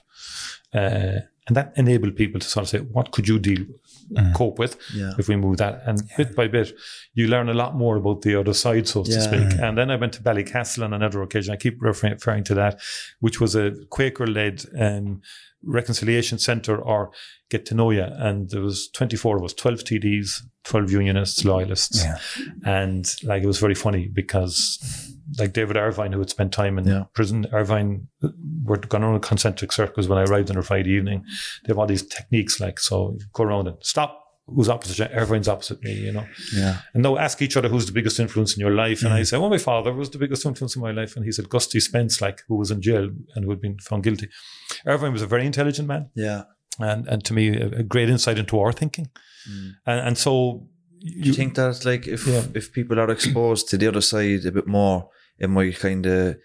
Uh, 0.74 1.22
and 1.48 1.56
that 1.58 1.74
enabled 1.76 2.16
people 2.16 2.40
to 2.40 2.48
sort 2.48 2.64
of 2.64 2.70
say, 2.70 2.80
what 2.80 3.12
could 3.12 3.28
you 3.28 3.38
deal 3.38 3.66
with, 4.10 4.34
cope 4.34 4.60
with 4.60 4.78
Yeah. 4.96 5.12
if 5.18 5.28
we 5.28 5.36
move 5.36 5.58
that? 5.58 5.82
And 5.86 6.02
bit 6.16 6.36
by 6.36 6.48
bit, 6.48 6.74
you 7.14 7.28
learn 7.28 7.50
a 7.50 7.54
lot 7.54 7.76
more 7.76 7.98
about 7.98 8.22
the 8.22 8.36
other 8.40 8.54
side, 8.54 8.88
so 8.88 9.04
to 9.04 9.12
speak. 9.22 9.60
And 9.60 9.78
then 9.78 9.92
I 9.92 9.98
went 9.98 10.14
to 10.14 10.22
Ballycastle 10.24 10.84
on 10.86 10.94
another 10.94 11.22
occasion. 11.22 11.54
I 11.54 11.58
keep 11.58 11.82
referring, 11.82 12.14
referring 12.14 12.44
to 12.46 12.54
that, 12.56 12.80
which 13.20 13.42
was 13.42 13.56
a 13.56 13.72
Quaker-led 13.90 14.64
um, 14.80 15.22
reconciliation 15.66 16.38
centre 16.40 16.78
or 16.78 17.12
get 17.50 17.66
to 17.68 17.76
know 17.76 17.92
you. 17.92 18.04
And 18.04 18.50
there 18.50 18.62
was 18.62 18.90
24 18.94 19.38
of 19.38 19.44
us, 19.44 19.54
12 19.54 19.80
TDs, 19.80 20.42
12 20.64 20.92
unionists, 20.92 21.46
loyalists. 21.46 22.04
Yeah. 22.04 22.18
And 22.66 23.06
like, 23.24 23.44
it 23.44 23.48
was 23.48 23.60
very 23.60 23.76
funny 23.76 24.08
because 24.08 24.80
like 25.40 25.54
David 25.54 25.78
Ervine, 25.78 26.12
who 26.12 26.20
had 26.20 26.30
spent 26.30 26.52
time 26.52 26.78
in 26.78 26.86
Yeah. 26.86 27.04
prison, 27.14 27.48
Ervine 27.54 28.08
uh, 28.24 28.30
were 28.64 28.78
gone 28.78 29.04
around 29.04 29.22
concentric 29.22 29.72
circles 29.72 30.08
when 30.08 30.18
I 30.20 30.24
arrived 30.24 30.52
on 30.52 30.58
a 30.58 30.62
Friday 30.64 30.92
evening. 30.92 31.24
They 31.64 31.70
have 31.72 31.80
all 31.80 31.88
these 31.88 32.06
techniques, 32.06 32.60
like, 32.60 32.80
so 32.80 33.18
go 33.34 33.44
around 33.44 33.68
and 33.68 33.78
stop. 33.82 34.20
Who's 34.46 34.68
opposite? 34.68 35.00
you? 35.00 35.18
Ervine's 35.18 35.48
opposite 35.48 35.82
me, 35.84 35.94
you 35.94 36.12
know. 36.12 36.26
Yeah. 36.54 36.80
And 36.94 37.04
now 37.04 37.18
ask 37.18 37.42
each 37.42 37.56
other 37.56 37.70
who's 37.70 37.86
the 37.86 37.94
biggest 37.94 38.20
influence 38.20 38.56
in 38.56 38.60
your 38.60 38.76
life. 38.76 39.02
And 39.04 39.14
I 39.14 39.22
mm. 39.22 39.28
said, 39.28 39.40
well, 39.40 39.50
my 39.50 39.58
father 39.58 39.94
was 39.94 40.10
the 40.10 40.18
biggest 40.18 40.46
influence 40.46 40.76
in 40.76 40.82
my 40.82 40.92
life. 40.92 41.16
And 41.16 41.24
he 41.24 41.32
said, 41.32 41.48
Gusty 41.48 41.80
Spence, 41.80 42.20
like, 42.22 42.42
who 42.48 42.58
was 42.58 42.70
in 42.70 42.82
jail 42.82 43.10
and 43.36 43.46
who 43.46 43.52
had 43.52 43.62
been 43.62 43.78
found 43.80 44.04
guilty. 44.04 44.28
Ervine 44.86 45.14
was 45.14 45.22
a 45.22 45.28
very 45.28 45.46
intelligent 45.46 45.88
man. 45.88 46.10
Yeah. 46.14 46.44
And, 46.80 47.08
and 47.08 47.24
to 47.26 47.34
me, 47.34 47.56
a, 47.56 47.68
a 47.68 47.84
great 47.84 48.10
insight 48.10 48.38
into 48.38 48.60
our 48.60 48.74
thinking. 48.74 49.10
Mm. 49.50 49.72
And, 49.86 50.08
and 50.08 50.18
so 50.18 50.68
Do 51.04 51.12
you 51.30 51.34
think 51.34 51.56
that 51.56 51.86
like 51.86 52.08
if 52.08 52.28
Yeah. 52.28 52.44
if 52.54 52.72
people 52.72 53.00
are 53.00 53.12
exposed 53.12 53.70
to 53.70 53.78
the 53.78 53.88
other 53.88 54.02
side 54.02 54.46
a 54.46 54.52
bit 54.52 54.68
more, 54.68 55.10
it 55.38 55.50
might 55.50 55.80
kind 55.80 56.06
of 56.06 56.38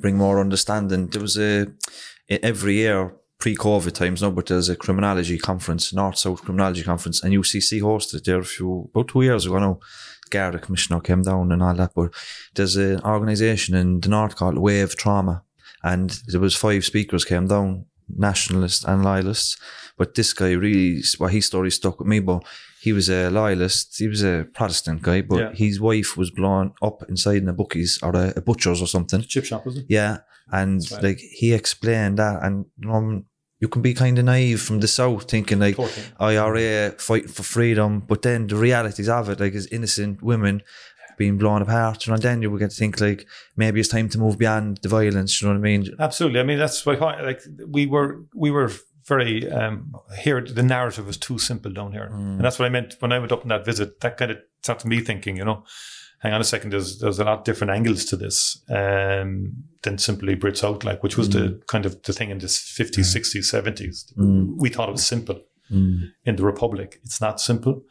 bring 0.00 0.16
more 0.16 0.40
understanding. 0.40 1.08
There 1.08 1.22
was 1.22 1.36
a, 1.38 1.66
every 2.28 2.74
year 2.76 3.14
pre-COVID 3.38 3.92
times 3.92 4.22
now, 4.22 4.30
but 4.30 4.46
there's 4.46 4.68
a 4.68 4.76
criminology 4.76 5.38
conference, 5.38 5.92
North 5.92 6.18
South 6.18 6.42
Criminology 6.42 6.82
Conference, 6.82 7.22
and 7.22 7.34
UCC 7.34 7.80
hosted 7.82 8.24
there 8.24 8.40
a 8.40 8.44
few 8.44 8.88
about 8.94 9.08
two 9.08 9.22
years 9.22 9.46
ago 9.46 9.58
now. 9.58 9.78
Garda 10.30 10.58
Commissioner 10.58 11.00
came 11.00 11.22
down 11.22 11.52
and 11.52 11.62
all 11.62 11.74
that, 11.74 11.92
but 11.94 12.12
there's 12.54 12.76
an 12.76 13.00
organisation 13.02 13.74
in 13.76 14.00
the 14.00 14.08
North 14.08 14.34
called 14.36 14.58
Wave 14.58 14.96
Trauma, 14.96 15.42
and 15.84 16.18
there 16.26 16.40
was 16.40 16.56
five 16.56 16.84
speakers 16.84 17.24
came 17.24 17.46
down, 17.46 17.84
nationalists 18.08 18.84
and 18.84 19.04
loyalists. 19.04 19.56
But 19.98 20.14
this 20.14 20.32
guy 20.32 20.52
really, 20.52 21.02
well, 21.18 21.30
his 21.30 21.46
story 21.46 21.70
stuck 21.70 21.98
with 21.98 22.08
me. 22.08 22.20
But 22.20 22.42
he 22.80 22.92
was 22.92 23.08
a 23.08 23.30
loyalist. 23.30 23.96
He 23.98 24.08
was 24.08 24.22
a 24.22 24.46
Protestant 24.54 25.02
guy, 25.02 25.22
but 25.22 25.38
Yeah. 25.38 25.52
his 25.54 25.80
wife 25.80 26.16
was 26.16 26.30
blown 26.30 26.72
up 26.82 27.02
inside 27.08 27.38
in 27.42 27.48
a 27.48 27.52
bookies 27.52 27.98
or 28.02 28.14
a, 28.14 28.32
a 28.36 28.40
butcher's 28.42 28.82
or 28.82 28.86
something. 28.86 29.22
chip 29.22 29.44
shop, 29.44 29.64
was 29.64 29.78
it? 29.78 29.86
Yeah, 29.88 30.18
and 30.52 30.80
right. 30.92 31.02
like 31.02 31.18
he 31.18 31.52
explained 31.52 32.18
that, 32.18 32.42
and 32.42 32.66
um, 32.88 33.24
you 33.58 33.68
can 33.68 33.82
be 33.82 33.94
kind 33.94 34.18
of 34.18 34.24
naive 34.24 34.60
from 34.60 34.80
the 34.80 34.88
south, 34.88 35.30
thinking 35.30 35.58
like 35.58 35.76
Totally. 35.76 36.06
IRA 36.20 36.92
fighting 36.98 37.28
for 37.28 37.42
freedom, 37.42 38.00
but 38.00 38.22
then 38.22 38.46
the 38.46 38.56
realities 38.56 39.08
of 39.08 39.28
it, 39.30 39.40
like, 39.40 39.54
is 39.54 39.66
innocent 39.68 40.22
women 40.22 40.62
being 41.16 41.38
blown 41.38 41.62
apart, 41.62 42.06
and 42.06 42.20
then 42.20 42.42
you 42.42 42.50
would 42.50 42.60
get 42.60 42.70
to 42.70 42.76
think 42.76 43.00
like 43.00 43.26
maybe 43.56 43.80
it's 43.80 43.88
time 43.88 44.08
to 44.10 44.18
move 44.18 44.36
beyond 44.36 44.78
the 44.82 44.88
violence. 44.88 45.40
You 45.40 45.48
know 45.48 45.54
what 45.54 45.60
I 45.60 45.62
mean? 45.62 45.88
Absolutely. 45.98 46.40
I 46.40 46.42
mean, 46.42 46.58
that's 46.58 46.84
why, 46.84 46.94
like, 47.22 47.40
we 47.66 47.86
were, 47.86 48.26
we 48.34 48.50
were 48.50 48.70
very, 49.06 49.50
um, 49.50 49.94
here, 50.18 50.42
the 50.42 50.62
narrative 50.62 51.06
was 51.06 51.16
too 51.16 51.38
simple 51.38 51.72
down 51.72 51.92
here. 51.92 52.10
And 52.12 52.40
that's 52.40 52.58
what 52.58 52.66
I 52.66 52.68
meant 52.68 52.96
when 52.98 53.12
I 53.12 53.18
went 53.18 53.32
up 53.32 53.42
on 53.42 53.48
that 53.48 53.64
visit. 53.64 54.00
That 54.00 54.18
kind 54.18 54.32
of 54.32 54.38
started 54.62 54.86
me 54.86 55.00
thinking, 55.00 55.36
you 55.36 55.44
know, 55.44 55.64
hang 56.18 56.32
on 56.32 56.40
a 56.40 56.44
second, 56.44 56.70
there's, 56.70 56.98
there's 56.98 57.18
a 57.18 57.24
lot 57.24 57.44
different 57.44 57.72
angles 57.72 58.04
to 58.06 58.16
this, 58.16 58.62
um, 58.70 59.52
than 59.82 59.98
simply 59.98 60.34
Brits 60.34 60.64
out, 60.64 60.84
like, 60.84 61.02
which 61.02 61.16
was 61.16 61.30
the 61.30 61.38
mm. 61.38 61.66
kind 61.66 61.86
of 61.86 62.02
the 62.02 62.12
thing 62.12 62.30
in 62.30 62.38
the 62.38 62.46
50s, 62.46 63.14
60s, 63.14 63.52
70s. 63.52 64.12
We 64.58 64.70
thought 64.70 64.88
it 64.88 64.92
was 64.92 65.06
simple 65.06 65.40
mm. 65.70 66.10
in 66.24 66.36
the 66.36 66.44
Republic. 66.44 67.00
It's 67.04 67.20
not 67.20 67.40
simple. 67.40 67.82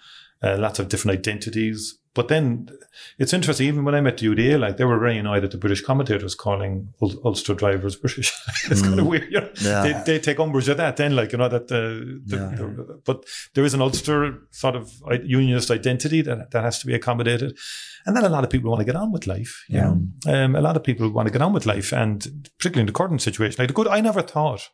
Uh, 0.43 0.57
lots 0.57 0.79
of 0.79 0.89
different 0.89 1.17
identities. 1.17 1.97
But 2.13 2.29
then 2.29 2.69
it's 3.19 3.33
interesting, 3.33 3.67
even 3.67 3.83
when 3.83 3.93
I 3.93 3.99
met 3.99 4.17
the 4.17 4.27
UDA, 4.27 4.57
like 4.57 4.77
they 4.77 4.85
were 4.85 4.97
very 4.97 5.17
annoyed 5.17 5.43
at 5.43 5.51
the 5.51 5.57
British 5.57 5.81
commentators 5.81 6.33
calling 6.33 6.93
Ul- 7.01 7.19
Ulster 7.25 7.53
drivers 7.53 7.97
British. 7.97 8.31
it's 8.71 8.81
kind 8.81 8.99
of 8.99 9.05
mm. 9.05 9.09
weird. 9.09 9.31
You 9.31 9.41
know? 9.41 9.49
Yeah. 9.61 9.81
they, 9.83 10.13
they 10.13 10.19
take 10.19 10.39
umbrage 10.39 10.69
at 10.69 10.77
that 10.77 10.95
then, 10.95 11.15
like, 11.15 11.33
you 11.33 11.37
know, 11.37 11.49
that 11.49 11.67
the, 11.67 12.21
the, 12.25 12.37
Yeah. 12.37 12.55
the- 12.55 13.01
but 13.03 13.25
there 13.53 13.65
is 13.65 13.73
an 13.73 13.81
Ulster 13.81 14.39
sort 14.51 14.77
of 14.77 14.93
uh, 15.11 15.17
unionist 15.23 15.71
identity 15.71 16.21
that, 16.21 16.51
that 16.51 16.63
has 16.63 16.79
to 16.79 16.87
be 16.87 16.93
accommodated. 16.93 17.57
And 18.05 18.15
then 18.15 18.23
a 18.23 18.29
lot 18.29 18.43
of 18.43 18.49
people 18.49 18.69
want 18.69 18.81
to 18.81 18.85
get 18.85 18.95
on 18.95 19.11
with 19.11 19.25
life. 19.25 19.65
You 19.67 19.81
know? 19.81 20.07
um, 20.27 20.55
a 20.55 20.61
lot 20.61 20.77
of 20.77 20.83
people 20.83 21.09
want 21.09 21.27
to 21.27 21.31
get 21.31 21.41
on 21.41 21.53
with 21.53 21.65
life. 21.65 21.91
And 21.91 22.49
particularly 22.59 22.81
in 22.81 22.87
the 22.87 22.93
current 22.93 23.21
situation, 23.21 23.57
like 23.59 23.69
the 23.69 23.73
good, 23.73 23.87
I 23.87 23.99
never 23.99 24.21
thought 24.21 24.69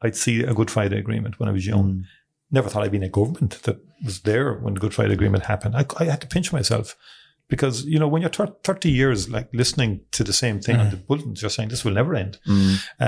I'd 0.00 0.16
see 0.16 0.42
a 0.42 0.54
Good 0.54 0.70
Friday 0.70 0.98
agreement 0.98 1.40
when 1.40 1.48
I 1.48 1.52
was 1.52 1.66
young. 1.66 2.04
never 2.50 2.68
thought 2.68 2.84
I'd 2.84 2.92
be 2.92 2.98
in 2.98 3.02
a 3.02 3.08
government 3.08 3.62
that 3.62 3.78
was 4.04 4.20
there 4.20 4.54
when 4.54 4.74
the 4.74 4.80
Good 4.80 4.94
Friday 4.94 5.14
Agreement 5.14 5.46
happened. 5.46 5.74
I, 5.74 5.86
I 5.98 6.04
had 6.04 6.20
to 6.20 6.26
pinch 6.26 6.52
myself 6.52 6.96
because 7.54 7.76
you 7.92 7.98
know 8.02 8.08
when 8.12 8.20
you're 8.22 8.30
thir- 8.38 8.56
30 8.64 8.90
years 9.00 9.28
like 9.36 9.48
listening 9.62 9.90
to 10.16 10.22
the 10.24 10.32
same 10.32 10.56
thing 10.64 10.76
on 10.82 10.88
the 10.90 10.96
bulletins, 11.08 11.42
you're 11.42 11.50
saying 11.56 11.68
this 11.68 11.84
will 11.84 11.96
never 12.00 12.14
end, 12.24 12.38
uh, 13.00 13.04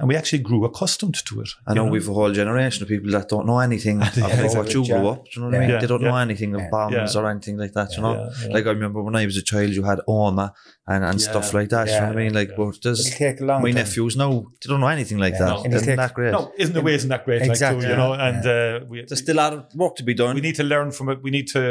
and 0.00 0.08
we 0.08 0.16
actually 0.20 0.40
grew 0.48 0.64
accustomed 0.64 1.14
to 1.28 1.40
it. 1.40 1.48
I 1.66 1.72
you 1.72 1.76
know, 1.76 1.86
we've 1.86 2.08
a 2.08 2.12
whole 2.12 2.32
generation 2.32 2.82
of 2.82 2.88
people 2.88 3.10
that 3.12 3.28
don't 3.28 3.46
know 3.46 3.58
anything 3.60 3.96
about 4.02 4.16
exactly. 4.18 4.58
what 4.58 4.74
you 4.74 4.82
Yeah. 4.84 4.98
grew 4.98 5.08
up. 5.08 5.24
Do 5.24 5.30
you 5.34 5.40
know 5.42 5.48
what 5.48 5.56
I 5.56 5.60
mean? 5.60 5.70
Yeah. 5.70 5.80
They 5.80 5.86
don't 5.92 6.02
know 6.02 6.16
anything 6.16 6.54
of 6.54 6.60
Yeah. 6.62 6.70
bombs 6.70 7.14
Yeah. 7.14 7.20
or 7.20 7.30
anything 7.30 7.56
like 7.62 7.72
that. 7.78 7.88
You 7.96 8.02
know, 8.02 8.14
Yeah, 8.14 8.28
yeah. 8.46 8.54
like 8.54 8.66
I 8.66 8.70
remember 8.78 9.02
when 9.02 9.16
I 9.16 9.24
was 9.30 9.36
a 9.36 9.42
child, 9.42 9.70
you 9.78 9.82
had 9.84 10.00
Omagh 10.08 10.52
and, 10.86 11.04
and 11.04 11.20
stuff 11.20 11.54
like 11.58 11.68
that. 11.70 11.86
you 11.88 11.94
know 12.00 12.08
what 12.08 12.16
I 12.18 12.24
mean? 12.24 12.34
Like, 12.40 12.50
Yeah. 12.50 12.56
but 12.58 12.82
there's 12.82 13.00
It'll 13.06 13.18
take 13.26 13.40
a 13.40 13.44
long 13.44 13.62
my 13.62 13.68
time. 13.70 13.74
nephews 13.82 14.16
now 14.16 14.32
they 14.60 14.68
don't 14.70 14.80
know 14.80 14.88
anything 14.98 15.18
like 15.18 15.34
Yeah. 15.34 15.44
that. 15.46 15.54
No. 15.70 15.76
Isn't 15.76 15.86
take- 15.88 15.96
that 15.96 16.14
great? 16.14 16.32
no, 16.32 16.52
isn't 16.58 16.74
the 16.74 16.82
way 16.82 16.94
isn't 16.94 17.08
that 17.14 17.24
great? 17.24 17.42
Exactly. 17.42 17.86
Like, 17.86 17.86
too, 17.86 17.90
you 17.90 17.96
know, 17.96 18.12
and 18.26 18.46
uh, 18.46 18.86
we, 18.90 19.04
There's 19.08 19.20
still 19.26 19.36
a 19.36 19.42
lot 19.44 19.52
of 19.54 19.64
work 19.74 19.96
to 19.96 20.02
be 20.10 20.14
done. 20.14 20.34
we 20.34 20.40
need 20.48 20.56
to 20.56 20.64
learn 20.74 20.90
from 20.90 21.08
it. 21.12 21.18
We 21.22 21.30
need 21.30 21.48
to 21.56 21.62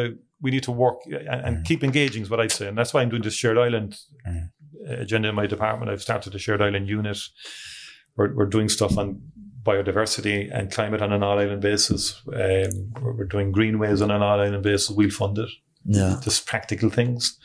we 0.41 0.51
need 0.51 0.63
to 0.63 0.71
work 0.71 0.97
and, 1.05 1.27
and 1.27 1.65
keep 1.65 1.83
engaging 1.83 2.21
is 2.23 2.29
what 2.29 2.39
I'd 2.39 2.51
say, 2.51 2.67
and 2.67 2.77
that's 2.77 2.93
why 2.93 3.01
I'm 3.01 3.09
doing 3.09 3.23
this 3.23 3.33
shared 3.33 3.57
island 3.57 3.97
Mm. 4.27 4.49
uh, 4.89 4.93
agenda 5.01 5.29
in 5.29 5.35
my 5.35 5.47
department. 5.47 5.89
I've 5.91 6.01
started 6.01 6.35
a 6.35 6.39
shared 6.39 6.61
island 6.61 6.87
unit. 6.89 7.17
We're, 8.15 8.33
we're 8.35 8.45
doing 8.45 8.69
stuff 8.69 8.97
on 8.97 9.21
biodiversity 9.63 10.49
and 10.51 10.71
climate 10.71 11.01
on 11.01 11.11
an 11.13 11.23
all 11.23 11.39
island 11.39 11.61
basis. 11.61 12.21
Um, 12.27 12.93
we're, 13.01 13.25
doing 13.25 13.51
greenways 13.51 14.01
on 14.01 14.11
an 14.11 14.21
all 14.21 14.39
island 14.39 14.63
basis. 14.63 14.89
We'll 14.89 15.09
fund 15.09 15.37
it. 15.37 15.49
yeah. 15.85 16.19
Just 16.23 16.45
practical 16.45 16.89
things, 16.89 17.37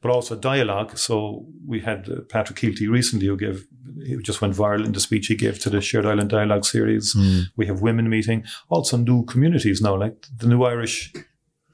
but 0.00 0.10
also 0.10 0.36
dialogue. 0.36 0.96
So 0.98 1.46
we 1.66 1.80
had 1.80 2.08
uh, 2.08 2.20
Patrick 2.28 2.58
Kielty 2.58 2.88
recently 2.88 3.26
who 3.26 3.36
gave, 3.36 3.66
he 4.04 4.16
just 4.18 4.40
went 4.40 4.54
viral 4.54 4.84
in 4.84 4.92
the 4.92 5.00
speech 5.00 5.26
he 5.26 5.34
gave 5.36 5.58
to 5.60 5.70
the 5.70 5.80
Shared 5.80 6.06
Island 6.06 6.30
Dialogue 6.30 6.64
series. 6.64 7.12
Hmm. 7.12 7.40
We 7.56 7.66
have 7.66 7.80
women 7.82 8.08
meeting, 8.08 8.44
also 8.68 8.96
new 8.96 9.24
communities 9.24 9.80
now, 9.80 9.96
like 9.96 10.26
the 10.36 10.48
new 10.48 10.62
Irish 10.64 11.12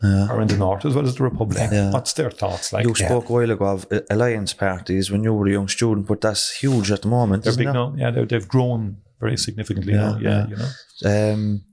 Yeah. 0.02 0.26
are 0.28 0.40
in 0.40 0.48
the 0.48 0.56
north 0.56 0.84
as 0.84 0.94
well 0.94 1.06
as 1.06 1.14
the 1.14 1.22
Republic. 1.22 1.68
Yeah. 1.70 1.90
What's 1.92 2.12
their 2.14 2.30
thoughts 2.30 2.72
like? 2.72 2.84
You 2.86 2.94
spoke 2.94 3.28
a 3.28 3.32
while 3.32 3.50
ago 3.50 3.66
of 3.66 3.86
uh, 3.92 4.00
alliance 4.10 4.52
parties 4.52 5.10
when 5.10 5.22
you 5.22 5.32
were 5.32 5.46
a 5.46 5.52
young 5.52 5.68
student, 5.68 6.06
but 6.06 6.20
that's 6.20 6.56
huge 6.56 6.90
at 6.90 7.02
the 7.02 7.08
moment. 7.08 7.44
They're 7.44 7.56
big 7.56 7.68
it? 7.68 7.72
now. 7.72 7.94
Yeah, 7.96 8.10
they've 8.10 8.48
grown 8.48 8.96
very 9.20 9.36
significantly 9.36 9.92
Yeah, 9.92 10.00
now. 10.00 10.18
Yeah, 10.18 10.30
yeah. 10.30 10.46
you 10.48 10.56
know. 10.56 11.32
Um, 11.32 11.64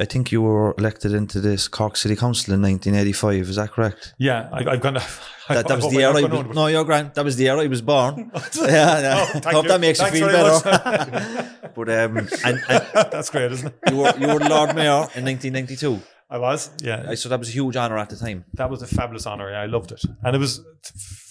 I 0.00 0.04
think 0.04 0.30
you 0.30 0.42
were 0.42 0.74
elected 0.78 1.12
into 1.12 1.40
this 1.40 1.66
Cork 1.66 1.96
City 1.96 2.14
Council 2.14 2.54
in 2.54 2.62
1985. 2.62 3.48
Is 3.48 3.56
that 3.56 3.72
correct? 3.72 4.14
Yeah, 4.18 4.48
I, 4.52 4.64
I've 4.72 4.80
gone. 4.80 4.98
That, 5.48 5.66
that 5.66 5.76
was 5.76 5.88
the 5.90 5.96
year 5.96 6.08
I 6.10 6.12
was, 6.12 6.54
no, 6.54 6.66
you're 6.66 6.84
grand. 6.84 7.14
That 7.14 7.24
was 7.24 7.36
the 7.36 7.44
year 7.44 7.56
I 7.58 7.68
was 7.68 7.80
born. 7.80 8.30
yeah, 8.54 9.00
yeah. 9.00 9.16
Oh, 9.18 9.40
thank 9.40 9.46
Hope 9.46 9.64
you. 9.64 9.68
that 9.70 9.80
makes 9.80 9.98
Thanks 9.98 10.18
you 10.20 10.28
feel 10.28 10.60
better. 10.60 11.70
but 11.74 11.88
um, 11.88 12.16
and, 12.44 12.60
and 12.68 12.86
That's 13.10 13.30
great, 13.30 13.52
isn't 13.52 13.68
it? 13.68 13.90
you 13.90 13.96
were 13.96 14.12
you 14.18 14.26
were 14.26 14.40
Lord 14.40 14.76
Mayor 14.76 15.08
in 15.16 15.24
1992. 15.24 16.00
I 16.30 16.38
was. 16.38 16.70
Yeah, 16.82 17.14
So 17.14 17.28
that 17.30 17.38
was 17.38 17.48
a 17.48 17.52
huge 17.52 17.76
honour 17.76 17.98
at 17.98 18.10
the 18.10 18.16
time. 18.16 18.44
that 18.54 18.68
was 18.68 18.82
a 18.82 18.86
fabulous 18.86 19.26
honor. 19.26 19.50
Yeah, 19.50 19.62
I 19.62 19.66
loved 19.66 19.92
it, 19.92 20.02
and 20.22 20.36
it 20.36 20.38
was 20.38 20.60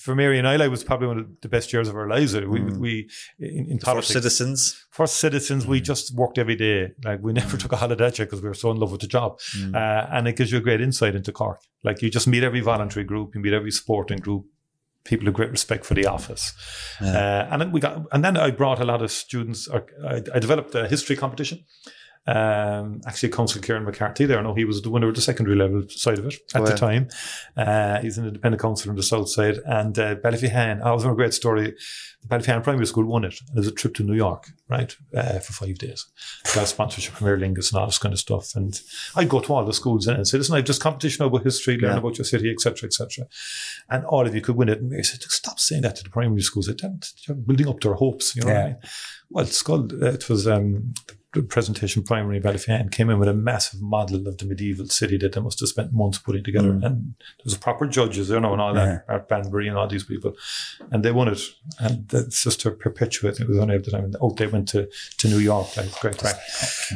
for 0.03 0.15
Mary 0.15 0.39
and 0.39 0.47
I. 0.47 0.55
It 0.63 0.71
was 0.71 0.83
probably 0.83 1.07
one 1.07 1.19
of 1.19 1.27
the 1.41 1.49
best 1.49 1.71
years 1.71 1.87
of 1.87 1.95
our 1.95 2.07
lives. 2.07 2.33
We 2.35 2.61
we 2.61 3.09
in, 3.39 3.67
in 3.71 3.77
politics. 3.79 4.13
citizens. 4.13 4.85
for 4.89 5.05
citizens, 5.05 5.67
we 5.67 5.81
just 5.81 6.15
worked 6.15 6.39
every 6.39 6.55
day. 6.55 6.93
Like 7.03 7.19
we 7.21 7.31
never 7.41 7.57
took 7.57 7.73
a 7.73 7.77
holiday 7.77 8.09
because 8.09 8.41
we 8.41 8.47
were 8.47 8.55
so 8.55 8.71
in 8.71 8.77
love 8.77 8.91
with 8.91 9.01
the 9.01 9.07
job. 9.07 9.39
Uh, 9.73 10.07
and 10.11 10.27
it 10.27 10.35
gives 10.35 10.51
you 10.51 10.57
a 10.57 10.61
great 10.61 10.81
insight 10.81 11.13
into 11.13 11.31
Cork. 11.31 11.59
Like 11.83 12.01
you 12.01 12.09
just 12.09 12.27
meet 12.27 12.43
every 12.43 12.61
voluntary 12.61 13.05
group, 13.05 13.35
you 13.35 13.41
meet 13.41 13.53
every 13.53 13.71
sporting 13.71 14.17
group. 14.19 14.45
People 15.03 15.25
have 15.25 15.35
great 15.35 15.51
respect 15.51 15.85
for 15.85 15.93
the 15.93 16.05
office, 16.05 16.53
uh, 17.01 17.47
and 17.49 17.61
then 17.61 17.71
we 17.71 17.79
got. 17.79 18.01
And 18.11 18.25
then 18.25 18.35
I 18.35 18.51
brought 18.51 18.81
a 18.81 18.83
lot 18.85 19.01
of 19.01 19.09
students. 19.09 19.67
Or 19.67 19.85
I, 20.05 20.15
I 20.33 20.39
developed 20.39 20.75
a 20.75 20.85
history 20.87 21.15
competition. 21.15 21.63
Um, 22.27 22.99
actually, 23.07 23.29
Council 23.29 23.61
Kieran 23.61 23.85
McCarthy 23.85 24.25
there. 24.25 24.39
I 24.39 24.41
know 24.41 24.53
he 24.53 24.65
was 24.65 24.81
the 24.81 24.89
winner 24.89 25.07
of 25.07 25.15
the 25.15 25.21
secondary 25.21 25.55
level 25.55 25.83
side 25.87 26.19
of 26.19 26.25
it 26.25 26.35
at 26.53 26.61
Oh, 26.61 26.65
the 26.65 26.75
time. 26.75 27.07
Uh, 27.55 27.99
he's 28.01 28.17
an 28.17 28.27
independent 28.27 28.61
council 28.61 28.89
on 28.89 28.97
the 28.97 29.03
south 29.03 29.29
side. 29.29 29.59
And 29.65 29.97
uh, 29.97 30.15
Ballyphehane, 30.15 30.81
I 30.81 30.91
was 30.91 31.05
a 31.05 31.13
great 31.13 31.33
story. 31.33 31.73
The 32.21 32.27
Ballyphehane 32.27 32.63
Primary 32.63 32.85
School 32.85 33.05
won 33.05 33.23
it. 33.23 33.33
It 33.35 33.55
was 33.55 33.67
a 33.67 33.71
trip 33.71 33.93
to 33.95 34.03
New 34.03 34.15
York, 34.15 34.47
right, 34.67 34.93
uh, 35.15 35.39
for 35.39 35.53
five 35.53 35.77
days. 35.77 36.05
Got 36.53 36.67
sponsorship 36.67 37.13
from 37.13 37.27
Aer 37.27 37.37
Lingus 37.37 37.71
and 37.71 37.79
all 37.79 37.85
this 37.85 37.97
kind 37.97 38.13
of 38.13 38.19
stuff. 38.19 38.55
And 38.55 38.77
I'd 39.15 39.29
go 39.29 39.39
to 39.39 39.53
all 39.53 39.63
the 39.63 39.71
schools 39.73 40.05
and 40.07 40.27
say, 40.27 40.37
listen, 40.37 40.55
I've 40.55 40.65
just 40.65 40.81
competition 40.81 41.23
about 41.25 41.43
history, 41.43 41.77
learn 41.77 41.91
Yeah. 41.91 41.97
about 41.99 42.17
your 42.17 42.25
city, 42.25 42.51
etc., 42.51 42.87
etc. 42.87 43.25
And 43.89 44.03
all 44.05 44.27
of 44.27 44.35
you 44.35 44.41
could 44.41 44.55
win 44.57 44.69
it. 44.69 44.81
And 44.81 44.93
I 44.93 45.01
said, 45.01 45.21
stop 45.23 45.59
saying 45.59 45.83
that 45.83 45.95
to 45.97 46.03
the 46.03 46.09
primary 46.09 46.41
schools. 46.41 46.67
They're 46.67 47.35
building 47.35 47.69
up 47.69 47.79
their 47.79 47.93
hopes, 47.93 48.35
you 48.35 48.41
know 48.41 48.47
what 48.49 48.57
I 48.57 48.65
mean? 48.65 48.77
Well, 49.29 49.45
Skull, 49.45 49.87
uh, 50.01 50.07
it 50.13 50.29
was 50.29 50.47
um, 50.47 50.93
the 51.07 51.16
presentation 51.49 52.03
primary 52.03 52.39
Ballyphehane 52.39 52.91
came 52.91 53.09
in 53.09 53.19
with 53.19 53.27
a 53.27 53.33
massive 53.33 53.81
model 53.81 54.27
of 54.27 54.37
the 54.37 54.45
medieval 54.45 54.87
city 54.87 55.17
that 55.17 55.33
they 55.33 55.41
must 55.41 55.59
have 55.59 55.69
spent 55.69 55.93
months 55.93 56.17
putting 56.17 56.43
together. 56.43 56.69
And 56.71 56.81
there 56.81 57.43
was 57.43 57.57
proper 57.57 57.85
judges, 57.85 58.29
you 58.29 58.39
know, 58.39 58.53
and 58.53 58.61
all 58.61 58.73
that, 58.73 59.05
Art 59.07 59.27
Banbury 59.29 59.67
and 59.67 59.77
all 59.77 59.87
these 59.87 60.03
people. 60.05 60.33
And 60.91 61.03
they 61.03 61.11
won 61.11 61.27
it. 61.27 61.41
And 61.79 62.07
that's 62.07 62.43
just 62.43 62.61
to 62.61 62.71
perpetuate 62.71 63.39
it 63.39 63.47
was 63.47 63.57
only 63.59 63.75
at 63.75 63.83
the 63.83 63.91
time. 63.91 64.05
And 64.05 64.15
out 64.21 64.37
they 64.37 64.47
went 64.47 64.69
to, 64.69 64.87
to 65.17 65.27
New 65.27 65.39
York, 65.39 65.75
like 65.77 65.91
great 65.99 66.17
crack. 66.17 66.37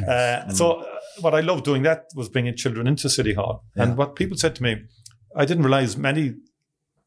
Uh, 0.08 0.48
So 0.50 0.72
uh, 0.80 0.84
what 1.20 1.34
I 1.34 1.40
loved 1.40 1.64
doing 1.64 1.82
that 1.82 2.06
was 2.14 2.28
bringing 2.28 2.56
children 2.56 2.86
into 2.86 3.08
City 3.10 3.34
Hall. 3.34 3.64
And 3.76 3.96
what 3.96 4.16
people 4.16 4.36
said 4.36 4.56
to 4.56 4.62
me, 4.62 4.82
I 5.36 5.44
didn't 5.44 5.62
realize 5.64 5.96
many 5.96 6.34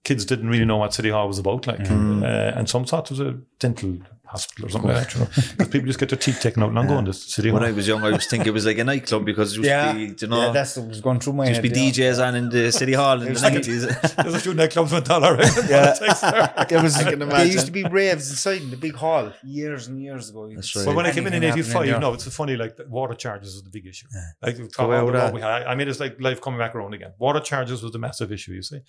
kids 0.03 0.25
didn't 0.25 0.49
really 0.49 0.65
know 0.65 0.77
what 0.77 0.93
City 0.93 1.09
Hall 1.09 1.27
was 1.27 1.39
about, 1.39 1.65
like, 1.65 1.79
Mm. 1.79 2.21
uh, 2.23 2.57
and 2.57 2.69
some 2.69 2.85
thought 2.85 3.05
it 3.05 3.17
was 3.17 3.19
a 3.19 3.39
dental 3.59 3.97
hospital 4.27 4.65
or 4.65 4.69
something 4.69 4.89
like 4.91 5.03
that, 5.09 5.13
you 5.13 5.19
know, 5.21 5.27
because 5.51 5.67
people 5.69 5.87
just 5.87 5.99
get 5.99 6.09
their 6.09 6.17
teeth 6.17 6.39
taken 6.41 6.63
out 6.63 6.71
and 6.75 6.87
go 6.89 6.97
into 6.97 7.13
City 7.13 7.49
Hall. 7.49 7.59
When 7.59 7.69
I 7.69 7.71
was 7.71 7.87
young, 7.87 8.03
I 8.03 8.11
was 8.11 8.25
thinking 8.27 8.47
it 8.47 8.53
was 8.53 8.65
like 8.65 8.77
a 8.77 8.83
nightclub 8.83 9.23
because 9.25 9.53
it 9.53 9.57
used 9.57 9.67
Yeah, 9.69 9.93
to 9.93 9.97
be, 9.97 10.15
you 10.19 10.27
know, 10.27 10.45
yeah, 10.47 10.51
that's 10.51 10.77
what 10.77 10.87
was 10.89 11.01
going 11.01 11.19
through 11.19 11.33
my 11.33 11.47
used 11.47 11.61
to 11.61 11.67
head. 11.67 11.73
be 11.73 11.79
yeah. 11.79 11.91
DJs 12.11 12.27
on 12.27 12.35
in 12.35 12.49
the 12.49 12.71
city 12.71 12.93
hall 12.93 13.21
in 13.21 13.33
the 13.33 13.39
like 13.41 13.53
a- 13.53 13.59
90s. 13.59 14.15
There's 14.15 14.33
a 14.35 14.39
few 14.39 14.53
nightclubs 14.53 14.91
went 14.91 15.09
all 15.09 15.21
right. 15.21 15.55
Yeah. 15.69 15.95
yeah. 16.01 16.63
There 16.65 16.81
was, 16.83 16.95
I 16.97 17.03
can 17.03 17.21
imagine. 17.21 17.29
there 17.29 17.45
used 17.45 17.65
to 17.67 17.71
be 17.71 17.83
raves 17.83 18.29
inside 18.29 18.61
in 18.61 18.71
the 18.71 18.77
big 18.77 18.95
hall 18.95 19.31
years 19.43 19.87
and 19.87 20.01
years 20.01 20.29
ago. 20.29 20.47
That's 20.49 20.71
could 20.71 20.79
right. 20.79 20.83
see 20.83 20.87
Well, 20.87 20.95
when 20.97 21.05
I 21.05 21.11
came 21.11 21.27
in 21.27 21.33
in 21.33 21.43
'85, 21.43 21.85
there. 21.85 21.99
no, 21.99 22.13
it's 22.13 22.27
funny. 22.35 22.55
Like 22.55 22.75
the 22.77 22.85
water 22.87 23.13
charges 23.13 23.53
was 23.53 23.63
the 23.63 23.69
big 23.69 23.85
issue. 23.85 24.07
Like 24.41 24.57
we 24.57 24.63
talk 24.67 24.77
Go 24.87 24.91
about 24.91 25.15
out 25.15 25.27
the 25.29 25.35
we 25.35 25.41
had. 25.41 25.63
I 25.63 25.75
mean, 25.75 25.87
it's 25.87 25.99
like 25.99 26.19
life 26.19 26.41
coming 26.41 26.59
back 26.59 26.75
around 26.75 26.93
again. 26.93 27.13
Water 27.19 27.39
charges 27.39 27.83
was 27.83 27.91
the 27.91 27.99
massive 27.99 28.31
issue. 28.31 28.53
You 28.53 28.61
see, 28.63 28.79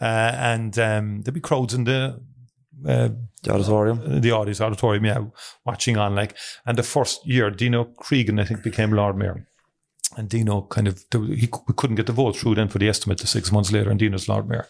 uh, 0.00 0.04
and 0.04 0.78
um, 0.78 1.22
there'd 1.22 1.34
be 1.34 1.40
crowds 1.40 1.74
in 1.74 1.84
the. 1.84 2.20
Uh, 2.86 3.10
the 3.42 3.52
auditorium. 3.52 4.20
the 4.20 4.32
audience 4.32 4.60
auditorium, 4.60 5.04
yeah, 5.04 5.24
watching 5.64 5.96
on 5.96 6.14
like. 6.14 6.36
And 6.66 6.76
the 6.76 6.82
first 6.82 7.26
year, 7.26 7.50
Dino 7.50 7.84
Cregan, 7.84 8.38
I 8.38 8.44
think, 8.44 8.62
became 8.62 8.92
Lord 8.92 9.16
Mayor. 9.16 9.46
And 10.16 10.28
Dino 10.28 10.62
kind 10.62 10.88
of, 10.88 11.04
he, 11.12 11.48
we 11.68 11.74
couldn't 11.76 11.96
get 11.96 12.06
the 12.06 12.12
vote 12.12 12.36
through 12.36 12.56
then 12.56 12.68
for 12.68 12.78
the 12.78 12.88
estimate 12.88 13.18
to 13.18 13.26
six 13.26 13.52
months 13.52 13.70
later, 13.70 13.90
and 13.90 13.98
Dino's 13.98 14.28
Lord 14.28 14.48
Mayor. 14.48 14.66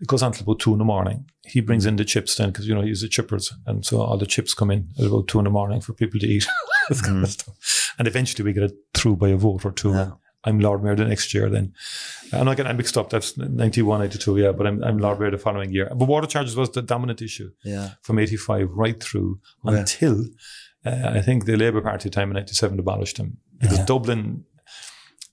It 0.00 0.08
goes 0.08 0.22
on 0.22 0.32
till 0.32 0.42
about 0.42 0.60
two 0.60 0.72
in 0.72 0.78
the 0.78 0.84
morning. 0.84 1.26
He 1.44 1.60
brings 1.60 1.86
in 1.86 1.96
the 1.96 2.04
chips 2.04 2.36
then, 2.36 2.50
because, 2.50 2.66
you 2.66 2.74
know, 2.74 2.80
he's 2.80 3.02
the 3.02 3.08
chippers. 3.08 3.52
And 3.66 3.84
so 3.84 4.00
all 4.00 4.16
the 4.16 4.26
chips 4.26 4.54
come 4.54 4.70
in 4.70 4.88
at 4.98 5.06
about 5.06 5.28
two 5.28 5.38
in 5.38 5.44
the 5.44 5.50
morning 5.50 5.80
for 5.80 5.92
people 5.92 6.18
to 6.20 6.26
eat. 6.26 6.46
this 6.88 7.02
kind 7.02 7.22
of 7.22 7.30
stuff. 7.30 7.94
And 7.98 8.08
eventually 8.08 8.44
we 8.44 8.52
get 8.52 8.64
it 8.64 8.74
through 8.94 9.16
by 9.16 9.28
a 9.28 9.36
vote 9.36 9.64
or 9.64 9.72
two. 9.72 9.90
Yeah. 9.90 10.12
I'm 10.44 10.58
Lord 10.60 10.82
Mayor 10.82 10.96
the 10.96 11.04
next 11.04 11.32
year 11.34 11.48
then. 11.48 11.72
I'm 12.32 12.46
not 12.46 12.56
getting 12.56 12.76
mixed 12.76 12.96
up. 12.98 13.10
That's 13.10 13.36
91, 13.36 14.00
92, 14.00 14.38
yeah, 14.38 14.52
but 14.52 14.66
I'm, 14.66 14.82
I'm 14.82 14.98
Lord 14.98 15.20
Mayor 15.20 15.30
the 15.30 15.38
following 15.38 15.70
year. 15.72 15.88
But 15.94 16.06
water 16.08 16.26
charges 16.26 16.56
was 16.56 16.70
the 16.70 16.82
dominant 16.82 17.22
issue 17.22 17.50
Yeah. 17.64 17.90
from 18.02 18.18
85 18.18 18.70
right 18.72 19.00
through 19.02 19.38
Yeah. 19.64 19.78
until 19.78 20.24
uh, 20.84 21.10
I 21.14 21.20
think 21.22 21.44
the 21.44 21.56
Labour 21.56 21.80
Party 21.80 22.10
time 22.10 22.30
in 22.30 22.34
97 22.34 22.78
abolished 22.78 23.16
them 23.18 23.36
because 23.60 23.78
Dublin 23.84 24.44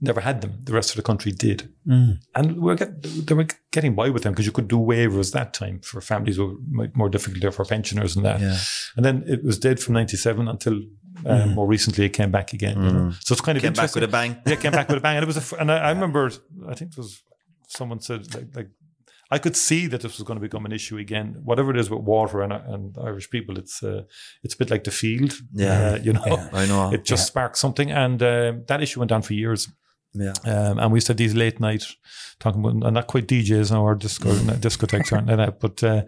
never 0.01 0.21
had 0.21 0.41
them. 0.41 0.53
The 0.63 0.73
rest 0.73 0.89
of 0.91 0.95
the 0.95 1.01
country 1.03 1.31
did. 1.31 1.69
Mm. 1.87 2.19
And 2.35 2.61
we're 2.61 2.75
get, 2.75 3.03
they 3.03 3.33
were 3.35 3.47
getting 3.71 3.95
by 3.95 4.09
with 4.09 4.23
them 4.23 4.33
because 4.33 4.45
you 4.45 4.51
could 4.51 4.67
do 4.67 4.77
waivers 4.77 5.33
that 5.33 5.53
time 5.53 5.79
for 5.81 5.99
families 6.01 6.37
who 6.37 6.59
were 6.77 6.89
more 6.95 7.09
difficult 7.09 7.41
there 7.41 7.51
for 7.51 7.65
pensioners 7.65 8.15
and 8.15 8.23
that. 8.25 8.39
Yeah. 8.39 8.57
And 8.95 9.05
then 9.05 9.23
it 9.27 9.43
was 9.43 9.59
dead 9.59 9.79
from 9.79 9.95
97 9.95 10.47
until 10.47 10.79
uh, 11.25 11.47
more 11.47 11.67
recently 11.67 12.05
it 12.05 12.13
came 12.13 12.31
back 12.31 12.53
again. 12.53 12.81
You 12.81 12.91
know? 12.91 13.11
So 13.19 13.33
it's 13.33 13.41
kind 13.41 13.57
of 13.57 13.63
Mm. 13.63 13.67
Came 13.67 13.73
back 13.73 13.93
with 13.95 14.03
a 14.03 14.07
bang. 14.07 14.37
Yeah, 14.45 14.55
came 14.55 14.71
back 14.71 14.87
with 14.87 14.97
a 14.99 15.01
bang, 15.01 15.17
and 15.17 15.23
it 15.23 15.27
was. 15.27 15.35
A, 15.37 15.41
f- 15.41 15.59
and 15.59 15.69
I, 15.71 15.77
I 15.77 15.89
remember, 15.91 16.31
I 16.67 16.75
think 16.75 16.91
it 16.91 16.97
was 16.97 17.21
someone 17.67 17.99
said 17.99 18.33
like, 18.33 18.55
like 18.55 18.69
I 19.31 19.37
could 19.37 19.55
see 19.57 19.85
that 19.87 20.01
this 20.01 20.17
was 20.17 20.25
going 20.25 20.37
to 20.39 20.41
become 20.41 20.65
an 20.65 20.71
issue 20.71 20.97
again. 20.97 21.35
Whatever 21.43 21.71
it 21.71 21.77
is 21.77 21.89
with 21.89 21.99
water 21.99 22.41
and, 22.41 22.53
and 22.53 22.95
Irish 23.03 23.29
people, 23.29 23.57
it's 23.59 23.83
uh, 23.83 24.03
it's 24.43 24.53
a 24.53 24.57
bit 24.57 24.71
like 24.71 24.85
the 24.85 24.91
field. 24.91 25.33
Yeah. 25.53 25.89
uh, 25.91 25.99
you 26.01 26.13
know, 26.13 26.23
Yeah. 26.25 26.49
I 26.53 26.65
know. 26.67 26.91
it 26.93 27.03
just 27.03 27.27
sparked 27.27 27.57
something, 27.57 27.91
and 27.91 28.23
um 28.23 28.63
that 28.67 28.81
issue 28.81 28.99
went 29.01 29.11
on 29.11 29.21
for 29.21 29.33
years. 29.33 29.67
Yeah. 30.13 30.33
Um, 30.43 30.79
and 30.79 30.91
we 30.91 30.97
used 30.97 31.07
to 31.07 31.11
have 31.11 31.17
these 31.17 31.35
late 31.35 31.59
night 31.59 31.83
talking 32.39 32.61
about, 32.61 32.83
and 32.83 32.93
not 32.95 33.05
quite 33.07 33.27
DJs 33.27 33.71
now 33.71 33.83
or 33.83 33.93
disco, 33.95 34.31
discotheques 34.33 35.11
aren't 35.13 35.27
like 35.27 35.37
that, 35.37 35.59
but 35.59 35.83
uh, 35.83 36.01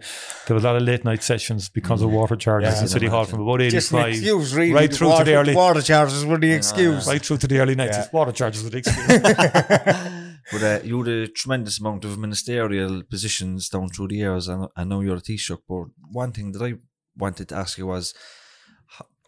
there 0.46 0.54
was 0.54 0.64
a 0.64 0.66
lot 0.66 0.76
of 0.76 0.82
late 0.82 1.04
night 1.04 1.22
sessions 1.22 1.68
because 1.68 2.02
of 2.02 2.10
water 2.10 2.34
charges 2.34 2.74
Yeah. 2.74 2.82
in 2.82 2.88
City 2.88 3.06
Hall 3.06 3.24
from 3.26 3.42
about 3.42 3.60
Just 3.60 3.92
an 3.92 3.98
85 3.98 4.08
excuse, 4.14 4.54
really. 4.54 4.72
right 4.72 4.92
through 4.92 5.08
water, 5.08 5.24
to 5.24 5.30
the 5.30 5.36
early, 5.36 5.54
water 5.54 5.82
charges 5.82 6.24
were 6.24 6.38
the 6.38 6.50
excuse. 6.50 7.06
right 7.06 7.24
through 7.24 7.36
to 7.38 7.46
the 7.46 7.58
early 7.60 7.76
90s. 7.76 7.92
Yeah. 7.92 8.06
Water 8.12 8.32
charges 8.32 8.64
were 8.64 8.70
the 8.70 8.78
excuse. 8.78 9.06
But 10.50 10.62
uh, 10.64 10.80
you 10.84 10.98
had 10.98 11.08
a 11.08 11.28
tremendous 11.28 11.78
amount 11.80 12.04
of 12.04 12.18
ministerial 12.18 13.02
positions 13.04 13.68
down 13.68 13.88
through 13.90 14.08
the 14.08 14.16
years, 14.16 14.48
and 14.48 14.66
I 14.76 14.82
know 14.84 15.00
you're 15.00 15.16
a 15.16 15.20
Taoiseach, 15.20 15.58
but 15.68 15.84
one 16.10 16.32
thing 16.32 16.50
that 16.52 16.62
I 16.62 16.74
wanted 17.16 17.48
to 17.50 17.54
ask 17.56 17.78
you 17.78 17.86
was, 17.86 18.12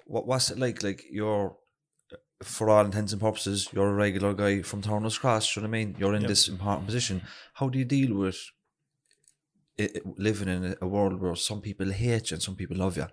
what 0.07 0.27
was 0.27 0.51
it 0.51 0.59
like? 0.59 0.83
Like 0.83 1.05
you're 1.11 1.57
for 2.45 2.71
all 2.71 2.85
intents 2.85 3.13
and 3.13 3.21
purposes, 3.21 3.69
you're 3.73 3.91
a 3.91 3.95
regular 3.95 4.35
guy 4.35 4.63
from 4.63 4.83
Turner's 4.83 5.19
Cross. 5.19 5.57
You 5.57 5.63
know 5.63 5.69
what 5.69 5.77
I 5.77 5.79
mean? 5.79 5.97
You're 5.99 6.15
in 6.15 6.23
Yep. 6.23 6.29
this 6.29 6.49
important 6.49 6.87
position. 6.87 7.23
How 7.55 7.69
do 7.69 7.79
you 7.79 7.85
deal 7.85 8.15
with 8.17 8.39
it, 9.77 9.97
it- 9.97 10.19
living 10.19 10.49
in 10.49 10.77
a, 10.81 10.87
world 10.87 11.21
where 11.21 11.35
some 11.35 11.61
people 11.61 11.91
hate 11.91 12.31
you 12.31 12.37
and 12.37 12.43
some 12.43 12.57
people 12.57 12.77
love 12.77 12.97
you? 12.97 13.07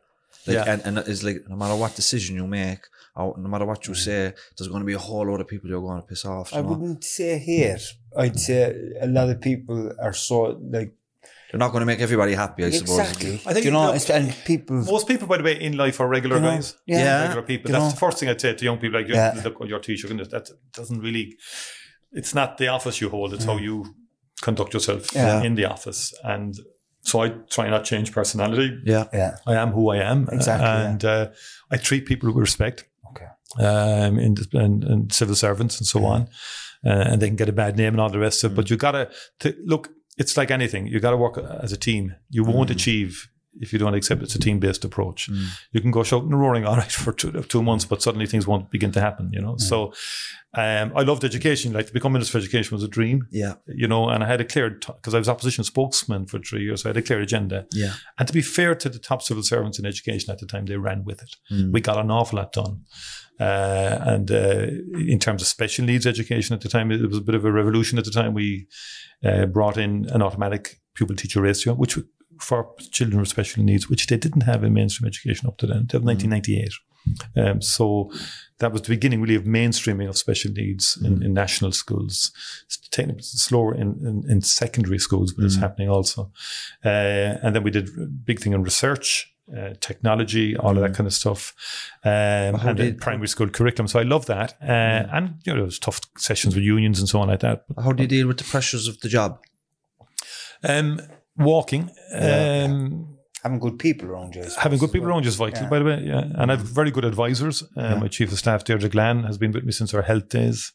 Like, 0.48 0.56
Yeah. 0.56 0.66
and, 0.68 0.82
and 0.86 0.98
it's 1.00 1.24
like 1.24 1.44
no 1.48 1.56
matter 1.56 1.76
what 1.76 1.96
decision 1.96 2.36
you 2.36 2.48
make, 2.48 2.84
or 3.16 3.36
no 3.38 3.50
matter 3.50 3.66
what 3.66 3.86
you 3.88 3.94
mm. 3.94 3.98
say, 3.98 4.34
there's 4.58 4.70
going 4.70 4.82
to 4.82 4.86
be 4.86 4.94
a 4.94 5.00
whole 5.00 5.28
lot 5.28 5.42
of 5.42 5.48
people 5.48 5.70
you're 5.70 5.82
going 5.82 6.02
to 6.02 6.08
piss 6.08 6.26
off. 6.26 6.54
I 6.54 6.62
know? 6.62 6.70
wouldn't 6.70 7.04
say 7.04 7.38
here. 7.40 7.78
I'd 8.18 8.40
say 8.40 8.94
a 9.02 9.08
lot 9.08 9.30
of 9.30 9.42
people 9.42 9.92
are 10.00 10.14
so 10.14 10.60
like 10.62 10.94
You're 11.52 11.60
not 11.60 11.72
going 11.72 11.82
to 11.82 11.86
make 11.86 12.00
everybody 12.00 12.34
happy, 12.34 12.64
I 12.66 12.70
suppose. 12.72 13.00
exactly. 13.00 13.42
I 13.46 13.54
think 13.54 13.66
you 13.66 13.72
know, 13.72 13.92
look- 13.92 14.10
and 14.10 14.34
people. 14.46 14.78
Most 14.78 15.08
people, 15.08 15.28
by 15.28 15.38
the 15.38 15.44
way, 15.44 15.60
in 15.60 15.76
life 15.78 16.00
are 16.00 16.08
regular 16.08 16.38
you 16.38 16.42
know, 16.42 16.52
guys. 16.56 16.76
Yeah. 16.86 17.22
regular 17.24 17.42
people. 17.44 17.70
You 17.70 17.74
That's 17.74 17.86
know. 17.86 17.92
the 17.92 17.98
first 17.98 18.20
thing 18.20 18.30
I'd 18.30 18.40
say 18.40 18.54
to 18.54 18.66
young 18.66 18.78
people. 18.78 19.00
Like, 19.02 19.10
Yeah. 19.10 19.40
look 19.44 19.60
what 19.60 19.68
your 19.70 19.80
teacher 19.80 20.08
can 20.08 20.18
do. 20.18 20.26
That 20.26 20.50
doesn't 20.74 21.00
really. 21.02 21.38
It's 22.14 22.34
not 22.34 22.58
the 22.58 22.68
office 22.70 23.02
you 23.02 23.10
hold. 23.10 23.34
It's 23.34 23.46
how 23.46 23.58
you 23.58 23.96
conduct 24.42 24.74
yourself 24.74 25.14
Yeah. 25.14 25.44
in 25.44 25.56
the 25.56 25.66
office. 25.66 26.14
And 26.24 26.56
so 27.02 27.22
I 27.24 27.30
try 27.50 27.70
not 27.70 27.84
change 27.84 28.12
personality. 28.14 28.80
Yeah. 28.86 29.06
Yeah. 29.14 29.38
I 29.46 29.56
am 29.56 29.72
who 29.72 29.90
I 29.92 29.98
am. 29.98 30.30
Exactly, 30.32 30.68
yeah. 30.68 30.90
And 30.90 31.06
uh, 31.06 31.28
I 31.70 31.78
treat 31.78 32.06
people 32.06 32.30
with 32.30 32.38
respect. 32.38 32.86
Okay. 33.10 33.28
Um, 33.66 34.18
in, 34.20 34.36
the, 34.36 34.48
in, 34.54 34.84
in 34.84 35.10
civil 35.10 35.36
servants 35.36 35.80
and 35.80 35.88
so 35.88 36.06
on, 36.06 36.22
uh, 36.86 36.90
and 37.10 37.22
they 37.22 37.28
can 37.28 37.36
get 37.36 37.50
a 37.50 37.54
bad 37.54 37.76
name 37.78 37.94
and 37.94 38.00
all 38.00 38.10
the 38.10 38.20
rest 38.20 38.44
of 38.44 38.52
it. 38.52 38.56
But 38.56 38.70
you 38.70 38.78
gotta 38.78 39.10
to, 39.42 39.54
look. 39.66 39.90
It's 40.18 40.38
like 40.38 40.52
anything. 40.52 40.88
You 40.88 41.00
got 41.00 41.12
to 41.12 41.18
work 41.18 41.38
as 41.38 41.72
a 41.72 41.78
team. 41.78 42.16
You 42.30 42.44
won't 42.44 42.70
achieve 42.70 43.30
if 43.60 43.74
you 43.74 43.80
don't 43.80 43.94
accept 43.94 44.22
it's 44.22 44.36
a 44.36 44.40
team 44.40 44.60
based 44.60 44.86
approach. 44.86 45.30
You 45.72 45.82
can 45.82 45.92
go 45.92 46.04
shouting 46.04 46.32
and 46.32 46.40
roaring 46.40 46.66
all 46.68 46.78
right 46.78 46.92
for 46.92 47.12
two, 47.12 47.32
two 47.44 47.62
months, 47.62 47.86
but 47.86 48.02
suddenly 48.02 48.26
things 48.26 48.48
won't 48.48 48.72
begin 48.72 48.92
to 48.94 49.02
happen. 49.02 49.32
You 49.34 49.42
know. 49.42 49.58
So, 49.58 49.94
um, 50.54 50.92
I 50.96 51.02
loved 51.04 51.24
education. 51.24 51.74
Like 51.74 51.88
to 51.88 51.94
become 51.94 52.14
minister 52.14 52.34
for 52.34 52.38
education 52.38 52.76
was 52.76 52.84
a 52.84 52.88
dream. 52.88 53.28
Yeah. 53.32 53.56
You 53.68 53.88
know, 53.88 54.10
and 54.10 54.24
I 54.24 54.28
had 54.28 54.42
a 54.42 54.46
clear 54.46 54.70
because 54.70 55.14
I 55.14 55.18
was 55.18 55.30
opposition 55.30 55.64
spokesman 55.64 56.28
for 56.28 56.40
three 56.40 56.64
years. 56.64 56.84
So 56.84 56.90
I 56.90 56.92
had 56.92 56.98
a 56.98 57.02
clear 57.02 57.22
agenda. 57.22 57.66
Yeah. 57.72 57.94
And 58.18 58.28
to 58.28 58.34
be 58.34 58.42
fair 58.42 58.76
to 58.76 58.90
the 58.90 59.00
top 59.00 59.22
civil 59.22 59.44
servants 59.44 59.80
in 59.80 59.86
education 59.86 60.32
at 60.32 60.40
the 60.40 60.46
time, 60.46 60.66
they 60.66 60.78
ran 60.78 61.04
with 61.06 61.22
it. 61.22 61.36
Mm. 61.52 61.72
We 61.72 61.82
got 61.82 61.98
an 61.98 62.12
awful 62.12 62.38
lot 62.38 62.52
done. 62.52 62.82
Uh, 63.40 63.98
and 64.02 64.32
uh, 64.32 64.68
in 64.98 65.18
terms 65.20 65.42
of 65.42 65.48
special 65.48 65.86
needs 65.86 66.06
education 66.06 66.54
at 66.54 66.62
the 66.62 66.70
time, 66.70 66.92
it 66.92 67.08
was 67.08 67.18
a 67.18 67.22
bit 67.22 67.36
of 67.36 67.46
a 67.46 67.52
revolution 67.52 67.98
at 67.98 68.06
the 68.06 68.12
time. 68.12 68.34
We 68.34 68.68
uh, 69.24 69.48
brought 69.48 69.78
in 69.78 70.08
an 70.10 70.22
automatic 70.22 70.80
pupil 70.94 71.16
teacher 71.16 71.42
ratio, 71.42 71.74
which 71.74 71.98
for 72.40 72.74
children 72.92 73.20
with 73.20 73.30
special 73.30 73.64
needs, 73.64 73.90
which 73.90 74.08
they 74.08 74.18
didn't 74.18 74.42
have 74.42 74.64
in 74.64 74.74
mainstream 74.74 75.08
education 75.08 75.48
up 75.48 75.58
to 75.58 75.68
then, 75.68 75.78
until 75.78 76.02
1998. 76.02 76.72
Um, 77.36 77.62
so 77.62 78.12
that 78.60 78.72
was 78.72 78.84
the 78.84 78.90
beginning 78.90 79.22
really 79.22 79.36
of 79.36 79.44
mainstreaming 79.44 80.08
of 80.08 80.18
special 80.18 80.52
needs 80.52 80.98
in, 81.04 81.24
in 81.24 81.34
national 81.34 81.72
schools. 81.72 82.32
It's 82.66 82.78
taking 82.90 83.20
slower 83.22 83.74
in, 83.74 83.98
in, 84.06 84.24
in 84.30 84.42
secondary 84.42 85.00
schools, 85.00 85.34
but 85.34 85.46
it's 85.46 85.56
happening 85.56 85.90
also. 85.90 86.32
Uh, 86.86 87.38
and 87.42 87.56
then 87.56 87.64
we 87.64 87.72
did 87.72 87.90
a 87.90 88.06
big 88.06 88.40
thing 88.40 88.54
in 88.54 88.64
research, 88.64 89.31
uh, 89.58 89.74
technology, 89.80 90.56
all 90.58 90.76
of 90.78 90.82
that 90.84 90.94
kind 90.96 91.08
of 91.08 91.14
stuff, 91.14 91.54
um, 92.04 92.12
and 92.12 92.62
then 92.62 92.76
did- 92.76 93.02
primary 93.02 93.28
school 93.28 93.50
curriculum. 93.50 93.88
So 93.88 94.00
I 94.00 94.04
love 94.04 94.26
that. 94.28 94.54
Uh, 94.62 95.08
And, 95.16 95.36
you 95.46 95.52
know, 95.54 95.58
there 95.58 95.66
was 95.66 95.80
tough 95.80 96.00
sessions 96.18 96.56
with 96.56 96.64
unions 96.64 97.00
and 97.00 97.08
so 97.10 97.20
on 97.20 97.28
like 97.30 97.40
that. 97.42 97.66
But, 97.68 97.84
How 97.84 97.92
do 97.92 98.04
you 98.04 98.08
deal 98.10 98.28
with 98.28 98.38
the 98.38 98.44
pressures 98.46 98.88
of 98.88 99.00
the 99.02 99.10
job? 99.10 99.40
um, 100.64 101.00
walking, 101.38 101.90
Yeah. 102.12 102.66
um, 102.70 103.18
having 103.44 103.60
good 103.60 103.80
people 103.80 104.08
around 104.10 104.36
you. 104.36 104.44
I 104.44 104.62
having 104.62 104.78
good 104.80 104.92
people 104.92 105.08
well. 105.08 105.16
around 105.16 105.24
you 105.24 105.30
is 105.30 105.36
vital, 105.36 105.64
Yeah. 105.64 105.70
by 105.70 105.80
the 105.80 105.86
way. 105.86 106.04
Yeah, 106.06 106.24
and 106.36 106.52
I 106.52 106.56
have 106.56 106.66
very 106.66 106.92
good 106.92 107.06
advisors. 107.06 107.64
Um, 107.76 108.00
My 108.02 108.08
chief 108.08 108.32
of 108.32 108.38
staff, 108.38 108.64
Deirdre 108.64 108.90
Gillane, 108.90 109.26
has 109.26 109.38
been 109.38 109.52
with 109.52 109.64
me 109.64 109.72
since 109.72 109.94
our 109.96 110.04
health 110.04 110.30
days. 110.30 110.74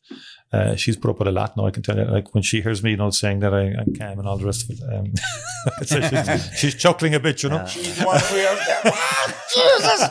Uh, 0.57 0.75
she's 0.75 0.97
put 0.97 1.11
up 1.11 1.19
with 1.19 1.29
a 1.29 1.33
lot 1.33 1.57
now. 1.57 1.67
I 1.67 1.71
can 1.71 1.83
tell 1.83 1.97
you, 1.97 2.05
like 2.05 2.35
when 2.35 2.43
she 2.43 2.61
hears 2.61 2.83
me, 2.83 2.93
you 2.93 2.97
know, 2.97 3.11
saying 3.11 3.41
that 3.41 3.53
I, 3.53 3.75
I'm 3.79 3.95
calm 3.95 4.19
and 4.19 4.27
all 4.27 4.39
the 4.39 4.47
rest 4.47 4.65
of 4.65 4.71
it, 4.71 4.95
um, 4.95 5.13
so 5.85 6.01
she's, 6.01 6.59
she's 6.59 6.75
chuckling 6.75 7.15
a 7.15 7.21
bit, 7.21 7.43
you 7.43 7.51
know. 7.51 7.59
One 7.59 8.23
way 8.33 8.47
out 8.47 8.59
there. 8.67 8.93
Jesus! 9.55 10.09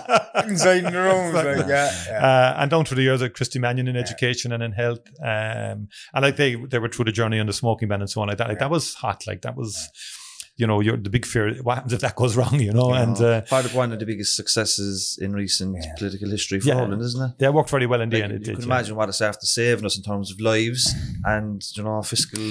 Inside 0.50 0.86
in 0.86 0.94
the 0.94 1.02
room. 1.02 1.34
Like, 1.34 1.68
yeah, 1.68 1.92
yeah. 2.08 2.26
Uh, 2.26 2.56
and 2.62 2.72
down 2.72 2.86
through 2.86 2.98
the 2.98 3.04
years, 3.04 3.22
like 3.22 3.34
Christy 3.34 3.60
Mannion 3.60 3.88
in 3.88 3.96
education 3.96 4.52
and 4.52 4.62
in 4.62 4.72
health, 4.72 5.02
um, 5.22 5.88
and 6.14 6.22
like 6.22 6.36
they 6.36 6.56
they 6.56 6.80
were 6.80 6.90
through 6.90 7.06
the 7.06 7.12
journey 7.12 7.40
on 7.40 7.48
the 7.48 7.54
smoking 7.54 7.88
ban 7.88 8.02
and 8.02 8.10
so 8.10 8.22
on 8.22 8.28
like 8.28 8.38
that. 8.38 8.48
Like 8.48 8.60
that 8.60 8.70
was 8.70 8.94
hot. 8.94 9.26
Like 9.28 9.42
that 9.42 9.56
was, 9.56 9.90
you 10.58 10.66
know, 10.66 10.80
you're 10.80 10.96
the 10.96 11.10
big 11.10 11.26
fear. 11.26 11.54
What 11.64 11.76
happens 11.76 11.92
if 11.94 12.00
that 12.02 12.16
goes 12.16 12.38
wrong? 12.38 12.60
You 12.62 12.72
know, 12.72 12.94
and 12.94 13.20
uh, 13.20 13.42
part 13.42 13.66
of 13.66 13.76
one 13.76 13.92
of 13.92 14.00
the 14.00 14.06
biggest 14.06 14.36
successes 14.38 15.20
in 15.22 15.34
recent 15.34 15.76
Yeah. 15.84 15.94
political 15.98 16.30
history 16.30 16.60
for 16.62 16.70
Yeah. 16.70 16.78
Ireland, 16.78 17.02
isn't 17.02 17.22
it? 17.22 17.32
yeah, 17.40 17.48
it 17.50 17.54
worked 17.54 17.70
very 17.70 17.86
well 17.86 18.00
in 18.02 18.10
the 18.10 18.18
Like, 18.18 18.24
end. 18.24 18.32
you 18.34 18.38
It 18.38 18.44
did. 18.46 18.54
can 18.56 18.62
yeah. 18.62 18.66
imagine 18.76 18.96
what 18.96 19.10
it's 19.10 19.20
after 19.22 19.46
saving 19.46 19.86
us 19.86 19.98
in 19.98 20.04
terms 20.04 20.32
of 20.32 20.40
lives 20.40 20.94
and 21.26 21.62
you 21.76 21.84
know 21.84 22.02
fiscal 22.02 22.42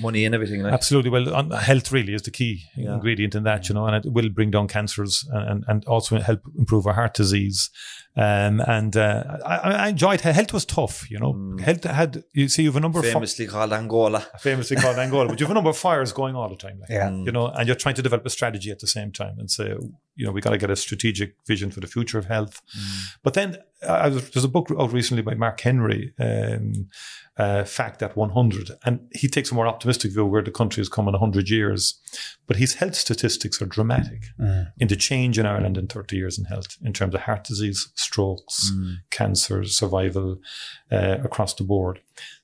money 0.00 0.24
and 0.26 0.34
everything. 0.34 0.62
Like, 0.62 0.74
Absolutely. 0.74 1.10
Well, 1.10 1.34
on, 1.34 1.50
health 1.50 1.90
really 1.92 2.12
is 2.14 2.22
the 2.22 2.30
key 2.30 2.64
ingredient 2.76 3.34
in 3.34 3.44
that, 3.44 3.68
you 3.68 3.74
know, 3.74 3.86
and 3.86 4.04
it 4.04 4.12
will 4.12 4.28
bring 4.28 4.50
down 4.50 4.68
cancers 4.68 5.24
and, 5.32 5.64
and 5.66 5.84
also 5.86 6.18
help 6.20 6.40
improve 6.58 6.86
our 6.86 6.92
heart 6.94 7.14
disease. 7.14 7.70
Um, 8.18 8.60
and 8.66 8.96
uh, 8.96 9.24
I, 9.44 9.56
I 9.56 9.88
enjoyed 9.88 10.22
health 10.22 10.52
was 10.54 10.64
tough, 10.64 11.10
you 11.10 11.18
know. 11.18 11.56
Health 11.62 11.84
had 11.84 12.24
you 12.32 12.48
see 12.48 12.62
you 12.62 12.68
have 12.70 12.76
a 12.76 12.80
number 12.80 12.98
of 12.98 13.04
fi- 13.04 13.12
famously 13.12 13.46
called 13.46 13.72
Angola. 13.74 14.20
famously 14.40 14.76
called 14.76 14.96
Angola, 14.98 15.28
but 15.28 15.38
you 15.38 15.44
have 15.44 15.50
a 15.50 15.54
number 15.54 15.68
of 15.68 15.76
fires 15.76 16.12
going 16.12 16.34
all 16.34 16.48
the 16.48 16.56
time. 16.56 16.80
Like, 16.80 16.88
Yeah. 16.88 17.10
you 17.10 17.30
know, 17.30 17.48
and 17.48 17.66
you're 17.66 17.76
trying 17.76 17.94
to 17.96 18.02
develop 18.02 18.24
a 18.24 18.30
strategy 18.30 18.70
at 18.70 18.78
the 18.78 18.86
same 18.86 19.12
time 19.12 19.38
and 19.38 19.50
say, 19.50 19.74
you 20.14 20.24
know, 20.24 20.32
we 20.32 20.40
got 20.40 20.50
to 20.50 20.58
get 20.58 20.70
a 20.70 20.76
strategic 20.76 21.34
vision 21.46 21.70
for 21.70 21.80
the 21.80 21.86
future 21.86 22.18
of 22.18 22.24
health. 22.24 22.62
But 23.22 23.34
then 23.34 23.58
uh, 23.86 23.92
I 23.92 24.08
was, 24.08 24.30
there's 24.30 24.44
a 24.44 24.48
book 24.48 24.68
out 24.78 24.92
recently 24.94 25.22
by 25.22 25.34
Mark 25.34 25.60
Henry, 25.60 26.14
um, 26.18 26.88
uh, 27.38 27.64
Fact 27.64 28.02
at 28.02 28.16
100, 28.16 28.70
and 28.84 29.00
he 29.12 29.28
takes 29.28 29.50
a 29.50 29.54
more 29.54 29.66
optimistic 29.66 30.12
view 30.12 30.24
of 30.24 30.30
where 30.30 30.42
the 30.42 30.50
country 30.50 30.80
has 30.80 30.88
come 30.88 31.06
in 31.06 31.12
100 31.12 31.50
years. 31.50 32.00
But 32.46 32.56
his 32.56 32.74
health 32.74 32.94
statistics 32.94 33.60
are 33.60 33.66
dramatic 33.66 34.24
in 34.78 34.88
the 34.88 34.96
change 34.96 35.38
in 35.38 35.44
Ireland 35.46 35.76
in 35.76 35.86
30 35.86 36.16
years 36.16 36.38
in 36.38 36.46
health, 36.46 36.76
in 36.82 36.92
terms 36.92 37.14
of 37.14 37.22
heart 37.22 37.44
disease, 37.44 37.90
strokes, 37.94 38.72
cancer, 39.10 39.64
survival 39.64 40.38
uh, 40.90 41.18
across 41.22 41.52
the 41.54 41.64
board. 41.64 42.00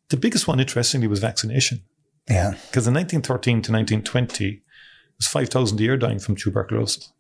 The 0.09 0.17
biggest 0.19 0.47
one, 0.47 0.61
interestingly, 0.61 1.07
was 1.07 1.21
vaccination. 1.21 1.83
yeah. 2.29 2.51
Because 2.51 2.87
in 2.87 2.95
1913 2.95 3.63
to 3.63 3.73
1920, 3.73 4.63
was 5.17 5.27
5,000 5.27 5.81
a 5.81 5.83
year 5.83 5.97
dying 5.97 6.19
from 6.19 6.37
tuberculosis. 6.37 7.13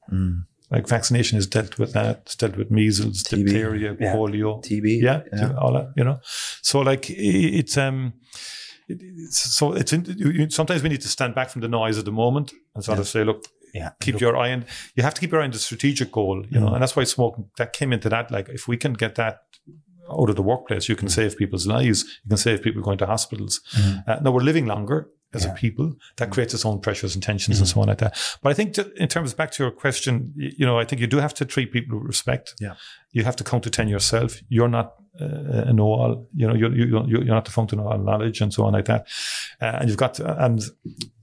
Like 0.72 0.88
vaccination 0.88 1.38
is 1.38 1.46
dealt 1.46 1.78
with 1.78 1.92
that. 1.92 2.16
It's 2.26 2.36
dealt 2.36 2.56
with 2.56 2.70
measles, 2.70 3.22
TB. 3.24 3.44
diphtheria, 3.44 3.96
Yeah. 4.00 4.14
polio. 4.14 4.50
TB. 4.64 5.02
Yeah, 5.02 5.20
Yeah. 5.32 5.54
all 5.60 5.72
that, 5.74 5.88
you 5.96 6.04
know. 6.04 6.18
So 6.62 6.80
like 6.80 7.04
it's 7.10 7.76
um 7.76 8.14
it's, 8.88 9.38
so 9.56 9.72
it's 9.72 9.92
in, 9.92 10.04
you, 10.18 10.50
sometimes 10.50 10.82
we 10.82 10.88
need 10.88 11.00
to 11.02 11.08
stand 11.08 11.34
back 11.34 11.50
from 11.50 11.60
the 11.62 11.68
noise 11.68 11.98
at 11.98 12.04
the 12.04 12.12
moment 12.12 12.52
and 12.74 12.84
sort 12.84 12.98
of 12.98 13.06
say, 13.08 13.24
look, 13.24 13.44
Yeah. 13.74 13.90
keep 14.00 14.20
your 14.20 14.36
eye 14.36 14.52
on 14.52 14.64
you 14.96 15.02
have 15.02 15.14
to 15.14 15.20
keep 15.20 15.32
your 15.32 15.40
eye 15.40 15.44
on 15.44 15.50
the 15.52 15.58
strategic 15.58 16.10
goal, 16.12 16.44
you 16.50 16.60
know, 16.60 16.68
Mm. 16.68 16.74
and 16.74 16.82
that's 16.82 16.96
why 16.96 17.04
smoking 17.04 17.44
that 17.58 17.72
came 17.72 17.92
into 17.92 18.08
that. 18.08 18.30
Like 18.30 18.48
if 18.48 18.66
we 18.68 18.76
can 18.76 18.92
get 18.94 19.14
that 19.16 19.36
out 20.10 20.28
of 20.30 20.36
the 20.36 20.42
workplace, 20.42 20.88
you 20.88 20.96
can 20.96 21.08
Mm. 21.08 21.12
save 21.20 21.36
people's 21.36 21.66
lives, 21.66 22.04
you 22.24 22.28
can 22.28 22.36
save 22.38 22.58
people 22.62 22.82
going 22.82 22.98
to 22.98 23.06
hospitals. 23.06 23.60
Uh, 24.06 24.16
now 24.22 24.30
we're 24.34 24.42
living 24.50 24.66
longer 24.66 25.08
as 25.34 25.44
a 25.44 25.50
people. 25.50 25.94
That 26.16 26.28
Mm. 26.28 26.32
creates 26.32 26.54
its 26.54 26.64
own 26.64 26.80
pressures 26.80 27.14
and 27.14 27.22
tensions 27.22 27.58
and 27.58 27.68
so 27.68 27.80
on 27.80 27.88
like 27.88 27.98
that. 27.98 28.16
But 28.42 28.50
I 28.50 28.54
think 28.54 28.74
that 28.74 28.92
in 28.96 29.08
terms 29.08 29.34
back 29.34 29.50
to 29.52 29.62
your 29.62 29.72
question, 29.72 30.32
y- 30.36 30.52
you 30.56 30.66
know, 30.66 30.78
I 30.78 30.84
think 30.84 31.00
you 31.00 31.06
do 31.06 31.18
have 31.18 31.34
to 31.34 31.44
treat 31.44 31.72
people 31.72 31.98
with 31.98 32.06
respect. 32.06 32.54
Yeah. 32.60 32.74
You 33.12 33.24
have 33.24 33.36
to 33.36 33.44
count 33.44 33.64
to 33.64 33.70
10 33.70 33.88
yourself. 33.88 34.40
You're 34.48 34.68
not 34.68 34.94
uh, 35.20 35.66
a 35.68 35.72
know-all, 35.74 36.26
you 36.34 36.46
know, 36.48 36.54
you're, 36.54 36.74
you're, 36.74 37.06
you're 37.06 37.24
not 37.24 37.44
the 37.44 37.50
fountain 37.50 37.78
of 37.78 37.86
all 37.86 37.98
knowledge 37.98 38.40
and 38.40 38.52
so 38.54 38.64
on 38.64 38.72
like 38.72 38.86
that. 38.86 39.06
Uh, 39.60 39.76
and 39.80 39.88
you've 39.88 39.98
got, 39.98 40.14
to, 40.14 40.42
and 40.44 40.62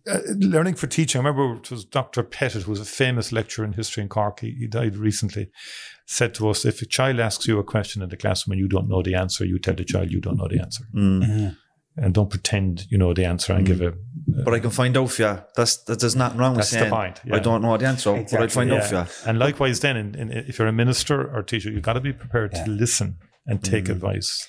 uh, 0.08 0.20
learning 0.38 0.76
for 0.76 0.86
teaching. 0.86 1.20
I 1.20 1.24
remember 1.28 1.60
it 1.60 1.72
was 1.72 1.86
Dr. 1.86 2.22
Pettit, 2.22 2.64
who 2.64 2.72
was 2.72 2.80
a 2.80 2.86
famous 2.86 3.32
lecturer 3.32 3.66
in 3.66 3.74
history 3.74 4.04
in 4.04 4.10
Cork. 4.10 4.42
He, 4.42 4.52
he 4.52 4.68
died 4.68 4.96
recently. 4.96 5.50
Said 6.06 6.36
to 6.36 6.50
us, 6.50 6.66
if 6.66 6.84
a 6.84 6.86
child 6.86 7.20
asks 7.20 7.48
you 7.48 7.58
a 7.58 7.64
question 7.64 8.04
in 8.04 8.10
the 8.10 8.18
classroom 8.18 8.52
and 8.54 8.62
you 8.62 8.68
don't 8.68 8.88
know 8.90 9.02
the 9.02 9.16
answer, 9.16 9.44
you 9.44 9.58
tell 9.58 9.74
the 9.74 9.84
child 9.84 10.12
you 10.12 10.22
don't 10.22 10.38
know 10.38 10.48
the 10.48 10.60
answer. 10.62 10.84
Mm. 10.94 11.56
And 12.02 12.14
don't 12.14 12.30
pretend 12.30 12.86
you 12.90 12.98
know 12.98 13.14
the 13.14 13.26
answer 13.26 13.52
and 13.54 13.66
give 13.66 13.82
a. 13.82 13.94
But 14.46 14.54
I 14.54 14.60
can 14.60 14.70
find 14.70 14.96
out 14.98 15.12
for 15.12 15.22
you. 15.24 15.40
That's 15.56 15.78
that, 15.84 16.00
there's 16.00 16.16
nothing 16.16 16.38
wrong 16.40 16.52
with 16.52 16.60
That's 16.60 16.72
the 16.72 16.80
saying 16.80 16.92
point, 16.92 17.20
I 17.32 17.40
don't 17.40 17.62
know 17.62 17.76
the 17.78 17.88
answer, 17.88 18.12
but 18.12 18.18
I'd 18.20 18.22
Exactly, 18.22 18.48
find 18.50 18.72
out 18.74 18.84
for 18.86 18.96
Yeah. 18.96 19.04
you. 19.06 19.30
And 19.30 19.40
likewise, 19.40 19.80
then, 19.82 19.98
in, 19.98 20.16
in, 20.16 20.32
if 20.32 20.60
you're 20.60 20.68
a 20.68 20.72
minister 20.72 21.30
or 21.36 21.44
teacher, 21.44 21.70
you've 21.72 21.84
got 21.84 21.94
to 21.94 22.00
be 22.02 22.14
prepared 22.14 22.54
to 22.54 22.66
listen 22.70 23.18
and 23.46 23.64
take 23.64 23.90
advice, 23.90 24.48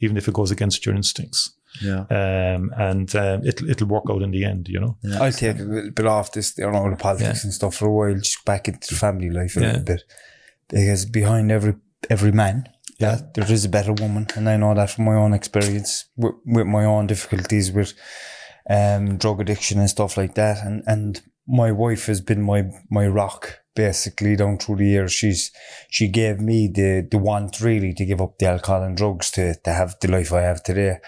even 0.00 0.16
if 0.16 0.28
it 0.28 0.34
goes 0.34 0.50
against 0.50 0.86
your 0.86 0.94
instincts. 0.94 1.52
Yeah. 1.80 2.00
Um, 2.10 2.70
and 2.76 3.16
um, 3.16 3.46
it'll, 3.46 3.70
it'll 3.70 3.88
work 3.88 4.04
out 4.10 4.20
in 4.22 4.30
the 4.30 4.44
end, 4.44 4.68
you 4.68 4.78
know? 4.78 4.98
I'll 5.18 5.32
take 5.32 5.58
a 5.58 5.62
little 5.62 5.90
bit 5.90 6.06
off 6.06 6.30
this, 6.32 6.56
you 6.58 6.70
know, 6.70 6.90
the 6.90 6.96
politics 6.96 7.42
and 7.44 7.52
stuff 7.52 7.76
for 7.76 7.86
a 7.88 7.92
while, 7.92 8.14
just 8.20 8.44
back 8.44 8.68
into 8.68 8.94
family 8.94 9.30
life 9.30 9.56
a 9.56 9.60
Yeah. 9.60 9.66
little 9.68 9.84
bit. 9.84 10.02
Because 10.68 11.06
behind 11.06 11.50
every 11.50 11.74
every 12.10 12.32
man, 12.32 12.68
Yeah. 12.98 13.20
there 13.34 13.50
is 13.50 13.64
a 13.64 13.68
better 13.68 13.92
woman, 13.92 14.26
and 14.36 14.48
I 14.48 14.56
know 14.56 14.74
that 14.74 14.90
from 14.90 15.04
my 15.06 15.14
own 15.14 15.32
experience 15.34 16.06
with, 16.16 16.34
with 16.44 16.66
my 16.66 16.84
own 16.84 17.06
difficulties 17.06 17.72
with 17.72 17.94
um, 18.70 19.16
drug 19.18 19.40
addiction 19.40 19.78
and 19.80 19.90
stuff 19.90 20.16
like 20.16 20.34
that. 20.34 20.64
And 20.64 20.82
and 20.86 21.20
my 21.46 21.72
wife 21.72 22.06
has 22.06 22.20
been 22.20 22.42
my 22.42 22.64
my 22.90 23.06
rock 23.06 23.58
basically 23.74 24.36
down 24.36 24.58
through 24.58 24.76
the 24.76 24.86
years. 24.86 25.12
She's 25.12 25.50
she 25.90 26.06
gave 26.08 26.40
me 26.40 26.68
the 26.72 27.06
the 27.10 27.18
want 27.18 27.60
really 27.60 27.92
to 27.94 28.04
give 28.04 28.20
up 28.20 28.38
the 28.38 28.46
alcohol 28.46 28.82
and 28.82 28.96
drugs 28.96 29.30
to 29.32 29.54
to 29.64 29.72
have 29.72 29.96
the 30.00 30.08
life 30.08 30.32
I 30.32 30.42
have 30.42 30.62
today. 30.62 30.98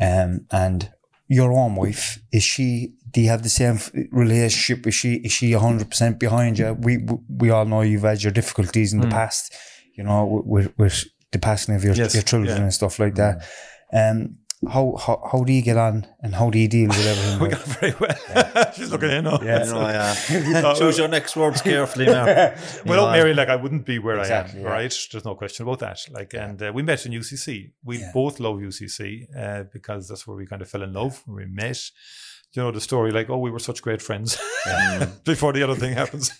Um, 0.00 0.46
and 0.50 0.90
your 1.28 1.52
own 1.52 1.74
wife 1.74 2.18
is 2.32 2.42
she? 2.42 2.94
Do 3.10 3.20
you 3.20 3.28
have 3.28 3.42
the 3.42 3.48
same 3.48 3.78
relationship? 4.12 4.86
Is 4.86 4.94
she 4.94 5.14
is 5.16 5.32
she 5.32 5.52
hundred 5.52 5.90
percent 5.90 6.18
behind 6.18 6.58
you? 6.58 6.72
We 6.74 6.98
we- 6.98 7.18
we 7.28 7.50
all 7.50 7.64
know 7.66 7.82
you've 7.82 8.02
had 8.02 8.22
your 8.22 8.32
difficulties 8.32 8.92
in 8.92 9.00
the 9.00 9.08
past. 9.08 9.52
You 9.96 10.02
know, 10.02 10.42
with, 10.44 10.76
with 10.76 11.04
the 11.34 11.38
passing 11.38 11.74
of 11.74 11.84
your 11.84 11.94
Yes, 11.94 12.14
your 12.14 12.22
children 12.22 12.56
yeah. 12.56 12.62
and 12.62 12.72
stuff 12.72 12.98
like 12.98 13.14
that. 13.16 13.44
Um, 13.92 14.38
how, 14.74 14.96
how 14.96 15.20
how 15.30 15.44
do 15.44 15.52
you 15.52 15.60
get 15.60 15.76
on 15.76 16.06
and 16.22 16.34
how 16.34 16.48
do 16.48 16.58
you 16.58 16.68
deal 16.68 16.88
with 16.88 17.06
everything? 17.06 17.38
We 17.42 17.48
got 17.50 17.64
very 17.64 17.94
well. 18.00 18.72
She's 18.76 18.90
looking 18.90 19.10
in. 19.10 19.26
Oh. 19.26 19.38
Yeah. 19.42 19.64
You 19.66 19.72
know, 19.72 19.88
yeah. 19.88 20.74
Choose 20.78 20.96
your 20.96 21.08
next 21.08 21.36
words 21.36 21.60
carefully, 21.60 22.06
man. 22.06 22.56
Without 22.86 23.10
Mary, 23.12 23.34
like 23.34 23.50
I 23.50 23.56
wouldn't 23.56 23.84
be 23.84 23.98
where 23.98 24.18
Exactly, 24.18 24.60
I 24.60 24.62
am, 24.62 24.66
yeah. 24.66 24.72
right? 24.72 24.94
There's 25.12 25.24
no 25.26 25.34
question 25.34 25.64
about 25.66 25.80
that. 25.80 25.98
Like, 26.10 26.32
and 26.32 26.62
uh, 26.62 26.72
we 26.74 26.82
met 26.82 27.04
in 27.04 27.12
UCC. 27.12 27.72
We 27.84 27.98
Yeah. 27.98 28.10
both 28.14 28.40
love 28.40 28.56
UCC 28.56 29.26
uh, 29.36 29.64
because 29.70 30.08
that's 30.08 30.26
where 30.26 30.36
we 30.36 30.46
kind 30.46 30.62
of 30.62 30.68
fell 30.70 30.82
in 30.82 30.92
love. 30.94 31.22
We 31.26 31.44
met. 31.44 31.80
You 32.56 32.62
know 32.62 32.70
the 32.70 32.80
story, 32.80 33.10
like, 33.10 33.28
oh, 33.30 33.38
we 33.38 33.50
were 33.50 33.58
such 33.58 33.82
great 33.82 34.00
friends 34.00 34.38
before 35.24 35.52
the 35.52 35.64
other 35.64 35.74
thing 35.74 35.92
happens. 35.92 36.30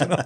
You 0.00 0.06
know? 0.06 0.16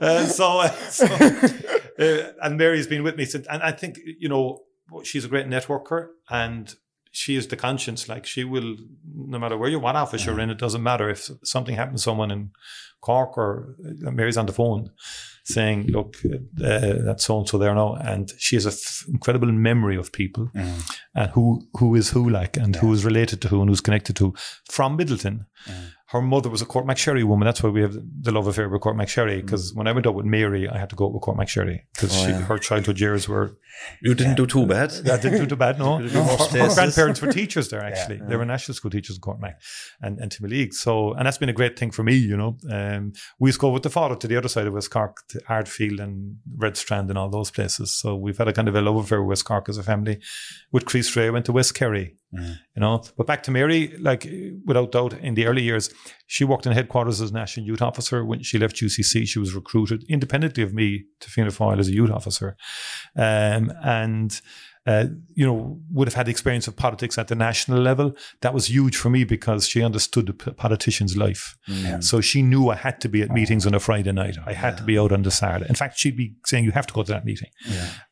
Uh, 0.00 0.26
so, 0.26 0.60
uh, 0.60 0.68
so 0.68 1.06
uh, 1.06 2.32
and 2.42 2.56
Mary's 2.56 2.86
been 2.86 3.02
with 3.02 3.16
me 3.16 3.24
since, 3.24 3.46
and 3.46 3.62
I 3.62 3.72
think 3.72 3.98
you 4.18 4.28
know 4.28 4.62
she's 5.04 5.24
a 5.24 5.28
great 5.28 5.46
networker, 5.46 6.08
and 6.30 6.74
she 7.10 7.36
is 7.36 7.46
the 7.48 7.56
conscience. 7.56 8.08
Like 8.08 8.26
she 8.26 8.44
will, 8.44 8.76
no 9.14 9.38
matter 9.38 9.56
where 9.56 9.70
you 9.70 9.78
what 9.78 9.96
office 9.96 10.24
you're 10.24 10.40
in, 10.40 10.50
it 10.50 10.58
doesn't 10.58 10.82
matter 10.82 11.08
if 11.10 11.30
something 11.44 11.74
happens 11.76 12.00
to 12.00 12.04
someone 12.04 12.30
in 12.30 12.50
Cork 13.00 13.36
or 13.36 13.76
uh, 14.06 14.10
Mary's 14.10 14.36
on 14.36 14.46
the 14.46 14.52
phone 14.52 14.90
saying, 15.44 15.88
"Look, 15.88 16.16
uh, 16.24 16.38
that's 17.04 17.24
so 17.24 17.38
and 17.38 17.48
so 17.48 17.58
there 17.58 17.74
now," 17.74 17.94
and 17.94 18.30
she 18.38 18.56
has 18.56 18.64
an 18.64 18.72
f- 18.72 19.04
incredible 19.08 19.50
memory 19.52 19.96
of 19.96 20.12
people 20.12 20.50
and 21.14 21.30
who 21.32 21.66
who 21.78 21.94
is 21.96 22.10
who 22.10 22.30
like 22.30 22.56
and 22.56 22.76
who 22.76 22.92
is 22.92 23.04
related 23.04 23.42
to 23.42 23.48
who 23.48 23.60
and 23.60 23.68
who's 23.68 23.80
connected 23.80 24.16
to 24.16 24.32
from 24.70 24.96
Midleton. 24.96 25.46
Her 26.12 26.20
mother 26.20 26.50
was 26.50 26.60
a 26.60 26.66
Courtmacsherry 26.66 27.24
woman. 27.24 27.46
That's 27.46 27.62
why 27.62 27.70
we 27.70 27.80
have 27.80 27.94
the 28.20 28.32
love 28.32 28.46
affair 28.46 28.68
with 28.68 28.82
Courtmacsherry. 28.82 29.40
Because 29.40 29.72
when 29.74 29.86
I 29.86 29.92
went 29.92 30.06
out 30.06 30.14
with 30.14 30.26
Mary, 30.26 30.68
I 30.68 30.76
had 30.78 30.90
to 30.90 30.96
go 30.96 31.06
out 31.06 31.14
with 31.14 31.22
Courtmacsherry 31.22 31.80
because 31.94 32.12
Oh, 32.24 32.28
yeah. 32.28 32.40
her 32.42 32.58
childhood 32.58 33.00
years 33.00 33.28
were 33.28 33.56
You 34.02 34.14
didn't 34.14 34.34
do 34.36 34.46
too 34.46 34.66
bad. 34.66 34.90
that 34.90 35.22
didn't 35.22 35.40
do 35.40 35.46
too 35.46 35.56
bad, 35.56 35.78
no. 35.78 35.98
Her, 36.08 36.48
her 36.68 36.74
grandparents 36.74 37.22
were 37.22 37.32
teachers 37.32 37.70
there, 37.70 37.82
actually. 37.90 38.20
They 38.28 38.36
were 38.36 38.44
national 38.44 38.74
school 38.74 38.90
teachers 38.90 39.16
in 39.16 39.20
Cormac 39.22 39.58
and, 40.02 40.18
and 40.20 40.30
Timoleague. 40.30 40.74
So, 40.74 41.14
and 41.14 41.24
that's 41.26 41.38
been 41.38 41.48
a 41.48 41.54
great 41.54 41.78
thing 41.78 41.90
for 41.90 42.02
me, 42.02 42.14
you 42.16 42.36
know. 42.36 42.58
Um, 42.70 43.14
we 43.38 43.48
used 43.48 43.58
to 43.60 43.62
go 43.62 43.70
with 43.70 43.82
the 43.82 43.90
father 43.90 44.14
to 44.16 44.26
the 44.28 44.36
other 44.36 44.48
side 44.48 44.66
of 44.66 44.74
West 44.74 44.90
Cork, 44.90 45.16
to 45.30 45.40
Ardfield 45.48 45.98
and 45.98 46.36
Red 46.58 46.76
Strand 46.76 47.08
and 47.08 47.18
all 47.18 47.30
those 47.30 47.50
places. 47.50 47.94
So 47.94 48.16
we've 48.16 48.36
had 48.36 48.48
a 48.48 48.52
kind 48.52 48.68
of 48.68 48.74
a 48.74 48.82
love 48.82 48.96
affair 48.96 49.22
with 49.22 49.28
West 49.30 49.44
Cork 49.46 49.68
as 49.70 49.78
a 49.78 49.82
family. 49.82 50.20
With 50.70 50.84
Creastray, 50.84 51.26
I 51.28 51.30
went 51.30 51.46
to 51.46 51.52
West 51.52 51.74
Kerry, 51.74 52.16
you 52.32 52.80
know. 52.80 53.02
But 53.16 53.26
back 53.26 53.42
to 53.44 53.50
Mary, 53.50 53.96
like, 53.98 54.28
without 54.64 54.92
doubt, 54.92 55.14
in 55.14 55.34
the 55.34 55.46
early 55.46 55.62
years, 55.62 55.90
she 56.26 56.44
worked 56.44 56.66
in 56.66 56.72
headquarters 56.72 57.20
as 57.20 57.32
national 57.32 57.66
youth 57.66 57.82
officer. 57.82 58.24
When 58.24 58.42
she 58.42 58.58
left 58.58 58.76
UCC, 58.76 59.26
she 59.26 59.38
was 59.38 59.54
recruited 59.54 60.04
independently 60.08 60.62
of 60.62 60.72
me 60.72 61.04
to 61.20 61.30
Fianna 61.30 61.50
Fáil 61.50 61.78
as 61.78 61.88
a 61.88 61.94
youth 61.94 62.10
officer. 62.10 62.56
Um, 63.16 63.72
and 63.84 64.40
uh, 64.84 65.06
you 65.34 65.46
know, 65.46 65.78
would 65.92 66.08
have 66.08 66.14
had 66.14 66.28
experience 66.28 66.66
of 66.66 66.74
politics 66.76 67.16
at 67.16 67.28
the 67.28 67.34
national 67.36 67.80
level. 67.80 68.16
That 68.40 68.52
was 68.52 68.68
huge 68.68 68.96
for 68.96 69.10
me 69.10 69.22
because 69.22 69.68
she 69.68 69.80
understood 69.82 70.26
the 70.26 70.32
p- 70.32 70.50
politician's 70.52 71.16
life. 71.16 71.56
So 72.00 72.20
she 72.20 72.42
knew 72.42 72.68
I 72.68 72.74
had 72.74 73.00
to 73.02 73.08
be 73.08 73.22
at 73.22 73.30
meetings 73.30 73.64
on 73.66 73.74
a 73.74 73.80
Friday 73.80 74.10
night. 74.12 74.36
I 74.44 74.52
had 74.54 74.76
to 74.78 74.82
be 74.82 74.98
out 74.98 75.12
on 75.12 75.22
the 75.22 75.30
Saturday. 75.30 75.66
In 75.68 75.74
fact, 75.76 75.98
she'd 75.98 76.16
be 76.16 76.34
saying, 76.46 76.64
"You 76.64 76.72
have 76.72 76.86
to 76.88 76.94
go 76.94 77.02
to 77.04 77.12
that 77.12 77.24
meeting," 77.24 77.48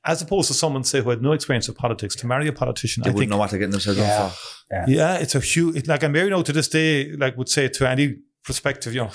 as 0.05 0.23
opposed 0.23 0.49
to 0.49 0.55
someone 0.55 0.85
say 0.85 1.01
who 1.03 1.11
had 1.11 1.23
no 1.23 1.33
experience 1.33 1.69
of 1.69 1.77
politics 1.77 2.15
to 2.17 2.27
marry 2.27 2.47
a 2.47 2.53
politician. 2.53 3.03
They 3.03 3.11
I 3.11 3.13
wouldn't 3.15 3.23
think 3.23 3.31
know 3.33 3.39
what 3.39 3.51
they're 3.51 3.59
getting 3.59 3.73
themselves 3.73 3.99
Yeah. 3.99 4.29
for. 4.29 4.85
yeah, 4.91 5.15
it's 5.17 5.35
a 5.35 5.41
huge. 5.41 5.77
It, 5.77 5.89
like 5.89 6.05
I'm 6.05 6.13
very 6.13 6.31
now 6.31 6.43
to 6.43 6.53
this 6.53 6.69
day, 6.69 7.13
like 7.13 7.37
would 7.37 7.49
say 7.49 7.69
to 7.69 7.89
any 7.89 8.17
prospective, 8.45 8.95
you 8.95 9.01
know, 9.01 9.11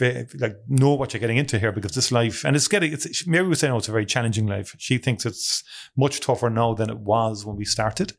like 0.38 0.56
know 0.68 0.94
what 0.94 1.12
you're 1.12 1.20
getting 1.20 1.36
into 1.36 1.58
here 1.58 1.72
because 1.72 1.94
this 1.94 2.12
life 2.12 2.44
and 2.44 2.56
it's 2.56 2.68
getting. 2.68 2.92
It's 2.92 3.26
Mary 3.26 3.46
was 3.46 3.60
saying, 3.60 3.72
oh, 3.72 3.78
it's 3.78 3.88
a 3.88 3.92
very 3.92 4.06
challenging 4.06 4.46
life. 4.46 4.74
She 4.78 4.98
thinks 4.98 5.26
it's 5.26 5.64
much 5.96 6.20
tougher 6.20 6.50
now 6.50 6.74
than 6.74 6.90
it 6.90 6.98
was 6.98 7.44
when 7.44 7.56
we 7.56 7.64
started, 7.64 8.12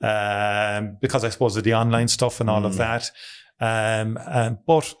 um, 0.00 0.96
because 1.00 1.24
I 1.24 1.28
suppose 1.28 1.56
of 1.56 1.64
the 1.64 1.74
online 1.74 2.08
stuff 2.08 2.40
and 2.40 2.48
all 2.50 2.64
of 2.64 2.76
that. 2.76 3.10
Um, 3.60 4.18
um, 4.26 4.58
but, 4.66 4.94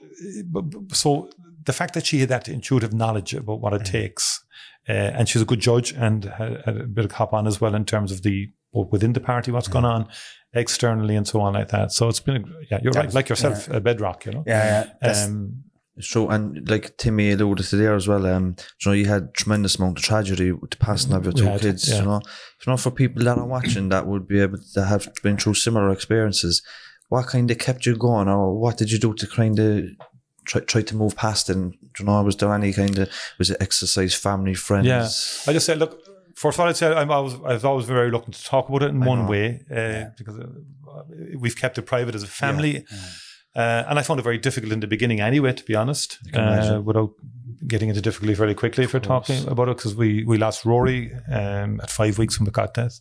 but 0.52 0.94
so 0.94 1.30
the 1.64 1.72
fact 1.72 1.94
that 1.94 2.06
she 2.06 2.20
had 2.20 2.28
that 2.28 2.48
intuitive 2.48 2.92
knowledge 2.92 3.34
about 3.34 3.60
what 3.60 3.72
it 3.72 3.84
takes. 3.84 4.44
Uh, 4.88 4.92
and 4.92 5.28
she's 5.28 5.42
a 5.42 5.44
good 5.44 5.60
judge 5.60 5.92
and 5.92 6.24
had, 6.24 6.62
had 6.64 6.76
a 6.78 6.86
bit 6.86 7.04
of 7.04 7.12
cop 7.12 7.32
on 7.32 7.46
as 7.46 7.60
well 7.60 7.74
in 7.74 7.84
terms 7.84 8.10
of 8.10 8.22
the 8.22 8.50
within 8.72 9.12
the 9.12 9.20
party 9.20 9.50
what's 9.50 9.68
going 9.68 9.84
on 9.84 10.08
externally 10.52 11.16
and 11.16 11.26
so 11.26 11.40
on 11.40 11.54
like 11.54 11.68
that. 11.68 11.92
So 11.92 12.08
it's 12.08 12.20
been 12.20 12.36
a, 12.36 12.44
yeah, 12.70 12.78
you're 12.82 12.92
right, 12.92 13.12
like 13.12 13.28
yourself, 13.28 13.68
a 13.68 13.80
bedrock, 13.80 14.26
you 14.26 14.32
know. 14.32 14.44
Yeah, 14.46 14.90
yeah. 15.02 15.24
Um, 15.24 15.64
true, 16.00 16.28
and 16.28 16.68
like 16.68 16.96
Timmy 16.96 17.32
alluded 17.32 17.66
to 17.66 17.76
there 17.76 17.94
as 17.94 18.08
well. 18.08 18.26
Um, 18.26 18.56
you 18.84 18.90
know, 18.90 18.92
you 18.92 19.06
had 19.06 19.34
tremendous 19.34 19.76
amount 19.76 19.98
of 19.98 20.04
tragedy 20.04 20.52
with 20.52 20.70
the 20.70 20.76
passing 20.76 21.12
of 21.12 21.24
your 21.24 21.32
two 21.32 21.44
had, 21.44 21.60
kids. 21.60 21.88
yeah. 21.88 21.98
You 21.98 22.04
know, 22.04 22.20
you 22.66 22.70
know, 22.70 22.76
for 22.76 22.90
people 22.90 23.24
that 23.24 23.38
are 23.38 23.46
watching 23.46 23.88
that 23.90 24.06
would 24.06 24.26
be 24.26 24.40
able 24.40 24.58
to 24.74 24.84
have 24.84 25.08
been 25.22 25.36
through 25.36 25.54
similar 25.54 25.90
experiences, 25.90 26.62
what 27.08 27.26
kind 27.26 27.50
of 27.50 27.58
kept 27.58 27.86
you 27.86 27.96
going, 27.96 28.28
or 28.28 28.58
what 28.58 28.76
did 28.76 28.90
you 28.90 28.98
do 28.98 29.14
to 29.14 29.26
kind 29.26 29.58
of 29.58 29.84
try, 30.44 30.60
try 30.62 30.82
to 30.82 30.96
move 30.96 31.16
past? 31.16 31.50
it? 31.50 31.56
And 31.56 31.74
you 31.98 32.04
know, 32.04 32.22
was 32.22 32.36
there 32.36 32.54
any 32.54 32.72
kind 32.72 32.98
of 32.98 33.10
was 33.38 33.50
it 33.50 33.58
exercise, 33.60 34.14
family, 34.14 34.54
friends? 34.54 34.86
Yeah, 34.86 35.08
I 35.50 35.52
just 35.52 35.66
said, 35.66 35.78
look. 35.78 36.00
First 36.42 36.56
of 36.56 36.60
all, 36.60 36.68
I'd 36.70 36.76
say 36.76 36.86
I'm 37.00 37.10
always, 37.10 37.34
I 37.34 37.52
was 37.58 37.64
always 37.64 37.86
very 37.86 38.06
reluctant 38.06 38.34
to 38.40 38.44
talk 38.52 38.64
about 38.70 38.82
it 38.86 38.90
in 38.94 39.00
one 39.12 39.20
know. 39.22 39.30
way 39.34 39.46
uh, 39.70 40.04
because 40.18 40.36
uh, 40.38 40.46
we've 41.42 41.56
kept 41.62 41.76
it 41.78 41.82
private 41.94 42.14
as 42.14 42.22
a 42.22 42.32
family, 42.44 42.74
Uh, 43.62 43.82
and 43.88 43.98
I 43.98 44.02
found 44.02 44.20
it 44.20 44.22
very 44.30 44.38
difficult 44.38 44.72
in 44.72 44.80
the 44.80 44.86
beginning 44.86 45.20
anyway. 45.20 45.52
To 45.52 45.64
be 45.64 45.74
honest, 45.82 46.18
uh, 46.76 46.80
without 46.88 47.10
getting 47.72 47.88
into 47.90 48.00
difficulty 48.00 48.34
very 48.34 48.54
quickly 48.54 48.84
if 48.84 48.92
we're 48.94 49.00
talking 49.00 49.40
about 49.52 49.68
it, 49.68 49.76
because 49.76 49.94
we 49.96 50.24
we 50.30 50.38
lost 50.38 50.64
Rory 50.64 51.12
um, 51.40 51.80
at 51.84 51.90
five 51.90 52.14
weeks 52.20 52.36
from 52.36 52.46
the 52.46 52.52
cot 52.52 52.74
death, 52.74 53.00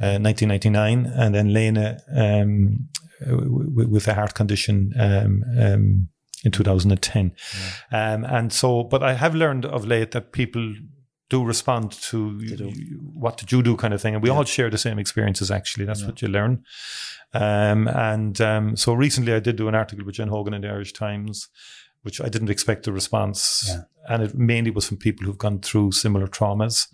uh, 0.00 0.18
1999, 0.22 1.06
and 1.22 1.34
then 1.34 1.52
Lena 1.52 1.86
um, 2.24 2.88
w- 3.26 3.68
w- 3.74 3.88
with 3.94 4.08
a 4.08 4.14
heart 4.14 4.34
condition 4.34 4.92
um, 4.98 5.42
um, 5.58 6.08
in 6.44 6.52
2010. 6.52 7.32
Um, 7.92 8.24
and 8.24 8.52
so, 8.52 8.84
but 8.84 9.02
I 9.02 9.14
have 9.14 9.34
learned 9.34 9.64
of 9.66 9.84
late 9.84 10.10
that 10.12 10.30
people 10.32 10.74
do 11.30 11.44
respond 11.44 11.92
to 11.92 12.38
what 13.14 13.38
did 13.38 13.50
you 13.52 13.62
do 13.62 13.76
kind 13.76 13.94
of 13.94 14.02
thing. 14.02 14.14
And 14.14 14.22
we 14.22 14.28
all 14.28 14.44
share 14.44 14.68
the 14.68 14.76
same 14.76 14.98
experiences, 14.98 15.50
actually. 15.50 15.86
That's 15.86 16.04
what 16.04 16.20
you 16.20 16.28
learn. 16.28 16.64
Um, 17.32 17.88
and 17.88 18.40
um, 18.40 18.76
so 18.76 18.92
recently 18.92 19.32
I 19.32 19.40
did 19.40 19.56
do 19.56 19.68
an 19.68 19.74
article 19.74 20.04
with 20.04 20.16
Jen 20.16 20.28
Hogan 20.28 20.52
in 20.52 20.62
the 20.62 20.68
Irish 20.68 20.92
Times, 20.92 21.48
which 22.02 22.20
I 22.20 22.28
didn't 22.28 22.50
expect 22.50 22.88
a 22.88 22.92
response. 22.92 23.64
Yeah. 23.68 23.82
And 24.08 24.22
it 24.24 24.34
mainly 24.34 24.72
was 24.72 24.86
from 24.88 24.96
people 24.96 25.24
who've 25.24 25.38
gone 25.38 25.60
through 25.60 25.92
similar 25.92 26.26
traumas. 26.26 26.88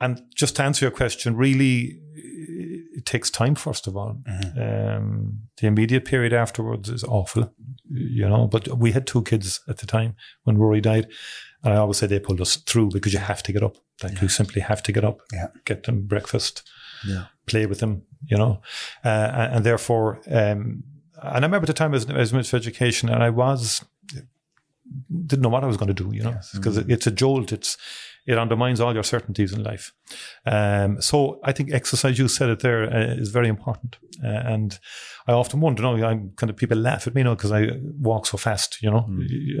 And 0.00 0.20
just 0.34 0.56
to 0.56 0.62
answer 0.62 0.84
your 0.84 0.92
question, 0.92 1.34
really, 1.36 1.98
it 2.14 3.06
takes 3.06 3.30
time, 3.30 3.54
first 3.54 3.86
of 3.86 3.96
all. 3.96 4.18
Um, 4.60 5.38
the 5.56 5.66
immediate 5.66 6.04
period 6.04 6.32
afterwards 6.34 6.90
is 6.90 7.04
awful, 7.04 7.54
you 7.90 8.28
know. 8.28 8.46
But 8.46 8.78
we 8.78 8.92
had 8.92 9.06
two 9.06 9.22
kids 9.22 9.60
at 9.68 9.78
the 9.78 9.86
time 9.86 10.16
when 10.42 10.58
Rory 10.58 10.82
died. 10.82 11.06
And 11.64 11.72
I 11.74 11.76
always 11.78 11.96
say 11.98 12.06
they 12.06 12.20
pulled 12.20 12.40
us 12.40 12.56
through 12.56 12.90
because 12.90 13.12
you 13.12 13.18
have 13.18 13.42
to 13.42 13.52
get 13.52 13.62
up. 13.62 13.76
Like 14.02 14.20
you 14.20 14.28
simply 14.28 14.60
have 14.60 14.82
to 14.84 14.92
get 14.92 15.04
up, 15.04 15.20
Yeah. 15.32 15.48
get 15.64 15.82
them 15.84 16.02
breakfast, 16.06 16.62
Yeah. 17.06 17.24
play 17.46 17.66
with 17.66 17.78
them, 17.80 18.02
you 18.26 18.36
know. 18.36 18.60
Uh, 19.04 19.08
and, 19.08 19.54
and 19.56 19.64
therefore, 19.66 20.20
um, 20.30 20.84
and 21.22 21.44
I 21.44 21.46
remember 21.48 21.66
the 21.66 21.72
time 21.72 21.94
as, 21.94 22.04
as 22.10 22.32
Minister 22.32 22.56
of 22.58 22.62
Education, 22.62 23.08
and 23.08 23.22
I 23.22 23.30
was 23.30 23.82
didn't 25.26 25.42
know 25.42 25.48
what 25.48 25.64
I 25.64 25.66
was 25.66 25.76
going 25.78 25.94
to 25.94 26.04
do, 26.04 26.10
you 26.14 26.22
know, 26.22 26.38
because 26.54 26.76
it, 26.76 26.90
it's 26.90 27.06
a 27.06 27.10
jolt. 27.10 27.52
It's 27.52 27.76
it 28.26 28.38
undermines 28.38 28.80
all 28.80 28.94
your 28.94 29.02
certainties 29.02 29.52
in 29.52 29.62
life. 29.62 29.92
Um, 30.46 31.00
so 31.00 31.40
I 31.44 31.52
think 31.52 31.72
exercise, 31.72 32.18
you 32.18 32.28
said 32.28 32.48
it 32.50 32.60
there, 32.60 32.84
uh, 32.84 33.14
is 33.14 33.28
very 33.30 33.48
important. 33.48 33.96
Uh, 34.22 34.28
and 34.28 34.78
I 35.26 35.32
often 35.32 35.60
wonder, 35.60 35.82
you 35.82 35.96
know, 35.98 36.06
I'm 36.06 36.30
kind 36.36 36.50
of 36.50 36.56
people 36.56 36.78
laugh 36.78 37.06
at 37.06 37.14
me, 37.14 37.20
you 37.20 37.24
know, 37.24 37.34
because 37.34 37.52
I 37.52 37.68
walk 38.00 38.26
so 38.26 38.36
fast, 38.38 38.80
you 38.82 38.90
know, 38.90 39.06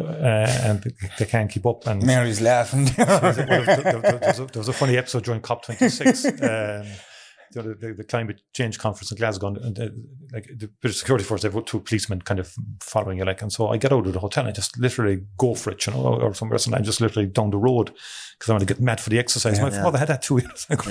uh, 0.08 0.58
and 0.62 0.84
they 1.18 1.24
can't 1.26 1.50
keep 1.50 1.66
up. 1.66 1.86
And 1.86 2.02
Mary's 2.04 2.40
laughing. 2.40 2.84
there, 2.96 3.06
there- 3.06 3.32
there- 3.32 4.02
there 4.02 4.20
was 4.28 4.38
a, 4.40 4.46
there 4.46 4.60
was 4.60 4.68
a 4.68 4.72
funny 4.72 4.96
episode 4.96 5.24
during 5.24 5.40
COP26. 5.40 6.80
Um, 6.84 6.86
the, 7.54 7.74
the, 7.74 7.94
the 7.94 8.04
climate 8.04 8.40
change 8.52 8.78
conference 8.78 9.10
in 9.10 9.16
Glasgow, 9.16 9.48
and, 9.48 9.58
and 9.58 9.78
uh, 9.78 9.88
like 10.32 10.50
the 10.56 10.68
British 10.80 10.98
security 10.98 11.24
force, 11.24 11.42
they've 11.42 11.52
got 11.52 11.66
two 11.66 11.80
policemen 11.80 12.20
kind 12.22 12.40
of 12.40 12.54
following 12.80 13.18
you, 13.18 13.24
like, 13.24 13.42
and 13.42 13.52
so 13.52 13.68
I 13.68 13.76
get 13.76 13.92
out 13.92 14.06
of 14.06 14.12
the 14.12 14.18
hotel, 14.18 14.42
and 14.42 14.50
I 14.50 14.52
just 14.52 14.78
literally 14.78 15.22
go 15.38 15.54
for 15.54 15.70
it, 15.70 15.86
you 15.86 15.92
know, 15.92 16.00
or, 16.00 16.22
or 16.22 16.34
somewhere 16.34 16.54
else, 16.54 16.66
and 16.66 16.74
I'm 16.74 16.84
just 16.84 17.00
literally 17.00 17.28
down 17.28 17.50
the 17.50 17.58
road 17.58 17.92
because 18.38 18.50
I 18.50 18.52
want 18.52 18.66
to 18.66 18.74
get 18.74 18.82
mad 18.82 19.00
for 19.00 19.10
the 19.10 19.18
exercise. 19.18 19.60
My 19.60 19.70
father 19.70 19.98
had 19.98 20.08
that 20.08 20.22
two 20.22 20.38
years 20.38 20.66
ago, 20.68 20.90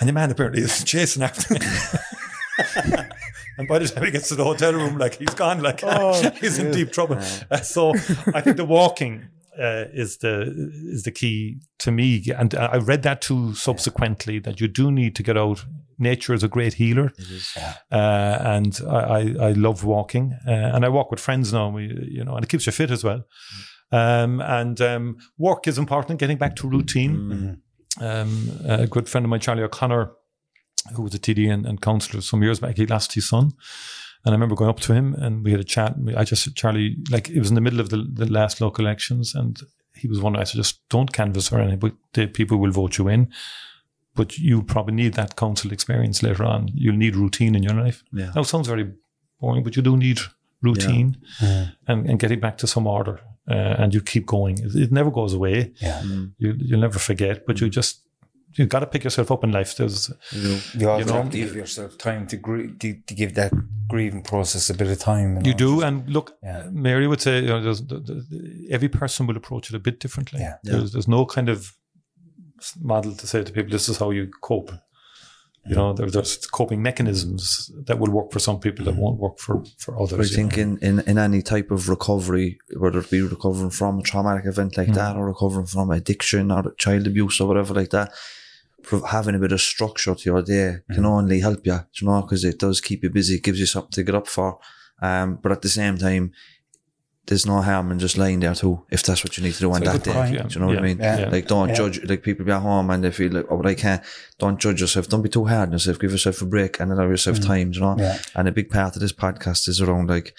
and 0.00 0.08
the 0.08 0.12
man 0.12 0.30
apparently 0.30 0.62
is 0.62 0.84
chasing 0.84 1.22
after 1.22 1.54
me. 1.54 1.60
And 3.58 3.66
by 3.66 3.78
the 3.78 3.88
time 3.88 4.04
he 4.04 4.10
gets 4.10 4.28
to 4.28 4.34
the 4.34 4.44
hotel 4.44 4.74
room, 4.74 4.98
like 4.98 5.16
he's 5.16 5.32
gone, 5.34 5.62
like 5.62 5.80
Oh, 5.82 6.30
he's 6.40 6.58
in 6.58 6.72
deep 6.72 6.92
trouble. 6.92 7.16
Uh, 7.50 7.56
so 7.58 7.94
I 8.34 8.40
think 8.42 8.56
the 8.56 8.66
walking 8.66 9.28
uh, 9.58 9.84
is 9.92 10.18
the 10.18 10.42
is 10.92 11.02
the 11.02 11.10
key 11.10 11.60
to 11.78 11.90
me. 11.90 12.24
And 12.36 12.54
I 12.54 12.76
read 12.76 13.02
that 13.02 13.20
too 13.20 13.54
subsequently 13.54 14.38
that 14.40 14.60
you 14.60 14.68
do 14.68 14.90
need 14.90 15.16
to 15.16 15.22
get 15.22 15.36
out. 15.36 15.64
Nature 15.98 16.34
is 16.34 16.42
a 16.42 16.48
great 16.48 16.74
healer, 16.74 17.10
uh, 17.90 18.38
and 18.40 18.78
I, 18.86 18.98
I, 18.98 19.20
I 19.48 19.52
love 19.52 19.82
walking. 19.82 20.36
Uh, 20.46 20.50
and 20.50 20.84
I 20.84 20.90
walk 20.90 21.10
with 21.10 21.20
friends 21.20 21.52
now. 21.52 21.70
We, 21.70 21.84
you 22.10 22.22
know, 22.22 22.34
and 22.34 22.44
it 22.44 22.48
keeps 22.50 22.66
you 22.66 22.72
fit 22.72 22.90
as 22.90 23.02
well. 23.02 23.24
Um, 23.92 24.40
and 24.40 24.78
um, 24.80 25.16
work 25.38 25.66
is 25.66 25.78
important. 25.78 26.20
Getting 26.20 26.36
back 26.38 26.56
to 26.56 26.68
routine. 26.68 27.16
Um, 27.98 28.60
a 28.66 28.86
good 28.86 29.08
friend 29.08 29.24
of 29.24 29.30
mine, 29.30 29.40
Charlie 29.40 29.62
O'Connor, 29.62 30.10
who 30.94 31.02
was 31.02 31.14
a 31.14 31.18
TD 31.18 31.50
and, 31.50 31.64
and 31.64 31.80
councillor 31.80 32.20
some 32.20 32.42
years 32.42 32.60
back, 32.60 32.76
he 32.76 32.84
lost 32.84 33.14
his 33.14 33.26
son. 33.28 33.52
And 34.26 34.32
I 34.32 34.36
remember 34.36 34.56
going 34.56 34.68
up 34.68 34.80
to 34.80 34.92
him 34.92 35.14
and 35.14 35.44
we 35.44 35.52
had 35.52 35.60
a 35.60 35.64
chat. 35.64 35.94
I 36.16 36.24
just 36.24 36.42
said, 36.42 36.56
Charlie, 36.56 36.96
like 37.10 37.30
it 37.30 37.38
was 37.38 37.48
in 37.48 37.54
the 37.54 37.60
middle 37.60 37.80
of 37.80 37.90
the, 37.90 38.04
the 38.12 38.26
last 38.26 38.60
local 38.60 38.84
elections, 38.84 39.34
and 39.34 39.58
he 39.94 40.08
was 40.08 40.20
one. 40.20 40.36
I 40.36 40.42
said, 40.44 40.56
just 40.56 40.86
don't 40.88 41.12
canvass 41.12 41.48
for 41.48 41.60
anything, 41.60 41.78
but 41.78 41.94
the 42.12 42.26
people 42.26 42.58
will 42.58 42.72
vote 42.72 42.98
you 42.98 43.06
in. 43.06 43.32
But 44.16 44.36
you 44.36 44.62
probably 44.62 44.94
need 44.94 45.14
that 45.14 45.36
council 45.36 45.72
experience 45.72 46.22
later 46.22 46.44
on. 46.44 46.70
You'll 46.74 46.96
need 46.96 47.14
routine 47.14 47.54
in 47.54 47.62
your 47.62 47.74
life. 47.74 48.02
Yeah. 48.12 48.32
Now, 48.34 48.40
it 48.40 48.46
sounds 48.46 48.66
very 48.66 48.92
boring, 49.40 49.62
but 49.62 49.76
you 49.76 49.82
do 49.82 49.96
need 49.96 50.18
routine 50.60 51.18
and, 51.86 52.10
and 52.10 52.18
getting 52.18 52.40
back 52.40 52.58
to 52.58 52.66
some 52.66 52.86
order. 52.86 53.20
Uh, 53.48 53.76
and 53.78 53.94
you 53.94 54.00
keep 54.00 54.26
going. 54.26 54.58
It, 54.58 54.74
it 54.74 54.90
never 54.90 55.10
goes 55.10 55.32
away. 55.32 55.72
Yeah. 55.80 56.02
You, 56.38 56.56
you'll 56.58 56.80
never 56.80 56.98
forget, 56.98 57.46
but 57.46 57.60
you 57.60 57.68
just, 57.68 58.00
you've 58.56 58.68
got 58.68 58.80
to 58.80 58.86
pick 58.86 59.04
yourself 59.04 59.30
up 59.30 59.44
in 59.44 59.52
life. 59.52 59.76
There's, 59.76 60.10
You 60.32 60.88
also 60.88 61.22
know, 61.22 61.30
to 61.30 61.36
give 61.36 61.54
yourself 61.54 61.98
time 61.98 62.26
to, 62.28 62.36
grie- 62.36 62.72
to 62.78 62.94
to 63.06 63.14
give 63.14 63.34
that 63.34 63.52
grieving 63.88 64.22
process 64.22 64.70
a 64.70 64.74
bit 64.74 64.88
of 64.88 64.98
time. 64.98 65.36
You 65.44 65.52
know, 65.52 65.58
do, 65.58 65.74
just- 65.76 65.84
and 65.84 66.08
look, 66.10 66.36
Yeah. 66.42 66.68
Mary 66.70 67.06
would 67.06 67.20
say, 67.20 67.40
you 67.40 67.48
know, 67.48 67.62
there's, 67.62 67.82
the, 67.86 68.00
the, 68.00 68.68
every 68.70 68.88
person 68.88 69.26
will 69.26 69.36
approach 69.36 69.70
it 69.70 69.76
a 69.76 69.78
bit 69.78 70.00
differently. 70.00 70.40
Yeah. 70.40 70.56
There's, 70.62 70.92
there's 70.92 71.08
no 71.08 71.26
kind 71.26 71.48
of 71.48 71.76
model 72.80 73.14
to 73.14 73.26
say 73.26 73.44
to 73.44 73.52
people, 73.52 73.70
this 73.70 73.88
is 73.88 73.98
how 73.98 74.10
you 74.10 74.30
cope. 74.42 74.72
You 75.68 75.74
know, 75.74 75.92
there, 75.92 76.08
there's 76.08 76.46
coping 76.46 76.80
mechanisms 76.80 77.72
that 77.86 77.98
will 77.98 78.12
work 78.12 78.30
for 78.30 78.38
some 78.38 78.60
people 78.60 78.84
that 78.84 78.92
mm-hmm. 78.92 79.00
won't 79.00 79.18
work 79.18 79.40
for, 79.40 79.64
for 79.78 80.00
others. 80.00 80.32
I 80.32 80.36
think 80.36 80.56
know. 80.56 80.62
in, 80.62 80.78
in, 80.78 81.00
in 81.00 81.18
any 81.18 81.42
type 81.42 81.72
of 81.72 81.88
recovery, 81.88 82.58
whether 82.78 83.00
it 83.00 83.10
be 83.10 83.20
recovering 83.20 83.70
from 83.70 83.98
a 83.98 84.02
traumatic 84.02 84.46
event 84.46 84.76
like 84.76 84.90
mm. 84.90 84.94
that 84.94 85.16
or 85.16 85.26
recovering 85.26 85.66
from 85.66 85.90
addiction 85.90 86.52
or 86.52 86.72
child 86.78 87.08
abuse 87.08 87.40
or 87.40 87.48
whatever 87.48 87.74
like 87.74 87.90
that, 87.90 88.12
pro- 88.12 88.14
having 89.08 89.34
a 89.34 89.38
bit 89.38 89.52
of 89.52 89.60
structure 89.60 90.14
to 90.14 90.24
your 90.30 90.42
day 90.42 90.78
can 90.92 91.04
Hmm. 91.04 91.06
only 91.06 91.40
help 91.40 91.66
you, 91.66 91.78
you 92.00 92.06
know, 92.06 92.22
because 92.22 92.44
it 92.44 92.58
does 92.58 92.80
keep 92.80 93.02
you 93.02 93.10
busy, 93.10 93.36
it 93.36 93.42
gives 93.42 93.60
you 93.60 93.66
something 93.66 93.90
to 93.92 94.02
get 94.02 94.14
up 94.14 94.26
for. 94.28 94.58
Um, 95.02 95.38
but 95.42 95.52
at 95.52 95.62
the 95.62 95.68
same 95.68 95.98
time, 95.98 96.32
there's 97.26 97.44
no 97.44 97.60
harm 97.60 97.90
in 97.90 97.98
just 97.98 98.16
lying 98.16 98.38
there 98.38 98.54
too, 98.54 98.84
if 98.88 99.02
that's 99.02 99.24
what 99.24 99.36
you 99.36 99.42
need 99.42 99.54
to 99.54 99.58
do 99.60 99.72
on 99.72 99.82
It's 99.82 99.90
a 99.90 99.92
that 99.94 100.04
day. 100.04 100.12
point, 100.12 100.34
yeah. 100.34 100.42
Do 100.44 100.54
you 100.54 100.60
know 100.60 100.66
what 100.68 100.78
I 100.78 100.82
mean? 100.82 100.98
Yeah. 101.00 101.28
Like, 101.28 101.48
don't 101.48 101.70
Yeah. 101.70 101.74
judge, 101.74 102.04
like, 102.04 102.22
people 102.22 102.44
be 102.46 102.52
at 102.52 102.62
home 102.62 102.88
and 102.90 103.02
they 103.02 103.10
feel 103.10 103.32
like, 103.32 103.46
oh, 103.50 103.56
but 103.56 103.66
I 103.66 103.74
can't, 103.74 104.00
don't 104.38 104.60
judge 104.60 104.80
yourself. 104.80 105.08
Don't 105.08 105.22
be 105.22 105.28
too 105.28 105.44
hard 105.44 105.68
on 105.68 105.72
yourself. 105.72 105.98
Give 105.98 106.12
yourself 106.12 106.40
a 106.40 106.46
break 106.46 106.78
and 106.78 106.92
allow 106.92 107.08
yourself 107.08 107.40
time, 107.40 107.72
you 107.72 107.80
know? 107.80 107.96
Yeah. 107.98 108.18
And 108.36 108.46
a 108.46 108.52
big 108.52 108.70
part 108.70 108.94
of 108.94 109.02
this 109.02 109.12
podcast 109.12 109.66
is 109.68 109.80
around 109.80 110.08
like 110.08 110.34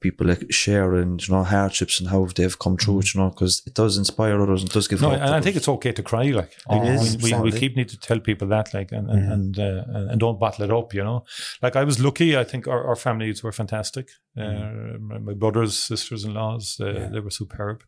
people 0.00 0.26
like 0.26 0.52
sharing, 0.52 1.18
you 1.18 1.34
know, 1.34 1.42
hardships 1.42 2.00
and 2.00 2.10
how 2.10 2.26
they've 2.26 2.58
come 2.58 2.76
through, 2.76 3.00
it, 3.00 3.14
you 3.14 3.20
know, 3.20 3.30
because 3.30 3.62
it 3.66 3.74
does 3.74 3.96
inspire 3.96 4.40
others 4.40 4.62
and 4.62 4.70
does 4.70 4.88
give 4.88 5.00
No, 5.00 5.10
hope 5.10 5.20
and 5.20 5.34
I 5.34 5.40
think 5.40 5.56
it's 5.56 5.68
okay 5.68 5.92
to 5.92 6.02
cry. 6.02 6.24
Like 6.30 6.52
It 6.70 6.82
we- 6.82 6.88
is, 6.88 7.22
we, 7.22 7.32
we, 7.40 7.52
keep 7.52 7.76
need 7.76 7.88
to 7.88 7.98
tell 7.98 8.20
people 8.20 8.48
that, 8.48 8.74
like, 8.74 8.92
and 8.92 9.10
and 9.10 9.32
and, 9.32 9.58
uh, 9.58 10.10
and 10.10 10.20
don't 10.20 10.38
bottle 10.38 10.64
it 10.64 10.70
up. 10.70 10.92
You 10.94 11.02
know, 11.02 11.24
like 11.62 11.76
I 11.76 11.84
was 11.84 11.98
lucky. 11.98 12.36
I 12.36 12.44
think 12.44 12.68
our, 12.68 12.84
our 12.86 12.96
families 12.96 13.42
were 13.42 13.52
fantastic. 13.52 14.08
Uh, 14.36 14.98
my, 15.00 15.18
my 15.18 15.32
brothers, 15.32 15.78
sisters, 15.78 16.24
in 16.24 16.34
laws, 16.34 16.78
uh, 16.80 17.08
they 17.10 17.20
were 17.20 17.30
superb. 17.30 17.82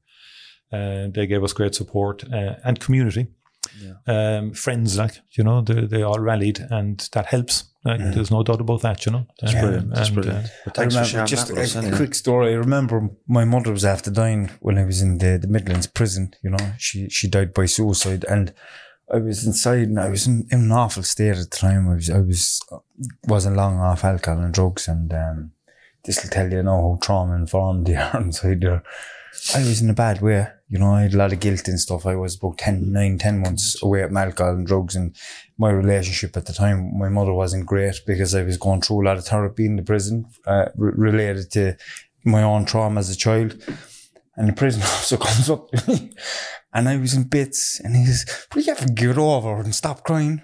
Uh, 0.72 1.08
they 1.12 1.26
gave 1.26 1.42
us 1.44 1.52
great 1.52 1.74
support 1.74 2.24
uh, 2.32 2.54
and 2.64 2.80
community. 2.80 3.26
Um, 4.06 4.52
friends, 4.54 4.98
like 4.98 5.16
you 5.32 5.44
know, 5.44 5.60
they, 5.60 5.86
they 5.86 6.02
all 6.02 6.18
rallied, 6.18 6.58
and 6.70 7.06
that 7.12 7.26
helps. 7.26 7.64
Like, 7.84 8.00
There's 8.12 8.30
no 8.30 8.42
doubt 8.42 8.60
about 8.60 8.82
that. 8.82 9.06
You 9.06 9.12
know, 9.12 9.26
It's 9.42 9.54
Um, 9.54 9.60
brilliant. 9.60 9.92
It's 9.92 10.08
and, 10.08 10.14
brilliant. 10.14 10.44
uh, 10.46 10.48
But 10.64 10.78
I 10.78 10.80
thanks 10.82 10.94
for 10.94 10.98
remember 11.00 11.08
sharing 11.10 11.26
just 11.26 11.46
that 11.48 11.54
with 11.54 11.62
us 11.64 11.74
a, 11.74 11.78
a 11.78 11.82
anyway. 11.82 11.96
quick 11.96 12.14
story. 12.14 12.52
I 12.52 12.56
remember 12.56 13.08
my 13.28 13.44
mother 13.44 13.70
was 13.72 13.84
after 13.84 14.10
dying 14.10 14.50
when 14.60 14.78
I 14.78 14.84
was 14.84 15.00
in 15.00 15.18
the, 15.18 15.38
the 15.40 15.46
Midlands 15.48 15.86
prison. 15.86 16.34
You 16.42 16.50
know, 16.50 16.72
she 16.78 17.08
she 17.08 17.28
died 17.28 17.54
by 17.54 17.66
suicide, 17.66 18.24
and 18.28 18.52
I 19.12 19.18
was 19.18 19.46
inside, 19.46 19.88
and 19.88 20.00
I 20.00 20.08
was 20.10 20.26
in, 20.26 20.46
in 20.50 20.60
an 20.64 20.72
awful 20.72 21.02
state 21.04 21.30
at 21.30 21.36
the 21.38 21.46
time. 21.46 21.88
I 21.88 21.94
was 21.94 22.10
I 22.10 22.18
was 22.20 22.60
wasn't 23.26 23.56
long 23.56 23.78
off 23.78 24.04
alcohol 24.04 24.42
and 24.42 24.52
drugs, 24.52 24.88
and 24.88 25.12
um, 25.14 25.52
this 26.04 26.22
will 26.22 26.30
tell 26.30 26.50
you 26.52 26.62
now 26.64 26.76
how 26.82 26.98
trauma 27.00 27.36
informed 27.36 27.86
they 27.88 27.94
are 27.96 28.20
inside 28.20 28.60
there. 28.60 28.82
I 29.54 29.60
was 29.60 29.80
in 29.80 29.90
a 29.90 29.94
bad 29.94 30.20
way. 30.20 30.48
You 30.68 30.78
know, 30.78 30.92
I 30.92 31.02
had 31.02 31.14
a 31.14 31.16
lot 31.16 31.32
of 31.32 31.40
guilt 31.40 31.68
and 31.68 31.80
stuff. 31.80 32.06
I 32.06 32.14
was 32.14 32.36
about 32.36 32.58
10, 32.58 32.92
9, 32.92 33.18
10 33.18 33.38
months 33.40 33.82
away 33.82 34.04
from 34.04 34.16
alcohol 34.16 34.54
and 34.54 34.66
drugs. 34.66 34.94
And 34.96 35.16
my 35.56 35.70
relationship 35.70 36.36
at 36.36 36.46
the 36.46 36.52
time, 36.52 36.98
my 36.98 37.08
mother 37.08 37.32
wasn't 37.32 37.66
great 37.66 38.00
because 38.06 38.34
I 38.34 38.42
was 38.42 38.58
going 38.58 38.82
through 38.82 39.02
a 39.02 39.06
lot 39.06 39.16
of 39.16 39.26
therapy 39.26 39.64
in 39.64 39.76
the 39.76 39.82
prison 39.82 40.26
uh, 40.46 40.66
re- 40.76 40.92
related 40.94 41.50
to 41.52 41.76
my 42.24 42.42
own 42.42 42.66
trauma 42.66 43.00
as 43.00 43.10
a 43.10 43.16
child. 43.16 43.56
And 44.36 44.48
the 44.48 44.52
prison 44.52 44.82
officer 44.84 45.16
comes 45.16 45.48
up 45.48 45.70
to 45.70 45.90
me 45.90 46.12
and 46.72 46.88
I 46.88 46.96
was 46.96 47.14
in 47.14 47.24
bits 47.24 47.80
and 47.80 47.96
he 47.96 48.04
says, 48.04 48.46
Will 48.54 48.62
you 48.62 48.72
ever 48.72 48.86
get 48.86 49.18
over 49.18 49.60
and 49.60 49.74
stop 49.74 50.04
crying? 50.04 50.42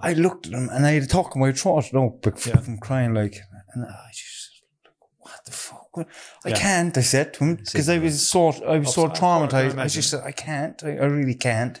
I 0.00 0.12
looked 0.12 0.46
at 0.46 0.52
him 0.52 0.68
and 0.70 0.86
I 0.86 0.92
had 0.92 1.02
a 1.02 1.06
talk 1.06 1.34
in 1.34 1.40
my 1.40 1.52
throat, 1.52 1.92
know, 1.92 2.18
but 2.22 2.38
from 2.38 2.78
crying 2.78 3.14
like, 3.14 3.38
and 3.74 3.84
I 3.84 4.10
just, 4.12 4.62
what 5.18 5.44
the 5.44 5.52
fuck? 5.52 5.78
What? 5.78 5.81
I 5.96 6.04
Yeah. 6.48 6.56
can't, 6.56 6.96
I 6.96 7.02
said 7.02 7.34
to 7.34 7.44
him, 7.44 7.56
because 7.56 7.88
I 7.88 7.98
was 7.98 8.26
so, 8.26 8.48
I 8.66 8.78
was 8.78 8.94
so 8.94 9.04
Of 9.04 9.08
course, 9.10 9.18
I 9.18 9.22
traumatized. 9.22 9.78
I 9.78 9.88
just 9.88 10.10
said, 10.10 10.22
I 10.24 10.32
can't, 10.32 10.82
I, 10.84 10.90
I 10.96 11.04
really 11.04 11.34
can't. 11.34 11.80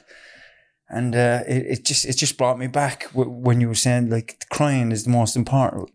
And 0.88 1.14
uh, 1.14 1.40
it, 1.48 1.66
it 1.78 1.84
just 1.86 2.04
it 2.04 2.16
just 2.18 2.36
brought 2.36 2.58
me 2.58 2.66
back 2.66 3.04
w- 3.12 3.30
when 3.30 3.60
you 3.62 3.68
were 3.68 3.74
saying 3.74 4.10
like 4.10 4.44
crying 4.50 4.92
is 4.92 5.04
the 5.04 5.10
most 5.10 5.36
important. 5.36 5.90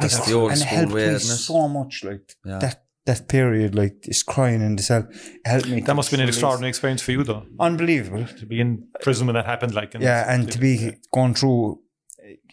That's 0.00 0.18
I- 0.20 0.26
the 0.26 0.32
old 0.34 0.50
and 0.50 0.60
it 0.60 0.64
school 0.64 0.76
helped 0.78 0.92
way, 0.92 1.06
me 1.08 1.14
isn't 1.14 1.34
it? 1.34 1.38
so 1.38 1.68
much. 1.68 2.02
Like 2.02 2.34
Yeah. 2.44 2.58
that 2.58 2.82
that 3.06 3.28
period, 3.28 3.74
like 3.76 4.02
just 4.02 4.26
crying 4.26 4.60
in 4.60 4.74
the 4.76 4.82
cell, 4.82 5.06
helped 5.44 5.68
me. 5.68 5.80
that 5.82 5.94
must 5.94 6.10
have 6.10 6.16
been 6.18 6.24
an 6.24 6.28
extraordinary 6.28 6.68
experience 6.68 7.00
for 7.00 7.12
you, 7.12 7.22
though, 7.24 7.46
unbelievable. 7.60 8.26
to 8.40 8.46
be 8.46 8.60
in 8.60 8.88
prison 9.02 9.26
when 9.28 9.34
that 9.34 9.46
happened. 9.46 9.72
Like, 9.74 9.94
and 9.94 10.02
Yeah, 10.02 10.24
and 10.32 10.50
to 10.50 10.58
be 10.58 10.94
going 11.14 11.34
through 11.34 11.80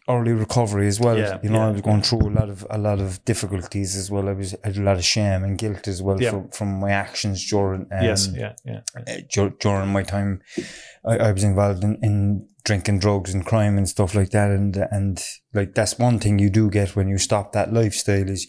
early 0.10 0.32
recovery 0.32 0.88
as 0.88 1.00
well. 1.00 1.18
Yeah, 1.18 1.40
you 1.44 1.50
know, 1.50 1.60
yeah, 1.60 1.68
I 1.68 1.72
was 1.72 1.82
going 1.82 2.02
through 2.02 2.30
a 2.30 2.36
lot 2.40 2.50
of 2.50 2.66
a 2.70 2.78
lot 2.78 3.00
of 3.00 3.24
difficulties 3.26 3.96
as 3.96 4.10
well. 4.10 4.30
I 4.30 4.34
was 4.34 4.54
I 4.64 4.68
had 4.68 4.78
a 4.78 4.82
lot 4.82 4.98
of 4.98 5.06
shame 5.06 5.44
and 5.44 5.58
guilt 5.58 5.88
as 5.88 6.02
well 6.02 6.22
Yeah. 6.22 6.32
from 6.32 6.50
from 6.50 6.80
my 6.80 6.92
actions 6.92 7.50
during. 7.50 7.82
Um, 7.92 8.04
yes, 8.04 8.30
yeah, 8.34 8.54
yeah. 8.66 8.82
uh, 8.96 9.50
during 9.60 9.90
my 9.90 10.04
time, 10.04 10.42
I, 11.06 11.18
I 11.18 11.32
was 11.32 11.44
involved 11.44 11.84
in, 11.84 11.98
in 12.02 12.48
drinking 12.64 13.00
drugs 13.00 13.34
and 13.34 13.46
crime 13.46 13.78
and 13.78 13.88
stuff 13.88 14.14
like 14.14 14.32
that. 14.32 14.52
And, 14.52 14.76
and 14.92 15.24
like, 15.54 15.74
that's 15.74 15.98
one 15.98 16.20
thing 16.20 16.38
you 16.38 16.50
do 16.50 16.70
get 16.70 16.96
when 16.98 17.08
you 17.08 17.18
stop 17.18 17.54
that 17.54 17.72
lifestyle 17.72 18.30
is 18.30 18.46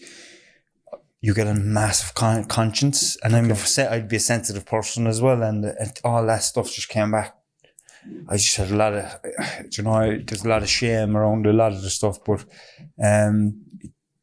you 1.21 1.33
get 1.33 1.47
a 1.47 1.53
massive 1.53 2.13
con- 2.15 2.43
conscience. 2.45 3.15
And 3.23 3.33
I'm 3.35 3.49
a, 3.49 3.57
I'd 3.89 4.09
be 4.09 4.17
a 4.17 4.19
sensitive 4.19 4.65
person 4.65 5.07
as 5.07 5.21
well. 5.21 5.41
And, 5.41 5.63
and 5.63 5.99
all 6.03 6.25
that 6.25 6.43
stuff 6.43 6.69
just 6.69 6.89
came 6.89 7.11
back. 7.11 7.35
I 8.27 8.37
just 8.37 8.55
had 8.57 8.71
a 8.71 8.75
lot 8.75 8.93
of, 8.93 9.05
you 9.77 9.83
know, 9.83 9.91
I- 9.93 10.23
there's 10.25 10.45
a 10.45 10.49
lot 10.49 10.61
of 10.63 10.69
shame 10.69 11.15
around 11.17 11.45
a 11.45 11.53
lot 11.53 11.71
of 11.73 11.81
the 11.81 11.89
stuff, 11.89 12.19
but, 12.25 12.45
um, 13.03 13.63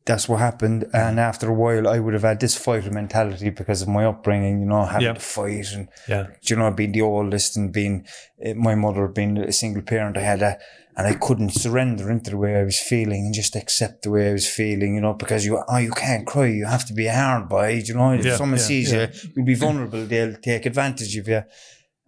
that's 0.04 0.28
what 0.28 0.38
happened. 0.38 0.84
And 0.92 1.18
after 1.18 1.50
a 1.50 1.52
while, 1.54 1.88
I 1.88 1.98
would 1.98 2.14
have 2.14 2.22
had 2.22 2.38
this 2.38 2.54
fighter 2.56 2.92
mentality 2.92 3.50
because 3.50 3.82
of 3.82 3.88
my 3.88 4.04
upbringing, 4.04 4.60
you 4.60 4.66
know, 4.66 4.84
having 4.84 5.06
Yeah. 5.08 5.14
to 5.14 5.20
fight 5.20 5.66
and, 5.74 5.88
Yeah. 6.06 6.28
you 6.42 6.54
know, 6.54 6.70
being 6.70 6.92
the 6.92 7.02
oldest 7.02 7.56
and 7.56 7.72
being 7.72 8.06
uh, 8.44 8.54
my 8.54 8.76
mother 8.76 9.08
being 9.08 9.36
a 9.38 9.50
single 9.52 9.82
parent, 9.82 10.16
I 10.16 10.20
had 10.22 10.38
that, 10.40 10.60
and 10.96 11.08
I 11.08 11.14
couldn't 11.14 11.50
surrender 11.54 12.08
into 12.08 12.30
the 12.30 12.36
way 12.36 12.54
I 12.54 12.62
was 12.62 12.78
feeling 12.78 13.26
and 13.26 13.34
just 13.34 13.56
accept 13.56 14.02
the 14.02 14.10
way 14.12 14.28
I 14.30 14.32
was 14.32 14.48
feeling, 14.48 14.94
you 14.94 15.00
know, 15.00 15.14
because 15.14 15.44
you 15.44 15.60
oh 15.68 15.76
you 15.78 15.90
can't 15.90 16.24
cry, 16.24 16.46
you 16.46 16.66
have 16.66 16.86
to 16.86 16.94
be 16.94 17.08
a 17.08 17.12
hard 17.14 17.48
boy, 17.48 17.82
you 17.84 17.94
know. 17.94 18.12
If 18.12 18.24
Yeah, 18.24 18.36
someone 18.36 18.60
yeah, 18.60 18.64
sees 18.64 18.92
yeah. 18.92 19.08
you, 19.12 19.30
you'll 19.34 19.44
be 19.44 19.54
vulnerable, 19.56 20.06
they'll 20.06 20.36
take 20.36 20.66
advantage 20.66 21.16
of 21.16 21.26
you. 21.26 21.42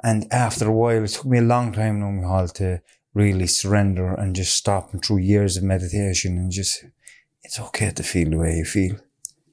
And 0.02 0.26
after 0.32 0.68
a 0.68 0.72
while, 0.72 1.04
it 1.04 1.08
took 1.08 1.26
me 1.26 1.38
a 1.38 1.42
long 1.42 1.72
time, 1.72 2.00
now, 2.00 2.06
Micheál, 2.06 2.52
to 2.54 2.80
really 3.14 3.46
surrender 3.46 4.14
and 4.14 4.36
just 4.36 4.56
stop 4.56 4.92
and 4.92 5.04
through 5.04 5.18
years 5.18 5.56
of 5.56 5.64
meditation 5.64 6.36
and 6.38 6.52
just 6.52 6.84
it's 7.42 7.58
okay 7.58 7.90
to 7.90 8.02
feel 8.02 8.30
the 8.30 8.38
way 8.38 8.54
you 8.56 8.64
feel. 8.64 8.96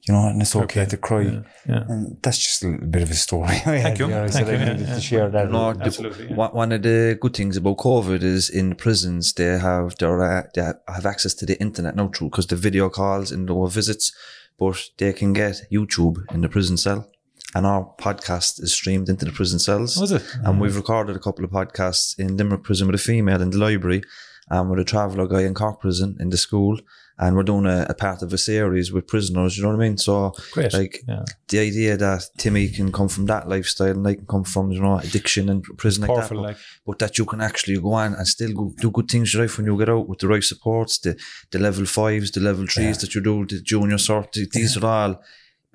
You 0.08 0.14
know, 0.14 0.28
and 0.28 0.40
it's 0.40 0.54
okay, 0.54 0.82
Okay, 0.82 0.90
to 0.90 0.96
cry. 0.98 1.22
yeah, 1.22 1.40
yeah. 1.68 1.84
And 1.88 2.16
that's 2.22 2.38
just 2.38 2.62
a 2.62 2.68
little 2.68 2.86
bit 2.86 3.02
of 3.02 3.10
a 3.10 3.14
story. 3.14 3.48
Thank 3.64 3.98
you, 3.98 4.06
I 4.06 4.28
thank 4.28 4.32
said 4.32 4.46
you, 4.46 4.52
I 4.54 4.56
yeah, 4.58 4.72
needed 4.72 4.88
yeah. 4.88 4.94
to 4.94 5.00
share 5.00 5.28
that. 5.30 5.50
No, 5.50 5.70
Absolutely, 5.70 6.28
yeah. 6.28 6.36
one- 6.36 6.52
One 6.52 6.70
of 6.70 6.82
the 6.82 7.18
good 7.20 7.34
things 7.34 7.56
about 7.56 7.78
COVID 7.78 8.22
is 8.22 8.48
in 8.48 8.76
prisons 8.76 9.32
they 9.32 9.58
have 9.58 9.96
their, 9.98 10.22
uh, 10.22 10.42
they 10.54 10.62
have 10.86 11.06
access 11.06 11.34
to 11.34 11.46
the 11.46 11.60
internet 11.60 11.96
now 11.96 12.06
true, 12.06 12.30
because 12.30 12.46
the 12.46 12.54
video 12.54 12.88
calls 12.88 13.32
and 13.32 13.48
the 13.48 13.66
visits, 13.66 14.12
but 14.56 14.80
they 14.98 15.12
can 15.12 15.32
get 15.32 15.62
YouTube 15.72 16.18
in 16.32 16.40
the 16.42 16.48
prison 16.48 16.76
cell, 16.76 17.10
and 17.54 17.64
our 17.66 17.94
podcast 17.98 18.62
is 18.62 18.72
streamed 18.74 19.08
into 19.08 19.24
the 19.24 19.32
prison 19.32 19.58
cells. 19.58 19.96
Oh, 19.96 20.02
Was 20.02 20.12
it? 20.12 20.22
And 20.44 20.60
we've 20.60 20.76
recorded 20.76 21.16
a 21.16 21.20
couple 21.20 21.44
of 21.44 21.50
podcasts 21.50 22.18
in 22.18 22.36
Limerick 22.36 22.64
Prison 22.64 22.86
with 22.86 22.96
a 22.96 22.98
female 23.02 23.40
in 23.42 23.50
the 23.50 23.58
library, 23.58 24.02
and 24.48 24.70
with 24.70 24.78
a 24.80 24.84
traveller 24.84 25.26
guy 25.26 25.42
in 25.42 25.54
Cork 25.54 25.80
Prison 25.80 26.16
in 26.20 26.30
the 26.30 26.36
school, 26.36 26.78
and 27.18 27.34
we're 27.34 27.42
doing 27.42 27.64
a, 27.66 27.86
a 27.88 27.94
part 27.94 28.20
of 28.20 28.32
a 28.32 28.38
series 28.38 28.92
with 28.92 29.06
prisoners. 29.08 29.56
You 29.56 29.62
know 29.62 29.70
what 29.70 29.76
I 29.76 29.88
mean? 29.88 29.96
So, 29.96 30.34
Great. 30.52 30.72
like 30.74 31.02
Yeah. 31.08 31.24
the 31.48 31.60
idea 31.60 31.96
that 31.96 32.28
Timmy 32.36 32.68
can 32.68 32.92
come 32.92 33.08
from 33.08 33.24
that 33.26 33.48
lifestyle 33.48 33.88
and 33.92 34.04
they 34.04 34.16
can 34.16 34.26
come 34.26 34.44
from 34.44 34.70
you 34.70 34.80
know 34.82 34.98
addiction 34.98 35.48
and 35.48 35.64
prison 35.78 36.02
like 36.02 36.10
Powerful, 36.10 36.36
that, 36.36 36.42
but, 36.42 36.48
like. 36.48 36.56
but 36.86 36.98
that 36.98 37.16
you 37.18 37.24
can 37.24 37.40
actually 37.40 37.80
go 37.80 37.94
on 37.94 38.14
and 38.14 38.28
still 38.28 38.52
go, 38.52 38.72
do 38.78 38.90
good 38.90 39.08
things 39.08 39.32
in 39.32 39.38
your 39.38 39.46
life 39.46 39.56
when 39.56 39.66
you 39.66 39.78
get 39.78 39.88
out 39.88 40.08
with 40.08 40.18
the 40.18 40.28
right 40.28 40.44
supports, 40.44 40.98
the 40.98 41.18
the 41.52 41.58
level 41.58 41.86
fives, 41.86 42.30
the 42.32 42.40
level 42.40 42.66
threes 42.66 42.98
that 42.98 43.14
you 43.14 43.22
do, 43.22 43.46
the 43.46 43.62
junior 43.62 43.96
cert. 43.96 44.32
th- 44.32 44.50
These 44.50 44.76
are 44.76 44.86
all 44.86 45.22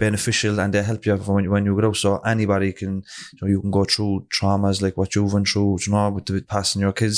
beneficial 0.06 0.60
and 0.62 0.74
they 0.74 0.84
help 0.92 1.02
you 1.08 1.16
when, 1.34 1.46
when 1.54 1.64
you 1.68 1.74
grow. 1.80 1.94
So 1.94 2.10
anybody 2.34 2.70
can, 2.82 2.94
you 3.34 3.40
know, 3.42 3.48
you 3.54 3.60
can 3.64 3.72
go 3.80 3.84
through 3.94 4.14
traumas 4.36 4.82
like 4.86 4.96
what 5.00 5.10
you've 5.16 5.34
went 5.36 5.48
through, 5.52 5.72
you 5.86 5.92
know, 5.94 6.10
with 6.16 6.26
the 6.26 6.42
passing 6.56 6.82
your 6.86 6.94
kids, 7.02 7.18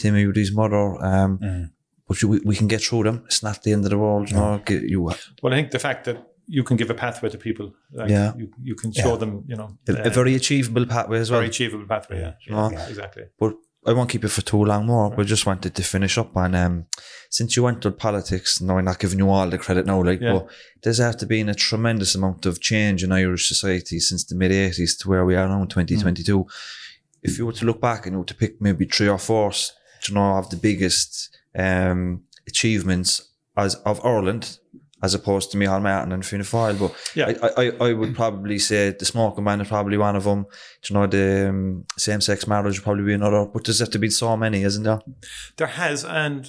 Timmy 0.00 0.26
with 0.28 0.36
his 0.44 0.52
mother. 0.60 0.84
Um, 1.10 1.38
Mm. 1.38 1.70
but 2.08 2.16
you, 2.20 2.28
we, 2.32 2.38
we 2.50 2.54
can 2.60 2.68
get 2.74 2.82
through 2.86 3.04
them. 3.08 3.16
It's 3.28 3.42
not 3.48 3.56
the 3.64 3.72
end 3.74 3.84
of 3.86 3.90
the 3.94 3.98
world, 4.04 4.24
you 4.30 4.36
know. 4.36 4.60
You 4.92 5.00
Well, 5.42 5.52
I 5.54 5.56
think 5.58 5.70
the 5.78 5.84
fact 5.88 6.00
that 6.08 6.16
you 6.56 6.62
can 6.68 6.76
give 6.80 6.90
a 6.90 6.98
pathway 7.04 7.28
to 7.34 7.38
people, 7.38 7.66
like 8.00 8.10
Yeah. 8.10 8.28
you, 8.40 8.46
you 8.70 8.74
can 8.82 8.90
show 9.02 9.12
Yeah. 9.12 9.22
them, 9.22 9.32
you 9.50 9.56
know, 9.60 9.68
a, 9.88 9.92
uh, 9.92 10.08
a 10.10 10.10
very 10.20 10.34
achievable 10.40 10.86
pathway 10.94 11.18
as 11.24 11.28
well. 11.30 11.40
very 11.40 11.48
achievable 11.54 11.86
pathway. 11.94 12.18
Yeah, 12.24 12.32
Yeah. 12.50 12.70
yeah, 12.74 12.88
exactly. 12.92 13.24
But 13.42 13.52
I 13.86 13.92
won't 13.92 14.08
keep 14.10 14.24
it 14.24 14.28
for 14.28 14.40
too 14.42 14.64
long 14.64 14.86
more. 14.86 15.10
We 15.10 15.24
just 15.24 15.44
wanted 15.46 15.74
to 15.74 15.82
finish 15.82 16.16
up 16.16 16.34
on 16.36 16.54
um, 16.54 16.86
since 17.30 17.54
you 17.56 17.62
went 17.62 17.82
to 17.82 17.90
politics. 17.90 18.60
Now 18.60 18.78
I'm 18.78 18.86
not 18.86 18.98
giving 18.98 19.18
you 19.18 19.28
all 19.28 19.48
the 19.50 19.58
credit 19.58 19.84
now, 19.86 20.02
like, 20.02 20.20
Yeah. 20.20 20.32
but 20.34 20.48
there's 20.82 21.00
after 21.00 21.26
been 21.26 21.48
a 21.50 21.54
tremendous 21.54 22.14
amount 22.14 22.46
of 22.46 22.60
change 22.60 23.04
in 23.04 23.12
Irish 23.12 23.46
society 23.46 24.00
since 24.00 24.24
the 24.24 24.34
mid 24.34 24.52
'80s 24.52 24.96
to 25.00 25.08
where 25.08 25.24
we 25.24 25.34
are 25.36 25.48
now 25.48 25.60
in 25.62 25.68
2022. 25.68 26.46
If 27.22 27.38
you 27.38 27.46
were 27.46 27.52
to 27.52 27.64
look 27.66 27.80
back 27.80 28.06
and 28.06 28.14
you 28.14 28.18
were 28.20 28.24
to 28.26 28.34
pick 28.34 28.60
maybe 28.60 28.86
three 28.86 29.08
or 29.08 29.18
four, 29.18 29.52
you 30.08 30.14
know, 30.14 30.38
of 30.38 30.48
the 30.50 30.56
biggest 30.56 31.36
um, 31.58 32.22
achievements 32.46 33.30
as 33.56 33.74
of 33.86 34.04
Ireland. 34.04 34.58
As 35.04 35.12
opposed 35.14 35.46
to 35.50 35.58
Micheál 35.58 35.82
Martin 35.82 36.12
and 36.12 36.24
Fianna 36.24 36.44
Fáil, 36.44 36.74
but 36.82 36.92
Yeah. 37.14 37.26
I, 37.46 37.48
I, 37.62 37.64
I 37.88 37.92
would 37.98 38.14
probably 38.14 38.58
say 38.58 38.80
the 38.98 39.04
smoking 39.04 39.44
ban 39.44 39.60
is 39.60 39.68
probably 39.68 39.98
one 39.98 40.16
of 40.16 40.24
them. 40.24 40.40
Do 40.82 40.86
you 40.86 40.94
know 41.00 41.06
the 41.06 41.48
um, 41.50 41.84
same-sex 41.98 42.46
marriage 42.46 42.76
would 42.78 42.84
probably 42.84 43.04
be 43.04 43.14
another. 43.20 43.44
But 43.52 43.64
there's 43.64 43.80
have 43.80 43.90
to 43.90 43.98
be 43.98 44.10
so 44.10 44.36
many, 44.44 44.62
isn't 44.70 44.84
there? 44.88 45.00
There 45.58 45.72
has, 45.82 46.04
and 46.04 46.40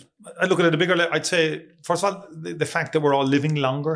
I 0.42 0.46
look 0.46 0.60
at 0.60 0.66
it 0.68 0.74
a 0.74 0.78
bigger. 0.78 0.96
I'd 1.16 1.26
say 1.26 1.66
first 1.84 2.04
of 2.04 2.08
all, 2.14 2.28
the, 2.44 2.54
the 2.54 2.66
fact 2.76 2.94
that 2.94 3.02
we're 3.02 3.14
all 3.18 3.28
living 3.38 3.56
longer. 3.56 3.96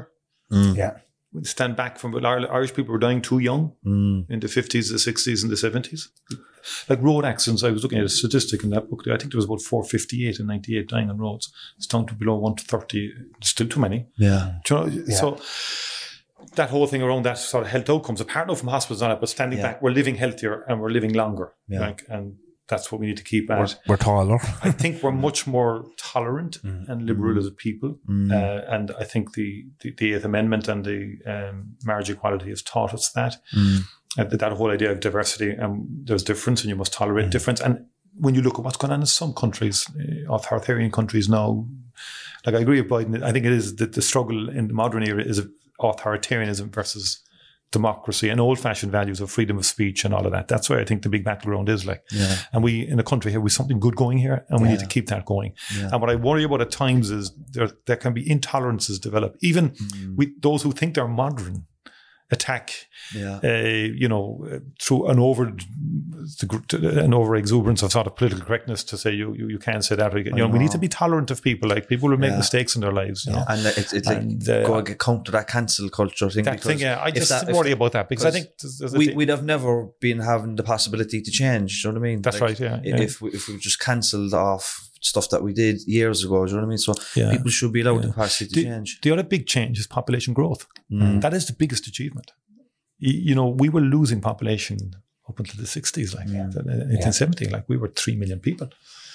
Yeah. 0.52 0.94
We 1.32 1.44
stand 1.44 1.76
back 1.76 2.00
from 2.00 2.12
but 2.12 2.26
Irish 2.26 2.74
people 2.74 2.92
were 2.92 3.00
dying 3.08 3.22
too 3.22 3.40
young 3.50 3.74
Mm. 3.86 4.26
in 4.34 4.40
the 4.40 4.48
fifties, 4.48 4.90
the 4.90 5.00
sixties, 5.00 5.44
and 5.44 5.52
the 5.52 5.58
seventies. 5.58 6.10
Like 6.90 7.02
road 7.02 7.26
accidents, 7.26 7.64
I 7.64 7.70
was 7.72 7.84
looking 7.84 8.00
at 8.00 8.06
a 8.06 8.10
statistic 8.10 8.64
in 8.64 8.70
that 8.72 8.90
book. 8.90 9.04
I 9.08 9.18
think 9.18 9.32
there 9.32 9.38
was 9.38 9.46
about 9.46 9.62
four 9.62 9.84
fifty 9.84 10.28
eight 10.28 10.40
and 10.40 10.48
ninety 10.48 10.78
eight 10.78 10.90
dying 10.90 11.10
on 11.10 11.18
roads. 11.18 11.52
It's 11.78 11.88
down 11.88 12.06
to 12.08 12.14
below 12.14 12.38
one 12.38 12.56
thirty. 12.56 13.14
Still 13.42 13.68
too 13.68 13.80
many. 13.80 14.08
Yeah. 14.18 14.56
You 14.70 14.76
know, 14.76 15.06
So 15.10 15.40
that 16.56 16.70
whole 16.70 16.88
thing 16.88 17.02
around 17.02 17.24
that 17.24 17.38
sort 17.38 17.66
of 17.66 17.70
health 17.72 17.90
outcomes, 17.90 18.22
apart 18.22 18.48
now 18.48 18.56
from 18.56 18.70
hospitals 18.70 19.02
on 19.02 19.12
it, 19.12 19.20
but 19.20 19.30
standing 19.30 19.60
Yeah. 19.60 19.66
back, 19.74 19.82
we're 19.82 19.92
living 19.92 20.16
healthier 20.16 20.64
and 20.68 20.80
we're 20.82 20.90
living 20.90 21.14
longer. 21.14 21.54
Yeah. 21.68 21.82
Like, 21.82 22.04
and 22.10 22.36
that's 22.68 22.92
what 22.92 23.02
we 23.02 23.08
need 23.08 23.18
to 23.18 23.24
keep 23.24 23.50
at. 23.50 23.78
We're 23.88 23.98
taller. 23.98 24.38
I 24.64 24.72
think 24.72 25.02
we're 25.04 25.12
much 25.12 25.48
more 25.48 25.86
tolerant 25.98 26.58
and 26.64 27.06
liberal 27.06 27.38
as 27.38 27.48
a 27.48 27.52
people, 27.52 27.98
Mm. 28.08 28.32
uh, 28.32 28.64
and 28.74 28.92
I 29.00 29.04
think 29.06 29.34
the, 29.34 29.66
the 29.82 29.92
the 29.98 30.14
Eighth 30.14 30.24
Amendment 30.26 30.68
and 30.68 30.86
the 30.86 31.18
um, 31.26 31.76
marriage 31.84 32.10
equality 32.12 32.50
has 32.50 32.62
taught 32.62 32.94
us 32.94 33.10
that. 33.14 33.38
That, 34.18 34.52
whole 34.54 34.72
idea 34.72 34.92
of 34.92 35.00
diversity, 35.00 35.58
um, 35.58 35.88
there's 36.06 36.24
difference, 36.24 36.62
and 36.62 36.70
you 36.70 36.76
must 36.76 36.94
tolerate 36.94 37.30
difference. 37.30 37.62
And 37.62 37.86
when 38.16 38.34
you 38.36 38.42
look 38.42 38.58
at 38.58 38.66
what's 38.66 38.76
going 38.78 38.92
on 38.92 39.02
in 39.02 39.06
some 39.06 39.34
countries, 39.34 39.86
uh, 40.00 40.34
authoritarian 40.34 40.92
countries 40.92 41.30
now, 41.30 41.68
like 42.46 42.56
I 42.56 42.60
agree 42.60 42.82
with 42.82 42.90
Biden. 42.90 43.22
I 43.24 43.32
think 43.32 43.46
it 43.46 43.52
is 43.52 43.76
that 43.78 43.94
the 43.94 44.02
struggle 44.02 44.50
in 44.50 44.68
the 44.68 44.74
modern 44.74 45.04
era 45.04 45.24
is 45.24 45.42
authoritarianism 45.80 46.74
versus 46.74 47.20
democracy 47.72 48.30
and 48.30 48.40
old-fashioned 48.42 48.92
values 48.92 49.22
of 49.22 49.30
freedom 49.30 49.58
of 49.60 49.66
speech 49.66 50.04
and 50.04 50.12
all 50.12 50.26
of 50.26 50.32
that. 50.32 50.48
That's 50.48 50.70
where 50.72 50.80
I 50.80 50.86
think 50.86 51.04
the 51.04 51.10
big 51.10 51.24
battleground 51.24 51.70
is. 51.70 51.86
Like, 51.86 52.02
Yeah. 52.12 52.36
and 52.52 52.64
we 52.64 52.88
in 52.88 53.00
a 53.00 53.04
country 53.04 53.30
here 53.32 53.40
with 53.42 53.54
something 53.54 53.80
good 53.80 53.96
going 53.96 54.18
here, 54.18 54.44
and 54.50 54.60
we 54.62 54.70
need 54.70 54.80
to 54.80 54.88
keep 54.88 55.08
that 55.10 55.26
going. 55.26 55.54
Yeah. 55.78 55.90
And 55.92 56.02
what 56.02 56.10
I 56.10 56.16
worry 56.16 56.44
about 56.44 56.62
at 56.62 56.72
times 56.72 57.12
is 57.12 57.32
there 57.52 57.70
there 57.86 57.96
can 57.98 58.14
be 58.14 58.26
intolerances 58.26 59.00
develop. 59.00 59.36
Even 59.42 59.70
Mm. 59.70 60.16
we 60.18 60.34
those 60.42 60.64
who 60.64 60.72
think 60.72 60.96
they're 60.96 61.08
modern 61.08 61.66
attack, 62.32 62.72
Yeah. 63.16 63.40
uh, 63.44 63.48
you 64.02 64.08
know, 64.08 64.46
uh, 64.52 64.60
through 64.82 65.08
an 65.08 65.20
over 65.20 65.52
an 66.72 67.14
over 67.14 67.36
exuberance 67.36 67.82
of 67.82 67.92
sort 67.92 68.08
of 68.08 68.16
political 68.16 68.46
correctness 68.46 68.84
to 68.84 68.98
say 68.98 69.12
you 69.12 69.34
you, 69.34 69.48
you 69.48 69.60
can't 69.60 69.84
say 69.84 69.96
that. 69.96 70.14
You 70.16 70.32
know, 70.34 70.48
we 70.48 70.60
need 70.60 70.72
to 70.72 70.78
be 70.78 70.88
tolerant 70.88 71.32
of 71.32 71.42
people. 71.42 71.70
Like 71.70 71.88
people 71.88 72.10
will 72.10 72.18
make 72.18 72.32
Yeah. 72.32 72.38
mistakes 72.38 72.76
in 72.76 72.82
their 72.82 72.92
lives. 72.92 73.26
You 73.26 73.34
know. 73.34 73.44
And 73.48 73.66
it's, 73.66 73.94
it's 73.94 74.08
like 74.08 74.20
uh, 74.50 74.68
go 74.68 74.78
and 74.78 75.00
counter 75.00 75.32
that 75.32 75.48
cancel 75.48 75.90
culture 75.90 76.30
thing. 76.30 76.44
That 76.46 76.62
thing, 76.62 76.80
yeah. 76.80 77.02
I 77.02 77.12
just 77.12 77.30
that- 77.30 77.52
worry 77.54 77.72
about 77.72 77.94
that 77.94 78.10
because 78.10 78.26
I 78.26 78.32
think 78.32 78.48
there's, 78.62 78.78
there's 78.80 78.94
we, 78.94 79.14
we'd 79.14 79.30
have 79.30 79.44
never 79.44 79.88
been 80.00 80.20
having 80.20 80.56
the 80.56 80.64
possibility 80.64 81.22
to 81.22 81.32
change. 81.32 81.82
Do 81.82 81.88
you 81.90 81.94
know 81.94 82.00
what 82.00 82.06
I 82.08 82.10
mean? 82.12 82.22
That's 82.22 82.42
right, 82.42 82.60
yeah, 82.60 82.76
i- 82.76 82.82
yeah. 82.84 83.02
If 83.02 83.22
we, 83.22 83.30
if 83.32 83.48
we 83.48 83.58
just 83.58 83.80
cancelled 83.80 84.34
off 84.34 84.89
stuff 85.00 85.30
that 85.30 85.42
we 85.44 85.54
did 85.54 85.82
years 85.88 86.24
ago, 86.26 86.46
do 86.46 86.52
you 86.52 86.56
know 86.58 86.62
what 86.64 86.68
I 86.68 86.70
mean? 86.70 86.78
So 86.78 86.94
Yeah. 87.16 87.32
people 87.32 87.50
should 87.52 87.72
be 87.74 87.82
allowed 87.82 88.04
the 88.04 88.08
capacity 88.10 88.50
to 88.50 88.56
the, 88.56 88.64
change. 88.64 89.00
the 89.02 89.12
other 89.12 89.24
big 89.24 89.46
change 89.48 89.80
is 89.80 89.88
population 89.88 90.34
growth. 90.34 90.66
Mm. 90.92 91.22
That 91.22 91.34
is 91.34 91.46
the 91.48 91.54
biggest 91.54 91.88
achievement. 91.88 92.32
You 92.98 93.34
know, 93.36 93.48
we 93.48 93.70
were 93.70 93.82
losing 93.82 94.20
population 94.22 94.78
up 95.28 95.40
until 95.40 95.56
the 95.62 95.68
60s, 95.68 96.14
like 96.16 96.28
uh, 96.28 96.52
1870, 96.58 97.46
like 97.50 97.64
we 97.70 97.78
were 97.78 97.88
3 97.96 98.16
million 98.18 98.40
people. 98.40 98.68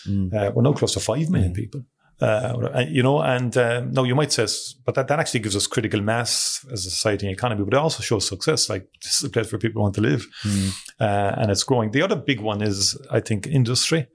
Mm. 0.08 0.32
Uh, 0.32 0.52
we're 0.54 0.62
now 0.62 0.72
close 0.72 0.94
to 0.94 1.00
5 1.00 1.28
million 1.30 1.52
people. 1.52 1.82
Uh, 2.20 2.84
you 2.88 3.02
know, 3.02 3.20
and 3.20 3.56
um, 3.56 3.90
no, 3.92 4.04
you 4.04 4.14
might 4.14 4.32
say, 4.32 4.46
but 4.86 4.94
that, 4.94 5.08
that 5.08 5.18
actually 5.18 5.40
gives 5.40 5.56
us 5.56 5.66
critical 5.66 6.00
mass 6.00 6.64
as 6.72 6.86
a 6.86 6.90
society 6.90 7.26
and 7.26 7.34
economy, 7.34 7.64
but 7.64 7.74
it 7.74 7.76
also 7.76 8.02
shows 8.02 8.26
success. 8.26 8.70
Like, 8.70 8.86
this 9.02 9.16
is 9.18 9.24
a 9.24 9.28
place 9.30 9.50
where 9.52 9.58
people 9.58 9.82
want 9.82 9.96
to 9.96 10.00
live, 10.00 10.24
Mm. 10.44 10.70
uh, 11.00 11.34
and 11.38 11.50
it's 11.50 11.64
growing. 11.64 11.90
The 11.90 12.02
other 12.02 12.16
big 12.16 12.40
one 12.40 12.62
is, 12.62 12.96
I 13.10 13.20
think, 13.20 13.46
industry. 13.48 14.06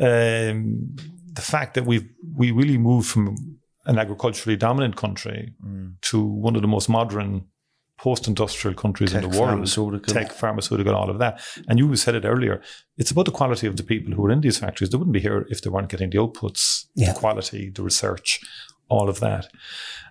Um, 0.00 0.96
the 1.32 1.42
fact 1.42 1.74
that 1.74 1.84
we've 1.86 2.08
we 2.36 2.50
really 2.50 2.78
moved 2.78 3.08
from 3.08 3.36
an 3.86 3.98
agriculturally 3.98 4.56
dominant 4.56 4.96
country 4.96 5.52
Mm. 5.64 5.94
to 6.10 6.22
one 6.24 6.56
of 6.56 6.62
the 6.62 6.68
most 6.68 6.88
modern 6.88 7.44
post-industrial 7.96 8.74
countries 8.76 9.12
in 9.12 9.22
the 9.22 9.28
world, 9.28 9.48
pharmaceutical. 9.50 10.14
tech, 10.14 10.30
pharmaceutical, 10.32 10.94
all 10.94 11.10
of 11.10 11.18
that. 11.18 11.40
And 11.68 11.78
you 11.80 11.96
said 11.96 12.14
it 12.14 12.24
earlier. 12.24 12.60
It's 12.96 13.10
about 13.10 13.24
the 13.26 13.32
quality 13.32 13.66
of 13.66 13.76
the 13.76 13.82
people 13.82 14.12
who 14.14 14.24
are 14.26 14.30
in 14.30 14.40
these 14.40 14.58
factories. 14.58 14.90
They 14.90 14.98
wouldn't 14.98 15.12
be 15.14 15.20
here 15.20 15.46
if 15.50 15.62
they 15.62 15.70
weren't 15.70 15.88
getting 15.88 16.10
the 16.10 16.18
outputs, 16.18 16.86
Yeah. 16.94 17.12
the 17.12 17.18
quality, 17.18 17.70
the 17.70 17.82
research, 17.82 18.40
all 18.88 19.08
of 19.08 19.18
that. 19.20 19.48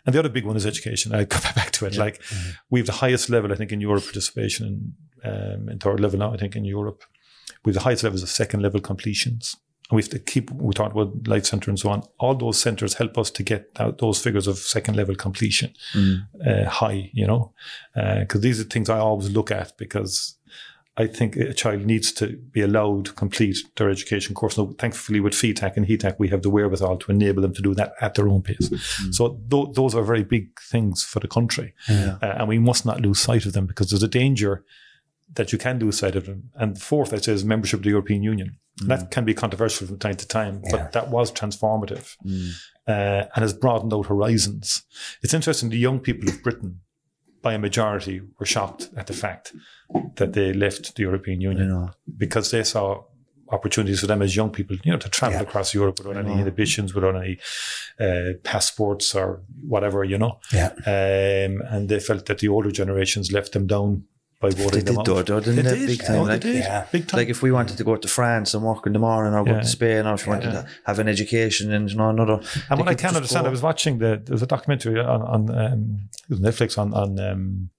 And 0.05 0.13
the 0.13 0.19
other 0.19 0.27
big 0.29 0.45
one 0.45 0.57
is 0.57 0.65
education. 0.65 1.15
I 1.15 1.23
come 1.25 1.41
back 1.55 1.71
to 1.73 1.85
it. 1.85 1.95
Like 1.95 2.21
we 2.69 2.79
have 2.81 2.87
the 2.87 2.93
highest 3.05 3.29
level, 3.29 3.53
I 3.53 3.55
think, 3.55 3.71
in 3.71 3.79
Europe 3.79 4.03
participation 4.03 4.67
in, 5.23 5.31
um, 5.31 5.69
in 5.69 5.79
third 5.79 5.99
level 6.01 6.19
now. 6.19 6.33
I 6.33 6.37
think 6.37 6.55
in 6.57 6.65
Europe, 6.65 7.03
we 7.63 7.69
have 7.71 7.75
the 7.81 7.83
highest 7.89 8.03
levels 8.03 8.21
of 8.23 8.29
second 8.29 8.61
level 8.61 8.81
completions. 8.81 9.55
We 9.91 10.01
have 10.01 10.09
to 10.11 10.19
keep. 10.19 10.51
We 10.51 10.73
talked 10.73 10.91
about 10.93 11.27
Life 11.27 11.45
Centre 11.45 11.71
and 11.71 11.79
so 11.79 11.89
on. 11.89 12.03
All 12.19 12.35
those 12.35 12.57
centres 12.59 12.95
help 12.95 13.17
us 13.17 13.31
to 13.31 13.43
get 13.43 13.73
those 13.99 14.21
figures 14.21 14.47
of 14.47 14.57
second 14.57 14.95
level 14.97 15.15
completion 15.15 15.73
Mm. 15.93 16.27
uh, 16.45 16.69
high. 16.69 17.09
You 17.13 17.27
know, 17.27 17.53
because 17.95 18.41
these 18.41 18.59
are 18.59 18.65
things 18.65 18.89
I 18.89 18.99
always 18.99 19.29
look 19.29 19.49
at 19.51 19.77
because 19.77 20.35
I 20.99 21.05
think 21.07 21.35
a 21.35 21.53
child 21.53 21.85
needs 21.85 22.11
to 22.13 22.25
be 22.51 22.61
allowed 22.61 23.05
to 23.05 23.13
complete 23.13 23.57
their 23.75 23.89
education 23.89 24.33
course. 24.33 24.57
Now, 24.57 24.73
thankfully, 24.79 25.19
with 25.19 25.33
FETAC 25.33 25.77
and 25.77 25.85
HETAC, 25.85 26.15
we 26.17 26.29
have 26.29 26.41
the 26.41 26.49
wherewithal 26.49 26.97
to 26.97 27.11
enable 27.11 27.41
them 27.43 27.53
to 27.53 27.61
do 27.61 27.75
that 27.75 27.93
at 28.01 28.15
their 28.15 28.27
own 28.27 28.41
pace. 28.41 28.69
So 29.11 29.39
th- 29.51 29.75
those 29.75 29.93
are 29.93 30.01
very 30.03 30.23
big 30.23 30.59
things 30.59 31.03
for 31.03 31.19
the 31.19 31.27
country, 31.27 31.75
Yeah. 31.87 32.17
uh, 32.21 32.35
and 32.39 32.47
we 32.47 32.57
must 32.59 32.83
not 32.83 32.99
lose 32.99 33.19
sight 33.19 33.45
of 33.45 33.53
them 33.53 33.67
because 33.67 33.89
there's 33.91 34.01
a 34.03 34.07
danger 34.07 34.65
that 35.33 35.51
you 35.51 35.57
can 35.57 35.79
lose 35.79 35.99
sight 35.99 36.15
of 36.15 36.25
them. 36.25 36.49
And 36.55 36.81
fourth, 36.81 37.13
I'd 37.13 37.23
say, 37.23 37.33
is 37.33 37.43
membership 37.45 37.79
of 37.79 37.83
the 37.83 37.89
European 37.89 38.23
Union. 38.23 38.57
That 38.85 39.09
can 39.09 39.25
be 39.25 39.33
controversial 39.33 39.87
from 39.87 39.97
time 39.97 40.15
to 40.15 40.27
time, 40.27 40.61
but 40.71 40.91
that 40.91 41.09
was 41.09 41.31
transformative 41.31 42.15
Mm. 42.23 42.51
uh, 42.87 43.25
and 43.33 43.41
has 43.41 43.53
broadened 43.53 43.91
out 43.93 44.05
horizons. 44.05 44.83
It's 45.23 45.33
interesting, 45.33 45.69
the 45.69 45.77
young 45.77 45.99
people 45.99 46.29
of 46.29 46.43
Britain, 46.43 46.81
by 47.41 47.53
a 47.53 47.59
majority, 47.59 48.21
were 48.39 48.45
shocked 48.45 48.89
at 48.95 49.07
the 49.07 49.13
fact 49.13 49.53
that 50.15 50.33
they 50.33 50.53
left 50.53 50.95
the 50.95 51.03
European 51.03 51.41
Union 51.41 51.89
because 52.17 52.51
they 52.51 52.63
saw 52.63 53.03
opportunities 53.49 54.01
for 54.01 54.07
them 54.07 54.21
as 54.21 54.35
young 54.35 54.51
people, 54.51 54.77
you 54.83 54.91
know, 54.91 54.97
to 54.99 55.09
travel 55.09 55.41
across 55.41 55.73
Europe 55.73 55.97
without 55.99 56.17
any 56.17 56.33
inhibitions, 56.33 56.93
without 56.93 57.15
any 57.15 57.39
uh, 57.99 58.33
passports 58.43 59.15
or 59.15 59.41
whatever, 59.67 60.03
you 60.03 60.17
know. 60.17 60.39
Yeah. 60.53 60.71
Um, 60.85 61.61
and 61.71 61.89
they 61.89 61.99
felt 61.99 62.25
that 62.27 62.39
the 62.39 62.49
older 62.49 62.71
generations 62.71 63.31
left 63.31 63.53
them 63.53 63.65
down 63.65 64.03
by 64.39 64.49
voting 64.51 64.69
They 64.71 64.79
them 64.81 64.95
did 64.97 65.05
though, 65.05 65.23
though, 65.23 65.39
didn't 65.39 65.65
They 65.65 65.75
did. 65.79 65.87
Big 65.87 66.03
time. 66.03 66.15
No, 66.17 66.23
like, 66.23 66.41
they 66.41 66.53
did. 66.53 66.59
Yeah. 66.59 66.85
Big 66.91 67.07
time. 67.07 67.17
like 67.19 67.29
if 67.29 67.41
we 67.41 67.51
wanted 67.51 67.77
to 67.77 67.83
go 67.83 67.95
to 67.95 68.07
France 68.07 68.53
and 68.53 68.63
work 68.63 68.85
in 68.85 68.93
the 68.93 68.99
morning 68.99 69.33
or 69.33 69.43
go 69.43 69.51
Yeah. 69.51 69.61
to 69.61 69.67
Spain 69.67 70.05
or 70.05 70.13
if 70.13 70.25
we 70.27 70.31
wanted 70.33 70.53
Yeah. 70.53 70.61
to 70.61 70.67
have 70.85 70.99
an 70.99 71.07
education 71.07 71.73
and 71.73 71.89
you 71.89 71.97
know 71.97 72.09
another. 72.09 72.39
And 72.69 72.79
what 72.79 72.87
I 72.87 72.93
can 72.93 73.15
understand, 73.15 73.43
go- 73.45 73.47
I 73.49 73.51
was 73.51 73.63
watching 73.63 73.97
the 73.97 74.21
there's 74.23 74.43
a 74.43 74.47
documentary 74.47 74.99
on 74.99 75.21
on 75.21 75.41
um, 75.57 76.09
was 76.29 76.39
Netflix 76.39 76.77
on 76.77 76.93
on 76.93 77.19
um, 77.19 77.69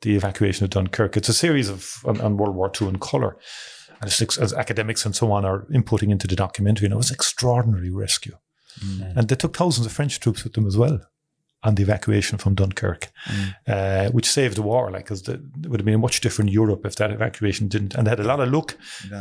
the 0.00 0.16
evacuation 0.16 0.64
of 0.64 0.70
Dunkirk. 0.70 1.16
It's 1.16 1.28
a 1.28 1.34
series 1.34 1.68
of 1.68 1.80
on, 2.04 2.20
on 2.20 2.36
World 2.36 2.56
War 2.56 2.70
II 2.80 2.88
in 2.88 2.98
color, 2.98 3.36
as, 4.02 4.20
as 4.38 4.52
academics 4.52 5.06
and 5.06 5.14
so 5.14 5.30
on 5.30 5.44
are 5.44 5.60
inputting 5.72 6.10
into 6.10 6.26
the 6.26 6.34
documentary. 6.34 6.86
And 6.86 6.94
it 6.94 6.96
was 6.96 7.12
extraordinary 7.12 7.90
rescue. 7.90 8.36
And 9.16 9.28
they 9.28 9.36
took 9.36 9.56
thousands 9.56 9.86
of 9.86 9.92
French 9.92 10.18
troops 10.18 10.42
with 10.42 10.54
them 10.54 10.66
as 10.66 10.76
well 10.76 10.98
on 11.64 11.74
the 11.76 11.82
evacuation 11.82 12.38
from 12.38 12.54
Dunkirk, 12.54 13.10
uh, 13.68 14.10
which 14.10 14.26
saved 14.28 14.56
the 14.56 14.62
war. 14.62 14.90
Like, 14.90 15.04
because 15.04 15.28
it 15.28 15.40
would 15.68 15.80
have 15.80 15.84
been 15.84 15.94
a 15.94 15.98
much 15.98 16.20
different 16.20 16.50
Europe 16.50 16.84
if 16.84 16.96
that 16.96 17.10
evacuation 17.12 17.68
didn't, 17.68 17.94
and 17.94 18.08
had 18.08 18.20
a 18.20 18.24
lot 18.24 18.40
of 18.40 18.50
luck 18.52 18.76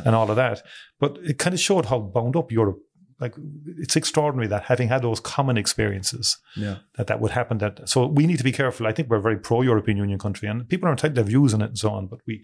and 0.05 0.15
all 0.15 0.29
of 0.29 0.35
that. 0.35 0.63
But 0.99 1.17
it 1.23 1.37
kind 1.37 1.53
of 1.53 1.59
showed 1.59 1.85
how 1.85 1.99
bound 1.99 2.35
up 2.35 2.51
Europe. 2.51 2.79
Like, 3.19 3.35
it's 3.77 3.95
extraordinary 3.95 4.47
that 4.47 4.63
having 4.63 4.87
had 4.89 5.03
those 5.03 5.19
common 5.19 5.55
experiences, 5.55 6.37
Yeah. 6.55 6.77
that 6.95 7.05
that 7.07 7.19
would 7.21 7.31
happen. 7.31 7.59
That 7.59 7.87
so 7.87 8.07
we 8.07 8.25
need 8.25 8.39
to 8.39 8.43
be 8.43 8.51
careful. 8.51 8.87
I 8.87 8.93
think 8.93 9.09
we're 9.09 9.17
a 9.17 9.21
very 9.21 9.37
pro 9.37 9.61
European 9.61 9.97
Union 9.97 10.17
country, 10.17 10.49
and 10.49 10.67
people 10.67 10.87
are 10.87 10.91
entitled 10.91 11.15
to 11.15 11.21
have 11.21 11.27
views 11.27 11.53
on 11.53 11.61
it 11.61 11.65
and 11.67 11.77
so 11.77 11.91
on. 11.91 12.07
But 12.07 12.19
we 12.25 12.43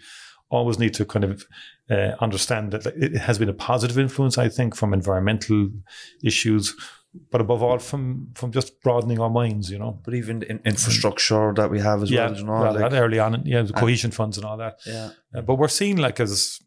always 0.50 0.78
need 0.80 0.94
to 0.94 1.04
kind 1.06 1.26
of 1.26 1.46
uh, 1.90 2.12
understand 2.22 2.72
that 2.72 2.86
it 2.86 3.18
has 3.18 3.40
been 3.40 3.50
a 3.50 3.54
positive 3.54 3.98
influence. 3.98 4.38
I 4.38 4.50
think 4.50 4.76
from 4.76 4.94
environmental 4.94 5.70
issues, 6.24 6.76
but 7.32 7.42
above 7.42 7.64
all 7.64 7.80
from 7.80 8.30
from 8.36 8.52
just 8.52 8.82
broadening 8.82 9.20
our 9.20 9.30
minds. 9.30 9.70
You 9.72 9.80
know. 9.80 10.00
But 10.04 10.14
even 10.14 10.44
in 10.44 10.60
infrastructure 10.66 11.54
that 11.54 11.70
we 11.70 11.80
have 11.80 12.04
as 12.04 12.12
Yeah, 12.12 12.28
well, 12.28 12.38
you 12.38 12.44
know, 12.44 12.52
well, 12.52 12.74
like, 12.74 12.92
that 12.92 13.02
early 13.02 13.20
on, 13.20 13.44
yeah, 13.46 13.62
the 13.62 13.74
cohesion 13.74 14.12
funds 14.12 14.38
and 14.38 14.46
all 14.46 14.58
that. 14.58 14.80
yeah. 14.86 15.10
Uh, 15.34 15.42
but 15.42 15.56
we're 15.56 15.68
seeing 15.68 15.98
like 15.98 16.20
as 16.20 16.60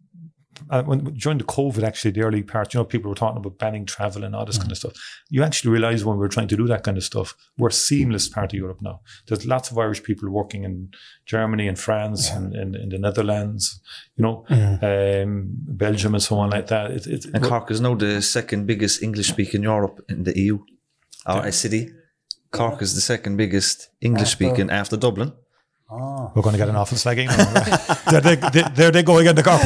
uh, 0.68 0.82
when 0.82 1.04
during 1.14 1.38
the 1.38 1.44
COVID, 1.44 1.82
actually, 1.82 2.10
the 2.10 2.22
early 2.22 2.42
part, 2.42 2.74
you 2.74 2.80
know, 2.80 2.84
people 2.84 3.08
were 3.08 3.14
talking 3.14 3.38
about 3.38 3.58
banning 3.58 3.86
travel 3.86 4.24
and 4.24 4.34
all 4.34 4.44
this 4.44 4.58
kind 4.58 4.70
of 4.70 4.78
stuff. 4.78 4.92
You 5.28 5.42
actually 5.42 5.70
realize 5.70 6.04
when 6.04 6.16
we 6.16 6.20
we're 6.20 6.28
trying 6.28 6.48
to 6.48 6.56
do 6.56 6.66
that 6.66 6.82
kind 6.82 6.96
of 6.96 7.04
stuff, 7.04 7.34
we're 7.56 7.68
a 7.68 7.72
seamless 7.72 8.28
part 8.28 8.52
of 8.52 8.58
Europe 8.58 8.82
now. 8.82 9.00
There's 9.26 9.46
lots 9.46 9.70
of 9.70 9.78
Irish 9.78 10.02
people 10.02 10.28
working 10.30 10.64
in 10.64 10.90
Germany 11.26 11.68
and 11.68 11.78
France 11.78 12.30
and 12.30 12.54
in, 12.54 12.74
in 12.74 12.88
the 12.90 12.98
Netherlands, 12.98 13.80
you 14.16 14.22
know, 14.22 14.44
um, 14.50 15.50
Belgium 15.52 16.14
and 16.14 16.22
so 16.22 16.38
on 16.38 16.50
like 16.50 16.66
that. 16.66 16.90
It, 16.90 17.06
it, 17.06 17.24
And 17.32 17.42
Cork 17.42 17.70
is 17.70 17.80
now 17.80 17.94
the 17.94 18.20
second 18.20 18.66
biggest 18.66 19.02
English 19.02 19.28
speaking 19.28 19.62
Europe 19.62 20.04
in 20.08 20.24
the 20.24 20.38
EU. 20.38 20.58
Our 21.26 21.46
a 21.46 21.52
city. 21.52 21.90
Cork 22.50 22.82
is 22.82 22.94
the 22.94 23.00
second 23.00 23.36
biggest 23.36 23.90
English 24.00 24.30
speaking 24.30 24.70
after 24.70 24.96
Dublin. 24.96 25.32
Oh. 25.92 26.30
we're 26.36 26.42
going 26.42 26.52
to 26.52 26.58
get 26.58 26.68
an 26.68 26.76
awful 26.76 26.96
slagging. 26.96 27.26
there, 28.10 28.20
they, 28.20 28.36
they, 28.36 28.62
there 28.74 28.90
they 28.92 29.02
go 29.02 29.18
again, 29.18 29.34
the 29.34 29.42
Cork. 29.42 29.60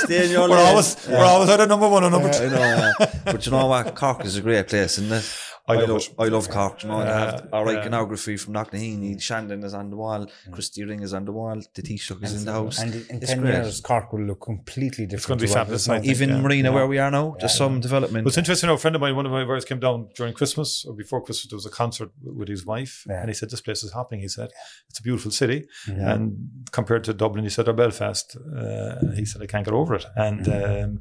Stay 0.00 0.24
in 0.24 0.30
your 0.32 0.48
We're 0.48 0.56
lane. 0.56 0.66
always, 0.66 1.06
we're 1.08 1.24
always 1.24 1.48
either 1.50 1.66
number 1.68 1.88
one 1.88 2.02
or 2.02 2.10
number 2.10 2.28
I 2.28 2.32
two. 2.32 2.50
know, 2.50 2.58
yeah. 2.58 2.92
But 3.24 3.46
you 3.46 3.52
know 3.52 3.66
what? 3.66 3.94
Cork 3.94 4.24
is 4.24 4.36
a 4.36 4.40
great 4.40 4.66
place, 4.66 4.98
isn't 4.98 5.12
it? 5.12 5.24
I 5.72 5.76
I, 5.76 5.80
love 5.80 5.88
love, 5.88 6.02
it. 6.02 6.14
I 6.18 6.28
love 6.36 6.46
Cork. 6.56 6.82
You 6.82 6.88
know, 6.90 7.00
they 7.00 7.06
have 7.06 7.48
our 7.52 7.72
yeah. 7.72 7.78
iconography 7.80 8.36
from 8.36 8.54
Knocknaheeny, 8.54 9.20
Shandon 9.20 9.62
is 9.64 9.74
on 9.74 9.90
the 9.90 9.96
wall, 9.96 10.26
Christy 10.50 10.84
Ring 10.84 11.02
is 11.02 11.12
on 11.14 11.24
the 11.24 11.32
wall, 11.32 11.56
the 11.74 11.82
Taoiseach 11.82 12.22
is 12.24 12.34
in 12.38 12.44
the 12.44 12.52
house. 12.52 12.78
And 12.82 12.94
in 12.94 13.16
It's 13.22 13.30
10 13.30 13.40
great. 13.40 13.54
years, 13.54 13.80
Cork 13.80 14.12
will 14.12 14.22
look 14.30 14.40
completely 14.40 15.06
different. 15.06 15.20
It's 15.20 15.26
going 15.26 15.38
to 15.38 15.44
be 15.46 15.50
what 15.50 15.58
fabulous. 15.58 15.82
is 15.82 15.88
I 15.88 15.94
now. 15.96 16.00
think, 16.02 16.10
Even 16.14 16.28
yeah. 16.30 16.40
Marina, 16.40 16.72
where 16.72 16.86
we 16.86 16.98
are 16.98 17.10
now, 17.10 17.36
there's 17.40 17.56
some 17.56 17.80
development. 17.80 18.26
It's 18.26 18.38
interesting, 18.38 18.68
you 18.68 18.72
know, 18.72 18.76
a 18.76 18.78
friend 18.78 18.94
of 18.96 19.02
mine, 19.02 19.16
one 19.16 19.26
of 19.26 19.32
my 19.32 19.44
brothers 19.44 19.64
came 19.64 19.80
down 19.80 20.08
during 20.16 20.34
Christmas 20.34 20.84
or 20.86 20.94
before 20.94 21.22
Christmas, 21.22 21.48
there 21.50 21.56
was 21.56 21.66
a 21.66 21.70
concert 21.70 22.10
with 22.22 22.48
his 22.48 22.64
wife. 22.66 23.04
Yeah. 23.08 23.20
And 23.20 23.28
he 23.28 23.34
said, 23.34 23.50
This 23.50 23.60
place 23.60 23.82
is 23.82 23.92
happening. 23.92 24.20
He 24.20 24.28
said, 24.28 24.50
It's 24.88 25.00
a 25.00 25.02
beautiful 25.02 25.30
city. 25.30 25.66
And 25.86 26.48
compared 26.72 27.04
to 27.04 27.14
Dublin, 27.14 27.44
he 27.44 27.50
said, 27.50 27.68
or 27.68 27.72
Belfast, 27.72 28.36
uh, 28.56 28.96
he 29.14 29.24
said, 29.24 29.42
I 29.42 29.46
can't 29.46 29.64
get 29.64 29.74
over 29.74 29.94
it. 29.94 30.04
And 30.16 30.48
um, 30.48 31.00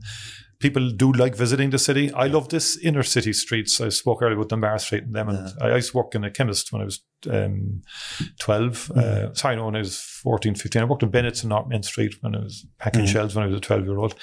people 0.61 0.89
do 0.91 1.11
like 1.11 1.35
visiting 1.35 1.71
the 1.71 1.79
city. 1.79 2.11
I 2.13 2.27
love 2.27 2.49
this 2.49 2.77
inner 2.77 3.03
city 3.03 3.33
streets. 3.33 3.81
I 3.81 3.89
spoke 3.89 4.21
earlier 4.21 4.37
about 4.37 4.49
Dunbar 4.49 4.77
Street 4.79 5.03
and 5.03 5.15
them. 5.15 5.29
And 5.29 5.53
I 5.61 5.75
used 5.75 5.91
to 5.91 5.97
work 5.97 6.15
in 6.15 6.23
a 6.23 6.31
chemist 6.31 6.71
when 6.71 6.81
I 6.81 6.85
was 6.85 7.01
um, 7.29 7.81
12. 8.39 8.91
Uh, 8.91 9.33
sorry, 9.33 9.55
no, 9.55 9.65
when 9.65 9.75
I 9.75 9.79
was 9.79 9.97
14, 9.97 10.55
15. 10.55 10.81
I 10.81 10.85
worked 10.85 11.03
in 11.03 11.09
Bennett's 11.09 11.41
and 11.41 11.49
North 11.49 11.67
Main 11.67 11.83
Street 11.83 12.15
when 12.21 12.35
I 12.35 12.39
was 12.39 12.65
packing 12.79 13.05
shelves 13.05 13.35
when 13.35 13.43
I 13.43 13.47
was 13.47 13.57
a 13.57 13.61
12 13.61 13.85
year 13.85 13.97
old. 13.97 14.15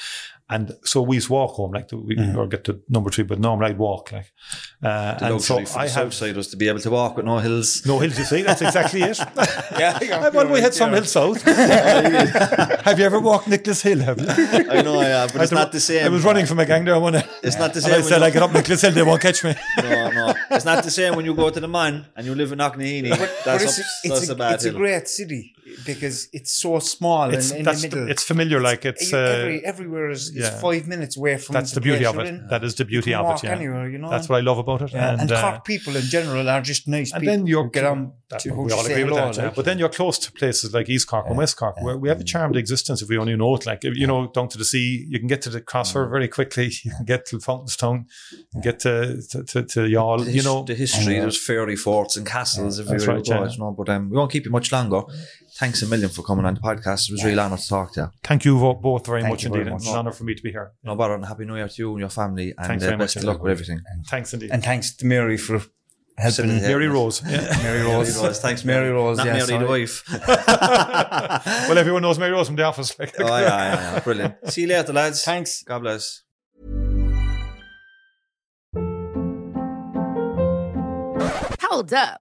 And 0.51 0.73
so 0.83 1.03
we 1.03 1.17
used 1.17 1.27
to 1.27 1.35
walk 1.35 1.53
home, 1.53 1.73
like, 1.73 1.91
we, 1.93 2.17
or 2.35 2.47
get 2.47 2.65
to 2.65 2.81
number 2.89 3.11
three, 3.11 3.25
but 3.25 3.39
normally 3.39 3.71
I'd 3.71 3.79
walk, 3.79 4.13
like. 4.13 4.33
Uh, 4.81 5.19
the 5.19 5.27
and 5.27 5.43
so 5.43 5.57
luxury 5.57 5.67
for 5.73 5.79
I 5.81 5.87
the 5.87 5.91
have. 5.91 5.91
south 5.91 6.15
side 6.15 6.37
was 6.37 6.49
to 6.49 6.57
be 6.57 6.69
able 6.69 6.79
to 6.79 6.91
walk 6.91 7.17
with 7.17 7.27
no 7.27 7.39
hills. 7.39 7.85
No 7.85 7.99
hills, 7.99 8.17
you 8.17 8.25
see, 8.25 8.43
that's 8.43 8.63
exactly 8.63 9.03
it. 9.03 9.19
yeah, 9.79 10.29
well, 10.31 10.47
we 10.47 10.61
had 10.61 10.73
some 10.73 10.93
hills 10.93 11.11
south. 11.11 11.43
have 11.43 12.97
you 12.97 13.05
ever 13.05 13.19
walked 13.19 13.49
Nicholas 13.49 13.83
Hill? 13.83 13.99
Have 13.99 14.21
you? 14.21 14.29
I 14.29 14.83
know, 14.83 15.01
yeah, 15.01 15.27
but 15.33 15.43
it's 15.43 15.53
I 15.53 15.57
not 15.57 15.73
the 15.73 15.81
same. 15.81 16.05
I 16.07 16.09
was 16.09 16.23
running 16.23 16.47
from 16.47 16.61
a 16.61 16.65
gang 16.65 16.85
there 16.85 16.99
one 17.01 17.15
day. 17.15 17.25
It's 17.43 17.59
not 17.59 17.73
the 17.73 17.79
And 17.79 17.87
same. 17.87 17.95
I 17.95 18.01
said, 18.03 18.23
I 18.23 18.31
get 18.31 18.43
up 18.43 18.53
Nicholas 18.53 18.81
Hill, 18.83 18.93
they 18.93 19.03
won't 19.03 19.21
catch 19.21 19.43
me. 19.43 19.57
no, 19.79 20.11
no, 20.13 20.35
it's 20.53 20.65
not 20.65 20.85
the 20.85 20.93
same 20.93 21.17
when 21.17 21.25
you 21.25 21.35
go 21.35 21.51
to 21.51 21.59
the 21.59 21.67
man 21.69 22.07
and 22.15 22.25
you 22.25 22.37
live 22.37 22.53
in 22.53 22.59
Knocknaheeny. 22.61 23.11
But 23.11 23.37
That's, 23.45 23.65
it's, 23.65 23.79
up, 23.81 23.85
a, 24.05 24.09
that's 24.09 24.21
it's, 24.23 24.29
a, 24.29 24.33
a, 24.33 24.37
bad 24.37 24.55
it's 24.55 24.65
a 24.65 24.71
great 24.71 25.09
city 25.09 25.57
because 25.87 26.29
it's 26.33 26.53
so 26.53 26.79
small 26.79 27.31
It's, 27.31 27.51
and 27.51 27.61
in 27.61 27.65
that's 27.65 27.83
the 27.83 27.89
the- 27.89 27.97
middle. 27.97 28.11
it's 28.11 28.25
familiar, 28.25 28.61
like 28.61 28.85
it's. 28.85 29.13
You- 29.13 29.19
Uh, 29.19 29.59
everywhere 29.73 30.11
is, 30.11 30.29
is 30.29 30.37
yeah. 30.37 30.61
five 30.61 30.87
minutes 30.87 31.17
away 31.17 31.37
from 31.39 31.55
that's 31.55 31.73
the 31.73 31.81
place 31.81 31.93
beauty 31.99 32.07
of 32.07 32.19
it. 32.19 32.27
in. 32.27 32.47
That 32.49 32.63
is 32.65 32.75
the 32.75 32.85
beauty 32.85 33.11
you 33.11 33.17
can 33.17 33.25
of 33.25 33.31
walk 33.31 33.45
it. 33.45 33.47
Yeah, 33.49 33.57
anywhere, 33.57 33.89
you 33.89 33.99
know. 33.99 34.11
that's 34.11 34.29
what 34.29 34.37
I 34.37 34.41
love 34.51 34.59
about 34.59 34.83
it. 34.83 34.93
Yeah, 34.93 35.11
and, 35.13 35.21
And, 35.23 35.33
uh, 35.33 35.41
Cork 35.43 35.65
people 35.65 35.95
in 35.97 36.03
general 36.17 36.49
are 36.49 36.61
just 36.63 36.87
nice 36.89 37.13
and 37.13 37.21
people. 37.21 37.37
then 37.37 37.47
you're 37.47 37.69
get 37.71 37.85
on 37.85 38.13
that- 38.31 38.41
to 38.41 38.51
we 38.55 38.73
all 38.73 38.85
agree 38.85 39.05
with 39.05 39.15
that. 39.15 39.37
yeah. 39.37 39.45
like. 39.47 39.55
But 39.55 39.65
then 39.65 39.79
you're 39.79 39.89
close 40.01 40.19
to 40.25 40.33
places 40.33 40.73
like 40.75 40.89
East 40.89 41.07
Cork 41.09 41.27
and 41.29 41.37
West 41.37 41.57
Cork, 41.57 41.77
where 41.83 41.97
we 41.97 42.09
have 42.09 42.21
a 42.21 42.25
charmed 42.25 42.57
existence 42.57 43.03
if 43.03 43.09
we 43.09 43.17
only 43.19 43.37
know 43.37 43.55
it. 43.57 43.65
Like 43.67 43.85
if, 43.85 43.97
you 43.97 44.07
know, 44.07 44.31
down 44.37 44.49
to 44.49 44.59
the 44.59 44.65
sea, 44.65 45.07
you 45.09 45.19
can 45.19 45.29
get 45.29 45.41
to 45.43 45.51
the 45.51 45.61
Crossford 45.61 46.11
very 46.11 46.29
quickly. 46.29 46.71
You 46.85 46.93
can 46.97 47.05
get 47.05 47.27
to 47.27 47.37
Fountainstown, 47.39 48.05
you 48.55 48.61
get 48.63 48.79
to 48.81 49.21
to, 49.31 49.45
to, 49.51 49.63
to 49.73 49.81
Youghal. 49.97 50.25
The, 50.25 50.33
You 50.33 50.43
know, 50.43 50.65
the 50.65 50.75
history. 50.75 51.15
There's 51.21 51.37
fairy 51.51 51.77
forts 51.77 52.17
and 52.17 52.27
castles 52.27 52.77
That's 52.77 52.89
everywhere 52.91 53.17
right, 53.17 53.27
you 53.27 53.35
go. 53.35 53.67
yeah. 53.67 53.75
But 53.79 53.89
um, 53.95 54.11
we 54.11 54.17
won't 54.17 54.31
keep 54.33 54.45
you 54.47 54.51
much 54.51 54.71
longer. 54.73 55.03
Thanks 55.59 55.83
a 55.83 55.87
million 55.89 56.09
for 56.09 56.23
coming 56.23 56.45
on 56.45 56.55
the 56.55 56.61
podcast. 56.61 57.09
It 57.09 57.13
was 57.13 57.25
really 57.25 57.37
honour 57.39 57.57
to 57.57 57.69
talk 57.69 57.93
to 57.95 58.01
you. 58.01 58.11
thank 58.23 58.45
you 58.45 58.57
both 58.81 59.05
very 59.05 59.23
Thank 59.23 59.33
much 59.33 59.43
you 59.43 59.49
very 59.49 59.63
indeed. 59.63 59.73
much. 59.73 59.81
It's 59.83 59.91
an 59.91 59.97
honour 59.97 60.13
for 60.13 60.23
me 60.23 60.37
to 60.37 60.43
be 60.43 60.53
here. 60.53 60.71
No 60.85 60.95
bother 60.95 61.15
and 61.15 61.25
happy 61.25 61.47
new 61.47 61.57
year 61.57 61.69
to 61.69 61.75
you 61.77 61.91
and 61.91 61.99
your 61.99 62.11
family 62.11 62.55
and 62.57 62.67
Thanks 62.67 62.85
uh, 62.85 62.87
very 62.87 62.99
best 62.99 63.17
much, 63.17 63.25
of 63.25 63.29
luck 63.29 63.43
with 63.43 63.51
everything. 63.51 63.81
Thanks 64.07 64.33
indeed. 64.33 64.51
and 64.53 64.63
thanks 64.63 64.95
to 64.95 65.05
Mary 65.05 65.37
for 65.37 65.61
helping. 66.17 66.47
Mary 66.47 66.87
Rose. 66.87 67.23
Yeah. 67.27 67.59
Mary 67.61 67.83
Rose. 67.83 68.17
Rose. 68.23 68.39
Thanks, 68.41 68.65
Mary 68.65 68.91
Rose. 68.91 69.17
Not 69.17 69.27
yeah, 69.27 69.33
Mary 69.33 69.59
the 69.59 69.67
wife. 69.67 70.05
well, 71.69 71.77
everyone 71.77 72.03
knows 72.03 72.21
Mary 72.21 72.31
Rose 72.31 72.47
from 72.47 72.55
the 72.55 72.63
office. 72.63 72.97
Like. 72.97 73.15
oh, 73.19 73.27
yeah, 73.27 73.41
yeah, 73.41 73.95
yeah. 73.95 74.01
Brilliant. 74.01 74.53
See 74.53 74.61
you 74.63 74.69
later, 74.69 74.93
lads. 74.93 75.25
Thanks. 75.25 75.65
God 75.65 75.81
bless. 75.81 76.23
Hold 81.63 81.93
up. 81.93 82.21